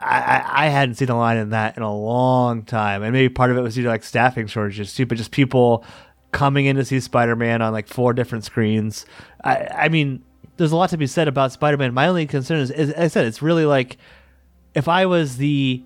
I, 0.00 0.42
I, 0.50 0.68
hadn't 0.68 0.94
seen 0.94 1.10
a 1.10 1.18
line 1.18 1.36
in 1.36 1.50
that 1.50 1.76
in 1.76 1.82
a 1.82 1.94
long 1.94 2.62
time, 2.62 3.02
and 3.02 3.12
maybe 3.12 3.28
part 3.28 3.50
of 3.50 3.58
it 3.58 3.60
was 3.60 3.74
due 3.74 3.82
to 3.82 3.88
like 3.90 4.02
staffing 4.02 4.46
shortages 4.46 4.94
too, 4.94 5.04
but 5.04 5.18
just 5.18 5.30
people 5.30 5.84
coming 6.32 6.64
in 6.64 6.76
to 6.76 6.84
see 6.86 7.00
Spider-Man 7.00 7.60
on 7.60 7.74
like 7.74 7.86
four 7.86 8.14
different 8.14 8.44
screens. 8.44 9.04
I, 9.44 9.66
I 9.66 9.88
mean, 9.90 10.24
there's 10.56 10.72
a 10.72 10.76
lot 10.76 10.88
to 10.90 10.96
be 10.96 11.06
said 11.06 11.28
about 11.28 11.52
Spider-Man. 11.52 11.92
My 11.92 12.06
only 12.06 12.24
concern 12.24 12.60
is, 12.60 12.70
is, 12.70 12.90
as 12.92 13.04
I 13.04 13.08
said, 13.08 13.26
it's 13.26 13.42
really 13.42 13.66
like 13.66 13.98
if 14.74 14.88
I 14.88 15.04
was 15.04 15.36
the 15.36 15.82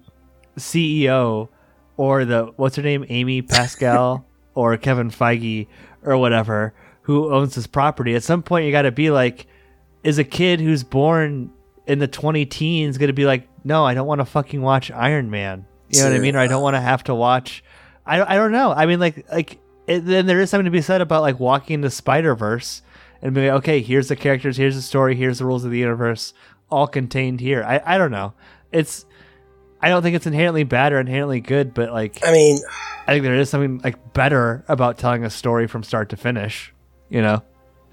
CEO 0.59 1.49
or 1.97 2.25
the 2.25 2.53
what's 2.57 2.77
her 2.77 2.83
name, 2.83 3.05
Amy 3.09 3.43
Pascal 3.43 4.27
or 4.55 4.77
Kevin 4.77 5.11
Feige 5.11 5.66
or 6.03 6.16
whatever, 6.16 6.75
who 7.03 7.33
owns 7.33 7.55
this 7.55 7.66
property. 7.66 8.15
At 8.15 8.23
some 8.23 8.43
point, 8.43 8.66
you 8.66 8.73
got 8.73 8.83
to 8.83 8.93
be 8.93 9.11
like, 9.11 9.47
is 10.03 10.19
a 10.19 10.25
kid 10.25 10.61
who's 10.61 10.85
born 10.85 11.51
in 11.87 11.99
the 11.99 12.09
20 12.09 12.47
teens 12.47 12.99
going 12.99 13.09
to 13.09 13.15
be 13.15 13.27
like, 13.27 13.49
no, 13.65 13.85
I 13.85 13.95
don't 13.95 14.07
want 14.07 14.21
to 14.21 14.25
fucking 14.25 14.61
watch 14.61 14.91
Iron 14.91 15.31
Man. 15.31 15.66
You 15.89 16.01
know 16.01 16.11
what 16.11 16.16
I 16.16 16.19
mean? 16.19 16.37
Or 16.37 16.41
I 16.41 16.47
don't 16.47 16.62
want 16.62 16.75
to 16.75 16.81
have 16.81 17.05
to 17.05 17.15
watch. 17.15 17.62
I, 18.07 18.35
I 18.35 18.37
don't 18.37 18.53
know. 18.53 18.73
I 18.73 18.87
mean, 18.87 19.01
like 19.01 19.31
like 19.31 19.59
it, 19.87 20.01
then 20.01 20.27
there 20.27 20.41
is 20.41 20.51
something 20.51 20.65
to 20.65 20.71
be 20.71 20.83
said 20.83 21.01
about 21.01 21.23
like 21.23 21.39
walking 21.39 21.75
into 21.75 21.91
Spider 21.91 22.35
Verse 22.35 22.83
and 23.23 23.35
be 23.35 23.49
like, 23.49 23.59
okay, 23.59 23.81
here's 23.81 24.09
the 24.09 24.16
characters, 24.16 24.57
here's 24.57 24.75
the 24.75 24.83
story, 24.83 25.15
here's 25.15 25.39
the 25.39 25.45
rules 25.47 25.65
of 25.65 25.71
the 25.71 25.79
universe, 25.79 26.35
all 26.71 26.87
contained 26.87 27.41
here. 27.41 27.62
I 27.65 27.81
I 27.85 27.99
don't 27.99 28.11
know. 28.11 28.35
It's 28.73 29.07
I 29.85 29.89
don't 29.89 30.02
think 30.02 30.16
it's 30.16 30.27
inherently 30.27 30.65
bad 30.65 30.93
or 30.94 31.01
inherently 31.01 31.40
good, 31.40 31.74
but 31.74 31.93
like 31.93 32.19
I 32.27 32.32
mean, 32.32 32.59
I 33.06 33.12
think 33.12 33.23
there 33.23 33.35
is 33.35 33.51
something 33.51 33.81
like 33.85 34.15
better 34.15 34.65
about 34.66 34.97
telling 34.98 35.24
a 35.24 35.31
story 35.31 35.66
from 35.66 35.82
start 35.82 36.09
to 36.11 36.16
finish. 36.16 36.73
You 37.11 37.20
know, 37.20 37.43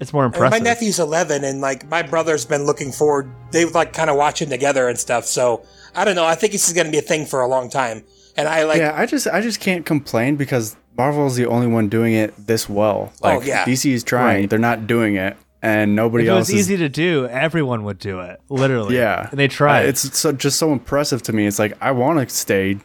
it's 0.00 0.12
more 0.12 0.22
I 0.24 0.26
mean, 0.28 0.34
impressive. 0.34 0.60
my 0.62 0.70
nephew's 0.70 0.98
11, 0.98 1.44
and 1.44 1.60
like 1.60 1.86
my 1.90 2.00
brother's 2.02 2.46
been 2.46 2.64
looking 2.64 2.92
forward. 2.92 3.30
They 3.50 3.66
like 3.66 3.92
kind 3.92 4.08
of 4.08 4.16
watching 4.16 4.48
together 4.48 4.88
and 4.88 4.98
stuff. 4.98 5.26
So 5.26 5.64
I 5.94 6.04
don't 6.06 6.16
know. 6.16 6.24
I 6.24 6.34
think 6.34 6.52
this 6.52 6.66
is 6.66 6.72
going 6.74 6.86
to 6.86 6.90
be 6.92 6.98
a 6.98 7.02
thing 7.02 7.26
for 7.26 7.40
a 7.42 7.46
long 7.46 7.68
time. 7.68 8.04
And 8.36 8.48
I 8.48 8.64
like, 8.64 8.78
yeah, 8.78 8.94
I 8.96 9.04
just 9.04 9.26
I 9.26 9.42
just 9.42 9.60
can't 9.60 9.84
complain 9.84 10.36
because 10.36 10.76
Marvel's 10.96 11.36
the 11.36 11.44
only 11.46 11.66
one 11.66 11.88
doing 11.90 12.14
it 12.14 12.34
this 12.46 12.68
well. 12.70 13.12
Oh, 13.22 13.28
like 13.28 13.38
Oh, 13.38 13.42
yeah. 13.42 13.64
DC 13.66 13.92
is 13.92 14.02
trying, 14.02 14.40
Right. 14.42 14.50
they're 14.50 14.58
not 14.58 14.86
doing 14.86 15.16
it, 15.16 15.36
and 15.62 15.94
nobody 15.96 16.24
if 16.24 16.28
it 16.28 16.32
else 16.32 16.38
was 16.40 16.50
is 16.50 16.54
easy 16.60 16.76
to 16.78 16.88
do, 16.88 17.26
everyone 17.26 17.84
would 17.84 17.98
do 17.98 18.20
it. 18.20 18.40
Literally. 18.50 18.96
Yeah, 18.96 19.28
And 19.30 19.38
they 19.38 19.48
tried. 19.48 19.84
Uh, 19.86 19.88
it's 19.88 20.18
so, 20.18 20.32
just 20.32 20.58
so 20.58 20.72
impressive 20.72 21.22
to 21.24 21.32
me. 21.32 21.46
It's 21.46 21.58
like 21.58 21.76
I 21.80 21.92
want 21.92 22.18
to 22.28 22.34
stay 22.34 22.78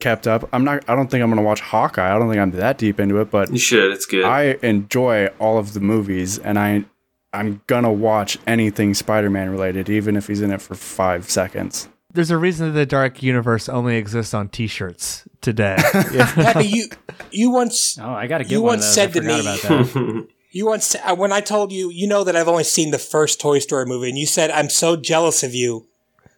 kept 0.00 0.26
up. 0.26 0.48
I'm 0.52 0.64
not. 0.64 0.84
I 0.88 0.94
don't 0.94 1.10
think 1.10 1.22
I'm 1.22 1.30
gonna 1.30 1.42
watch 1.42 1.60
Hawkeye. 1.60 2.14
I 2.14 2.18
don't 2.18 2.28
think 2.28 2.40
I'm 2.40 2.50
that 2.52 2.76
deep 2.78 3.00
into 3.00 3.18
it, 3.20 3.30
but 3.30 3.50
You 3.50 3.58
should. 3.58 3.92
It's 3.92 4.04
good. 4.06 4.24
I 4.24 4.58
enjoy 4.62 5.28
all 5.38 5.56
of 5.58 5.72
the 5.72 5.80
movies, 5.80 6.38
and 6.38 6.58
I 6.58 6.84
I'm 7.32 7.62
gonna 7.66 7.92
watch 7.92 8.38
anything 8.46 8.92
Spider-Man 8.94 9.48
related, 9.50 9.88
even 9.88 10.16
if 10.16 10.26
he's 10.26 10.40
in 10.42 10.50
it 10.52 10.60
for 10.60 10.74
five 10.74 11.30
seconds. 11.30 11.88
There's 12.12 12.30
a 12.30 12.38
reason 12.38 12.68
that 12.68 12.72
the 12.72 12.86
Dark 12.86 13.22
Universe 13.22 13.68
only 13.68 13.96
exists 13.98 14.32
on 14.32 14.48
T-shirts 14.48 15.24
today. 15.42 15.76
Yeah. 16.12 16.32
Pappy, 16.32 16.66
you 16.66 16.86
you 17.30 17.50
once 17.50 17.98
Oh, 18.00 18.08
I 18.08 18.26
got 18.26 18.38
to 18.38 18.44
get 18.44 18.52
You 18.52 18.62
one 18.62 18.76
of 18.76 18.80
once 18.80 18.86
those. 18.86 18.94
said 18.94 19.10
I 19.10 19.12
to 19.12 19.20
me- 19.20 19.40
about 19.40 19.60
that. 19.62 20.28
you 20.56 20.66
once 20.66 20.94
uh, 20.94 21.14
when 21.14 21.32
I 21.32 21.42
told 21.42 21.70
you, 21.70 21.90
you 21.90 22.06
know 22.06 22.24
that 22.24 22.34
I've 22.34 22.48
only 22.48 22.64
seen 22.64 22.90
the 22.90 22.98
first 22.98 23.40
Toy 23.40 23.58
Story 23.58 23.84
movie, 23.84 24.08
and 24.08 24.16
you 24.16 24.26
said 24.26 24.50
I'm 24.50 24.70
so 24.70 24.96
jealous 24.96 25.42
of 25.42 25.54
you 25.54 25.86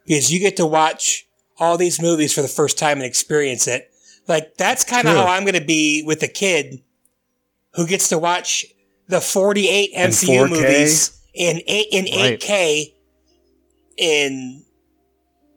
because 0.06 0.32
you 0.32 0.40
get 0.40 0.56
to 0.56 0.66
watch 0.66 1.26
all 1.58 1.76
these 1.76 2.02
movies 2.02 2.34
for 2.34 2.42
the 2.42 2.48
first 2.48 2.78
time 2.78 2.98
and 2.98 3.06
experience 3.06 3.68
it. 3.68 3.90
Like 4.26 4.56
that's 4.56 4.84
kind 4.84 5.06
of 5.06 5.14
how 5.14 5.26
I'm 5.26 5.44
going 5.44 5.54
to 5.54 5.64
be 5.64 6.02
with 6.04 6.22
a 6.24 6.28
kid 6.28 6.82
who 7.74 7.86
gets 7.86 8.08
to 8.08 8.18
watch 8.18 8.66
the 9.06 9.20
48 9.20 9.94
MCU 9.94 10.26
4K? 10.26 10.50
movies 10.50 11.22
in 11.32 11.62
eight 11.68 11.86
in 11.92 12.04
Right. 12.04 12.40
8K. 12.40 12.94
In 13.98 14.64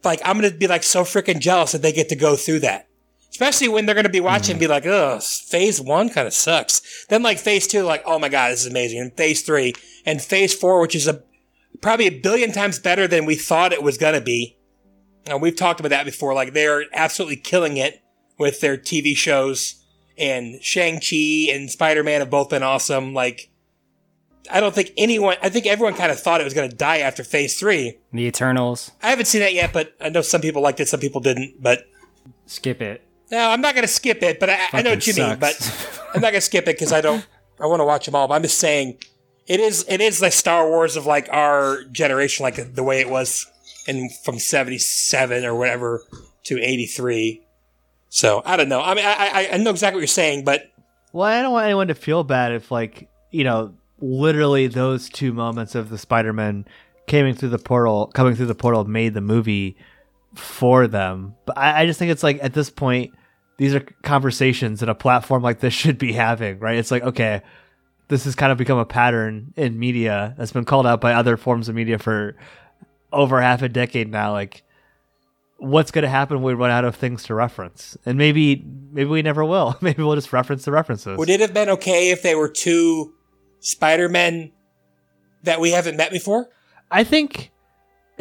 like 0.04 0.22
I'm 0.24 0.40
going 0.40 0.52
to 0.52 0.58
be 0.58 0.68
like 0.68 0.84
so 0.84 1.04
freaking 1.04 1.40
jealous 1.40 1.72
that 1.72 1.82
they 1.82 1.92
get 1.92 2.10
to 2.10 2.16
go 2.16 2.36
through 2.36 2.60
that. 2.60 2.88
Especially 3.32 3.70
when 3.70 3.86
they're 3.86 3.96
going 3.96 4.04
to 4.04 4.10
be 4.10 4.20
watching 4.20 4.54
and 4.54 4.60
be 4.60 4.68
like, 4.68 4.86
ugh, 4.86 5.24
phase 5.24 5.80
one 5.80 6.10
kind 6.10 6.28
of 6.28 6.34
sucks. 6.34 7.06
Then 7.08 7.24
like 7.24 7.40
phase 7.40 7.66
two, 7.66 7.84
like, 7.84 8.04
oh 8.06 8.20
my 8.20 8.30
God, 8.30 8.52
this 8.52 8.62
is 8.62 8.68
amazing. 8.72 9.00
And 9.00 9.14
phase 9.16 9.42
three 9.42 9.74
and 10.06 10.22
phase 10.22 10.54
four, 10.54 10.82
which 10.82 10.96
is 10.96 11.08
a 11.08 11.24
probably 11.82 12.08
a 12.08 12.20
billion 12.20 12.52
times 12.52 12.78
better 12.78 13.08
than 13.08 13.26
we 13.26 13.36
thought 13.36 13.72
it 13.74 13.82
was 13.82 13.98
going 13.98 14.16
to 14.16 14.22
be. 14.22 14.58
And 15.26 15.42
we've 15.42 15.56
talked 15.56 15.80
about 15.80 15.90
that 15.90 16.06
before. 16.06 16.34
Like 16.34 16.54
they're 16.54 16.86
absolutely 16.94 17.38
killing 17.38 17.78
it 17.78 18.04
with 18.38 18.60
their 18.60 18.78
TV 18.78 19.16
shows 19.16 19.82
and 20.18 20.62
Shang-Chi 20.62 21.52
and 21.52 21.70
Spider-Man 21.72 22.20
have 22.20 22.30
both 22.30 22.50
been 22.50 22.64
awesome. 22.64 23.14
Like, 23.14 23.50
I 24.52 24.60
don't 24.60 24.76
think 24.76 24.92
anyone, 24.98 25.38
I 25.42 25.50
think 25.50 25.66
everyone 25.66 25.94
kind 25.94 26.12
of 26.12 26.20
thought 26.20 26.42
it 26.42 26.44
was 26.44 26.54
going 26.54 26.70
to 26.70 26.76
die 26.76 26.98
after 26.98 27.24
phase 27.24 27.58
three. 27.58 27.98
the 28.12 28.26
Eternals. 28.26 28.92
I 29.02 29.10
haven't 29.10 29.26
seen 29.26 29.42
that 29.42 29.54
yet, 29.54 29.72
but 29.72 29.96
I 30.02 30.10
know 30.10 30.22
some 30.22 30.42
people 30.42 30.62
liked 30.62 30.80
it, 30.80 30.88
some 30.88 31.00
people 31.00 31.22
didn't. 31.22 31.62
But 31.62 31.86
Skip 32.46 32.82
it. 32.82 33.02
No, 33.32 33.50
I'm 33.50 33.62
not 33.62 33.74
going 33.74 33.84
to 33.88 33.92
skip 33.92 34.22
it, 34.24 34.40
but 34.40 34.50
I, 34.50 34.68
I 34.74 34.82
know 34.82 34.92
what 34.92 35.08
you 35.08 35.14
Fucking 35.14 35.30
mean. 35.30 35.40
But. 35.40 35.98
I'm 36.14 36.22
not 36.22 36.32
going 36.32 36.42
to 36.42 36.42
skip 36.42 36.64
it 36.66 36.76
because 36.78 36.92
I 36.92 37.02
don't. 37.02 37.26
I 37.60 37.66
want 37.68 37.80
to 37.80 37.86
watch 37.86 38.06
them 38.06 38.16
all. 38.16 38.28
But 38.28 38.36
I'm 38.36 38.42
just 38.44 38.60
saying, 38.60 38.98
it 39.48 39.60
is 39.60 39.86
it 39.88 40.02
is 40.02 40.22
like 40.22 40.34
Star 40.34 40.68
Wars 40.68 40.96
of 40.96 41.06
like 41.06 41.30
our 41.32 41.84
generation, 41.86 42.44
like 42.44 42.74
the 42.76 42.84
way 42.84 43.00
it 43.00 43.10
was 43.10 43.46
in 43.88 44.10
from 44.24 44.40
'77 44.40 45.46
or 45.46 45.56
whatever 45.56 46.04
to 46.46 46.60
'83. 46.60 47.42
So 48.10 48.42
I 48.46 48.58
don't 48.58 48.70
know. 48.70 48.82
I 48.82 48.94
mean, 48.94 49.06
I, 49.06 49.14
I 49.14 49.50
I 49.54 49.58
know 49.58 49.72
exactly 49.72 49.98
what 49.98 50.02
you're 50.02 50.08
saying, 50.08 50.44
but 50.44 50.72
well, 51.14 51.28
I 51.28 51.42
don't 51.42 51.52
want 51.52 51.66
anyone 51.66 51.88
to 51.90 51.96
feel 51.96 52.24
bad 52.24 52.54
if, 52.54 52.72
like, 52.72 53.10
you 53.32 53.44
know, 53.44 53.74
literally 54.00 54.68
those 54.68 55.10
two 55.10 55.34
moments 55.34 55.76
of 55.76 55.90
the 55.90 55.98
Spider-Man 55.98 56.66
coming 57.08 57.36
through 57.36 57.50
the 57.50 57.60
portal, 57.60 58.08
coming 58.14 58.36
through 58.36 58.46
the 58.46 58.56
portal, 58.56 58.86
made 58.86 59.14
the 59.14 59.22
movie 59.22 59.76
for 60.36 60.88
them. 60.88 61.36
But 61.46 61.58
I, 61.58 61.82
I 61.82 61.86
just 61.86 62.00
think 62.00 62.12
it's 62.12 62.24
like 62.24 62.40
at 62.42 62.54
this 62.54 62.70
point, 62.70 63.14
these 63.62 63.76
are 63.76 63.82
conversations 64.02 64.80
that 64.80 64.90
a 64.90 64.96
platform 64.96 65.44
like 65.44 65.60
this 65.60 65.72
should 65.72 66.00
be 66.00 66.14
having, 66.14 66.58
right? 66.58 66.78
It's 66.78 66.90
like, 66.90 67.04
okay, 67.04 67.44
this 68.08 68.24
has 68.24 68.34
kind 68.34 68.52
of 68.52 68.58
become 68.58 68.80
a 68.80 68.86
pattern 68.86 69.54
in 69.56 69.78
media 69.78 70.34
that's 70.36 70.52
been 70.52 70.66
called 70.66 70.88
out 70.88 71.00
by 71.00 71.14
other 71.14 71.38
forms 71.38 71.70
of 71.70 71.76
media 71.76 72.00
for 72.00 72.36
over 73.14 73.40
half 73.40 73.62
a 73.62 73.70
decade 73.70 74.10
now. 74.10 74.32
Like, 74.32 74.64
what's 75.58 75.92
going 75.92 76.02
to 76.02 76.10
happen 76.10 76.38
when 76.42 76.56
we 76.56 76.60
run 76.60 76.72
out 76.72 76.86
of 76.86 76.96
things 76.96 77.22
to 77.26 77.36
reference? 77.36 77.96
And 78.04 78.18
maybe, 78.18 78.66
maybe 78.92 79.12
we 79.12 79.22
never 79.22 79.46
will. 79.46 79.78
Maybe 79.82 80.02
we'll 80.02 80.16
just 80.16 80.34
reference 80.34 80.66
the 80.66 80.72
references. 80.72 81.20
would 81.20 81.30
it 81.30 81.40
have 81.40 81.54
been 81.54 81.70
okay 81.70 82.10
if 82.10 82.24
they 82.24 82.34
were 82.34 82.50
two 82.50 83.14
Spider-Men 83.60 84.54
that 85.44 85.62
we 85.62 85.70
haven't 85.70 85.98
met 85.98 86.10
before? 86.10 86.50
I 86.90 87.04
think 87.04 87.52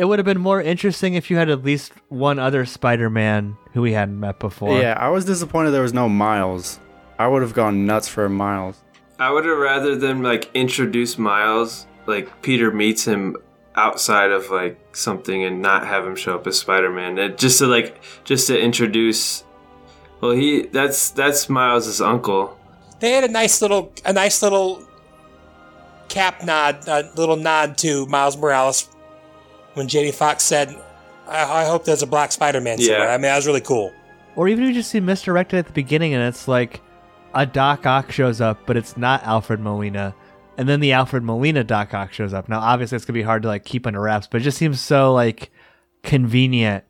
it 0.01 0.07
would 0.07 0.19
have 0.19 0.25
been 0.25 0.41
more 0.41 0.63
interesting 0.63 1.13
if 1.13 1.31
you 1.31 1.37
had 1.37 1.51
at 1.51 1.63
least 1.63 1.93
one 2.09 2.39
other 2.39 2.65
Spider-Man 2.65 3.59
who 3.75 3.83
we 3.83 3.93
hadn't 3.93 4.19
met 4.19 4.39
before. 4.39 4.81
Yeah, 4.81 4.97
I 4.99 5.11
was 5.11 5.27
disappointed 5.27 5.73
there 5.73 5.83
was 5.83 5.93
no 5.93 6.09
Miles. 6.09 6.81
I 7.19 7.29
would 7.29 7.43
have 7.43 7.53
gone 7.53 7.85
nuts 7.85 8.09
for 8.09 8.27
Miles. 8.31 8.83
I 9.19 9.31
would 9.31 9.45
have 9.45 9.59
rather 9.59 9.95
them 9.97 10.23
like 10.23 10.51
introduce 10.55 11.19
Miles, 11.19 11.87
like 12.07 12.41
Peter 12.41 12.71
meets 12.71 13.05
him 13.05 13.37
outside 13.75 14.31
of 14.31 14.49
like 14.49 14.97
something 14.97 15.45
and 15.45 15.61
not 15.61 15.87
have 15.87 16.07
him 16.07 16.17
show 16.17 16.35
up 16.35 16.47
as 16.47 16.59
Spider-Man. 16.59 17.19
It, 17.19 17.37
just 17.37 17.59
to 17.59 17.67
like 17.67 18.01
just 18.25 18.47
to 18.47 18.59
introduce 18.59 19.45
Well, 20.23 20.33
he 20.33 20.63
that's 20.63 21.11
that's 21.11 21.49
Miles's 21.51 22.01
uncle. 22.01 22.59
They 23.01 23.11
had 23.13 23.25
a 23.25 23.29
nice 23.29 23.61
little, 23.61 23.93
a 24.07 24.15
nice 24.15 24.43
little 24.43 24.83
cap 26.09 26.43
nod, 26.43 26.89
a 26.89 27.11
little 27.17 27.37
nod 27.37 27.77
to 27.79 28.07
Miles 28.07 28.39
Morales 28.39 28.89
when 29.75 29.89
Jamie 29.89 30.13
Foxx 30.13 30.43
said, 30.45 30.75
I, 31.29 31.63
"I 31.63 31.65
hope 31.65 31.85
there's 31.85 32.03
a 32.03 32.07
Black 32.07 32.33
Spider-Man." 32.33 32.79
somewhere." 32.79 33.07
Yeah. 33.07 33.13
I 33.15 33.17
mean, 33.17 33.23
that 33.23 33.37
was 33.37 33.47
really 33.47 33.61
cool. 33.61 33.93
Or 34.37 34.49
even 34.49 34.65
if 34.65 34.69
you 34.69 34.75
just 34.75 34.91
see 34.91 35.01
misdirected 35.01 35.59
at 35.59 35.67
the 35.67 35.73
beginning 35.73 36.15
and 36.15 36.23
it's 36.23 36.47
like 36.49 36.81
a 37.35 37.45
Doc 37.47 37.85
Ock 37.87 38.11
shows 38.13 38.41
up, 38.41 38.59
but 38.67 38.77
it's 38.77 38.97
not 38.97 39.23
Alfred 39.25 39.61
Molina. 39.61 40.15
And 40.57 40.69
then 40.69 40.81
the 40.81 40.93
Alfred 40.93 41.23
Molina 41.23 41.65
Doc 41.65 41.95
Ock 41.95 42.13
shows 42.13 42.33
up. 42.35 42.49
Now, 42.49 42.61
obviously, 42.61 42.97
it's 42.97 43.05
going 43.05 43.15
to 43.15 43.19
be 43.19 43.23
hard 43.23 43.43
to 43.43 43.49
like 43.49 43.65
keep 43.65 43.87
under 43.87 44.01
wraps, 44.01 44.27
but 44.27 44.41
it 44.41 44.45
just 44.45 44.59
seems 44.59 44.81
so 44.81 45.13
like 45.13 45.51
convenient 46.03 46.85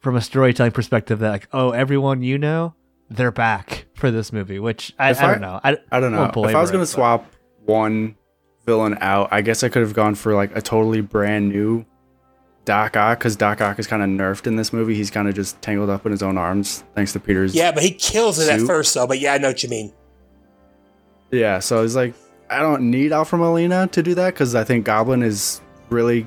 from 0.00 0.16
a 0.16 0.20
storytelling 0.20 0.72
perspective 0.72 1.18
that 1.20 1.30
like, 1.30 1.48
oh, 1.52 1.70
everyone 1.70 2.22
you 2.22 2.38
know, 2.38 2.74
they're 3.10 3.30
back 3.32 3.86
for 3.94 4.10
this 4.10 4.32
movie, 4.32 4.58
which 4.58 4.92
I, 4.98 5.08
I 5.08 5.10
I- 5.10 5.14
don't 5.32 5.40
know. 5.40 5.60
I, 5.62 5.76
I 5.90 6.00
don't 6.00 6.12
know. 6.12 6.30
won't 6.34 6.50
If 6.50 6.56
I 6.56 6.60
was 6.60 6.70
gonna 6.70 6.82
but- 6.82 6.88
swap 6.88 7.32
one 7.64 8.16
villain 8.66 8.96
out, 9.00 9.28
I 9.30 9.40
guess 9.42 9.62
I 9.62 9.68
could 9.68 9.82
have 9.82 9.94
gone 9.94 10.14
for 10.14 10.34
like 10.34 10.56
a 10.56 10.62
totally 10.62 11.00
brand 11.00 11.48
new 11.50 11.84
Doc 12.64 12.96
Ock 12.96 13.18
because 13.18 13.36
Doc 13.36 13.60
Ock 13.60 13.78
is 13.78 13.86
kind 13.86 14.02
of 14.02 14.08
nerfed 14.08 14.46
in 14.46 14.56
this 14.56 14.72
movie. 14.72 14.94
He's 14.94 15.10
kind 15.10 15.28
of 15.28 15.34
just 15.34 15.60
tangled 15.62 15.90
up 15.90 16.06
in 16.06 16.12
his 16.12 16.22
own 16.22 16.38
arms 16.38 16.84
thanks 16.94 17.12
to 17.12 17.20
Peter's. 17.20 17.54
Yeah, 17.54 17.72
but 17.72 17.82
he 17.82 17.90
kills 17.90 18.38
it 18.38 18.48
at 18.48 18.60
first, 18.66 18.94
though. 18.94 19.06
But 19.06 19.18
yeah, 19.18 19.34
I 19.34 19.38
know 19.38 19.48
what 19.48 19.62
you 19.62 19.68
mean. 19.68 19.92
Yeah. 21.30 21.58
So 21.58 21.82
it's 21.82 21.94
like 21.94 22.14
I 22.50 22.60
don't 22.60 22.90
need 22.90 23.12
Alfred 23.12 23.40
Molina 23.40 23.88
to 23.88 24.02
do 24.02 24.14
that 24.14 24.34
because 24.34 24.54
I 24.54 24.64
think 24.64 24.84
Goblin 24.84 25.22
is 25.22 25.60
really 25.88 26.26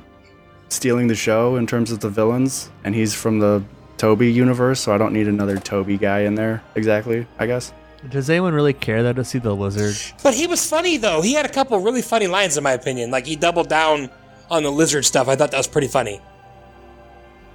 stealing 0.69 1.07
the 1.07 1.15
show 1.15 1.55
in 1.55 1.67
terms 1.67 1.91
of 1.91 1.99
the 1.99 2.09
villains, 2.09 2.69
and 2.83 2.93
he's 2.93 3.13
from 3.13 3.39
the 3.39 3.63
Tobey 3.97 4.31
universe, 4.31 4.81
so 4.81 4.93
I 4.93 4.97
don't 4.97 5.13
need 5.13 5.27
another 5.27 5.57
Tobey 5.57 5.97
guy 5.97 6.21
in 6.21 6.35
there. 6.35 6.61
Exactly. 6.75 7.25
I 7.39 7.45
guess. 7.47 7.71
Does 8.09 8.29
anyone 8.29 8.53
really 8.53 8.73
care 8.73 9.01
though 9.03 9.13
to 9.13 9.23
see 9.23 9.39
the 9.39 9.55
lizard? 9.55 9.95
But 10.21 10.33
he 10.33 10.47
was 10.47 10.67
funny 10.69 10.97
though. 10.97 11.21
He 11.21 11.33
had 11.33 11.45
a 11.45 11.49
couple 11.49 11.79
really 11.79 12.01
funny 12.01 12.27
lines, 12.27 12.57
in 12.57 12.63
my 12.63 12.73
opinion. 12.73 13.09
Like 13.09 13.25
he 13.25 13.35
doubled 13.35 13.69
down 13.69 14.09
on 14.49 14.63
the 14.63 14.71
lizard 14.71 15.05
stuff. 15.05 15.27
I 15.27 15.35
thought 15.35 15.51
that 15.51 15.57
was 15.57 15.67
pretty 15.67 15.87
funny. 15.87 16.21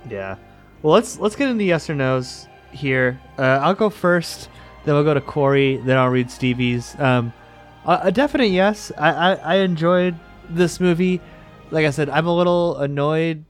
Yeah. 0.08 0.36
Well, 0.82 0.94
let's 0.94 1.18
let's 1.18 1.36
get 1.36 1.48
into 1.48 1.64
yes 1.64 1.90
or 1.90 1.94
nos 1.94 2.48
here. 2.72 3.20
Uh, 3.38 3.60
I'll 3.62 3.74
go 3.74 3.90
first. 3.90 4.48
Then 4.84 4.94
we'll 4.94 5.04
go 5.04 5.14
to 5.14 5.20
Corey. 5.20 5.76
Then 5.76 5.98
I'll 5.98 6.08
read 6.08 6.30
Stevie's. 6.30 6.98
Um, 6.98 7.32
a, 7.84 8.00
a 8.04 8.12
definite 8.12 8.46
yes. 8.46 8.90
I, 8.96 9.10
I 9.10 9.34
I 9.34 9.54
enjoyed 9.56 10.16
this 10.48 10.80
movie. 10.80 11.20
Like 11.70 11.86
I 11.86 11.90
said, 11.90 12.08
I'm 12.08 12.26
a 12.26 12.34
little 12.34 12.78
annoyed 12.78 13.44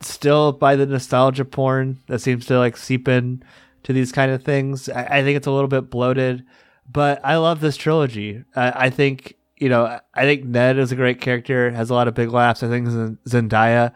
still 0.00 0.52
by 0.52 0.76
the 0.76 0.86
nostalgia 0.86 1.44
porn 1.44 1.98
that 2.06 2.20
seems 2.20 2.46
to 2.46 2.58
like 2.58 2.76
seep 2.76 3.06
in 3.06 3.42
to 3.82 3.92
these 3.92 4.12
kind 4.12 4.32
of 4.32 4.42
things. 4.42 4.88
I, 4.88 5.04
I 5.18 5.22
think 5.22 5.36
it's 5.36 5.46
a 5.46 5.50
little 5.50 5.68
bit 5.68 5.90
bloated, 5.90 6.44
but 6.90 7.20
I 7.24 7.36
love 7.36 7.60
this 7.60 7.76
trilogy. 7.76 8.44
I, 8.56 8.86
I 8.86 8.90
think 8.90 9.36
you 9.60 9.68
know 9.68 10.00
I 10.14 10.22
think 10.22 10.44
Ned 10.44 10.78
is 10.78 10.90
a 10.90 10.96
great 10.96 11.20
character, 11.20 11.70
has 11.70 11.90
a 11.90 11.94
lot 11.94 12.08
of 12.08 12.14
big 12.14 12.30
laughs. 12.30 12.62
I 12.62 12.68
think 12.68 12.88
Zendaya 12.88 13.92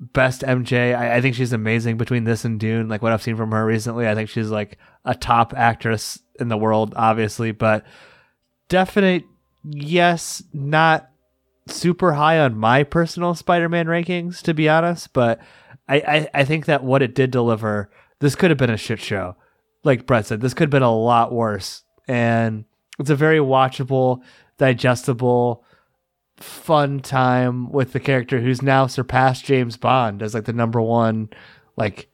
best 0.00 0.42
MJ. 0.42 0.96
I, 0.96 1.16
I 1.16 1.20
think 1.20 1.34
she's 1.34 1.52
amazing 1.52 1.96
between 1.96 2.24
this 2.24 2.44
and 2.44 2.60
Dune. 2.60 2.88
Like 2.88 3.02
what 3.02 3.12
I've 3.12 3.22
seen 3.22 3.36
from 3.36 3.50
her 3.50 3.66
recently, 3.66 4.08
I 4.08 4.14
think 4.14 4.28
she's 4.28 4.50
like 4.50 4.78
a 5.04 5.14
top 5.14 5.52
actress 5.56 6.20
in 6.38 6.48
the 6.48 6.56
world, 6.56 6.94
obviously, 6.96 7.50
but 7.50 7.84
definite 8.68 9.24
yes, 9.64 10.42
not 10.52 11.10
super 11.66 12.12
high 12.12 12.38
on 12.38 12.56
my 12.56 12.82
personal 12.82 13.34
Spider-Man 13.34 13.86
rankings, 13.86 14.40
to 14.42 14.54
be 14.54 14.68
honest. 14.68 15.12
But 15.12 15.40
I, 15.88 15.96
I, 15.96 16.28
I 16.34 16.44
think 16.44 16.66
that 16.66 16.84
what 16.84 17.02
it 17.02 17.14
did 17.14 17.30
deliver, 17.30 17.90
this 18.20 18.36
could 18.36 18.50
have 18.50 18.58
been 18.58 18.70
a 18.70 18.76
shit 18.76 19.00
show. 19.00 19.36
Like 19.84 20.06
Brett 20.06 20.26
said, 20.26 20.40
this 20.40 20.54
could 20.54 20.64
have 20.64 20.70
been 20.70 20.82
a 20.82 20.94
lot 20.94 21.32
worse. 21.32 21.82
And 22.06 22.64
it's 22.98 23.10
a 23.10 23.16
very 23.16 23.38
watchable, 23.38 24.22
digestible, 24.58 25.64
fun 26.36 27.00
time 27.00 27.70
with 27.70 27.92
the 27.92 28.00
character 28.00 28.40
who's 28.40 28.62
now 28.62 28.86
surpassed 28.86 29.44
James 29.44 29.76
Bond 29.76 30.22
as 30.22 30.34
like 30.34 30.44
the 30.44 30.52
number 30.52 30.80
one 30.80 31.30
like 31.76 32.08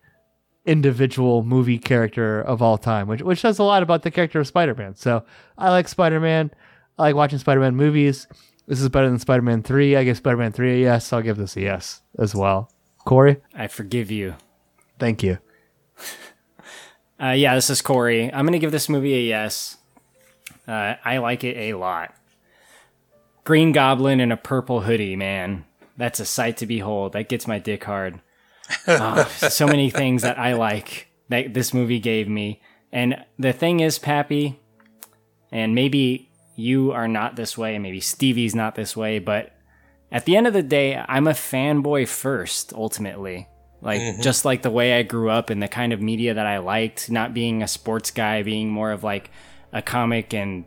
individual 0.66 1.42
movie 1.42 1.78
character 1.78 2.40
of 2.40 2.62
all 2.62 2.78
time, 2.78 3.06
which 3.08 3.22
which 3.22 3.40
says 3.40 3.58
a 3.58 3.62
lot 3.64 3.82
about 3.82 4.02
the 4.02 4.10
character 4.10 4.40
of 4.40 4.46
Spider-Man. 4.46 4.94
So 4.94 5.24
I 5.58 5.70
like 5.70 5.88
Spider-Man. 5.88 6.50
I 6.98 7.02
like 7.02 7.16
watching 7.16 7.38
Spider-Man 7.38 7.74
movies. 7.76 8.26
This 8.66 8.80
is 8.80 8.88
better 8.88 9.08
than 9.10 9.18
Spider-Man 9.18 9.62
3. 9.62 9.96
I 9.96 10.04
give 10.04 10.16
Spider-Man 10.16 10.52
3 10.52 10.72
a 10.72 10.76
yes. 10.78 11.12
I'll 11.12 11.20
give 11.20 11.36
this 11.36 11.56
a 11.56 11.60
yes 11.60 12.00
as 12.18 12.34
well. 12.34 12.70
Corey, 13.04 13.36
I 13.54 13.66
forgive 13.66 14.10
you. 14.10 14.36
thank 14.98 15.22
you. 15.22 15.38
Uh, 17.22 17.30
yeah, 17.30 17.54
this 17.54 17.70
is 17.70 17.80
Corey. 17.80 18.24
I'm 18.32 18.44
gonna 18.44 18.58
give 18.58 18.72
this 18.72 18.88
movie 18.88 19.14
a 19.14 19.20
yes. 19.20 19.76
Uh, 20.66 20.94
I 21.04 21.18
like 21.18 21.44
it 21.44 21.56
a 21.56 21.74
lot. 21.74 22.12
Green 23.44 23.72
Goblin 23.72 24.20
in 24.20 24.32
a 24.32 24.36
purple 24.36 24.80
hoodie, 24.80 25.16
man. 25.16 25.64
That's 25.96 26.20
a 26.20 26.24
sight 26.24 26.56
to 26.58 26.66
behold. 26.66 27.12
That 27.12 27.28
gets 27.28 27.46
my 27.46 27.58
dick 27.58 27.84
hard. 27.84 28.20
Oh, 28.88 29.24
so 29.36 29.66
many 29.66 29.90
things 29.90 30.22
that 30.22 30.38
I 30.38 30.54
like 30.54 31.08
that 31.28 31.54
this 31.54 31.72
movie 31.72 32.00
gave 32.00 32.28
me. 32.28 32.60
And 32.90 33.24
the 33.38 33.52
thing 33.52 33.80
is, 33.80 33.98
Pappy, 33.98 34.58
and 35.52 35.74
maybe 35.74 36.30
you 36.56 36.92
are 36.92 37.08
not 37.08 37.36
this 37.36 37.58
way, 37.58 37.74
and 37.74 37.82
maybe 37.82 38.00
Stevie's 38.00 38.54
not 38.54 38.74
this 38.74 38.96
way, 38.96 39.18
but 39.18 39.52
at 40.10 40.24
the 40.24 40.36
end 40.36 40.46
of 40.46 40.52
the 40.52 40.62
day, 40.62 40.96
I'm 40.96 41.26
a 41.26 41.32
fanboy 41.32 42.08
first, 42.08 42.72
ultimately. 42.72 43.48
Like, 43.82 44.00
mm-hmm. 44.00 44.22
just 44.22 44.44
like 44.44 44.62
the 44.62 44.70
way 44.70 44.98
I 44.98 45.02
grew 45.02 45.28
up 45.28 45.50
and 45.50 45.62
the 45.62 45.68
kind 45.68 45.92
of 45.92 46.00
media 46.00 46.34
that 46.34 46.46
I 46.46 46.58
liked, 46.58 47.10
not 47.10 47.34
being 47.34 47.62
a 47.62 47.68
sports 47.68 48.10
guy, 48.10 48.42
being 48.42 48.70
more 48.70 48.92
of 48.92 49.04
like 49.04 49.30
a 49.72 49.82
comic 49.82 50.32
and 50.32 50.64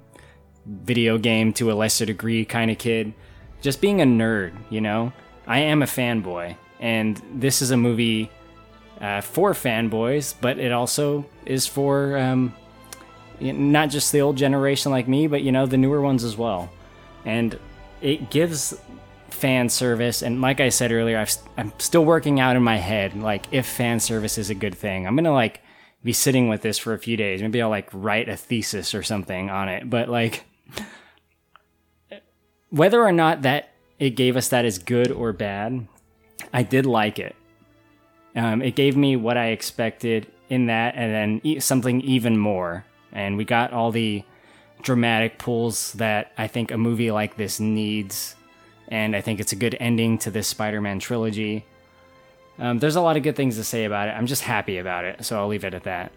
video 0.67 1.17
game 1.17 1.53
to 1.53 1.71
a 1.71 1.73
lesser 1.73 2.05
degree 2.05 2.45
kind 2.45 2.69
of 2.69 2.77
kid. 2.77 3.13
Just 3.61 3.81
being 3.81 4.01
a 4.01 4.05
nerd, 4.05 4.53
you 4.69 4.81
know? 4.81 5.13
I 5.47 5.59
am 5.59 5.81
a 5.81 5.85
fanboy. 5.85 6.57
And 6.79 7.21
this 7.33 7.61
is 7.61 7.71
a 7.71 7.77
movie 7.77 8.29
uh, 9.01 9.21
for 9.21 9.53
fanboys, 9.53 10.35
but 10.39 10.59
it 10.59 10.71
also 10.71 11.25
is 11.45 11.65
for 11.65 12.17
um, 12.17 12.53
not 13.39 13.89
just 13.89 14.11
the 14.11 14.21
old 14.21 14.35
generation 14.35 14.91
like 14.91 15.07
me, 15.07 15.27
but, 15.27 15.41
you 15.41 15.51
know, 15.51 15.65
the 15.65 15.77
newer 15.77 16.01
ones 16.01 16.23
as 16.23 16.37
well. 16.37 16.69
And 17.25 17.57
it 18.01 18.29
gives 18.29 18.79
fan 19.29 19.69
service. 19.69 20.21
And 20.21 20.41
like 20.41 20.59
I 20.59 20.69
said 20.69 20.91
earlier, 20.91 21.17
I've, 21.17 21.33
I'm 21.57 21.73
still 21.79 22.05
working 22.05 22.39
out 22.39 22.55
in 22.55 22.63
my 22.63 22.77
head, 22.77 23.15
like, 23.15 23.47
if 23.51 23.65
fan 23.65 23.99
service 23.99 24.37
is 24.37 24.49
a 24.49 24.55
good 24.55 24.75
thing. 24.75 25.07
I'm 25.07 25.17
to, 25.17 25.31
like, 25.31 25.61
be 26.03 26.13
sitting 26.13 26.47
with 26.47 26.61
this 26.61 26.77
for 26.77 26.93
a 26.93 26.99
few 26.99 27.17
days. 27.17 27.41
Maybe 27.41 27.61
I'll 27.61 27.69
like 27.69 27.89
write 27.91 28.29
a 28.29 28.37
thesis 28.37 28.93
or 28.93 29.03
something 29.03 29.49
on 29.49 29.67
it. 29.67 29.89
But 29.89 30.09
like 30.09 30.45
whether 32.69 33.01
or 33.01 33.11
not 33.11 33.43
that 33.43 33.69
it 33.99 34.11
gave 34.11 34.37
us 34.37 34.49
that 34.49 34.65
is 34.65 34.77
good 34.77 35.11
or 35.11 35.33
bad, 35.33 35.87
I 36.53 36.63
did 36.63 36.85
like 36.85 37.19
it. 37.19 37.35
Um, 38.35 38.61
it 38.61 38.75
gave 38.75 38.95
me 38.95 39.15
what 39.15 39.37
I 39.37 39.47
expected 39.47 40.27
in 40.49 40.67
that, 40.67 40.95
and 40.95 41.13
then 41.13 41.41
e- 41.43 41.59
something 41.59 42.01
even 42.01 42.37
more. 42.37 42.85
And 43.11 43.37
we 43.37 43.45
got 43.45 43.73
all 43.73 43.91
the 43.91 44.23
dramatic 44.81 45.39
pulls 45.39 45.93
that 45.93 46.31
I 46.37 46.47
think 46.47 46.71
a 46.71 46.77
movie 46.77 47.09
like 47.09 47.35
this 47.35 47.59
needs. 47.59 48.35
And 48.89 49.15
I 49.15 49.21
think 49.21 49.39
it's 49.39 49.51
a 49.51 49.55
good 49.55 49.75
ending 49.79 50.17
to 50.19 50.31
this 50.31 50.47
Spider 50.47 50.81
Man 50.81 50.99
trilogy. 50.99 51.65
Um, 52.59 52.79
there's 52.79 52.95
a 52.95 53.01
lot 53.01 53.17
of 53.17 53.23
good 53.23 53.35
things 53.35 53.55
to 53.57 53.63
say 53.63 53.85
about 53.85 54.07
it. 54.07 54.11
I'm 54.11 54.27
just 54.27 54.43
happy 54.43 54.77
about 54.77 55.05
it, 55.05 55.25
so 55.25 55.39
I'll 55.39 55.47
leave 55.47 55.65
it 55.65 55.73
at 55.73 55.83
that. 55.83 56.11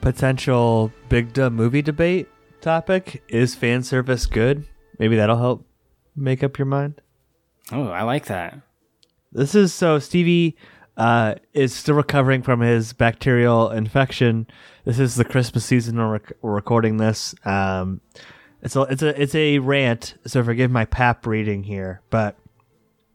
Potential 0.00 0.92
big 1.08 1.36
movie 1.36 1.82
debate 1.82 2.28
topic 2.60 3.22
is 3.28 3.54
fan 3.54 3.82
service 3.82 4.26
good? 4.26 4.66
Maybe 4.98 5.16
that'll 5.16 5.38
help 5.38 5.66
make 6.14 6.42
up 6.42 6.58
your 6.58 6.66
mind. 6.66 7.00
Oh, 7.72 7.88
I 7.88 8.02
like 8.02 8.26
that. 8.26 8.58
This 9.32 9.54
is 9.54 9.72
so 9.72 9.98
Stevie 9.98 10.56
uh, 10.96 11.36
is 11.52 11.74
still 11.74 11.94
recovering 11.94 12.42
from 12.42 12.60
his 12.60 12.92
bacterial 12.92 13.70
infection. 13.70 14.46
This 14.84 14.98
is 14.98 15.14
the 15.14 15.24
Christmas 15.24 15.64
season. 15.64 15.96
We're, 15.96 16.12
rec- 16.12 16.32
we're 16.42 16.54
recording 16.54 16.96
this. 16.96 17.34
Um, 17.44 18.00
it's 18.62 18.76
a 18.76 18.82
it's 18.82 19.02
a 19.02 19.22
it's 19.22 19.34
a 19.34 19.58
rant. 19.58 20.14
So 20.26 20.42
forgive 20.44 20.70
my 20.70 20.84
pap 20.84 21.26
reading 21.26 21.62
here, 21.62 22.02
but 22.10 22.36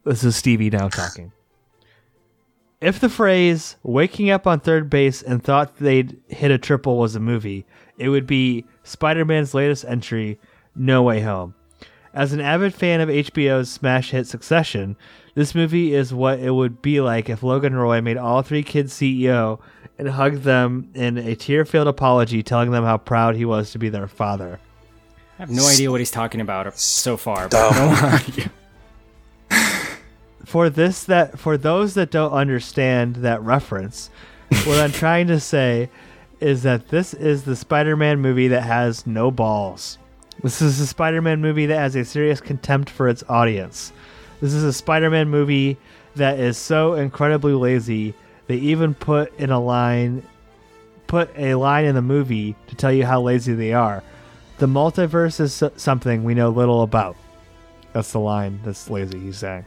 this 0.04 0.24
is 0.24 0.34
Stevie 0.34 0.70
now 0.70 0.88
talking. 0.88 1.32
If 2.80 2.98
the 2.98 3.08
phrase 3.08 3.76
"waking 3.82 4.30
up 4.30 4.46
on 4.46 4.60
third 4.60 4.90
base 4.90 5.22
and 5.22 5.42
thought 5.42 5.76
they'd 5.76 6.20
hit 6.28 6.50
a 6.50 6.58
triple" 6.58 6.98
was 6.98 7.14
a 7.14 7.20
movie, 7.20 7.66
it 7.98 8.08
would 8.08 8.26
be 8.26 8.64
Spider-Man's 8.84 9.54
latest 9.54 9.84
entry, 9.86 10.38
No 10.74 11.02
Way 11.02 11.20
Home. 11.22 11.54
As 12.14 12.32
an 12.32 12.40
avid 12.40 12.74
fan 12.74 13.00
of 13.00 13.08
HBO's 13.08 13.70
smash 13.70 14.10
hit 14.10 14.26
Succession, 14.26 14.96
this 15.34 15.54
movie 15.54 15.94
is 15.94 16.14
what 16.14 16.40
it 16.40 16.50
would 16.50 16.80
be 16.80 17.00
like 17.00 17.28
if 17.28 17.42
Logan 17.42 17.74
Roy 17.74 18.00
made 18.00 18.16
all 18.16 18.40
three 18.40 18.62
kids 18.62 18.94
CEO 18.94 19.60
and 19.98 20.08
hugged 20.08 20.42
them 20.42 20.90
in 20.94 21.18
a 21.18 21.34
tear-filled 21.34 21.88
apology, 21.88 22.42
telling 22.42 22.70
them 22.70 22.84
how 22.84 22.96
proud 22.96 23.36
he 23.36 23.44
was 23.44 23.70
to 23.72 23.78
be 23.78 23.88
their 23.88 24.08
father. 24.08 24.58
I 25.38 25.42
have 25.42 25.50
no 25.50 25.66
idea 25.68 25.90
what 25.90 26.00
he's 26.00 26.10
talking 26.10 26.40
about 26.40 26.78
so 26.78 27.18
far. 27.18 27.48
But 27.48 27.70
go 27.70 28.44
for 30.46 30.70
this 30.70 31.04
that 31.04 31.38
for 31.38 31.58
those 31.58 31.92
that 31.94 32.10
don't 32.10 32.32
understand 32.32 33.16
that 33.16 33.42
reference, 33.42 34.08
what 34.64 34.78
I'm 34.78 34.92
trying 34.92 35.26
to 35.26 35.38
say 35.38 35.90
is 36.40 36.62
that 36.62 36.88
this 36.88 37.14
is 37.14 37.44
the 37.44 37.56
Spider-Man 37.56 38.20
movie 38.20 38.48
that 38.48 38.62
has 38.62 39.06
no 39.06 39.30
balls. 39.30 39.98
This 40.42 40.60
is 40.60 40.78
a 40.80 40.86
Spider-Man 40.86 41.40
movie 41.40 41.66
that 41.66 41.78
has 41.78 41.96
a 41.96 42.04
serious 42.04 42.40
contempt 42.40 42.90
for 42.90 43.08
its 43.08 43.24
audience. 43.28 43.92
This 44.40 44.52
is 44.52 44.64
a 44.64 44.72
Spider-Man 44.72 45.28
movie 45.28 45.78
that 46.14 46.38
is 46.38 46.58
so 46.58 46.94
incredibly 46.94 47.52
lazy 47.52 48.14
they 48.46 48.56
even 48.56 48.94
put 48.94 49.38
in 49.38 49.50
a 49.50 49.60
line 49.60 50.22
put 51.06 51.30
a 51.36 51.54
line 51.54 51.84
in 51.84 51.94
the 51.94 52.02
movie 52.02 52.56
to 52.66 52.74
tell 52.74 52.92
you 52.92 53.06
how 53.06 53.20
lazy 53.20 53.54
they 53.54 53.72
are. 53.72 54.02
The 54.58 54.66
multiverse 54.66 55.38
is 55.38 55.62
something 55.80 56.24
we 56.24 56.34
know 56.34 56.48
little 56.48 56.82
about. 56.82 57.16
That's 57.92 58.10
the 58.12 58.18
line 58.18 58.60
that's 58.64 58.90
lazy 58.90 59.20
he's 59.20 59.38
saying. 59.38 59.64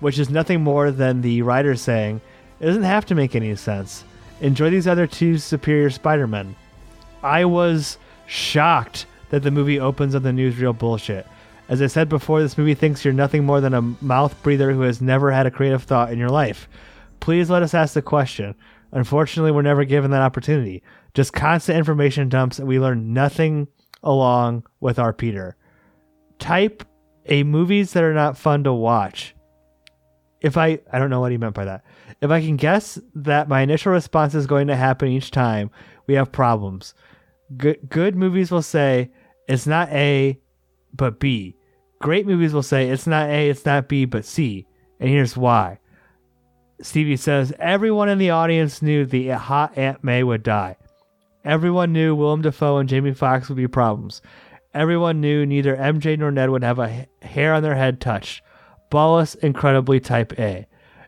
Which 0.00 0.18
is 0.18 0.28
nothing 0.28 0.60
more 0.60 0.90
than 0.90 1.22
the 1.22 1.40
writer 1.42 1.74
saying, 1.74 2.20
it 2.60 2.66
doesn't 2.66 2.82
have 2.82 3.06
to 3.06 3.14
make 3.14 3.34
any 3.34 3.54
sense. 3.56 4.04
Enjoy 4.42 4.70
these 4.70 4.88
other 4.88 5.06
two 5.06 5.38
superior 5.38 5.88
Spider-Men. 5.88 6.54
I 7.22 7.44
was 7.44 7.96
shocked 8.26 9.06
that 9.30 9.42
the 9.42 9.50
movie 9.50 9.78
opens 9.78 10.14
on 10.14 10.24
the 10.24 10.30
newsreel 10.30 10.76
bullshit. 10.76 11.26
As 11.68 11.80
I 11.80 11.86
said 11.86 12.08
before, 12.08 12.42
this 12.42 12.58
movie 12.58 12.74
thinks 12.74 13.04
you're 13.04 13.14
nothing 13.14 13.46
more 13.46 13.60
than 13.60 13.72
a 13.72 13.80
mouth 13.80 14.40
breather 14.42 14.72
who 14.72 14.80
has 14.82 15.00
never 15.00 15.30
had 15.30 15.46
a 15.46 15.50
creative 15.50 15.84
thought 15.84 16.12
in 16.12 16.18
your 16.18 16.28
life. 16.28 16.68
Please 17.20 17.48
let 17.48 17.62
us 17.62 17.72
ask 17.72 17.94
the 17.94 18.02
question. 18.02 18.54
Unfortunately, 18.90 19.52
we're 19.52 19.62
never 19.62 19.84
given 19.84 20.10
that 20.10 20.22
opportunity. 20.22 20.82
Just 21.14 21.32
constant 21.32 21.78
information 21.78 22.28
dumps, 22.28 22.58
and 22.58 22.66
we 22.66 22.80
learn 22.80 23.12
nothing 23.12 23.68
along 24.02 24.66
with 24.80 24.98
our 24.98 25.12
Peter. 25.12 25.56
Type 26.40 26.84
a 27.26 27.44
movies 27.44 27.92
that 27.92 28.02
are 28.02 28.12
not 28.12 28.36
fun 28.36 28.64
to 28.64 28.72
watch. 28.72 29.36
If 30.40 30.56
I 30.56 30.80
I 30.92 30.98
don't 30.98 31.10
know 31.10 31.20
what 31.20 31.30
he 31.30 31.38
meant 31.38 31.54
by 31.54 31.64
that. 31.66 31.84
If 32.20 32.30
I 32.30 32.40
can 32.40 32.56
guess 32.56 32.98
that 33.14 33.48
my 33.48 33.62
initial 33.62 33.92
response 33.92 34.34
is 34.34 34.46
going 34.46 34.66
to 34.68 34.76
happen 34.76 35.08
each 35.08 35.30
time, 35.30 35.70
we 36.06 36.14
have 36.14 36.32
problems. 36.32 36.94
Good 37.56 37.88
good 37.88 38.16
movies 38.16 38.50
will 38.50 38.62
say 38.62 39.10
it's 39.48 39.66
not 39.66 39.88
A 39.90 40.38
but 40.94 41.20
B. 41.20 41.56
Great 42.00 42.26
movies 42.26 42.52
will 42.52 42.62
say 42.62 42.88
it's 42.88 43.06
not 43.06 43.28
A, 43.28 43.48
it's 43.48 43.64
not 43.64 43.88
B, 43.88 44.04
but 44.04 44.24
C. 44.24 44.66
And 44.98 45.08
here's 45.08 45.36
why. 45.36 45.78
Stevie 46.80 47.16
says 47.16 47.52
everyone 47.58 48.08
in 48.08 48.18
the 48.18 48.30
audience 48.30 48.82
knew 48.82 49.06
the 49.06 49.28
hot 49.28 49.76
Aunt 49.76 50.02
May 50.02 50.22
would 50.22 50.42
die. 50.42 50.76
Everyone 51.44 51.92
knew 51.92 52.14
Willem 52.14 52.42
Dafoe 52.42 52.78
and 52.78 52.88
Jamie 52.88 53.14
Foxx 53.14 53.48
would 53.48 53.56
be 53.56 53.68
problems. 53.68 54.22
Everyone 54.74 55.20
knew 55.20 55.44
neither 55.44 55.76
MJ 55.76 56.18
nor 56.18 56.30
Ned 56.30 56.50
would 56.50 56.64
have 56.64 56.78
a 56.78 57.06
hair 57.20 57.54
on 57.54 57.62
their 57.62 57.74
head 57.74 58.00
touched. 58.00 58.42
Ballas, 58.90 59.36
incredibly 59.36 60.00
type 60.00 60.38
A. 60.38 60.66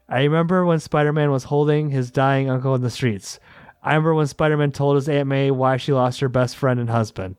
I 0.09 0.23
remember 0.23 0.65
when 0.65 0.81
Spider 0.81 1.13
Man 1.13 1.31
was 1.31 1.45
holding 1.45 1.91
his 1.91 2.11
dying 2.11 2.51
uncle 2.51 2.75
in 2.75 2.83
the 2.83 2.91
streets. 2.91 3.39
I 3.83 3.91
remember 3.91 4.15
when 4.15 4.27
Spider 4.27 4.57
Man 4.57 4.73
told 4.73 4.97
his 4.97 5.09
Aunt 5.09 5.29
May 5.29 5.51
why 5.51 5.77
she 5.77 5.93
lost 5.93 6.21
her 6.21 6.29
best 6.29 6.57
friend 6.57 6.79
and 6.79 6.91
husband. 6.91 7.37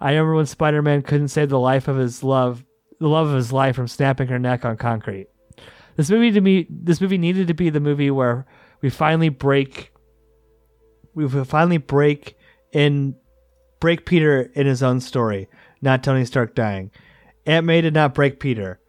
I 0.00 0.10
remember 0.10 0.34
when 0.34 0.46
Spider 0.46 0.82
Man 0.82 1.02
couldn't 1.02 1.28
save 1.28 1.48
the 1.48 1.58
life 1.58 1.88
of 1.88 1.96
his 1.96 2.22
love, 2.22 2.64
the 3.00 3.08
love 3.08 3.28
of 3.28 3.34
his 3.34 3.52
life 3.52 3.76
from 3.76 3.88
snapping 3.88 4.28
her 4.28 4.38
neck 4.38 4.64
on 4.64 4.76
concrete. 4.76 5.28
This 5.96 6.10
movie 6.10 6.32
to 6.32 6.40
me, 6.40 6.66
this 6.68 7.00
movie 7.00 7.18
needed 7.18 7.46
to 7.48 7.54
be 7.54 7.70
the 7.70 7.80
movie 7.80 8.10
where 8.10 8.46
we 8.80 8.90
finally 8.90 9.28
break, 9.28 9.92
we 11.14 11.28
finally 11.28 11.78
break 11.78 12.36
in, 12.72 13.14
break 13.80 14.04
Peter 14.04 14.50
in 14.54 14.66
his 14.66 14.82
own 14.82 15.00
story, 15.00 15.48
not 15.80 16.02
Tony 16.02 16.24
Stark 16.24 16.54
dying. 16.54 16.90
Aunt 17.46 17.66
May 17.66 17.80
did 17.80 17.94
not 17.94 18.14
break 18.14 18.40
Peter. 18.40 18.80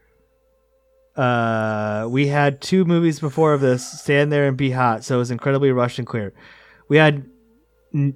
Uh, 1.16 2.08
we 2.10 2.28
had 2.28 2.62
two 2.62 2.84
movies 2.86 3.20
before 3.20 3.54
of 3.54 3.62
this, 3.62 4.02
Stand 4.02 4.32
There 4.32 4.48
and 4.48 4.58
Be 4.58 4.72
Hot, 4.72 5.04
so 5.04 5.16
it 5.16 5.20
was 5.20 5.32
incredibly 5.32 5.72
rushed 5.72 5.98
and 5.98 6.08
clear. 6.08 6.34
We 6.88 6.98
had, 6.98 7.26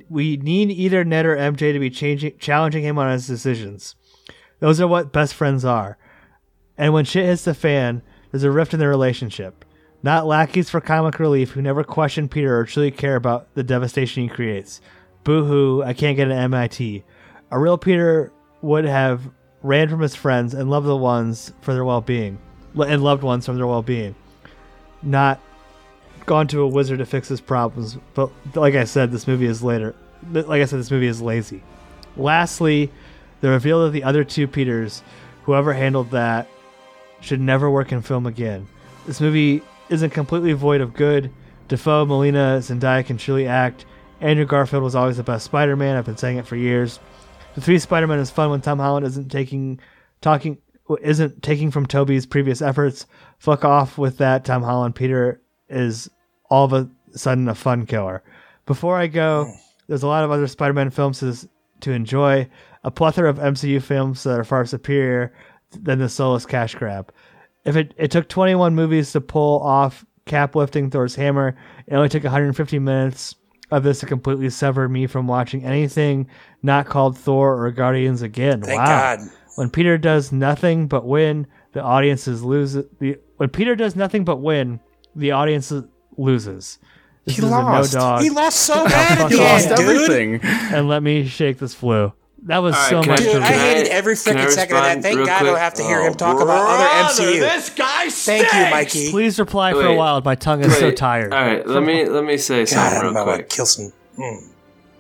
we 0.09 0.37
need 0.37 0.71
either 0.71 1.03
Ned 1.05 1.25
or 1.25 1.37
MJ 1.37 1.71
to 1.73 1.79
be 1.79 1.89
changing, 1.89 2.37
challenging 2.39 2.83
him 2.83 2.97
on 2.97 3.11
his 3.11 3.27
decisions. 3.27 3.95
Those 4.59 4.81
are 4.81 4.87
what 4.87 5.13
best 5.13 5.33
friends 5.33 5.63
are. 5.63 5.97
And 6.77 6.93
when 6.93 7.05
shit 7.05 7.25
hits 7.25 7.45
the 7.45 7.53
fan, 7.53 8.01
there's 8.31 8.43
a 8.43 8.51
rift 8.51 8.73
in 8.73 8.79
their 8.79 8.89
relationship. 8.89 9.65
Not 10.01 10.27
lackeys 10.27 10.69
for 10.69 10.79
comic 10.79 11.19
relief 11.19 11.51
who 11.51 11.61
never 11.61 11.83
question 11.83 12.29
Peter 12.29 12.57
or 12.57 12.65
truly 12.65 12.91
care 12.91 13.15
about 13.15 13.53
the 13.55 13.63
devastation 13.63 14.23
he 14.23 14.29
creates. 14.29 14.79
Boo 15.23 15.43
hoo, 15.45 15.83
I 15.83 15.93
can't 15.93 16.15
get 16.15 16.31
an 16.31 16.37
MIT. 16.37 17.03
A 17.51 17.59
real 17.59 17.77
Peter 17.77 18.31
would 18.61 18.85
have 18.85 19.29
ran 19.61 19.89
from 19.89 19.99
his 19.99 20.15
friends 20.15 20.53
and 20.53 20.69
loved 20.69 20.87
the 20.87 20.95
ones 20.95 21.53
for 21.61 21.73
their 21.73 21.83
well 21.83 22.01
being. 22.01 22.39
And 22.77 23.03
loved 23.03 23.23
ones 23.23 23.45
from 23.45 23.57
their 23.57 23.67
well 23.67 23.81
being. 23.81 24.15
Not 25.01 25.39
gone 26.25 26.47
to 26.47 26.61
a 26.61 26.67
wizard 26.67 26.99
to 26.99 27.05
fix 27.05 27.27
his 27.27 27.41
problems. 27.41 27.97
But 28.13 28.29
like 28.55 28.75
I 28.75 28.83
said, 28.83 29.11
this 29.11 29.27
movie 29.27 29.47
is 29.47 29.63
later. 29.63 29.95
Like 30.31 30.61
I 30.61 30.65
said, 30.65 30.79
this 30.79 30.91
movie 30.91 31.07
is 31.07 31.21
lazy. 31.21 31.63
Lastly, 32.17 32.91
the 33.41 33.49
reveal 33.49 33.81
of 33.81 33.93
the 33.93 34.03
other 34.03 34.23
two 34.23 34.47
Peters, 34.47 35.01
whoever 35.43 35.73
handled 35.73 36.11
that, 36.11 36.47
should 37.21 37.39
never 37.41 37.69
work 37.69 37.91
in 37.91 38.01
film 38.01 38.25
again. 38.25 38.67
This 39.05 39.21
movie 39.21 39.61
isn't 39.89 40.11
completely 40.11 40.53
void 40.53 40.81
of 40.81 40.93
good. 40.93 41.31
Dafoe, 41.67 42.05
Molina, 42.05 42.59
Zendaya 42.61 43.05
can 43.05 43.17
truly 43.17 43.47
act. 43.47 43.85
Andrew 44.21 44.45
Garfield 44.45 44.83
was 44.83 44.95
always 44.95 45.17
the 45.17 45.23
best 45.23 45.45
Spider-Man. 45.45 45.95
I've 45.95 46.05
been 46.05 46.17
saying 46.17 46.37
it 46.37 46.47
for 46.47 46.55
years. 46.55 46.99
The 47.55 47.61
three 47.61 47.79
Spider-Man 47.79 48.19
is 48.19 48.29
fun 48.29 48.49
when 48.49 48.61
Tom 48.61 48.79
Holland 48.79 49.05
isn't 49.05 49.31
taking 49.31 49.79
talking 50.21 50.57
isn't 51.01 51.43
taking 51.43 51.71
from 51.71 51.85
Tobey's 51.85 52.25
previous 52.25 52.61
efforts. 52.61 53.05
Fuck 53.37 53.63
off 53.63 53.97
with 53.97 54.17
that. 54.17 54.45
Tom 54.45 54.63
Holland 54.63 54.95
Peter 54.95 55.41
is 55.69 56.09
all 56.49 56.65
of 56.65 56.73
a 56.73 56.89
sudden 57.15 57.47
a 57.47 57.55
fun 57.55 57.85
killer. 57.85 58.23
Before 58.65 58.97
I 58.97 59.07
go, 59.07 59.45
hmm. 59.45 59.51
there's 59.87 60.03
a 60.03 60.07
lot 60.07 60.23
of 60.23 60.31
other 60.31 60.47
Spider-Man 60.47 60.89
films 60.89 61.19
to, 61.19 61.49
to 61.81 61.91
enjoy. 61.91 62.47
A 62.83 62.91
plethora 62.91 63.29
of 63.29 63.37
MCU 63.37 63.81
films 63.81 64.23
that 64.23 64.39
are 64.39 64.43
far 64.43 64.65
superior 64.65 65.33
than 65.71 65.99
the 65.99 66.09
soulless 66.09 66.45
cash 66.45 66.75
grab. 66.75 67.11
If 67.65 67.75
it, 67.75 67.93
it 67.97 68.09
took 68.09 68.29
21 68.29 68.73
movies 68.73 69.11
to 69.11 69.21
pull 69.21 69.61
off 69.61 70.05
cap 70.25 70.55
lifting 70.55 70.89
Thor's 70.89 71.15
hammer, 71.15 71.57
it 71.87 71.95
only 71.95 72.09
took 72.09 72.23
150 72.23 72.79
minutes 72.79 73.35
of 73.71 73.83
this 73.83 73.99
to 73.99 74.05
completely 74.05 74.49
sever 74.49 74.89
me 74.89 75.07
from 75.07 75.27
watching 75.27 75.63
anything 75.63 76.27
not 76.63 76.85
called 76.87 77.17
Thor 77.17 77.63
or 77.63 77.71
Guardians 77.71 78.21
again. 78.21 78.61
Thank 78.61 78.79
wow. 78.79 79.17
God. 79.17 79.29
When 79.55 79.69
Peter 79.69 79.97
does 79.97 80.31
nothing 80.31 80.87
but 80.87 81.05
win, 81.05 81.47
the 81.73 81.81
audiences 81.81 82.43
lose. 82.43 82.73
The 82.73 83.19
when 83.37 83.49
Peter 83.49 83.75
does 83.75 83.95
nothing 83.95 84.23
but 84.25 84.37
win, 84.37 84.79
the 85.15 85.31
audience 85.31 85.71
loses. 86.17 86.77
This 87.25 87.35
He 87.35 87.41
lost. 87.41 87.93
a 87.93 87.97
no 87.97 88.01
dog. 88.01 88.21
He 88.21 88.29
lost 88.29 88.59
so 88.61 88.85
bad 88.85 89.31
He 89.31 89.37
lost 89.37 89.67
everything. 89.67 90.39
and 90.43 90.87
let 90.87 91.03
me 91.03 91.25
shake 91.27 91.57
this 91.59 91.73
flu. 91.73 92.13
That 92.43 92.59
was 92.59 92.73
All 92.73 92.81
right, 92.81 92.89
so 92.89 93.01
can 93.01 93.09
I- 93.11 93.13
much. 93.15 93.19
Dude, 93.19 93.31
to 93.33 93.41
I 93.41 93.51
hated 93.51 93.87
every 93.91 94.15
can 94.15 94.37
freaking 94.37 94.49
second 94.51 94.77
of 94.77 94.83
that. 94.83 95.01
Thank 95.01 95.17
real 95.17 95.25
God 95.25 95.41
I 95.41 95.45
don't 95.45 95.57
have 95.57 95.73
to 95.73 95.83
hear 95.83 96.01
him 96.01 96.13
Oh, 96.13 96.15
talk 96.15 96.41
about 96.41 96.69
other 96.69 97.09
MCU. 97.23 97.39
This 97.41 97.69
guy 97.71 98.09
Thank 98.09 98.53
you, 98.53 98.71
Mikey. 98.71 99.11
Please 99.11 99.37
reply 99.39 99.73
for 99.73 99.85
a 99.85 99.93
while. 99.95 100.21
My 100.21 100.35
tongue 100.35 100.63
is 100.63 100.77
so 100.77 100.89
tired. 100.91 101.33
All 101.33 101.41
right, 101.45 101.67
let 101.67 101.83
me 101.83 102.05
let 102.07 102.23
me 102.23 102.37
say 102.37 102.59
God, 102.61 102.67
something 102.69 102.97
I 102.97 103.01
don't 103.03 103.13
know 103.13 103.25
real 103.25 103.35
quick. 103.35 103.49
kill 103.49 103.65
some. 103.65 103.91
Hmm. 104.15 104.45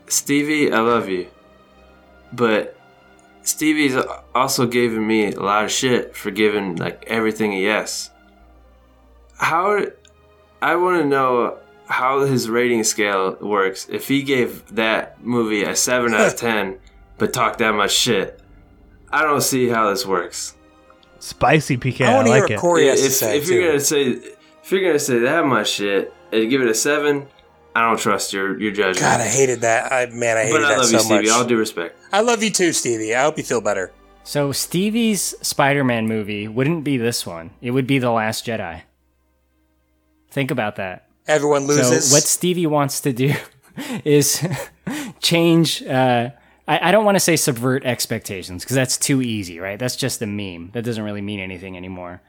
Stevie, 0.07 0.71
I 0.73 0.79
love 0.81 1.07
you, 1.07 1.27
but 2.33 2.75
Stevie's 3.49 3.95
also 4.35 4.67
giving 4.67 5.05
me 5.07 5.33
a 5.33 5.39
lot 5.39 5.65
of 5.65 5.71
shit 5.71 6.15
for 6.15 6.29
giving 6.29 6.75
like 6.75 7.03
everything 7.07 7.53
a 7.53 7.59
yes. 7.59 8.11
How 9.37 9.85
I 10.61 10.75
want 10.75 11.01
to 11.01 11.07
know 11.07 11.57
how 11.87 12.19
his 12.25 12.47
rating 12.47 12.83
scale 12.83 13.37
works. 13.41 13.87
If 13.89 14.07
he 14.07 14.21
gave 14.21 14.75
that 14.75 15.23
movie 15.23 15.63
a 15.63 15.75
seven 15.75 16.13
out 16.13 16.27
of 16.27 16.35
ten, 16.47 16.77
but 17.17 17.33
talked 17.33 17.57
that 17.59 17.73
much 17.73 17.91
shit, 17.91 18.39
I 19.11 19.23
don't 19.23 19.41
see 19.41 19.67
how 19.67 19.89
this 19.89 20.05
works. 20.05 20.55
Spicy 21.17 21.77
PK. 21.77 22.05
I 22.05 22.11
I, 22.11 22.15
want 22.15 22.27
hear 22.27 22.41
like 22.41 22.51
it. 22.51 22.59
Corey 22.59 22.87
has 22.87 23.01
to 23.01 23.07
if, 23.07 23.13
say 23.13 23.37
if 23.37 23.49
you're 23.49 23.65
gonna 23.65 23.79
say 23.79 24.11
if 24.63 24.71
you're 24.71 24.83
gonna 24.83 24.99
say 24.99 25.19
that 25.19 25.45
much 25.45 25.71
shit 25.71 26.13
and 26.31 26.49
give 26.51 26.61
it 26.61 26.69
a 26.69 26.75
seven, 26.75 27.27
I 27.79 27.87
don't 27.87 27.99
trust 27.99 28.33
your 28.33 28.59
your 28.59 28.71
judgment. 28.71 28.99
God, 28.99 29.21
I 29.21 29.27
hated 29.27 29.61
that. 29.61 29.91
I 29.91 30.05
man, 30.07 30.37
I 30.37 30.43
hated 30.43 30.55
that. 30.55 30.59
but 30.61 30.65
I 30.65 30.69
that 30.69 30.77
love 30.79 30.85
so 30.87 30.91
you, 30.93 30.99
Stevie. 30.99 31.25
much. 31.27 31.31
All 31.33 31.45
due 31.45 31.57
respect. 31.57 31.97
I 32.11 32.21
love 32.21 32.43
you 32.43 32.49
too, 32.49 32.73
Stevie. 32.73 33.15
I 33.15 33.23
hope 33.23 33.37
you 33.37 33.43
feel 33.43 33.61
better. 33.61 33.91
So 34.23 34.51
Stevie's 34.51 35.33
Spider-Man 35.41 36.07
movie 36.07 36.47
wouldn't 36.47 36.83
be 36.83 36.97
this 36.97 37.25
one. 37.25 37.51
It 37.61 37.71
would 37.71 37.87
be 37.87 37.97
The 37.97 38.11
Last 38.11 38.45
Jedi. 38.45 38.81
Think 40.29 40.51
about 40.51 40.75
that. 40.75 41.07
Everyone 41.27 41.65
loses. 41.65 42.09
So 42.09 42.15
what 42.15 42.23
Stevie 42.23 42.67
wants 42.67 43.01
to 43.01 43.13
do 43.13 43.33
is 44.05 44.45
change. 45.19 45.81
Uh, 45.83 46.29
I, 46.67 46.89
I 46.89 46.91
don't 46.91 47.05
want 47.05 47.15
to 47.15 47.19
say 47.19 47.35
subvert 47.35 47.85
expectations 47.85 48.63
because 48.63 48.75
that's 48.75 48.97
too 48.97 49.21
easy, 49.21 49.59
right? 49.59 49.79
That's 49.79 49.95
just 49.95 50.21
a 50.21 50.27
meme. 50.27 50.71
That 50.73 50.83
doesn't 50.83 51.03
really 51.03 51.21
mean 51.21 51.39
anything 51.39 51.75
anymore. 51.75 52.21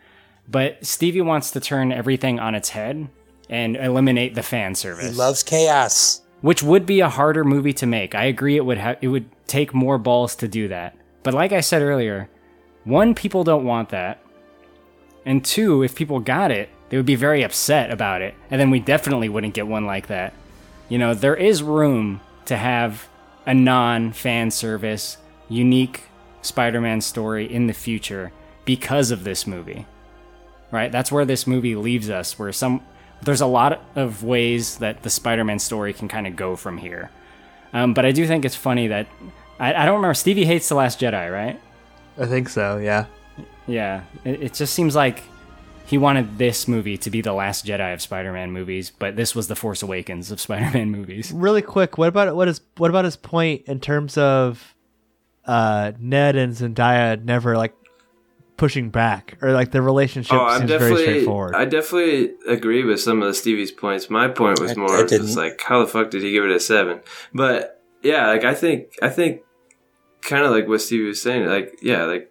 But 0.49 0.85
Stevie 0.87 1.21
wants 1.21 1.51
to 1.53 1.61
turn 1.61 1.93
everything 1.93 2.41
on 2.41 2.55
its 2.55 2.71
head 2.71 3.09
and 3.51 3.77
eliminate 3.77 4.35
the 4.35 4.43
fan 4.43 4.75
service. 4.75 5.11
he 5.11 5.13
loves 5.13 5.43
chaos. 5.43 6.23
which 6.41 6.63
would 6.63 6.87
be 6.87 7.01
a 7.01 7.09
harder 7.11 7.45
movie 7.45 7.75
to 7.75 7.85
make. 7.87 8.15
I 8.15 8.25
agree. 8.25 8.57
It 8.57 8.65
would 8.65 8.79
ha- 8.79 8.97
it 9.03 9.09
would 9.09 9.29
take 9.47 9.75
more 9.75 9.99
balls 9.99 10.35
to 10.37 10.49
do 10.49 10.69
that. 10.69 10.97
But 11.23 11.35
like 11.35 11.53
I 11.53 11.61
said 11.61 11.83
earlier, 11.83 12.31
one, 12.85 13.15
people 13.15 13.45
don't 13.45 13.67
want 13.67 13.91
that, 13.91 14.23
and 15.27 15.45
two, 15.45 15.83
if 15.83 15.95
people 15.95 16.21
got 16.21 16.51
it, 16.51 16.71
they 16.89 16.97
would 16.97 17.05
be 17.07 17.15
very 17.17 17.43
upset 17.43 17.91
about 17.91 18.23
it, 18.23 18.35
and 18.51 18.59
then 18.61 18.71
we 18.71 18.81
definitely 18.81 19.29
wouldn't 19.29 19.53
get 19.55 19.67
one 19.67 19.85
like 19.85 20.07
that. 20.07 20.33
You 20.89 20.97
know, 20.99 21.13
there 21.13 21.37
is 21.37 21.63
room 21.63 22.21
to 22.47 22.57
have 22.57 23.07
a 23.47 23.53
non 23.55 24.13
fan 24.13 24.51
service, 24.51 25.19
unique 25.49 26.05
Spider 26.43 26.81
Man 26.81 27.01
story 27.01 27.53
in 27.53 27.67
the 27.67 27.75
future 27.75 28.33
because 28.65 29.11
of 29.11 29.25
this 29.25 29.47
movie. 29.47 29.87
Right? 30.71 30.91
That's 30.93 31.11
where 31.13 31.25
this 31.25 31.47
movie 31.47 31.75
leaves 31.75 32.09
us, 32.09 32.39
where 32.39 32.53
some. 32.53 32.81
There's 33.23 33.41
a 33.41 33.47
lot 33.47 33.83
of 33.97 34.25
ways 34.25 34.79
that 34.79 35.03
the 35.03 35.11
Spider 35.11 35.45
Man 35.45 35.59
story 35.59 35.93
can 35.93 36.09
kind 36.09 36.27
of 36.27 36.37
go 36.37 36.57
from 36.57 36.79
here. 36.79 37.11
Um, 37.73 37.95
but 37.95 38.05
I 38.05 38.13
do 38.13 38.27
think 38.27 38.45
it's 38.45 38.57
funny 38.57 38.89
that. 38.89 39.07
I, 39.59 39.75
I 39.75 39.85
don't 39.85 39.97
remember. 39.97 40.15
Stevie 40.15 40.47
hates 40.47 40.69
The 40.69 40.75
Last 40.75 41.01
Jedi, 41.01 41.31
right? 41.31 41.61
I 42.19 42.27
think 42.27 42.49
so. 42.49 42.79
Yeah. 42.79 43.07
Yeah. 43.67 44.05
It, 44.25 44.43
it 44.43 44.55
just 44.55 44.73
seems 44.73 44.97
like 44.97 45.23
he 45.91 45.99
wanted 45.99 46.39
this 46.39 46.69
movie 46.69 46.97
to 46.99 47.11
be 47.11 47.21
the 47.21 47.33
last 47.33 47.67
Jedi 47.67 47.93
of 47.93 48.01
Spider-Man 48.01 48.53
movies, 48.53 48.93
but 48.97 49.17
this 49.17 49.35
was 49.35 49.49
the 49.49 49.57
Force 49.57 49.83
Awakens 49.83 50.31
of 50.31 50.41
Spider-Man 50.47 50.91
movies. 50.91 51.33
Really 51.33 51.63
quick, 51.63 51.99
what 51.99 52.09
about 52.09 52.37
what 52.37 52.47
is 52.47 52.61
what 52.77 52.91
about 52.91 53.05
his 53.05 53.17
point 53.17 53.63
in 53.67 53.81
terms 53.81 54.17
of 54.17 54.77
uh, 55.47 55.93
Ned 55.99 56.37
and 56.37 56.53
Zendaya 56.55 57.23
never 57.23 57.57
like 57.57 57.75
pushing 58.61 58.91
back 58.91 59.39
or 59.41 59.53
like 59.53 59.71
the 59.71 59.81
relationship 59.81 60.35
Oh, 60.35 60.45
I'm 60.45 60.59
seems 60.61 60.69
very 60.71 60.81
definitely, 60.81 61.03
straightforward. 61.05 61.55
I 61.57 61.65
definitely 61.65 62.35
agree 62.47 62.85
with 62.85 63.01
some 63.01 63.23
of 63.23 63.29
the 63.29 63.33
Stevie's 63.35 63.73
points. 63.73 64.11
My 64.11 64.29
point 64.29 64.61
was 64.61 64.73
I- 64.73 64.75
more 64.75 64.95
I 64.99 65.07
just 65.07 65.35
like, 65.37 65.59
how 65.63 65.81
the 65.81 65.87
fuck 65.91 66.11
did 66.11 66.23
he 66.23 66.31
give 66.33 66.45
it 66.45 66.51
a 66.51 66.61
seven? 66.61 67.01
But 67.33 67.83
yeah, 68.03 68.27
like 68.29 68.45
I 68.45 68.55
think, 68.55 68.93
I 69.01 69.09
think, 69.09 69.41
kind 70.21 70.45
of 70.45 70.51
like 70.51 70.69
what 70.69 70.83
Stevie 70.83 71.07
was 71.07 71.23
saying. 71.23 71.47
Like, 71.47 71.79
yeah, 71.81 72.05
like 72.05 72.31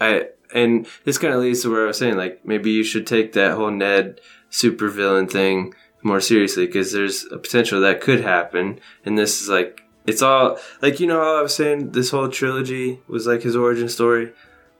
I, 0.00 0.28
and 0.54 0.86
this 1.04 1.18
kind 1.18 1.34
of 1.34 1.40
leads 1.40 1.62
to 1.62 1.70
where 1.70 1.84
I 1.84 1.88
was 1.88 1.98
saying, 1.98 2.16
like 2.16 2.46
maybe 2.46 2.70
you 2.70 2.84
should 2.84 3.06
take 3.08 3.32
that 3.32 3.54
whole 3.54 3.72
Ned 3.72 4.20
supervillain 4.52 5.28
thing 5.30 5.74
more 6.02 6.20
seriously 6.20 6.66
because 6.66 6.92
there's 6.92 7.24
a 7.32 7.38
potential 7.38 7.80
that 7.80 8.00
could 8.00 8.20
happen, 8.20 8.78
and 9.04 9.18
this 9.18 9.42
is 9.42 9.48
like. 9.48 9.80
It's 10.06 10.22
all 10.22 10.56
like 10.82 11.00
you 11.00 11.08
know 11.08 11.20
how 11.20 11.40
I 11.40 11.42
was 11.42 11.52
saying 11.56 11.90
this 11.90 12.10
whole 12.10 12.28
trilogy 12.28 13.00
was 13.08 13.26
like 13.26 13.42
his 13.42 13.56
origin 13.56 13.88
story 13.88 14.32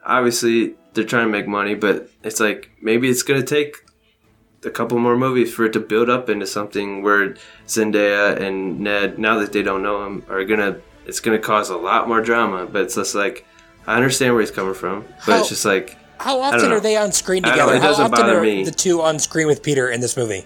obviously 0.07 0.75
they're 0.95 1.05
trying 1.05 1.27
to 1.27 1.31
make 1.33 1.47
money, 1.47 1.75
but 1.75 2.09
it's 2.23 2.41
like 2.41 2.71
maybe 2.81 3.09
it's 3.09 3.23
gonna 3.23 3.43
take 3.43 3.85
a 4.65 4.71
couple 4.71 4.99
more 4.99 5.17
movies 5.17 5.53
for 5.53 5.65
it 5.67 5.73
to 5.75 5.81
build 5.81 6.09
up 6.09 6.29
into 6.31 6.47
something 6.47 7.03
where 7.03 7.35
Zendaya 7.67 8.41
and 8.41 8.81
Ned, 8.81 9.19
now 9.19 9.39
that 9.39 9.53
they 9.53 9.63
don't 9.63 9.83
know 9.83 10.05
him, 10.07 10.25
are 10.29 10.45
gonna 10.45 10.79
it's 11.07 11.21
gonna 11.21 11.39
cause 11.39 11.69
a 11.71 11.77
lot 11.77 12.09
more 12.09 12.21
drama. 12.23 12.67
But 12.67 12.83
it's 12.83 12.95
just 12.95 13.15
like 13.15 13.47
I 13.87 13.95
understand 13.97 14.33
where 14.35 14.41
he's 14.41 14.51
coming 14.51 14.75
from, 14.75 15.05
but 15.27 15.33
How- 15.35 15.41
it's 15.41 15.49
just 15.51 15.65
like 15.65 15.97
How 16.19 16.37
don't 16.37 16.55
often 16.55 16.71
know. 16.71 16.77
are 16.77 16.81
they 16.81 16.97
on 16.97 17.13
screen 17.13 17.43
together? 17.43 17.75
it 17.75 17.83
How 17.83 17.89
doesn't 17.89 18.05
often 18.07 18.21
bother 18.27 18.39
are 18.39 18.43
me. 18.43 18.65
the 18.65 18.71
two 18.71 19.03
on 19.03 19.19
screen 19.19 19.47
with 19.47 19.63
Peter 19.63 19.91
in 19.91 20.01
this 20.01 20.17
movie? 20.17 20.45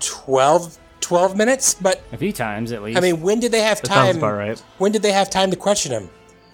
12, 0.00 0.76
12 1.00 1.36
minutes? 1.36 1.74
But 1.74 2.02
A 2.12 2.16
few 2.16 2.32
times 2.32 2.72
at 2.72 2.82
least. 2.82 2.98
I 2.98 3.00
mean, 3.00 3.20
when 3.22 3.38
did 3.40 3.52
they 3.52 3.60
have 3.62 3.80
that 3.82 3.86
sounds 3.86 4.08
time? 4.08 4.16
about 4.18 4.32
right. 4.36 4.58
When 4.78 4.90
did 4.92 5.02
they 5.02 5.12
have 5.12 5.30
time 5.30 5.50
to 5.52 5.56
question 5.56 5.92
him? 5.92 6.10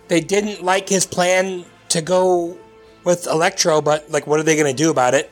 They 0.09 0.21
didn't 0.21 0.63
like 0.63 0.89
his 0.89 1.07
plan 1.07 1.65
to 1.91 2.03
go 2.03 2.59
with 3.05 3.27
Electro, 3.27 3.81
but 3.81 4.11
like, 4.11 4.27
what 4.27 4.41
are 4.41 4.43
they 4.43 4.57
going 4.57 4.71
to 4.71 4.77
do 4.77 4.91
about 4.91 5.15
it? 5.15 5.31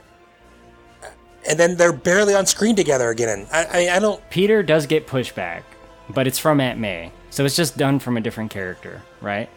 And 1.48 1.58
then 1.58 1.76
they're 1.76 1.92
barely 1.92 2.34
on 2.34 2.46
screen 2.46 2.74
together 2.74 3.10
again. 3.10 3.46
I, 3.52 3.64
I, 3.64 3.96
I 3.96 3.98
don't. 4.00 4.20
Peter 4.30 4.62
does 4.62 4.86
get 4.86 5.06
pushback, 5.06 5.62
but 6.08 6.26
it's 6.26 6.38
from 6.38 6.60
Aunt 6.60 6.78
May, 6.80 7.12
so 7.30 7.44
it's 7.44 7.54
just 7.54 7.76
done 7.76 8.00
from 8.00 8.16
a 8.16 8.20
different 8.20 8.50
character, 8.50 9.02
right? 9.20 9.48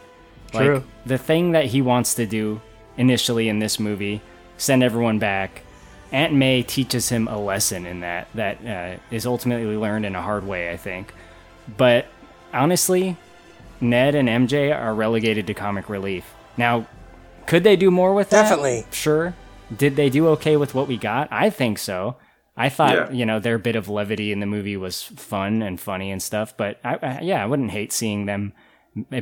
True. 0.51 0.75
Like 0.75 0.83
the 1.05 1.17
thing 1.17 1.53
that 1.53 1.65
he 1.65 1.81
wants 1.81 2.13
to 2.15 2.27
do 2.27 2.61
initially 2.97 3.49
in 3.49 3.59
this 3.59 3.79
movie, 3.79 4.21
send 4.57 4.83
everyone 4.83 5.17
back. 5.17 5.63
Aunt 6.11 6.33
May 6.33 6.61
teaches 6.61 7.09
him 7.09 7.27
a 7.27 7.39
lesson 7.39 7.85
in 7.85 8.01
that 8.01 8.27
that 8.35 8.65
uh, 8.65 8.99
is 9.09 9.25
ultimately 9.25 9.75
learned 9.75 10.05
in 10.05 10.15
a 10.15 10.21
hard 10.21 10.45
way, 10.45 10.71
I 10.71 10.77
think. 10.77 11.13
But 11.77 12.05
honestly, 12.53 13.17
Ned 13.81 14.13
and 14.13 14.27
MJ 14.27 14.75
are 14.75 14.93
relegated 14.93 15.47
to 15.47 15.53
comic 15.53 15.89
relief. 15.89 16.25
Now, 16.59 16.87
could 17.47 17.63
they 17.63 17.75
do 17.75 17.89
more 17.89 18.13
with 18.13 18.29
that? 18.31 18.43
Definitely. 18.43 18.85
Sure. 18.91 19.33
Did 19.75 19.95
they 19.95 20.09
do 20.09 20.27
okay 20.29 20.57
with 20.57 20.75
what 20.75 20.87
we 20.87 20.97
got? 20.97 21.27
I 21.31 21.49
think 21.49 21.79
so. 21.79 22.17
I 22.57 22.67
thought, 22.69 22.93
Yeah. 22.95 23.11
you 23.11 23.25
know, 23.25 23.39
their 23.39 23.57
bit 23.57 23.75
of 23.77 23.87
levity 23.87 24.31
in 24.33 24.41
the 24.41 24.45
movie 24.45 24.75
was 24.75 25.01
fun 25.03 25.61
and 25.61 25.79
funny 25.79 26.11
and 26.11 26.21
stuff, 26.21 26.55
but 26.57 26.77
I, 26.83 26.95
I, 27.01 27.19
yeah, 27.21 27.41
I 27.41 27.45
wouldn't 27.45 27.71
hate 27.71 27.93
seeing 27.93 28.25
them 28.25 28.51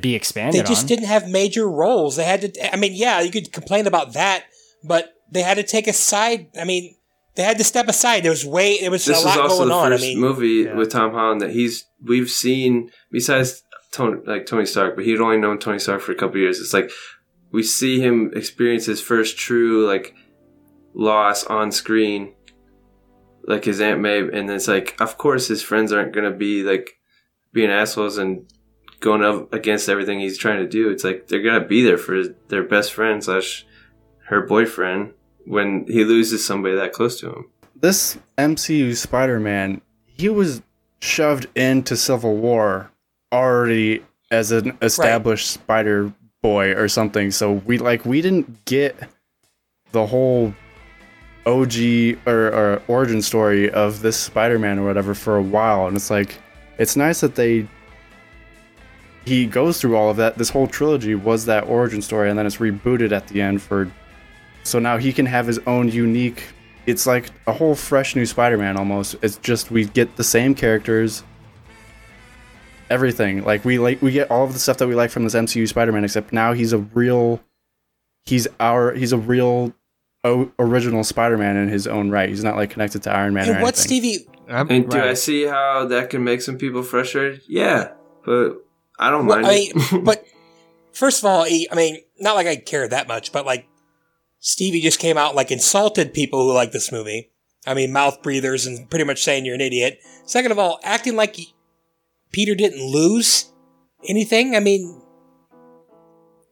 be 0.02 0.16
expanded 0.16 0.64
They 0.64 0.68
just 0.68 0.84
on. 0.84 0.88
didn't 0.88 1.06
have 1.06 1.30
major 1.30 1.70
roles. 1.70 2.16
They 2.16 2.24
had 2.24 2.42
to. 2.42 2.74
I 2.74 2.78
mean, 2.78 2.94
yeah, 2.96 3.22
you 3.22 3.30
could 3.30 3.54
complain 3.54 3.86
about 3.86 4.14
that, 4.14 4.46
but 4.84 5.14
they 5.32 5.44
had 5.44 5.58
to 5.58 5.64
take 5.64 5.88
a 5.88 5.94
side. 5.94 6.48
I 6.60 6.64
mean, 6.64 6.96
they 7.36 7.44
had 7.44 7.58
to 7.60 7.64
step 7.64 7.88
aside. 7.88 8.24
There 8.24 8.32
was 8.32 8.44
way. 8.46 8.80
There 8.82 8.90
was 8.90 9.06
this 9.06 9.18
a 9.18 9.20
is 9.20 9.26
lot 9.26 9.40
also 9.42 9.58
going 9.58 9.70
the 9.70 9.76
on. 9.76 9.94
I 9.94 9.96
first 9.98 10.04
mean, 10.04 10.20
movie 10.20 10.68
with 10.74 10.90
Tom 10.92 11.12
Holland 11.12 11.42
that 11.42 11.52
he's 11.52 11.86
we've 12.04 12.32
seen 12.32 12.90
besides 13.12 13.62
Tony 13.92 14.20
like 14.26 14.48
Tony 14.48 14.66
Stark, 14.66 14.96
but 14.96 15.06
he'd 15.06 15.20
only 15.20 15.38
known 15.38 15.60
Tony 15.60 15.78
Stark 15.80 16.02
for 16.02 16.12
a 16.14 16.16
couple 16.16 16.38
years. 16.40 16.60
It's 16.60 16.74
like 16.74 16.90
we 17.52 17.64
see 17.64 18.00
him 18.00 18.32
experience 18.36 18.86
his 18.86 19.02
first 19.02 19.38
true 19.38 19.88
like 19.88 20.14
loss 20.94 21.44
on 21.46 21.72
screen, 21.72 22.34
like 23.48 23.66
his 23.66 23.80
Aunt 23.82 24.02
May, 24.02 24.20
and 24.20 24.50
it's 24.50 24.68
like 24.68 24.96
of 25.00 25.18
course 25.18 25.48
his 25.48 25.62
friends 25.62 25.92
aren't 25.92 26.14
gonna 26.14 26.32
be 26.32 26.64
like 26.64 27.00
being 27.54 27.70
assholes 27.70 28.18
and 28.18 28.46
going 29.00 29.24
up 29.24 29.54
against 29.54 29.90
everything 29.90 30.20
he's 30.20 30.38
trying 30.38 30.60
to 30.60 30.68
do. 30.68 30.90
It's 30.90 31.04
like 31.04 31.28
they're 31.28 31.44
gonna 31.44 31.66
be 31.66 31.84
there 31.84 31.98
for 31.98 32.16
his, 32.16 32.30
their 32.48 32.64
best 32.64 32.94
friend 32.94 33.24
slash 33.24 33.66
her 34.28 34.42
boyfriend 34.42 35.14
when 35.46 35.86
he 35.88 36.04
loses 36.04 36.46
somebody 36.46 36.76
that 36.76 36.92
close 36.92 37.20
to 37.22 37.28
him. 37.28 37.46
this 37.76 38.18
MCU 38.38 38.96
Spider-Man, 38.96 39.82
he 40.06 40.28
was 40.30 40.62
shoved 41.00 41.48
into 41.56 41.96
Civil 41.96 42.36
War 42.36 42.92
already 43.32 44.04
as 44.32 44.52
an 44.52 44.78
established 44.82 45.50
Spider 45.50 46.12
Boy 46.48 46.72
or 46.74 46.88
something. 46.88 47.32
So 47.32 47.46
we 47.70 47.78
like 47.78 48.06
we 48.06 48.22
didn't 48.22 48.66
get 48.66 48.96
the 49.92 50.06
whole 50.06 50.54
OG 51.46 51.74
or, 52.26 52.48
or 52.60 52.82
origin 52.88 53.22
story 53.22 53.70
of 53.72 54.02
this 54.02 54.18
Spider-Man 54.18 54.80
or 54.80 54.86
whatever 54.86 55.14
for 55.14 55.36
a 55.38 55.42
while, 55.42 55.88
and 55.88 55.96
it's 55.98 56.10
like 56.10 56.40
it's 56.78 56.96
nice 56.96 57.20
that 57.22 57.36
they 57.36 57.68
he 59.26 59.46
goes 59.46 59.82
through 59.82 59.98
all 59.98 60.10
of 60.10 60.18
that. 60.18 60.38
This 60.38 60.50
whole 60.50 60.68
trilogy 60.68 61.16
was 61.16 61.46
that 61.46 61.66
origin 61.68 62.02
story, 62.02 62.30
and 62.30 62.40
then 62.40 62.46
it's 62.46 62.58
rebooted 62.58 63.12
at 63.12 63.28
the 63.28 63.42
end 63.42 63.62
for 63.62 63.92
so 64.64 64.80
now 64.80 64.98
he 64.98 65.12
can 65.12 65.26
have 65.26 65.48
his 65.48 65.60
own 65.68 65.90
unique. 65.90 66.44
It's 66.86 67.06
like 67.06 67.30
a 67.46 67.54
whole 67.54 67.76
fresh 67.76 68.16
new 68.16 68.26
Spider-Man 68.26 68.78
almost. 68.78 69.16
It's 69.22 69.38
just 69.38 69.70
we 69.72 69.84
get 69.86 70.16
the 70.16 70.24
same 70.24 70.56
characters, 70.56 71.24
everything. 72.90 73.44
Like 73.44 73.64
we 73.66 73.80
like 73.80 74.02
we 74.02 74.12
get 74.12 74.30
all 74.32 74.44
of 74.46 74.54
the 74.54 74.60
stuff 74.60 74.78
that 74.78 74.88
we 74.88 74.96
like 74.96 75.10
from 75.10 75.24
this 75.24 75.34
MCU 75.36 75.68
Spider-Man, 75.68 76.04
except 76.04 76.32
now 76.34 76.54
he's 76.54 76.74
a 76.74 76.78
real. 76.80 77.42
He's 78.26 78.48
our. 78.60 78.94
He's 78.94 79.14
a 79.14 79.18
real. 79.18 79.74
O- 80.24 80.52
original 80.60 81.04
Spider-Man 81.04 81.56
in 81.56 81.70
his 81.70 81.86
own 81.88 82.10
right. 82.10 82.28
He's 82.28 82.44
not 82.44 82.56
like 82.58 82.72
connected 82.72 83.04
to 83.04 83.12
Iron 83.12 83.34
Man 83.36 83.48
or 83.48 83.54
and 83.54 83.62
what 83.62 83.76
anything. 83.78 84.02
Stevie? 84.02 84.28
I'm- 84.50 84.68
And 84.72 84.90
do 84.90 85.00
I 85.00 85.14
see 85.14 85.44
how 85.46 85.86
that 85.86 86.10
can 86.10 86.24
make 86.24 86.42
some 86.42 86.58
people 86.58 86.82
frustrated? 86.84 87.42
Yeah, 87.48 87.92
but 88.26 88.58
I 89.00 89.10
don't 89.12 89.28
Well, 89.28 89.42
mind. 89.42 89.48
I 89.48 89.52
mean, 89.94 90.04
but 90.04 90.26
first 90.92 91.20
of 91.20 91.26
all, 91.26 91.44
he, 91.46 91.70
I 91.72 91.76
mean, 91.76 92.00
not 92.20 92.36
like 92.36 92.48
I 92.48 92.56
care 92.58 92.88
that 92.88 93.08
much, 93.08 93.32
but 93.32 93.46
like 93.46 93.68
Stevie 94.40 94.82
just 94.82 95.00
came 95.00 95.18
out 95.18 95.36
like 95.36 95.52
insulted 95.52 96.14
people 96.14 96.44
who 96.48 96.54
like 96.54 96.72
this 96.72 96.92
movie. 96.92 97.32
I 97.66 97.74
mean, 97.76 97.94
mouth 97.94 98.22
breathers 98.24 98.66
and 98.66 98.90
pretty 98.90 99.06
much 99.06 99.24
saying 99.24 99.46
you're 99.46 99.56
an 99.56 99.62
idiot. 99.62 100.00
Second 100.26 100.52
of 100.52 100.60
all, 100.60 100.80
acting 100.84 101.16
like 101.16 101.36
he, 101.36 101.54
Peter 102.32 102.56
didn't 102.56 102.82
lose 102.84 103.52
anything. 104.08 104.56
I 104.56 104.60
mean, 104.60 105.02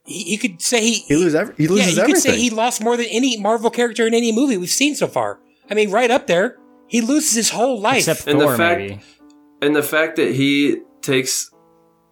he, 0.06 0.32
you 0.34 0.38
could 0.38 0.62
say 0.62 0.82
he 0.82 0.94
He 1.08 1.16
loses. 1.16 1.36
Every, 1.36 1.56
he 1.56 1.64
yeah, 1.64 1.70
you 1.70 1.78
everything. 2.02 2.06
could 2.06 2.18
say 2.22 2.38
he 2.38 2.50
lost 2.50 2.84
more 2.84 2.98
than 2.98 3.08
any 3.10 3.38
Marvel 3.40 3.70
character 3.70 4.06
in 4.08 4.14
any 4.14 4.32
movie 4.32 4.58
we've 4.58 4.70
seen 4.70 4.96
so 4.96 5.08
far. 5.08 5.40
I 5.70 5.74
mean, 5.74 5.92
right 5.92 6.12
up 6.12 6.28
there. 6.28 6.58
He 6.88 7.02
loses 7.02 7.34
his 7.36 7.50
whole 7.50 7.80
life. 7.82 8.08
Except 8.08 8.28
And 8.28 8.40
the 8.40 8.56
fact- 8.56 8.80
maybe. 8.80 9.00
and 9.62 9.76
the 9.76 9.82
fact 9.84 10.18
that 10.18 10.34
he 10.36 10.82
takes, 11.02 11.50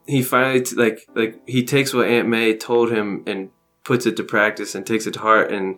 he 0.07 0.23
finally 0.23 0.61
t- 0.63 0.75
like 0.75 1.05
like 1.15 1.39
he 1.47 1.63
takes 1.63 1.93
what 1.93 2.07
Aunt 2.07 2.27
May 2.27 2.57
told 2.57 2.91
him 2.91 3.23
and 3.27 3.49
puts 3.83 4.05
it 4.07 4.17
to 4.17 4.23
practice 4.23 4.73
and 4.73 4.85
takes 4.85 5.05
it 5.05 5.13
to 5.13 5.19
heart, 5.19 5.51
and 5.51 5.77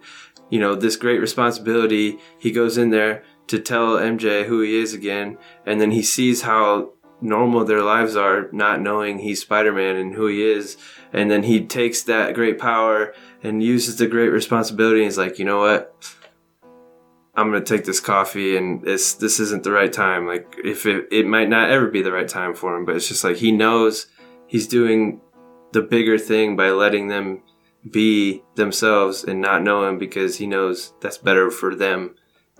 you 0.49 0.59
know 0.59 0.75
this 0.75 0.95
great 0.95 1.19
responsibility. 1.19 2.17
He 2.39 2.51
goes 2.51 2.77
in 2.77 2.91
there 2.91 3.23
to 3.47 3.59
tell 3.59 3.97
MJ 3.97 4.45
who 4.45 4.61
he 4.61 4.77
is 4.77 4.93
again, 4.93 5.37
and 5.65 5.81
then 5.81 5.91
he 5.91 6.01
sees 6.01 6.43
how 6.43 6.93
normal 7.21 7.65
their 7.65 7.81
lives 7.81 8.15
are, 8.15 8.49
not 8.51 8.81
knowing 8.81 9.19
he's 9.19 9.41
Spider 9.41 9.73
Man 9.73 9.95
and 9.95 10.13
who 10.13 10.27
he 10.27 10.43
is, 10.43 10.77
and 11.13 11.31
then 11.31 11.43
he 11.43 11.65
takes 11.65 12.03
that 12.03 12.33
great 12.33 12.59
power 12.59 13.13
and 13.43 13.63
uses 13.63 13.97
the 13.97 14.07
great 14.07 14.29
responsibility. 14.29 14.99
And 14.99 15.05
he's 15.05 15.17
like, 15.17 15.39
you 15.39 15.45
know 15.45 15.59
what? 15.59 15.95
I'm 17.35 17.51
gonna 17.51 17.63
take 17.63 17.83
this 17.83 17.99
coffee 17.99 18.55
and 18.55 18.87
it's 18.87 19.13
this 19.15 19.39
isn't 19.39 19.63
the 19.63 19.71
right 19.71 19.91
time. 19.91 20.25
Like 20.25 20.55
if 20.63 20.85
it 20.85 21.07
it 21.11 21.25
might 21.25 21.49
not 21.49 21.69
ever 21.69 21.87
be 21.87 22.01
the 22.01 22.11
right 22.11 22.27
time 22.27 22.53
for 22.53 22.75
him, 22.75 22.85
but 22.85 22.95
it's 22.95 23.09
just 23.09 23.23
like 23.23 23.37
he 23.37 23.51
knows 23.51 24.07
he's 24.47 24.67
doing 24.67 25.19
the 25.73 25.81
bigger 25.81 26.17
thing 26.17 26.55
by 26.55 26.69
letting 26.69 27.09
them 27.09 27.41
be 27.89 28.41
themselves 28.55 29.23
and 29.23 29.41
not 29.41 29.63
know 29.63 29.87
him 29.87 29.97
because 29.97 30.37
he 30.37 30.47
knows 30.47 30.93
that's 31.01 31.17
better 31.17 31.51
for 31.51 31.75
them, 31.75 32.15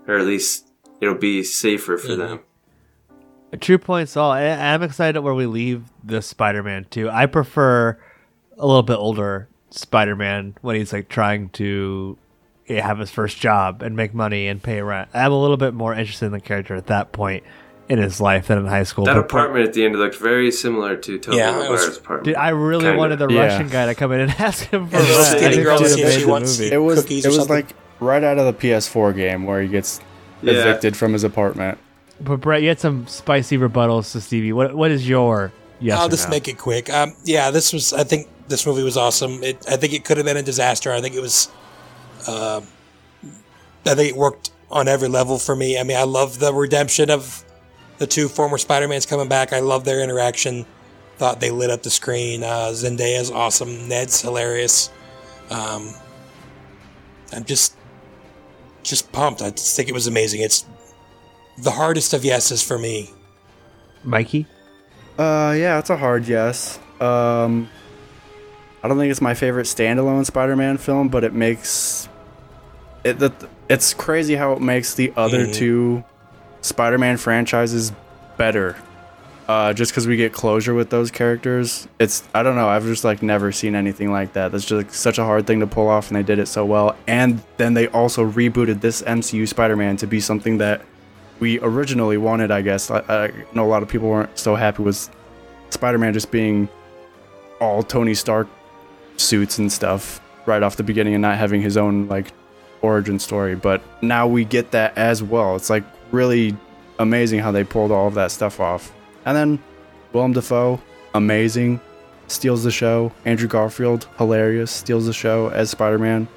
or 0.06 0.18
at 0.18 0.26
least 0.26 0.70
it'll 1.00 1.14
be 1.14 1.42
safer 1.42 1.96
for 1.96 2.08
mm-hmm. 2.08 2.20
them. 2.20 2.40
True 3.60 3.78
points 3.78 4.16
all. 4.16 4.32
I, 4.32 4.42
I'm 4.48 4.82
excited 4.82 5.20
where 5.20 5.34
we 5.34 5.46
leave 5.46 5.84
the 6.04 6.20
Spider-Man 6.20 6.86
too. 6.90 7.08
I 7.08 7.26
prefer 7.26 7.98
a 8.58 8.66
little 8.66 8.82
bit 8.82 8.96
older 8.96 9.48
Spider-Man 9.70 10.56
when 10.60 10.76
he's 10.76 10.92
like 10.92 11.08
trying 11.08 11.48
to 11.50 12.18
yeah, 12.66 12.86
have 12.86 12.98
his 12.98 13.10
first 13.10 13.38
job 13.38 13.82
and 13.82 13.96
make 13.96 14.12
money 14.12 14.46
and 14.48 14.62
pay 14.62 14.82
rent. 14.82 15.08
I'm 15.14 15.32
a 15.32 15.40
little 15.40 15.56
bit 15.56 15.72
more 15.74 15.94
interested 15.94 16.26
in 16.26 16.32
the 16.32 16.40
character 16.40 16.74
at 16.74 16.86
that 16.88 17.12
point 17.12 17.44
in 17.88 17.98
his 17.98 18.20
life 18.20 18.48
than 18.48 18.58
in 18.58 18.66
high 18.66 18.82
school. 18.82 19.04
That 19.04 19.14
But- 19.14 19.20
apartment 19.26 19.68
at 19.68 19.72
the 19.74 19.84
end 19.84 19.94
looked 19.96 20.16
very 20.16 20.50
similar 20.50 20.96
to 20.96 21.18
Tobey 21.18 21.36
Yeah, 21.38 21.52
Maguire's 21.52 21.96
apartment. 21.98 22.24
Dude, 22.24 22.34
I 22.34 22.48
really 22.48 22.84
Kinda. 22.86 22.98
wanted 22.98 23.18
the 23.20 23.28
Yeah. 23.28 23.42
Russian 23.46 23.68
guy 23.68 23.86
to 23.86 23.94
come 23.94 24.10
in 24.12 24.20
and 24.20 24.30
ask 24.38 24.64
him 24.64 24.88
for 24.88 24.96
And 24.96 25.06
the 25.06 25.10
rent. 25.12 25.24
skinny 25.24 25.46
I 25.46 25.50
think 25.52 25.62
girl 25.64 25.78
that 25.78 25.78
to 25.78 25.82
would've 25.84 25.94
see 25.94 26.02
if 26.02 26.08
made 26.08 26.14
she 26.18 26.24
the 26.24 26.30
wants- 26.30 26.58
movie. 26.58 26.72
It 26.72 26.78
was 26.78 27.00
Cookies 27.02 27.24
it 27.24 27.28
was 27.28 27.48
like 27.48 27.66
right 28.00 28.24
out 28.24 28.38
of 28.38 28.46
the 28.46 28.52
PS4 28.68 29.14
game 29.14 29.46
where 29.46 29.62
he 29.62 29.68
gets 29.68 30.00
Yeah. 30.42 30.54
evicted 30.54 30.96
from 30.96 31.12
his 31.12 31.22
apartment. 31.22 31.78
But 32.20 32.40
Brett, 32.40 32.62
you 32.62 32.68
had 32.68 32.80
some 32.80 33.06
spicy 33.06 33.58
rebuttals 33.58 34.12
to 34.12 34.20
Stevie. 34.20 34.52
What 34.52 34.74
what 34.74 34.90
is 34.90 35.08
your 35.08 35.52
yes? 35.80 35.98
I'll 35.98 36.08
just 36.08 36.28
no? 36.28 36.30
make 36.30 36.48
it 36.48 36.58
quick. 36.58 36.90
Um, 36.90 37.14
yeah, 37.24 37.50
this 37.50 37.72
was. 37.72 37.92
I 37.92 38.04
think 38.04 38.28
this 38.48 38.66
movie 38.66 38.82
was 38.82 38.96
awesome. 38.96 39.42
It, 39.42 39.64
I 39.68 39.76
think 39.76 39.92
it 39.92 40.04
could 40.04 40.16
have 40.16 40.26
been 40.26 40.36
a 40.36 40.42
disaster. 40.42 40.92
I 40.92 41.00
think 41.00 41.14
it 41.14 41.20
was. 41.20 41.48
Um, 42.26 42.66
I 43.84 43.94
think 43.94 44.10
it 44.10 44.16
worked 44.16 44.50
on 44.70 44.88
every 44.88 45.08
level 45.08 45.38
for 45.38 45.54
me. 45.54 45.78
I 45.78 45.82
mean, 45.82 45.96
I 45.96 46.02
love 46.02 46.38
the 46.38 46.52
redemption 46.52 47.10
of 47.10 47.44
the 47.98 48.06
two 48.06 48.28
former 48.28 48.58
Spider-Mans 48.58 49.06
coming 49.06 49.28
back. 49.28 49.52
I 49.52 49.60
love 49.60 49.84
their 49.84 50.02
interaction. 50.02 50.66
Thought 51.18 51.40
they 51.40 51.50
lit 51.50 51.70
up 51.70 51.82
the 51.82 51.90
screen. 51.90 52.42
Uh, 52.42 52.72
Zendaya's 52.72 53.30
awesome. 53.30 53.88
Ned's 53.88 54.20
hilarious. 54.20 54.90
Um, 55.50 55.94
I'm 57.32 57.44
just, 57.44 57.76
just 58.82 59.12
pumped. 59.12 59.40
I 59.40 59.50
just 59.50 59.76
think 59.76 59.88
it 59.88 59.92
was 59.92 60.08
amazing. 60.08 60.42
It's 60.42 60.66
the 61.58 61.70
hardest 61.72 62.12
of 62.14 62.24
yeses 62.24 62.62
for 62.62 62.78
me. 62.78 63.10
Mikey. 64.04 64.46
Uh, 65.18 65.54
yeah, 65.56 65.78
it's 65.78 65.90
a 65.90 65.96
hard 65.96 66.26
yes. 66.28 66.78
Um, 67.00 67.68
I 68.82 68.88
don't 68.88 68.98
think 68.98 69.10
it's 69.10 69.20
my 69.22 69.34
favorite 69.34 69.64
standalone 69.64 70.24
Spider-Man 70.26 70.78
film, 70.78 71.08
but 71.08 71.24
it 71.24 71.32
makes 71.32 72.08
it. 73.04 73.18
The, 73.18 73.32
it's 73.68 73.94
crazy 73.94 74.34
how 74.36 74.52
it 74.52 74.60
makes 74.60 74.94
the 74.94 75.12
other 75.16 75.46
Mhm. 75.46 75.54
two 75.54 76.04
Spider-Man 76.60 77.16
franchises 77.16 77.92
better. 78.36 78.76
Uh, 79.48 79.72
just 79.72 79.92
because 79.92 80.06
we 80.08 80.16
get 80.16 80.32
closure 80.32 80.74
with 80.74 80.90
those 80.90 81.10
characters, 81.10 81.86
it's 82.00 82.22
I 82.34 82.42
don't 82.42 82.56
know. 82.56 82.68
I've 82.68 82.84
just 82.84 83.04
like 83.04 83.22
never 83.22 83.52
seen 83.52 83.74
anything 83.74 84.10
like 84.12 84.32
that. 84.34 84.52
That's 84.52 84.64
just 84.64 84.72
like, 84.86 84.92
such 84.92 85.18
a 85.18 85.24
hard 85.24 85.46
thing 85.46 85.60
to 85.60 85.66
pull 85.66 85.88
off, 85.88 86.08
and 86.08 86.16
they 86.16 86.22
did 86.24 86.38
it 86.38 86.46
so 86.48 86.64
well. 86.64 86.96
And 87.06 87.42
then 87.56 87.74
they 87.74 87.86
also 87.88 88.28
rebooted 88.28 88.80
this 88.80 89.02
MCU 89.02 89.46
Spider-Man 89.48 89.96
to 89.98 90.06
be 90.06 90.20
something 90.20 90.58
that 90.58 90.82
we 91.40 91.60
originally 91.60 92.16
wanted. 92.16 92.50
I 92.50 92.62
guess 92.62 92.90
I, 92.90 92.98
I 93.08 93.32
know 93.52 93.64
a 93.64 93.68
lot 93.68 93.82
of 93.82 93.88
people 93.88 94.08
weren't 94.08 94.38
so 94.38 94.54
happy 94.54 94.82
with 94.82 95.10
Spider-Man 95.70 96.12
just 96.12 96.30
being 96.30 96.68
all 97.60 97.82
Tony 97.82 98.14
Stark 98.14 98.48
suits 99.16 99.58
and 99.58 99.70
stuff 99.72 100.20
right 100.46 100.62
off 100.62 100.76
the 100.76 100.82
beginning 100.82 101.14
and 101.14 101.22
not 101.22 101.36
having 101.36 101.60
his 101.60 101.76
own 101.76 102.08
like 102.08 102.32
origin 102.82 103.18
story. 103.18 103.54
But 103.54 103.82
now 104.02 104.26
we 104.26 104.44
get 104.44 104.70
that 104.72 104.96
as 104.96 105.22
well. 105.22 105.56
It's 105.56 105.70
like 105.70 105.84
really 106.12 106.56
amazing 106.98 107.40
how 107.40 107.52
they 107.52 107.64
pulled 107.64 107.90
all 107.90 108.08
of 108.08 108.14
that 108.14 108.30
stuff 108.30 108.60
off. 108.60 108.92
And 109.24 109.36
then 109.36 109.58
Willem 110.12 110.32
Dafoe, 110.32 110.80
amazing, 111.14 111.80
steals 112.28 112.62
the 112.62 112.70
show. 112.70 113.12
Andrew 113.24 113.48
Garfield, 113.48 114.06
hilarious, 114.18 114.70
steals 114.70 115.06
the 115.06 115.12
show 115.12 115.48
as 115.48 115.70
Spider-Man. 115.70 116.28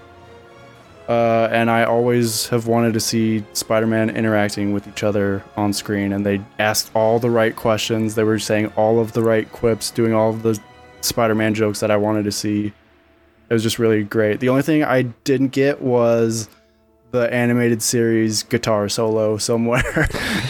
Uh, 1.10 1.50
and 1.52 1.72
I 1.72 1.86
always 1.86 2.48
have 2.50 2.68
wanted 2.68 2.94
to 2.94 3.00
see 3.00 3.44
Spider-Man 3.54 4.12
interacting 4.12 4.74
with 4.74 4.88
each 4.88 5.04
other 5.04 5.44
on 5.58 5.74
screen, 5.74 6.14
and 6.14 6.24
they 6.24 6.40
asked 6.60 6.92
all 6.94 7.18
the 7.18 7.32
right 7.32 7.56
questions. 7.56 8.14
They 8.14 8.24
were 8.24 8.38
saying 8.38 8.68
all 8.76 9.00
of 9.00 9.14
the 9.14 9.24
right 9.24 9.52
quips, 9.52 9.90
doing 9.90 10.14
all 10.14 10.30
of 10.30 10.44
the 10.44 10.60
Spider-Man 11.02 11.56
jokes 11.56 11.80
that 11.80 11.90
I 11.90 11.98
wanted 11.98 12.26
to 12.26 12.32
see. 12.32 12.72
It 13.50 13.54
was 13.54 13.64
just 13.64 13.80
really 13.80 14.04
great. 14.04 14.40
The 14.40 14.50
only 14.50 14.62
thing 14.62 14.84
I 14.84 15.02
didn't 15.02 15.48
get 15.48 15.82
was 15.82 16.48
the 17.10 17.34
animated 17.34 17.82
series 17.82 18.44
guitar 18.44 18.88
solo 18.88 19.38
somewhere 19.38 20.08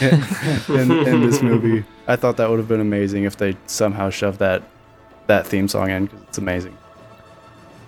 in, 0.68 0.90
in 0.90 1.20
this 1.22 1.40
movie. 1.40 1.86
I 2.06 2.16
thought 2.16 2.36
that 2.36 2.50
would 2.50 2.58
have 2.58 2.68
been 2.68 2.82
amazing 2.82 3.24
if 3.24 3.38
they 3.38 3.56
somehow 3.66 4.10
shoved 4.10 4.40
that 4.40 4.62
that 5.26 5.46
theme 5.46 5.68
song 5.68 5.88
in 5.88 6.04
because 6.04 6.22
it's 6.24 6.38
amazing. 6.38 6.76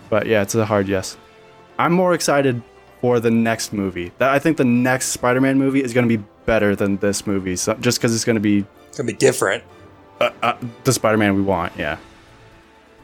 But 0.09 0.27
yeah, 0.27 0.41
it's 0.41 0.55
a 0.55 0.65
hard 0.65 0.89
yes. 0.89 1.19
I'm 1.79 1.93
more 1.93 2.15
excited 2.15 2.63
for 3.01 3.19
the 3.21 3.31
next 3.31 3.73
movie. 3.73 4.13
That 4.19 4.31
I 4.31 4.39
think 4.39 4.57
the 4.57 4.65
next 4.65 5.07
Spider-Man 5.09 5.59
movie 5.59 5.83
is 5.83 5.93
going 5.93 6.09
to 6.09 6.19
be 6.19 6.23
better 6.47 6.77
than 6.77 6.97
this 6.99 7.27
movie, 7.27 7.57
so, 7.57 7.75
just 7.75 7.99
because 7.99 8.15
it's 8.15 8.25
going 8.25 8.37
to 8.37 8.41
be 8.41 8.65
It's 8.89 8.99
gonna 8.99 9.07
be 9.07 9.13
different. 9.13 9.65
uh, 10.21 10.31
uh, 10.43 10.57
the 10.85 10.93
Spider-Man 10.93 11.35
we 11.35 11.43
want. 11.43 11.73
Yeah. 11.77 11.99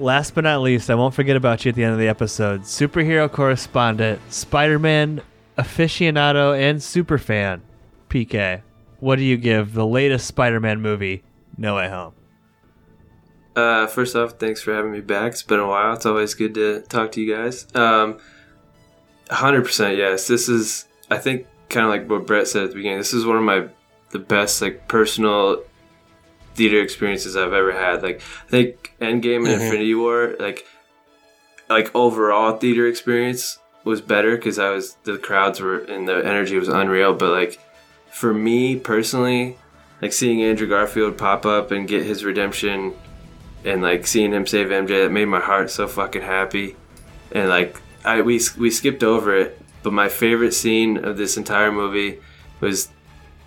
Last 0.01 0.35
but 0.35 0.45
not 0.45 0.61
least, 0.61 0.91
I 0.91 0.95
won't 0.95 1.15
forget 1.15 1.35
about 1.37 1.65
you 1.65 1.71
at 1.71 1.75
the 1.75 1.83
end 1.83 1.93
of 1.93 1.99
the 1.99 2.07
episode. 2.09 2.63
Superhero 2.63 3.31
correspondent, 3.31 4.21
Spider-Man 4.29 5.23
aficionado, 5.59 6.57
and 6.57 6.79
superfan, 6.79 7.61
PK. 8.09 8.63
What 9.01 9.17
do 9.17 9.25
you 9.25 9.37
give 9.37 9.75
the 9.75 9.87
latest 9.87 10.27
Spider-Man 10.29 10.81
movie, 10.81 11.25
No 11.57 11.75
Way 11.77 11.89
Home? 11.89 12.13
Uh, 13.57 13.89
first 13.89 14.15
off, 14.15 14.33
thanks 14.39 14.63
for 14.63 14.73
having 14.73 14.93
me 14.93 15.01
back. 15.01 15.33
It's 15.33 15.43
been 15.43 15.59
a 15.59 15.67
while. 15.67 15.95
It's 15.95 16.07
always 16.07 16.35
good 16.35 16.55
to 16.55 16.83
talk 16.83 17.11
to 17.13 17.21
you 17.21 17.35
guys. 17.35 17.67
Um, 17.75 18.19
100% 19.31 19.97
yes. 19.97 20.27
This 20.27 20.49
is, 20.49 20.87
I 21.11 21.19
think, 21.19 21.47
kind 21.69 21.85
of 21.87 21.91
like 21.91 22.09
what 22.09 22.27
Brett 22.27 22.49
said 22.49 22.65
at 22.65 22.71
the 22.71 22.77
beginning. 22.77 22.99
This 22.99 23.15
is 23.15 23.27
one 23.27 23.37
of 23.37 23.43
my 23.43 23.69
the 24.11 24.19
best 24.19 24.63
like 24.63 24.89
personal 24.89 25.63
theater 26.55 26.81
experiences 26.81 27.37
I've 27.37 27.53
ever 27.53 27.73
had. 27.73 28.03
Like 28.03 28.23
I 28.47 28.51
think 28.51 28.95
Endgame 29.01 29.39
and 29.47 29.47
Mhm. 29.49 29.61
Infinity 29.61 29.95
War, 29.95 30.35
like 30.41 30.67
like 31.69 31.95
overall 31.95 32.57
theater 32.57 32.87
experience 32.87 33.59
was 33.85 34.01
better 34.01 34.37
because 34.37 34.59
I 34.59 34.71
was 34.71 34.97
the 35.05 35.19
crowds 35.19 35.61
were 35.61 35.79
and 35.79 36.09
the 36.09 36.17
energy 36.25 36.59
was 36.59 36.69
unreal. 36.69 37.13
But 37.15 37.33
like 37.33 37.61
for 38.11 38.33
me 38.33 38.77
personally, 38.77 39.59
like 40.01 40.15
seeing 40.15 40.43
Andrew 40.43 40.67
Garfield 40.67 41.19
pop 41.19 41.45
up 41.45 41.71
and 41.71 41.87
get 41.87 42.05
his 42.05 42.25
redemption 42.25 42.95
and 43.65 43.83
like 43.83 44.07
seeing 44.07 44.33
him 44.33 44.47
save 44.47 44.69
MJ 44.69 45.05
that 45.05 45.13
made 45.13 45.27
my 45.27 45.41
heart 45.41 45.71
so 45.71 45.87
fucking 45.87 46.23
happy. 46.23 46.77
And 47.33 47.51
like 47.51 47.79
I 48.05 48.21
we 48.23 48.41
we 48.59 48.71
skipped 48.71 49.03
over 49.03 49.37
it, 49.37 49.61
but 49.83 49.93
my 49.93 50.09
favorite 50.09 50.53
scene 50.53 51.05
of 51.05 51.17
this 51.17 51.37
entire 51.37 51.73
movie 51.73 52.21
was 52.61 52.89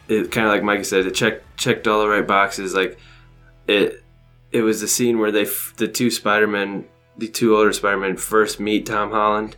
it 0.08 0.32
kind 0.32 0.48
of 0.48 0.54
like 0.54 0.64
Mikey 0.64 0.84
said, 0.84 1.06
it 1.06 1.16
checked 1.16 1.58
checked 1.58 1.88
all 1.88 2.02
the 2.02 2.08
right 2.08 2.28
boxes. 2.28 2.74
Like 2.74 3.00
it 3.68 4.04
it 4.52 4.62
was 4.62 4.82
the 4.82 4.88
scene 4.88 5.20
where 5.20 5.32
they 5.32 5.46
the 5.78 5.88
two 5.88 6.12
Spider-Men, 6.12 6.86
the 7.18 7.28
two 7.28 7.56
older 7.56 7.74
Spider-Men 7.74 8.18
first 8.18 8.60
meet 8.60 8.86
Tom 8.86 9.12
Holland 9.12 9.56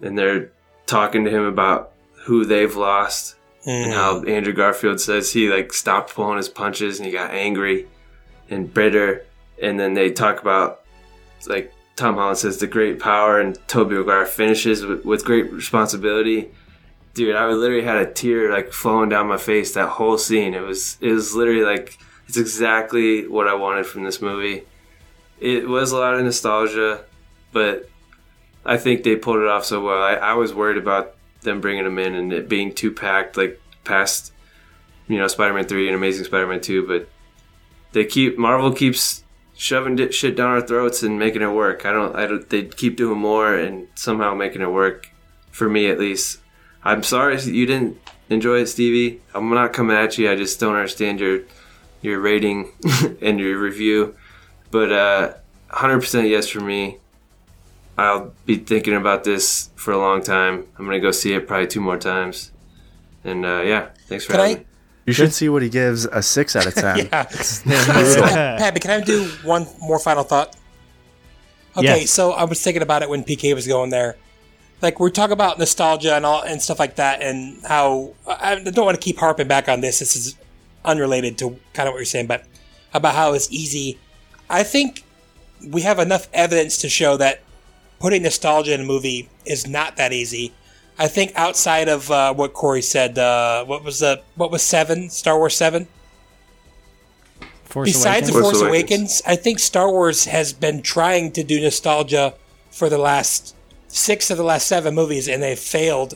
and 0.00 0.18
they're 0.18 0.52
talking 0.86 1.24
to 1.24 1.30
him 1.30 1.44
about 1.44 1.92
who 2.24 2.44
they've 2.44 2.76
lost 2.76 3.36
and 3.66 3.92
how 3.92 4.20
mm. 4.20 4.28
Andrew 4.28 4.52
Garfield 4.52 5.00
says 5.00 5.32
he 5.32 5.48
like 5.48 5.72
stopped 5.72 6.14
pulling 6.14 6.36
his 6.36 6.48
punches 6.48 6.98
and 6.98 7.06
he 7.06 7.12
got 7.12 7.32
angry 7.32 7.86
and 8.48 8.72
bitter. 8.72 9.24
And 9.60 9.78
then 9.78 9.94
they 9.94 10.10
talk 10.10 10.40
about 10.40 10.82
like 11.46 11.72
Tom 11.98 12.14
Holland 12.14 12.38
says 12.38 12.58
the 12.58 12.68
great 12.68 13.00
power 13.00 13.40
and 13.40 13.58
Tobey 13.66 13.96
Maguire 13.96 14.24
finishes 14.24 14.86
with, 14.86 15.04
with 15.04 15.24
great 15.24 15.52
responsibility. 15.52 16.48
Dude, 17.12 17.34
I 17.34 17.48
literally 17.48 17.82
had 17.82 17.96
a 17.96 18.12
tear 18.12 18.52
like 18.52 18.72
flowing 18.72 19.08
down 19.08 19.26
my 19.26 19.36
face 19.36 19.74
that 19.74 19.88
whole 19.88 20.16
scene. 20.16 20.54
It 20.54 20.62
was 20.62 20.96
it 21.00 21.10
was 21.10 21.34
literally 21.34 21.64
like 21.64 21.98
it's 22.28 22.36
exactly 22.36 23.26
what 23.26 23.48
I 23.48 23.54
wanted 23.54 23.84
from 23.84 24.04
this 24.04 24.22
movie. 24.22 24.62
It 25.40 25.68
was 25.68 25.90
a 25.90 25.98
lot 25.98 26.14
of 26.14 26.24
nostalgia, 26.24 27.04
but 27.52 27.90
I 28.64 28.76
think 28.76 29.02
they 29.02 29.16
pulled 29.16 29.40
it 29.40 29.48
off 29.48 29.64
so 29.64 29.82
well. 29.82 30.00
I, 30.00 30.14
I 30.14 30.34
was 30.34 30.54
worried 30.54 30.78
about 30.78 31.16
them 31.40 31.60
bringing 31.60 31.84
him 31.84 31.98
in 31.98 32.14
and 32.14 32.32
it 32.32 32.48
being 32.48 32.72
too 32.72 32.92
packed, 32.92 33.36
like 33.36 33.60
past, 33.82 34.32
you 35.08 35.18
know, 35.18 35.26
Spider-Man 35.26 35.64
three 35.64 35.88
and 35.88 35.96
Amazing 35.96 36.26
Spider-Man 36.26 36.60
two. 36.60 36.86
But 36.86 37.08
they 37.90 38.04
keep 38.04 38.38
Marvel 38.38 38.72
keeps 38.72 39.24
shoving 39.58 40.10
shit 40.12 40.36
down 40.36 40.50
our 40.52 40.60
throats 40.62 41.02
and 41.02 41.18
making 41.18 41.42
it 41.42 41.48
work. 41.52 41.84
I 41.84 41.92
don't. 41.92 42.14
I 42.16 42.26
don't. 42.26 42.48
They 42.48 42.62
keep 42.64 42.96
doing 42.96 43.18
more 43.18 43.54
and 43.54 43.88
somehow 43.94 44.32
making 44.34 44.62
it 44.62 44.70
work. 44.70 45.10
For 45.50 45.68
me, 45.68 45.90
at 45.90 45.98
least. 45.98 46.38
I'm 46.84 47.02
sorry 47.02 47.38
you 47.42 47.66
didn't 47.66 47.98
enjoy 48.30 48.60
it, 48.60 48.68
Stevie. 48.68 49.20
I'm 49.34 49.50
not 49.50 49.72
coming 49.72 49.96
at 49.96 50.16
you. 50.16 50.30
I 50.30 50.36
just 50.36 50.60
don't 50.60 50.76
understand 50.76 51.18
your 51.20 51.40
your 52.00 52.20
rating 52.20 52.70
and 53.20 53.40
your 53.40 53.58
review. 53.58 54.14
But 54.70 54.92
uh, 54.92 55.34
100% 55.70 56.28
yes 56.30 56.46
for 56.48 56.60
me. 56.60 56.98
I'll 57.96 58.32
be 58.46 58.56
thinking 58.56 58.94
about 58.94 59.24
this 59.24 59.70
for 59.74 59.92
a 59.92 59.98
long 59.98 60.22
time. 60.22 60.66
I'm 60.78 60.84
gonna 60.84 61.00
go 61.00 61.10
see 61.10 61.32
it 61.34 61.48
probably 61.48 61.66
two 61.66 61.80
more 61.80 61.98
times. 61.98 62.52
And 63.24 63.44
uh, 63.44 63.62
yeah, 63.64 63.88
thanks 64.06 64.24
for 64.24 64.32
Can 64.34 64.40
having 64.40 64.56
I- 64.56 64.58
me. 64.60 64.64
You 65.08 65.14
should 65.14 65.32
see 65.32 65.48
what 65.48 65.62
he 65.62 65.68
gives 65.68 66.04
a 66.04 66.22
six 66.22 66.54
out 66.54 66.66
of 66.66 66.74
ten. 66.84 67.08
Yeah. 67.10 67.24
Pappy, 68.58 68.80
can 68.80 68.90
I 68.90 69.00
do 69.04 69.24
one 69.42 69.66
more 69.80 69.98
final 69.98 70.22
thought? 70.24 70.56
Okay, 71.76 72.00
Yes. 72.00 72.10
so 72.10 72.32
I 72.32 72.44
was 72.44 72.62
thinking 72.62 72.82
about 72.82 73.02
it 73.02 73.08
when 73.08 73.22
PK 73.24 73.54
was 73.54 73.66
going 73.66 73.90
there. 73.90 74.16
Like 74.82 75.00
we're 75.00 75.10
talking 75.10 75.32
about 75.32 75.58
nostalgia 75.58 76.14
and 76.14 76.24
all 76.24 76.42
and 76.42 76.60
stuff 76.62 76.78
like 76.78 76.96
that, 76.96 77.20
and 77.22 77.60
how 77.66 78.14
I 78.26 78.52
I 78.52 78.58
don't 78.62 78.84
want 78.84 78.96
to 79.00 79.04
keep 79.04 79.18
harping 79.18 79.48
back 79.48 79.68
on 79.68 79.80
this. 79.80 79.98
This 79.98 80.14
is 80.14 80.36
unrelated 80.84 81.36
to 81.38 81.58
kind 81.72 81.88
of 81.88 81.92
what 81.94 81.98
you're 81.98 82.04
saying, 82.04 82.26
but 82.28 82.44
about 82.94 83.14
how 83.14 83.32
it's 83.32 83.50
easy. 83.50 83.98
I 84.48 84.62
think 84.62 85.04
we 85.66 85.82
have 85.82 85.98
enough 85.98 86.28
evidence 86.32 86.78
to 86.78 86.88
show 86.88 87.16
that 87.16 87.40
putting 87.98 88.22
nostalgia 88.22 88.72
in 88.74 88.80
a 88.82 88.84
movie 88.84 89.28
is 89.44 89.66
not 89.66 89.96
that 89.96 90.12
easy. 90.12 90.52
I 90.98 91.06
think 91.08 91.32
outside 91.36 91.88
of 91.88 92.10
uh, 92.10 92.34
what 92.34 92.52
Corey 92.52 92.82
said, 92.82 93.18
uh, 93.18 93.64
what 93.64 93.84
was 93.84 94.00
the 94.00 94.22
what 94.34 94.50
was 94.50 94.62
seven 94.62 95.10
Star 95.10 95.38
Wars 95.38 95.56
seven? 95.56 95.86
Force 97.64 97.88
Besides 97.90 98.28
Awakens. 98.28 98.28
the 98.28 98.32
Force 98.32 98.42
Force 98.58 98.68
Awakens. 98.68 98.90
Awakens, 98.90 99.22
I 99.26 99.36
think 99.36 99.58
Star 99.58 99.90
Wars 99.90 100.24
has 100.24 100.52
been 100.52 100.82
trying 100.82 101.32
to 101.32 101.44
do 101.44 101.60
nostalgia 101.60 102.34
for 102.70 102.88
the 102.88 102.98
last 102.98 103.54
six 103.88 104.30
of 104.30 104.38
the 104.38 104.42
last 104.42 104.66
seven 104.66 104.94
movies, 104.94 105.28
and 105.28 105.42
they've 105.42 105.58
failed 105.58 106.14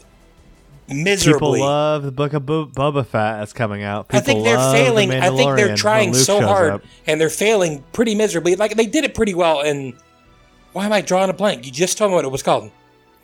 People 0.88 1.58
love 1.58 2.02
the 2.02 2.12
Book 2.12 2.32
of 2.32 2.44
Bo- 2.44 2.66
Boba 2.66 3.06
Fett 3.06 3.38
that's 3.38 3.52
coming 3.52 3.82
out. 3.82 4.08
People 4.08 4.18
I 4.18 4.22
think 4.22 4.44
they're 4.44 4.56
love 4.56 4.72
The 4.72 4.78
failing. 4.78 5.10
I 5.12 5.30
think 5.34 5.56
they're 5.56 5.76
trying 5.76 6.12
so 6.12 6.40
hard, 6.40 6.70
up. 6.70 6.82
and 7.06 7.20
they're 7.20 7.30
failing 7.30 7.82
pretty 7.92 8.14
miserably. 8.14 8.56
Like 8.56 8.74
they 8.74 8.86
did 8.86 9.04
it 9.04 9.14
pretty 9.14 9.34
well 9.34 9.60
And 9.60 9.94
Why 10.72 10.84
am 10.84 10.92
I 10.92 11.00
drawing 11.00 11.30
a 11.30 11.32
blank? 11.32 11.64
You 11.64 11.72
just 11.72 11.98
told 11.98 12.10
me 12.10 12.16
what 12.16 12.24
it 12.24 12.32
was 12.32 12.42
called. 12.42 12.70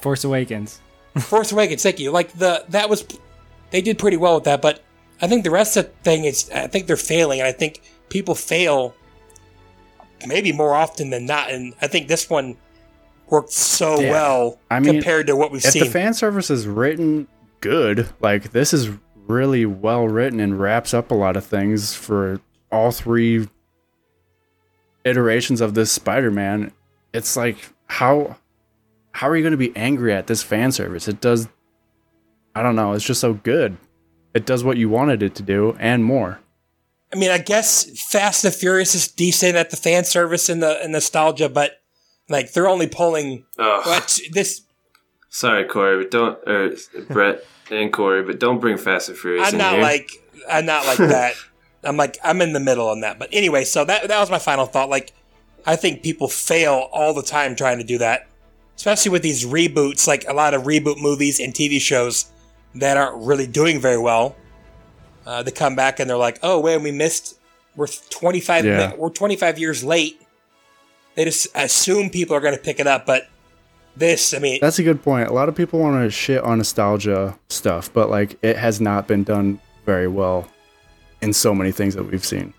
Force 0.01 0.25
Awakens. 0.25 0.81
Force 1.17 1.53
Awakens. 1.53 1.83
Thank 1.83 1.99
you. 1.99 2.11
Like 2.11 2.33
the 2.33 2.65
that 2.69 2.89
was, 2.89 3.07
they 3.71 3.81
did 3.81 3.99
pretty 3.99 4.17
well 4.17 4.37
with 4.37 4.45
that. 4.45 4.63
But 4.63 4.85
I 5.21 5.27
think 5.27 5.45
the 5.45 5.51
rest 5.51 5.77
of 5.77 5.87
the 5.87 5.91
thing 6.03 6.25
is, 6.25 6.51
I 6.51 6.67
think 6.67 6.87
they're 6.87 6.97
failing, 6.97 7.41
and 7.41 7.47
I 7.49 7.53
think 7.53 7.83
people 8.09 8.35
fail 8.35 8.95
maybe 10.27 10.53
more 10.53 10.75
often 10.75 11.11
than 11.11 11.27
not. 11.27 11.51
And 11.51 11.75
I 11.81 11.87
think 11.87 12.09
this 12.09 12.29
one 12.31 12.57
worked 13.29 13.53
so 13.53 14.01
Yeah. 14.01 14.11
well 14.11 14.59
I 14.71 14.81
mean, 14.81 14.95
compared 14.95 15.27
to 15.27 15.37
what 15.37 15.51
we've 15.53 15.65
if 15.65 15.73
seen. 15.73 15.85
the 15.85 15.91
fan 15.91 16.15
service 16.15 16.51
is 16.51 16.67
written 16.67 17.29
good, 17.61 18.09
like 18.21 18.53
this 18.53 18.73
is 18.73 18.91
really 19.27 19.67
well 19.67 20.09
written 20.09 20.41
and 20.41 20.59
wraps 20.59 20.95
up 20.95 21.11
a 21.11 21.15
lot 21.15 21.37
of 21.37 21.45
things 21.45 21.95
for 21.95 22.41
all 22.73 22.91
three 22.91 23.49
iterations 25.05 25.61
of 25.61 25.75
this 25.75 25.93
Spider-Man. 25.93 26.73
It's 27.13 27.37
like 27.37 27.73
how 27.87 28.37
how 29.19 29.29
are 29.29 29.37
you 29.37 29.43
going 29.43 29.51
to 29.53 29.57
be 29.57 29.77
angry 29.77 30.13
at 30.15 30.27
this 30.29 30.43
fan 30.43 30.71
service? 30.73 31.09
It 31.09 31.21
does 31.21 31.49
I 32.55 32.63
don't 32.63 32.77
know, 32.77 32.93
it's 32.93 33.05
just 33.05 33.21
so 33.21 33.35
good. 33.35 33.77
It 34.35 34.47
does 34.47 34.65
what 34.65 34.77
you 34.77 34.89
wanted 34.89 35.23
it 35.23 35.35
to 35.37 35.43
do 35.43 35.77
and 35.79 36.05
more. 36.05 36.41
I 37.13 37.17
mean, 37.17 37.31
I 37.31 37.39
guess 37.39 37.89
Fast 38.11 38.45
and 38.45 38.55
Furious 38.55 38.95
is 38.95 39.09
decent 39.09 39.57
at 39.57 39.71
the 39.71 39.77
fan 39.77 40.05
service 40.05 40.49
and 40.49 40.63
the 40.63 40.83
and 40.83 40.93
nostalgia, 40.93 41.49
but 41.49 41.81
like 42.29 42.53
they're 42.53 42.69
only 42.69 42.87
pulling 42.87 43.45
Oh, 43.59 43.83
what 43.87 44.19
this. 44.33 44.63
sorry, 45.31 45.65
Corey, 45.65 46.03
but 46.03 46.11
don't 46.11 46.39
or 46.47 46.73
Brett 47.09 47.45
and 47.71 47.93
Corey, 47.93 48.23
but 48.23 48.39
don't 48.39 48.61
bring 48.61 48.77
Fast 48.77 49.09
and 49.09 49.17
Furious. 49.19 49.49
I'm 49.49 49.55
in 49.55 49.59
not 49.59 49.73
here. 49.75 49.83
like 49.83 50.11
I'm 50.51 50.67
not 50.67 50.87
like 50.87 50.99
that. 51.17 51.35
I'm 51.83 51.97
like 51.97 52.19
I'm 52.23 52.43
in 52.43 52.53
the 52.53 52.61
middle 52.61 52.89
on 52.89 53.01
that. 53.01 53.19
But 53.19 53.31
anyway, 53.33 53.65
so 53.65 53.85
that 53.87 54.07
that 54.09 54.21
was 54.21 54.31
my 54.31 54.39
final 54.39 54.67
thought. 54.67 54.91
Like, 54.91 55.13
I 55.65 55.77
think 55.77 56.03
people 56.03 56.29
fail 56.29 56.89
all 56.93 57.15
the 57.15 57.23
time 57.23 57.57
trying 57.57 57.79
to 57.79 57.85
do 57.85 57.99
that, 57.99 58.28
especially 58.79 59.11
with 59.11 59.23
these 59.23 59.45
reboots. 59.45 60.07
Like 60.07 60.25
a 60.27 60.33
lot 60.33 60.55
of 60.55 60.63
reboot 60.63 61.03
movies 61.03 61.41
and 61.41 61.53
TV 61.53 61.79
shows 61.81 62.33
that 62.77 62.97
aren't 62.97 63.27
really 63.27 63.47
doing 63.47 63.81
very 63.81 63.99
well. 63.99 64.37
Uh, 65.27 65.43
they 65.43 65.51
come 65.51 65.77
back 65.77 66.01
and 66.01 66.09
they're 66.09 66.17
like, 66.17 66.39
"Oh, 66.43 66.61
wait, 66.61 66.81
we 66.81 66.93
missed. 66.93 67.37
We're 67.77 67.89
25. 67.89 68.65
Yeah. 68.65 68.95
We're 68.97 69.11
25 69.11 69.59
years 69.59 69.85
late." 69.85 70.23
They 71.17 71.25
just 71.25 71.49
assume 71.55 72.09
people 72.09 72.37
are 72.37 72.41
going 72.41 72.57
to 72.57 72.63
pick 72.63 72.79
it 72.79 72.87
up, 72.87 73.05
but 73.05 73.29
this, 73.97 74.33
I 74.33 74.39
mean, 74.39 74.61
That's 74.63 74.79
a 74.79 74.85
good 74.85 75.03
point. 75.03 75.29
A 75.29 75.33
lot 75.33 75.49
of 75.49 75.57
people 75.57 75.81
want 75.81 76.01
to 76.05 76.11
shit 76.11 76.41
on 76.45 76.59
nostalgia 76.59 77.37
stuff, 77.49 77.93
but 77.93 78.09
like 78.09 78.39
it 78.43 78.57
has 78.57 78.81
not 78.81 79.09
been 79.09 79.25
done 79.25 79.61
very 79.85 80.07
well 80.07 80.49
in 81.21 81.33
so 81.33 81.53
many 81.53 81.73
things 81.73 81.97
that 81.97 82.05
we've 82.05 82.25
seen. 82.25 82.55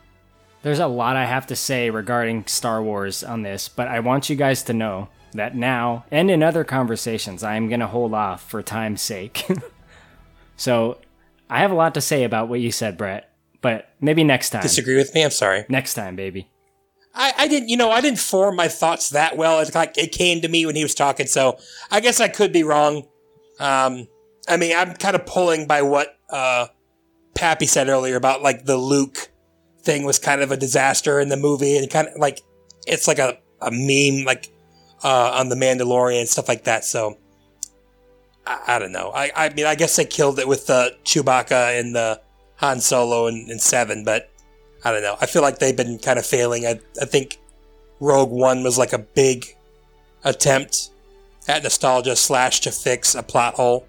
There's 0.63 0.79
a 0.79 0.87
lot 0.87 1.15
I 1.15 1.23
have 1.23 1.47
to 1.47 1.55
say 1.55 1.89
regarding 1.89 2.45
Star 2.47 2.83
Wars 2.83 3.23
on 3.23 3.43
this, 3.43 3.69
but 3.69 3.87
I 3.87 4.01
want 4.01 4.29
you 4.29 4.35
guys 4.35 4.63
to 4.63 4.73
know 4.73 5.07
that 5.33 5.55
now 5.55 6.05
and 6.11 6.29
in 6.31 6.43
other 6.43 6.63
conversations, 6.63 7.43
I 7.43 7.55
am 7.55 7.67
going 7.67 7.79
to 7.79 7.87
hold 7.87 8.13
off 8.13 8.49
for 8.49 8.61
time's 8.61 9.01
sake. 9.01 9.45
so 10.55 10.99
I 11.49 11.59
have 11.59 11.71
a 11.71 11.75
lot 11.75 11.93
to 11.95 12.01
say 12.01 12.23
about 12.23 12.47
what 12.47 12.59
you 12.59 12.71
said, 12.71 12.97
Brett, 12.97 13.33
but 13.61 13.89
maybe 13.99 14.23
next 14.23 14.51
time. 14.51 14.61
disagree 14.61 14.95
with 14.95 15.13
me. 15.13 15.23
I'm 15.23 15.31
sorry. 15.31 15.65
Next 15.69 15.93
time, 15.93 16.15
baby. 16.15 16.49
I, 17.13 17.33
I 17.37 17.47
didn't, 17.47 17.69
you 17.69 17.77
know, 17.77 17.89
I 17.89 18.01
didn't 18.01 18.19
form 18.19 18.55
my 18.55 18.67
thoughts 18.67 19.09
that 19.09 19.35
well. 19.35 19.59
It's 19.59 19.73
like 19.73 19.97
it 19.97 20.11
came 20.11 20.41
to 20.41 20.47
me 20.47 20.65
when 20.65 20.75
he 20.75 20.83
was 20.83 20.93
talking, 20.93 21.25
so 21.25 21.57
I 21.89 21.99
guess 21.99 22.19
I 22.19 22.27
could 22.27 22.53
be 22.53 22.63
wrong. 22.63 23.07
Um, 23.59 24.07
I 24.47 24.57
mean, 24.57 24.75
I'm 24.75 24.93
kind 24.93 25.15
of 25.15 25.25
pulling 25.25 25.67
by 25.67 25.81
what 25.81 26.17
uh, 26.29 26.67
Pappy 27.33 27.65
said 27.65 27.89
earlier 27.89 28.15
about 28.15 28.41
like 28.41 28.65
the 28.65 28.77
Luke 28.77 29.31
thing 29.81 30.03
was 30.03 30.19
kind 30.19 30.41
of 30.41 30.51
a 30.51 30.57
disaster 30.57 31.19
in 31.19 31.29
the 31.29 31.37
movie, 31.37 31.77
and 31.77 31.89
kind 31.89 32.07
of 32.07 32.13
like 32.17 32.41
it's 32.85 33.07
like 33.07 33.19
a, 33.19 33.39
a 33.59 33.71
meme, 33.71 34.25
like 34.25 34.49
uh, 35.03 35.31
on 35.35 35.49
the 35.49 35.55
Mandalorian 35.55 36.19
and 36.21 36.29
stuff 36.29 36.47
like 36.47 36.65
that. 36.65 36.85
So 36.85 37.17
I, 38.45 38.75
I 38.75 38.79
don't 38.79 38.91
know. 38.91 39.11
I, 39.13 39.31
I 39.35 39.49
mean, 39.53 39.65
I 39.65 39.75
guess 39.75 39.95
they 39.95 40.05
killed 40.05 40.39
it 40.39 40.47
with 40.47 40.67
the 40.67 40.95
Chewbacca 41.03 41.79
and 41.79 41.95
the 41.95 42.21
Han 42.57 42.79
Solo 42.81 43.27
and, 43.27 43.49
and 43.49 43.61
Seven, 43.61 44.03
but 44.03 44.29
I 44.83 44.91
don't 44.91 45.03
know. 45.03 45.17
I 45.21 45.25
feel 45.25 45.41
like 45.41 45.59
they've 45.59 45.75
been 45.75 45.99
kind 45.99 46.19
of 46.19 46.25
failing. 46.25 46.65
I, 46.65 46.79
I 47.01 47.05
think 47.05 47.37
Rogue 47.99 48.31
One 48.31 48.63
was 48.63 48.77
like 48.77 48.93
a 48.93 48.99
big 48.99 49.55
attempt 50.23 50.91
at 51.47 51.63
nostalgia 51.63 52.15
slash 52.15 52.59
to 52.61 52.71
fix 52.71 53.15
a 53.15 53.23
plot 53.23 53.55
hole. 53.55 53.87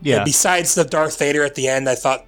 Yeah. 0.00 0.16
And 0.16 0.24
besides 0.24 0.74
the 0.74 0.84
Darth 0.84 1.18
Vader 1.18 1.44
at 1.44 1.54
the 1.54 1.68
end, 1.68 1.88
I 1.88 1.94
thought, 1.94 2.26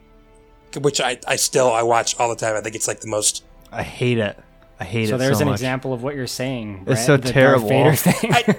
which 0.80 1.00
I, 1.00 1.18
I 1.26 1.36
still 1.36 1.72
I 1.72 1.82
watch 1.82 2.18
all 2.18 2.28
the 2.28 2.36
time. 2.36 2.56
I 2.56 2.60
think 2.60 2.74
it's 2.74 2.88
like 2.88 3.00
the 3.00 3.08
most. 3.08 3.44
I 3.72 3.82
hate 3.82 4.18
it. 4.18 4.38
I 4.80 4.84
hate 4.84 5.08
So 5.08 5.14
it 5.14 5.18
there's 5.18 5.38
so 5.38 5.42
an 5.42 5.48
much. 5.50 5.54
example 5.60 5.92
of 5.92 6.02
what 6.02 6.14
you're 6.16 6.26
saying. 6.26 6.78
It's 6.80 6.84
Brett, 6.86 6.98
so 7.06 7.16
the 7.16 7.22
Darth 7.24 7.32
terrible. 7.34 7.68
Vader 7.68 7.94
thing. 7.96 8.32
I, 8.32 8.56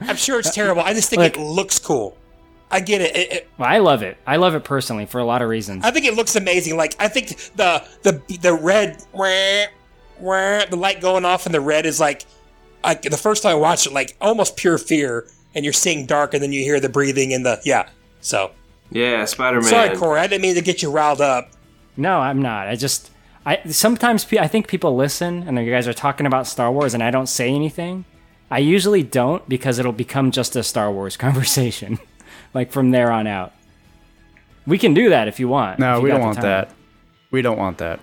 I'm 0.00 0.16
sure 0.16 0.38
it's 0.40 0.54
terrible. 0.54 0.82
I 0.82 0.92
just 0.94 1.08
think 1.10 1.20
Look- 1.22 1.36
it 1.36 1.40
looks 1.40 1.78
cool. 1.78 2.16
I 2.70 2.80
get 2.80 3.00
it. 3.02 3.14
It- 3.16 3.32
it- 3.32 3.48
well, 3.58 3.68
I 3.68 3.78
love 3.78 4.02
it. 4.02 4.16
I 4.26 4.36
love 4.36 4.54
it 4.54 4.64
personally 4.64 5.06
for 5.06 5.18
a 5.20 5.24
lot 5.24 5.42
of 5.42 5.48
reasons. 5.48 5.84
I 5.84 5.90
think 5.90 6.06
it 6.06 6.14
looks 6.14 6.34
amazing. 6.36 6.76
Like 6.76 6.96
I 6.98 7.08
think 7.08 7.28
the 7.56 7.84
the 8.02 8.20
the 8.40 8.54
red, 8.54 9.02
wah, 9.12 9.64
wah, 10.18 10.64
the 10.64 10.76
light 10.76 11.00
going 11.00 11.24
off 11.24 11.46
and 11.46 11.54
the 11.54 11.60
red 11.60 11.84
is 11.86 12.00
like, 12.00 12.24
like 12.82 13.02
the 13.02 13.16
first 13.16 13.42
time 13.42 13.52
I 13.52 13.54
watched 13.56 13.86
it, 13.86 13.92
like 13.92 14.16
almost 14.20 14.56
pure 14.56 14.78
fear. 14.78 15.26
And 15.54 15.64
you're 15.66 15.74
seeing 15.74 16.06
dark, 16.06 16.32
and 16.32 16.42
then 16.42 16.50
you 16.50 16.62
hear 16.64 16.80
the 16.80 16.88
breathing 16.88 17.34
and 17.34 17.44
the 17.44 17.60
yeah. 17.62 17.90
So 18.22 18.52
Yeah, 18.90 19.26
Spider 19.26 19.60
Man. 19.60 19.68
sorry, 19.68 19.94
Corey. 19.98 20.18
I 20.18 20.26
didn't 20.26 20.40
mean 20.40 20.54
to 20.54 20.62
get 20.62 20.80
you 20.80 20.90
riled 20.90 21.20
up. 21.20 21.50
No, 21.98 22.20
I'm 22.20 22.40
not. 22.40 22.68
I 22.68 22.74
just 22.74 23.10
I 23.44 23.60
sometimes 23.68 24.24
pe- 24.24 24.38
I 24.38 24.46
think 24.48 24.68
people 24.68 24.94
listen 24.94 25.44
and 25.48 25.58
you 25.58 25.70
guys 25.70 25.88
are 25.88 25.92
talking 25.94 26.26
about 26.26 26.46
Star 26.46 26.70
Wars 26.70 26.94
and 26.94 27.02
I 27.02 27.10
don't 27.10 27.26
say 27.28 27.50
anything. 27.52 28.04
I 28.50 28.58
usually 28.58 29.02
don't 29.02 29.48
because 29.48 29.78
it'll 29.78 29.92
become 29.92 30.30
just 30.30 30.54
a 30.56 30.62
Star 30.62 30.92
Wars 30.92 31.16
conversation, 31.26 31.98
like 32.54 32.70
from 32.70 32.90
there 32.90 33.10
on 33.10 33.26
out. 33.26 33.52
We 34.66 34.78
can 34.78 34.94
do 34.94 35.10
that 35.10 35.26
if 35.26 35.40
you 35.40 35.48
want. 35.48 35.78
No, 35.80 35.96
you 35.96 36.02
we 36.04 36.10
don't 36.10 36.20
want 36.20 36.36
time. 36.36 36.44
that. 36.44 36.70
We 37.30 37.42
don't 37.42 37.58
want 37.58 37.78
that. 37.78 38.00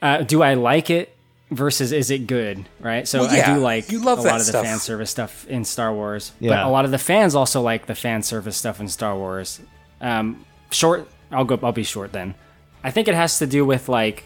Uh, 0.00 0.18
do 0.22 0.42
I 0.42 0.54
like 0.54 0.88
it 0.90 1.14
versus 1.50 1.90
is 1.92 2.10
it 2.12 2.26
good? 2.28 2.64
Right. 2.78 3.08
So 3.08 3.22
Well, 3.22 3.30
I 3.30 3.54
do 3.54 3.60
like 3.60 3.90
you 3.90 3.98
love 4.04 4.20
a 4.20 4.22
lot 4.22 4.40
of 4.40 4.46
the 4.46 4.52
fan 4.52 4.78
service 4.78 5.10
stuff 5.10 5.46
in 5.48 5.64
Star 5.64 5.92
Wars, 5.92 6.32
but 6.40 6.46
Yeah. 6.46 6.66
a 6.66 6.70
lot 6.70 6.84
of 6.84 6.90
the 6.92 6.98
fans 6.98 7.34
also 7.34 7.60
like 7.60 7.86
the 7.86 7.94
fan 7.96 8.22
service 8.22 8.56
stuff 8.56 8.78
in 8.80 8.88
Star 8.88 9.16
Wars. 9.16 9.60
Um, 10.00 10.44
short. 10.70 11.08
I'll 11.32 11.44
go. 11.44 11.58
I'll 11.62 11.72
be 11.72 11.82
short 11.82 12.12
then. 12.12 12.34
I 12.84 12.90
think 12.92 13.08
it 13.08 13.14
has 13.14 13.38
to 13.40 13.46
do 13.46 13.64
with 13.64 13.88
like 13.88 14.24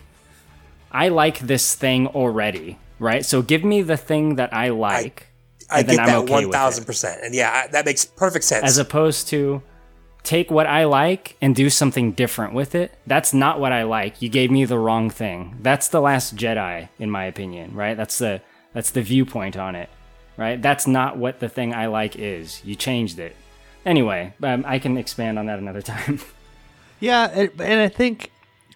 I 0.94 1.08
like 1.08 1.40
this 1.40 1.74
thing 1.74 2.06
already, 2.06 2.78
right? 2.98 3.24
So 3.26 3.42
give 3.42 3.64
me 3.64 3.82
the 3.82 3.96
thing 3.96 4.36
that 4.36 4.54
I 4.54 4.68
like. 4.70 5.26
I 5.70 5.80
and 5.80 5.88
then 5.88 5.96
get 5.96 6.02
I'm 6.02 6.06
that 6.08 6.18
okay 6.18 6.32
one 6.32 6.42
with 6.46 6.54
it. 6.54 6.58
thousand 6.58 6.84
percent, 6.84 7.20
and 7.24 7.34
yeah, 7.34 7.64
I, 7.64 7.66
that 7.72 7.84
makes 7.84 8.04
perfect 8.04 8.44
sense. 8.44 8.64
as 8.64 8.78
opposed 8.78 9.28
to 9.28 9.62
take 10.22 10.50
what 10.50 10.66
I 10.66 10.84
like 10.84 11.36
and 11.40 11.54
do 11.54 11.68
something 11.68 12.12
different 12.12 12.54
with 12.54 12.74
it. 12.74 12.92
That's 13.06 13.34
not 13.34 13.60
what 13.60 13.72
I 13.72 13.82
like. 13.82 14.22
You 14.22 14.28
gave 14.28 14.50
me 14.50 14.64
the 14.64 14.78
wrong 14.78 15.10
thing. 15.10 15.56
That's 15.60 15.88
the 15.88 16.00
last 16.00 16.36
Jedi 16.36 16.88
in 16.98 17.10
my 17.10 17.24
opinion, 17.24 17.74
right? 17.74 17.96
That's 17.96 18.18
the 18.18 18.40
that's 18.72 18.90
the 18.90 19.02
viewpoint 19.02 19.56
on 19.56 19.74
it, 19.74 19.88
right? 20.36 20.60
That's 20.60 20.86
not 20.86 21.16
what 21.16 21.40
the 21.40 21.48
thing 21.48 21.74
I 21.74 21.86
like 21.86 22.16
is. 22.16 22.62
You 22.64 22.74
changed 22.74 23.18
it. 23.18 23.34
Anyway, 23.86 24.34
um, 24.42 24.64
I 24.66 24.78
can 24.78 24.96
expand 24.96 25.38
on 25.38 25.46
that 25.46 25.58
another 25.58 25.82
time. 25.94 26.20
Yeah, 27.00 27.30
and, 27.32 27.50
and 27.60 27.80
I 27.80 27.88
think 27.88 28.30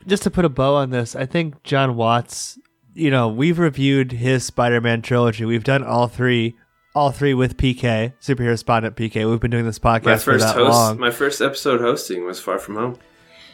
just 0.09 0.23
to 0.25 0.31
put 0.31 0.45
a 0.45 0.49
bow 0.49 0.75
on 0.77 0.91
this, 0.91 1.15
I 1.15 1.27
think 1.27 1.63
Jon 1.63 1.95
Watts. 1.97 2.59
You 2.95 3.11
know, 3.11 3.29
we've 3.29 3.59
reviewed 3.59 4.11
his 4.13 4.43
Spider-Man 4.45 5.03
trilogy. 5.03 5.45
We've 5.45 5.63
done 5.63 5.85
all 5.85 6.09
three, 6.09 6.57
all 6.95 7.13
three 7.13 7.33
with 7.35 7.57
PK, 7.57 8.13
superhero 8.21 8.49
respondent 8.49 8.97
PK. 8.97 9.29
We've 9.31 9.39
been 9.39 9.53
doing 9.53 9.67
this 9.67 9.79
podcast 9.79 10.05
my 10.05 10.17
for 10.17 10.33
first 10.33 10.47
that 10.47 10.57
host, 10.57 10.73
long, 10.73 10.99
my 10.99 11.11
first 11.11 11.41
episode 11.41 11.81
hosting 11.81 12.25
was 12.25 12.41
Far 12.41 12.59
From 12.59 12.75
Home. 12.75 12.99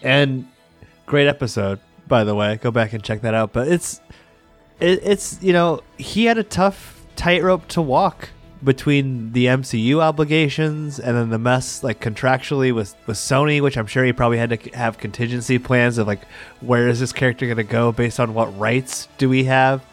and 0.02 0.48
great 1.05 1.26
episode, 1.26 1.78
by 2.09 2.24
the 2.24 2.35
way. 2.35 2.56
Go 2.56 2.70
back 2.70 2.94
and 2.94 3.02
check 3.02 3.20
that 3.20 3.35
out. 3.35 3.52
But 3.52 3.68
it's, 3.68 4.01
it, 4.81 5.01
it's 5.02 5.43
you 5.43 5.52
know, 5.52 5.82
he 5.98 6.24
had 6.24 6.39
a 6.39 6.44
tough 6.44 7.05
tightrope 7.16 7.68
to 7.68 7.82
walk 7.82 8.31
between 8.65 9.32
the 9.32 9.47
MCU 9.47 10.01
obligations 10.01 10.99
and 10.99 11.16
then 11.16 11.31
the 11.31 11.39
mess 11.39 11.82
like 11.82 12.01
contractually 12.01 12.74
with 12.74 12.95
with 13.07 13.16
Sony, 13.16 13.61
which 13.61 13.77
I'm 13.77 13.86
sure 13.86 14.05
he 14.05 14.12
probably 14.12 14.39
had 14.39 14.51
to 14.51 14.70
have 14.70 14.99
contingency 14.99 15.59
plans 15.59 15.99
of 15.99 16.07
like 16.07 16.23
where 16.61 16.89
is 16.89 17.01
this 17.01 17.12
character 17.12 17.47
going 17.47 17.59
to 17.59 17.65
go 17.65 17.93
based 17.93 18.19
on 18.19 18.35
what 18.35 18.57
rights 18.59 19.09
do 19.19 19.28
we 19.28 19.45
have, 19.45 19.85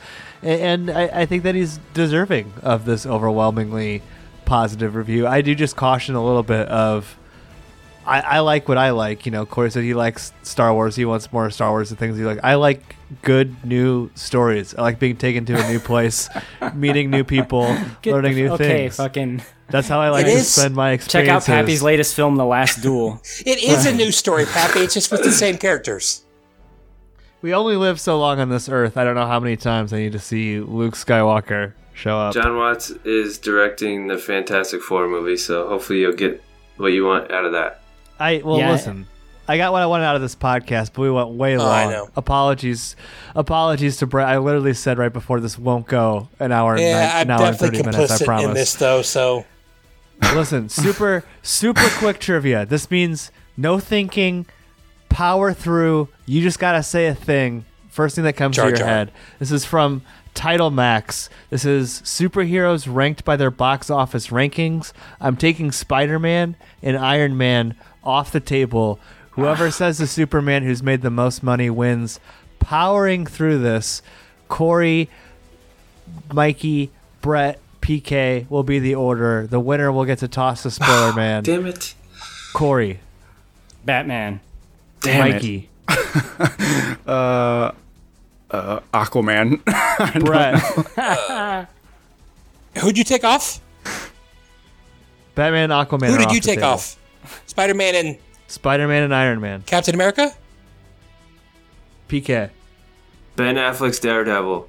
and 0.42 0.90
I, 0.90 1.22
I 1.22 1.26
think 1.26 1.44
that 1.44 1.56
he's 1.56 1.80
deserving 1.94 2.54
of 2.64 2.86
this 2.86 3.06
overwhelmingly 3.06 4.02
positive 4.46 4.96
review. 4.96 5.28
I 5.28 5.42
do 5.42 5.54
just 5.54 5.76
caution 5.76 6.16
a 6.16 6.24
little 6.24 6.44
bit 6.44 6.68
of. 6.68 7.18
I, 8.06 8.22
I 8.22 8.40
like 8.40 8.68
what 8.68 8.78
I 8.78 8.92
like. 8.92 9.26
You 9.26 9.32
know, 9.32 9.46
Corey 9.46 9.70
said 9.72 9.84
he 9.84 9.94
likes 9.94 10.34
Star 10.44 10.74
Wars. 10.74 10.96
He 10.96 11.06
wants 11.06 11.32
more 11.32 11.50
Star 11.52 11.70
Wars 11.70 11.92
and 11.92 12.00
things 12.00 12.18
he 12.18 12.24
like. 12.24 12.40
I 12.44 12.56
like 12.56 12.96
good 13.22 13.64
new 13.66 14.10
stories. 14.16 14.74
I 14.76 14.82
like 14.82 15.00
being 15.00 15.18
taken 15.18 15.46
to 15.46 15.54
a 15.54 15.68
new 15.72 15.80
place, 15.80 16.30
meeting 16.74 17.10
new 17.10 17.24
people, 17.24 17.76
Get 18.02 18.14
learning 18.14 18.36
the- 18.36 18.42
new 18.44 18.52
okay, 18.54 18.68
things. 18.90 18.96
fucking 18.98 19.42
That's 19.70 19.88
how 19.88 20.00
I 20.00 20.10
like 20.10 20.26
It 20.26 20.30
to 20.32 20.36
is- 20.38 20.52
spend 20.54 20.76
my 20.76 20.98
check 20.98 21.28
out 21.28 21.46
Pappy's 21.46 21.84
latest 21.84 22.16
film, 22.16 22.36
The 22.38 22.46
Last 22.46 22.82
Duel. 22.82 23.22
It 23.46 23.62
is 23.64 23.86
a 23.86 23.94
new 23.94 24.12
story, 24.12 24.46
Pappy. 24.46 24.80
It's 24.80 24.94
just 24.94 25.12
with 25.12 25.24
the 25.24 25.32
same 25.32 25.58
characters. 25.58 26.24
We 27.42 27.54
only 27.54 27.76
live 27.76 28.00
so 28.00 28.20
long 28.20 28.40
on 28.40 28.50
this 28.50 28.70
earth. 28.70 28.98
I 28.98 29.04
don't 29.04 29.16
know 29.16 29.26
how 29.26 29.40
many 29.40 29.58
times 29.58 29.94
I 29.94 29.98
need 29.98 30.12
to 30.12 30.20
see 30.20 30.60
Luke 30.60 30.94
Skywalker 30.96 31.74
show 31.94 32.18
up. 32.18 32.34
Jon 32.34 32.56
Watts 32.56 32.92
is 33.04 33.38
directing 33.40 34.08
the 34.08 34.18
Fantastic 34.18 34.82
Four 34.82 35.08
movie, 35.08 35.38
so 35.38 35.68
hopefully 35.68 36.02
you'll 36.02 36.14
get 36.14 36.42
what 36.78 36.94
you 36.94 37.06
want 37.06 37.32
out 37.32 37.46
of 37.46 37.52
that. 37.54 37.81
I 38.22 38.42
well 38.44 38.58
Yeah. 38.58 38.72
listen. 38.72 39.08
I 39.48 39.58
got 39.58 39.74
what 39.74 39.82
I 39.82 39.86
wanted 39.88 40.06
out 40.06 40.16
of 40.16 40.22
this 40.22 40.36
podcast, 40.36 40.92
but 40.94 41.02
we 41.02 41.12
went 41.12 41.30
way 41.32 41.58
long. 41.58 41.68
Oh, 41.68 41.72
I 41.72 41.92
know. 41.92 42.10
Apologies, 42.16 42.96
apologies 43.36 43.98
to 43.98 44.06
Brett. 44.08 44.28
I 44.28 44.38
literally 44.38 44.74
said 44.74 44.98
right 44.98 45.12
before 45.12 45.42
this 45.42 45.58
won't 45.58 45.88
go 45.88 46.30
an 46.40 46.52
hour, 46.54 46.74
and 46.76 46.82
Yeah, 46.82 46.94
nine, 46.94 47.10
I'm 47.16 47.22
an 47.24 47.32
hour 47.32 47.48
and 47.48 47.54
definitely 47.58 47.80
thirty 47.80 47.98
minutes. 47.98 48.12
I 48.12 48.16
complicit 48.16 48.26
promise. 48.26 48.46
in 48.46 48.54
this, 48.54 48.74
though. 48.76 49.02
So 49.02 49.46
Listen, 50.36 50.70
super 50.70 51.26
super 51.42 51.88
quick 51.98 52.20
trivia. 52.20 52.66
This 52.66 52.90
means 52.92 53.32
no 53.58 53.80
thinking, 53.80 54.46
power 55.10 55.52
through. 55.54 56.08
You 56.26 56.42
just 56.42 56.60
gotta 56.60 56.84
say 56.84 57.08
a 57.08 57.16
thing. 57.16 57.66
First 57.90 58.16
thing 58.16 58.24
that 58.24 58.34
comes 58.38 58.56
Jar 58.56 58.72
to 58.72 58.78
your 58.78 58.88
head. 58.88 59.12
This 59.40 59.52
is 59.52 59.66
from 59.66 60.02
Title 60.34 60.72
Max. 60.72 61.30
This 61.50 61.66
is 61.66 62.02
superheroes 62.04 62.88
ranked 62.90 63.26
by 63.26 63.36
their 63.36 63.52
box 63.52 63.90
office 63.90 64.28
rankings. 64.28 64.94
I'm 65.20 65.36
taking 65.36 65.74
Spider 65.74 66.18
Man 66.20 66.56
and 66.82 66.96
Iron 66.98 67.36
Man 67.38 67.76
off 68.04 68.32
the 68.32 68.40
table. 68.40 69.00
Whoever 69.32 69.72
says 69.72 69.98
the 69.98 70.08
Superman 70.08 70.64
who's 70.64 70.84
made 70.84 71.02
the 71.02 71.10
most 71.10 71.42
money 71.44 71.70
wins. 71.70 72.20
Powering 72.60 73.26
through 73.26 73.60
this, 73.60 74.02
Corey, 74.48 75.10
Mikey, 76.34 76.92
Brett, 77.22 77.60
PK 77.82 78.50
will 78.50 78.64
be 78.64 78.78
the 78.80 78.94
order. 78.96 79.48
The 79.48 79.60
winner 79.60 79.92
will 79.92 80.06
get 80.06 80.20
to 80.20 80.28
toss 80.28 80.64
the 80.64 80.72
spoiler 80.72 81.14
man. 81.16 81.44
Damn 81.44 81.66
it. 81.66 81.96
Corey, 82.54 83.00
Batman. 83.86 84.42
Damn 85.02 85.40
it. 85.42 85.68
uh, 87.08 87.72
Aquaman. 88.52 89.64
Brett, 90.26 91.68
who'd 92.78 92.98
you 92.98 93.04
take 93.04 93.24
off? 93.24 93.62
Batman, 95.36 95.70
Aquaman. 95.70 96.10
Who 96.10 96.18
did 96.18 96.28
off 96.28 96.34
you 96.34 96.42
take 96.42 96.60
table. 96.60 96.70
off? 96.70 96.98
Spider 97.46 97.74
Man 97.74 97.96
and 97.96 98.18
Spider 98.48 98.88
Man 98.88 99.04
and 99.04 99.14
Iron 99.16 99.40
Man. 99.42 99.64
Captain 99.66 99.96
America? 99.96 100.32
PK. 102.10 102.50
Ben 103.36 103.56
Affleck's 103.56 104.00
Daredevil. 104.00 104.68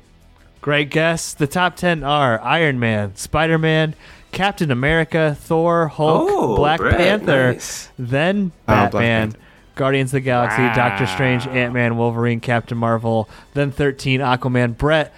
Great 0.60 0.90
guess. 0.90 1.34
The 1.34 1.46
top 1.48 1.74
10 1.76 2.04
are 2.04 2.40
Iron 2.40 2.78
Man, 2.78 3.16
Spider 3.16 3.58
Man, 3.58 3.94
Captain 4.30 4.70
America, 4.70 5.36
Thor, 5.38 5.88
Hulk, 5.88 6.28
Oh, 6.30 6.56
Black 6.56 6.78
Brett, 6.78 6.96
Panther, 6.96 7.52
nice. 7.54 7.88
then 7.98 8.52
Oh, 8.54 8.62
Black 8.66 8.92
Batman, 8.92 9.32
Panther. 9.32 9.38
Guardians 9.74 10.10
of 10.10 10.12
the 10.12 10.20
Galaxy, 10.20 10.62
Doctor 10.78 11.06
Strange, 11.06 11.46
Ant 11.48 11.74
Man, 11.74 11.96
Wolverine, 11.96 12.38
Captain 12.40 12.78
Marvel, 12.78 13.28
then 13.54 13.72
13, 13.72 14.20
Aquaman. 14.20 14.76
Brett, 14.78 15.12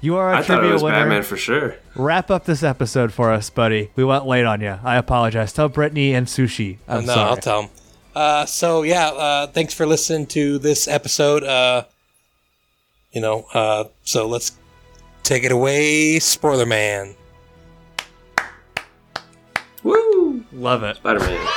you 0.00 0.16
are 0.16 0.32
a 0.32 0.38
I 0.38 0.42
thought 0.42 0.58
it 0.58 0.60
trivia 0.60 0.72
was 0.74 0.82
winner. 0.82 1.00
Batman 1.00 1.22
for 1.22 1.36
sure. 1.36 1.76
Wrap 1.94 2.30
up 2.30 2.44
this 2.44 2.62
episode 2.62 3.12
for 3.12 3.32
us, 3.32 3.50
buddy. 3.50 3.90
We 3.96 4.04
went 4.04 4.26
late 4.26 4.44
on 4.44 4.60
you. 4.60 4.78
I 4.82 4.96
apologize. 4.96 5.52
Tell 5.52 5.68
Brittany 5.68 6.14
and 6.14 6.26
Sushi. 6.26 6.78
I'm 6.86 7.06
no, 7.06 7.14
sorry. 7.14 7.30
I'll 7.30 7.36
tell 7.36 7.62
them. 7.62 7.70
Uh, 8.14 8.46
so 8.46 8.82
yeah, 8.82 9.08
uh, 9.08 9.46
thanks 9.48 9.74
for 9.74 9.86
listening 9.86 10.26
to 10.28 10.58
this 10.58 10.88
episode. 10.88 11.44
Uh, 11.44 11.84
you 13.12 13.20
know, 13.20 13.46
uh, 13.52 13.84
so 14.04 14.26
let's 14.26 14.52
take 15.22 15.44
it 15.44 15.52
away, 15.52 16.18
Spoiler 16.18 16.66
Man. 16.66 17.14
Woo! 19.82 20.44
Love 20.52 20.82
it. 20.82 20.96
Spider 20.96 21.20
Man. 21.20 21.48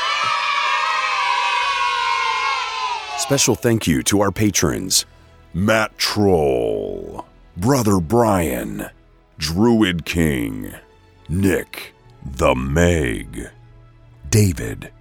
Special 3.18 3.56
thank 3.56 3.86
you 3.86 4.02
to 4.04 4.22
our 4.22 4.32
patrons 4.32 5.06
Matt 5.54 5.98
Troll, 5.98 7.26
Brother 7.60 8.00
Brian, 8.00 8.86
Druid 9.38 10.06
King, 10.06 10.74
Nick, 11.28 11.94
The 12.24 12.56
Meg, 12.56 13.50
David, 14.30 14.92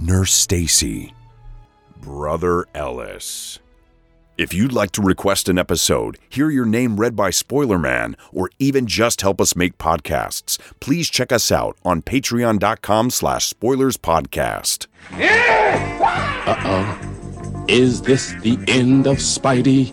Nurse 0.00 0.32
Stacy, 0.32 1.12
Brother 2.00 2.66
Ellis. 2.72 3.58
If 4.38 4.54
you'd 4.54 4.72
like 4.72 4.92
to 4.92 5.02
request 5.02 5.48
an 5.48 5.58
episode, 5.58 6.18
hear 6.28 6.50
your 6.50 6.66
name 6.66 6.96
read 6.98 7.16
by 7.16 7.30
Spoiler 7.30 7.80
Man, 7.80 8.16
or 8.32 8.48
even 8.60 8.86
just 8.86 9.20
help 9.20 9.40
us 9.40 9.56
make 9.56 9.76
podcasts, 9.76 10.56
please 10.78 11.10
check 11.10 11.32
us 11.32 11.50
out 11.50 11.76
on 11.84 12.00
patreon.com 12.00 13.10
slash 13.10 13.46
spoilers 13.46 13.96
podcast. 13.96 14.86
Is 17.68 18.02
this 18.02 18.34
the 18.34 18.56
end 18.68 19.08
of 19.08 19.16
Spidey? 19.16 19.90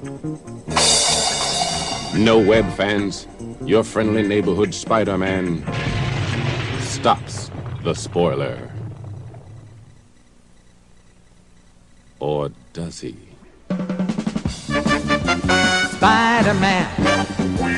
No 2.18 2.40
web 2.40 2.68
fans. 2.74 3.28
Your 3.64 3.84
friendly 3.84 4.28
neighborhood 4.28 4.74
Spider 4.74 5.20
Man 5.20 5.64
stops 6.80 7.52
the 7.84 7.94
spoiler. 7.94 8.72
Or 12.20 12.52
does 12.74 13.02
he? 13.02 13.16
Spider 15.92 16.56
Man, 16.56 16.88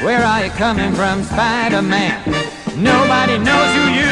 where 0.05 0.23
are 0.23 0.45
you 0.45 0.51
coming 0.51 0.93
from, 0.93 1.23
Spider 1.23 1.81
Man? 1.81 2.23
Nobody 2.77 3.37
knows 3.39 3.73
who 3.75 3.89
you 3.91 4.07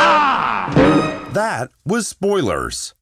are. 0.00 0.74
That 1.32 1.70
was 1.84 2.08
Spoilers, 2.08 2.94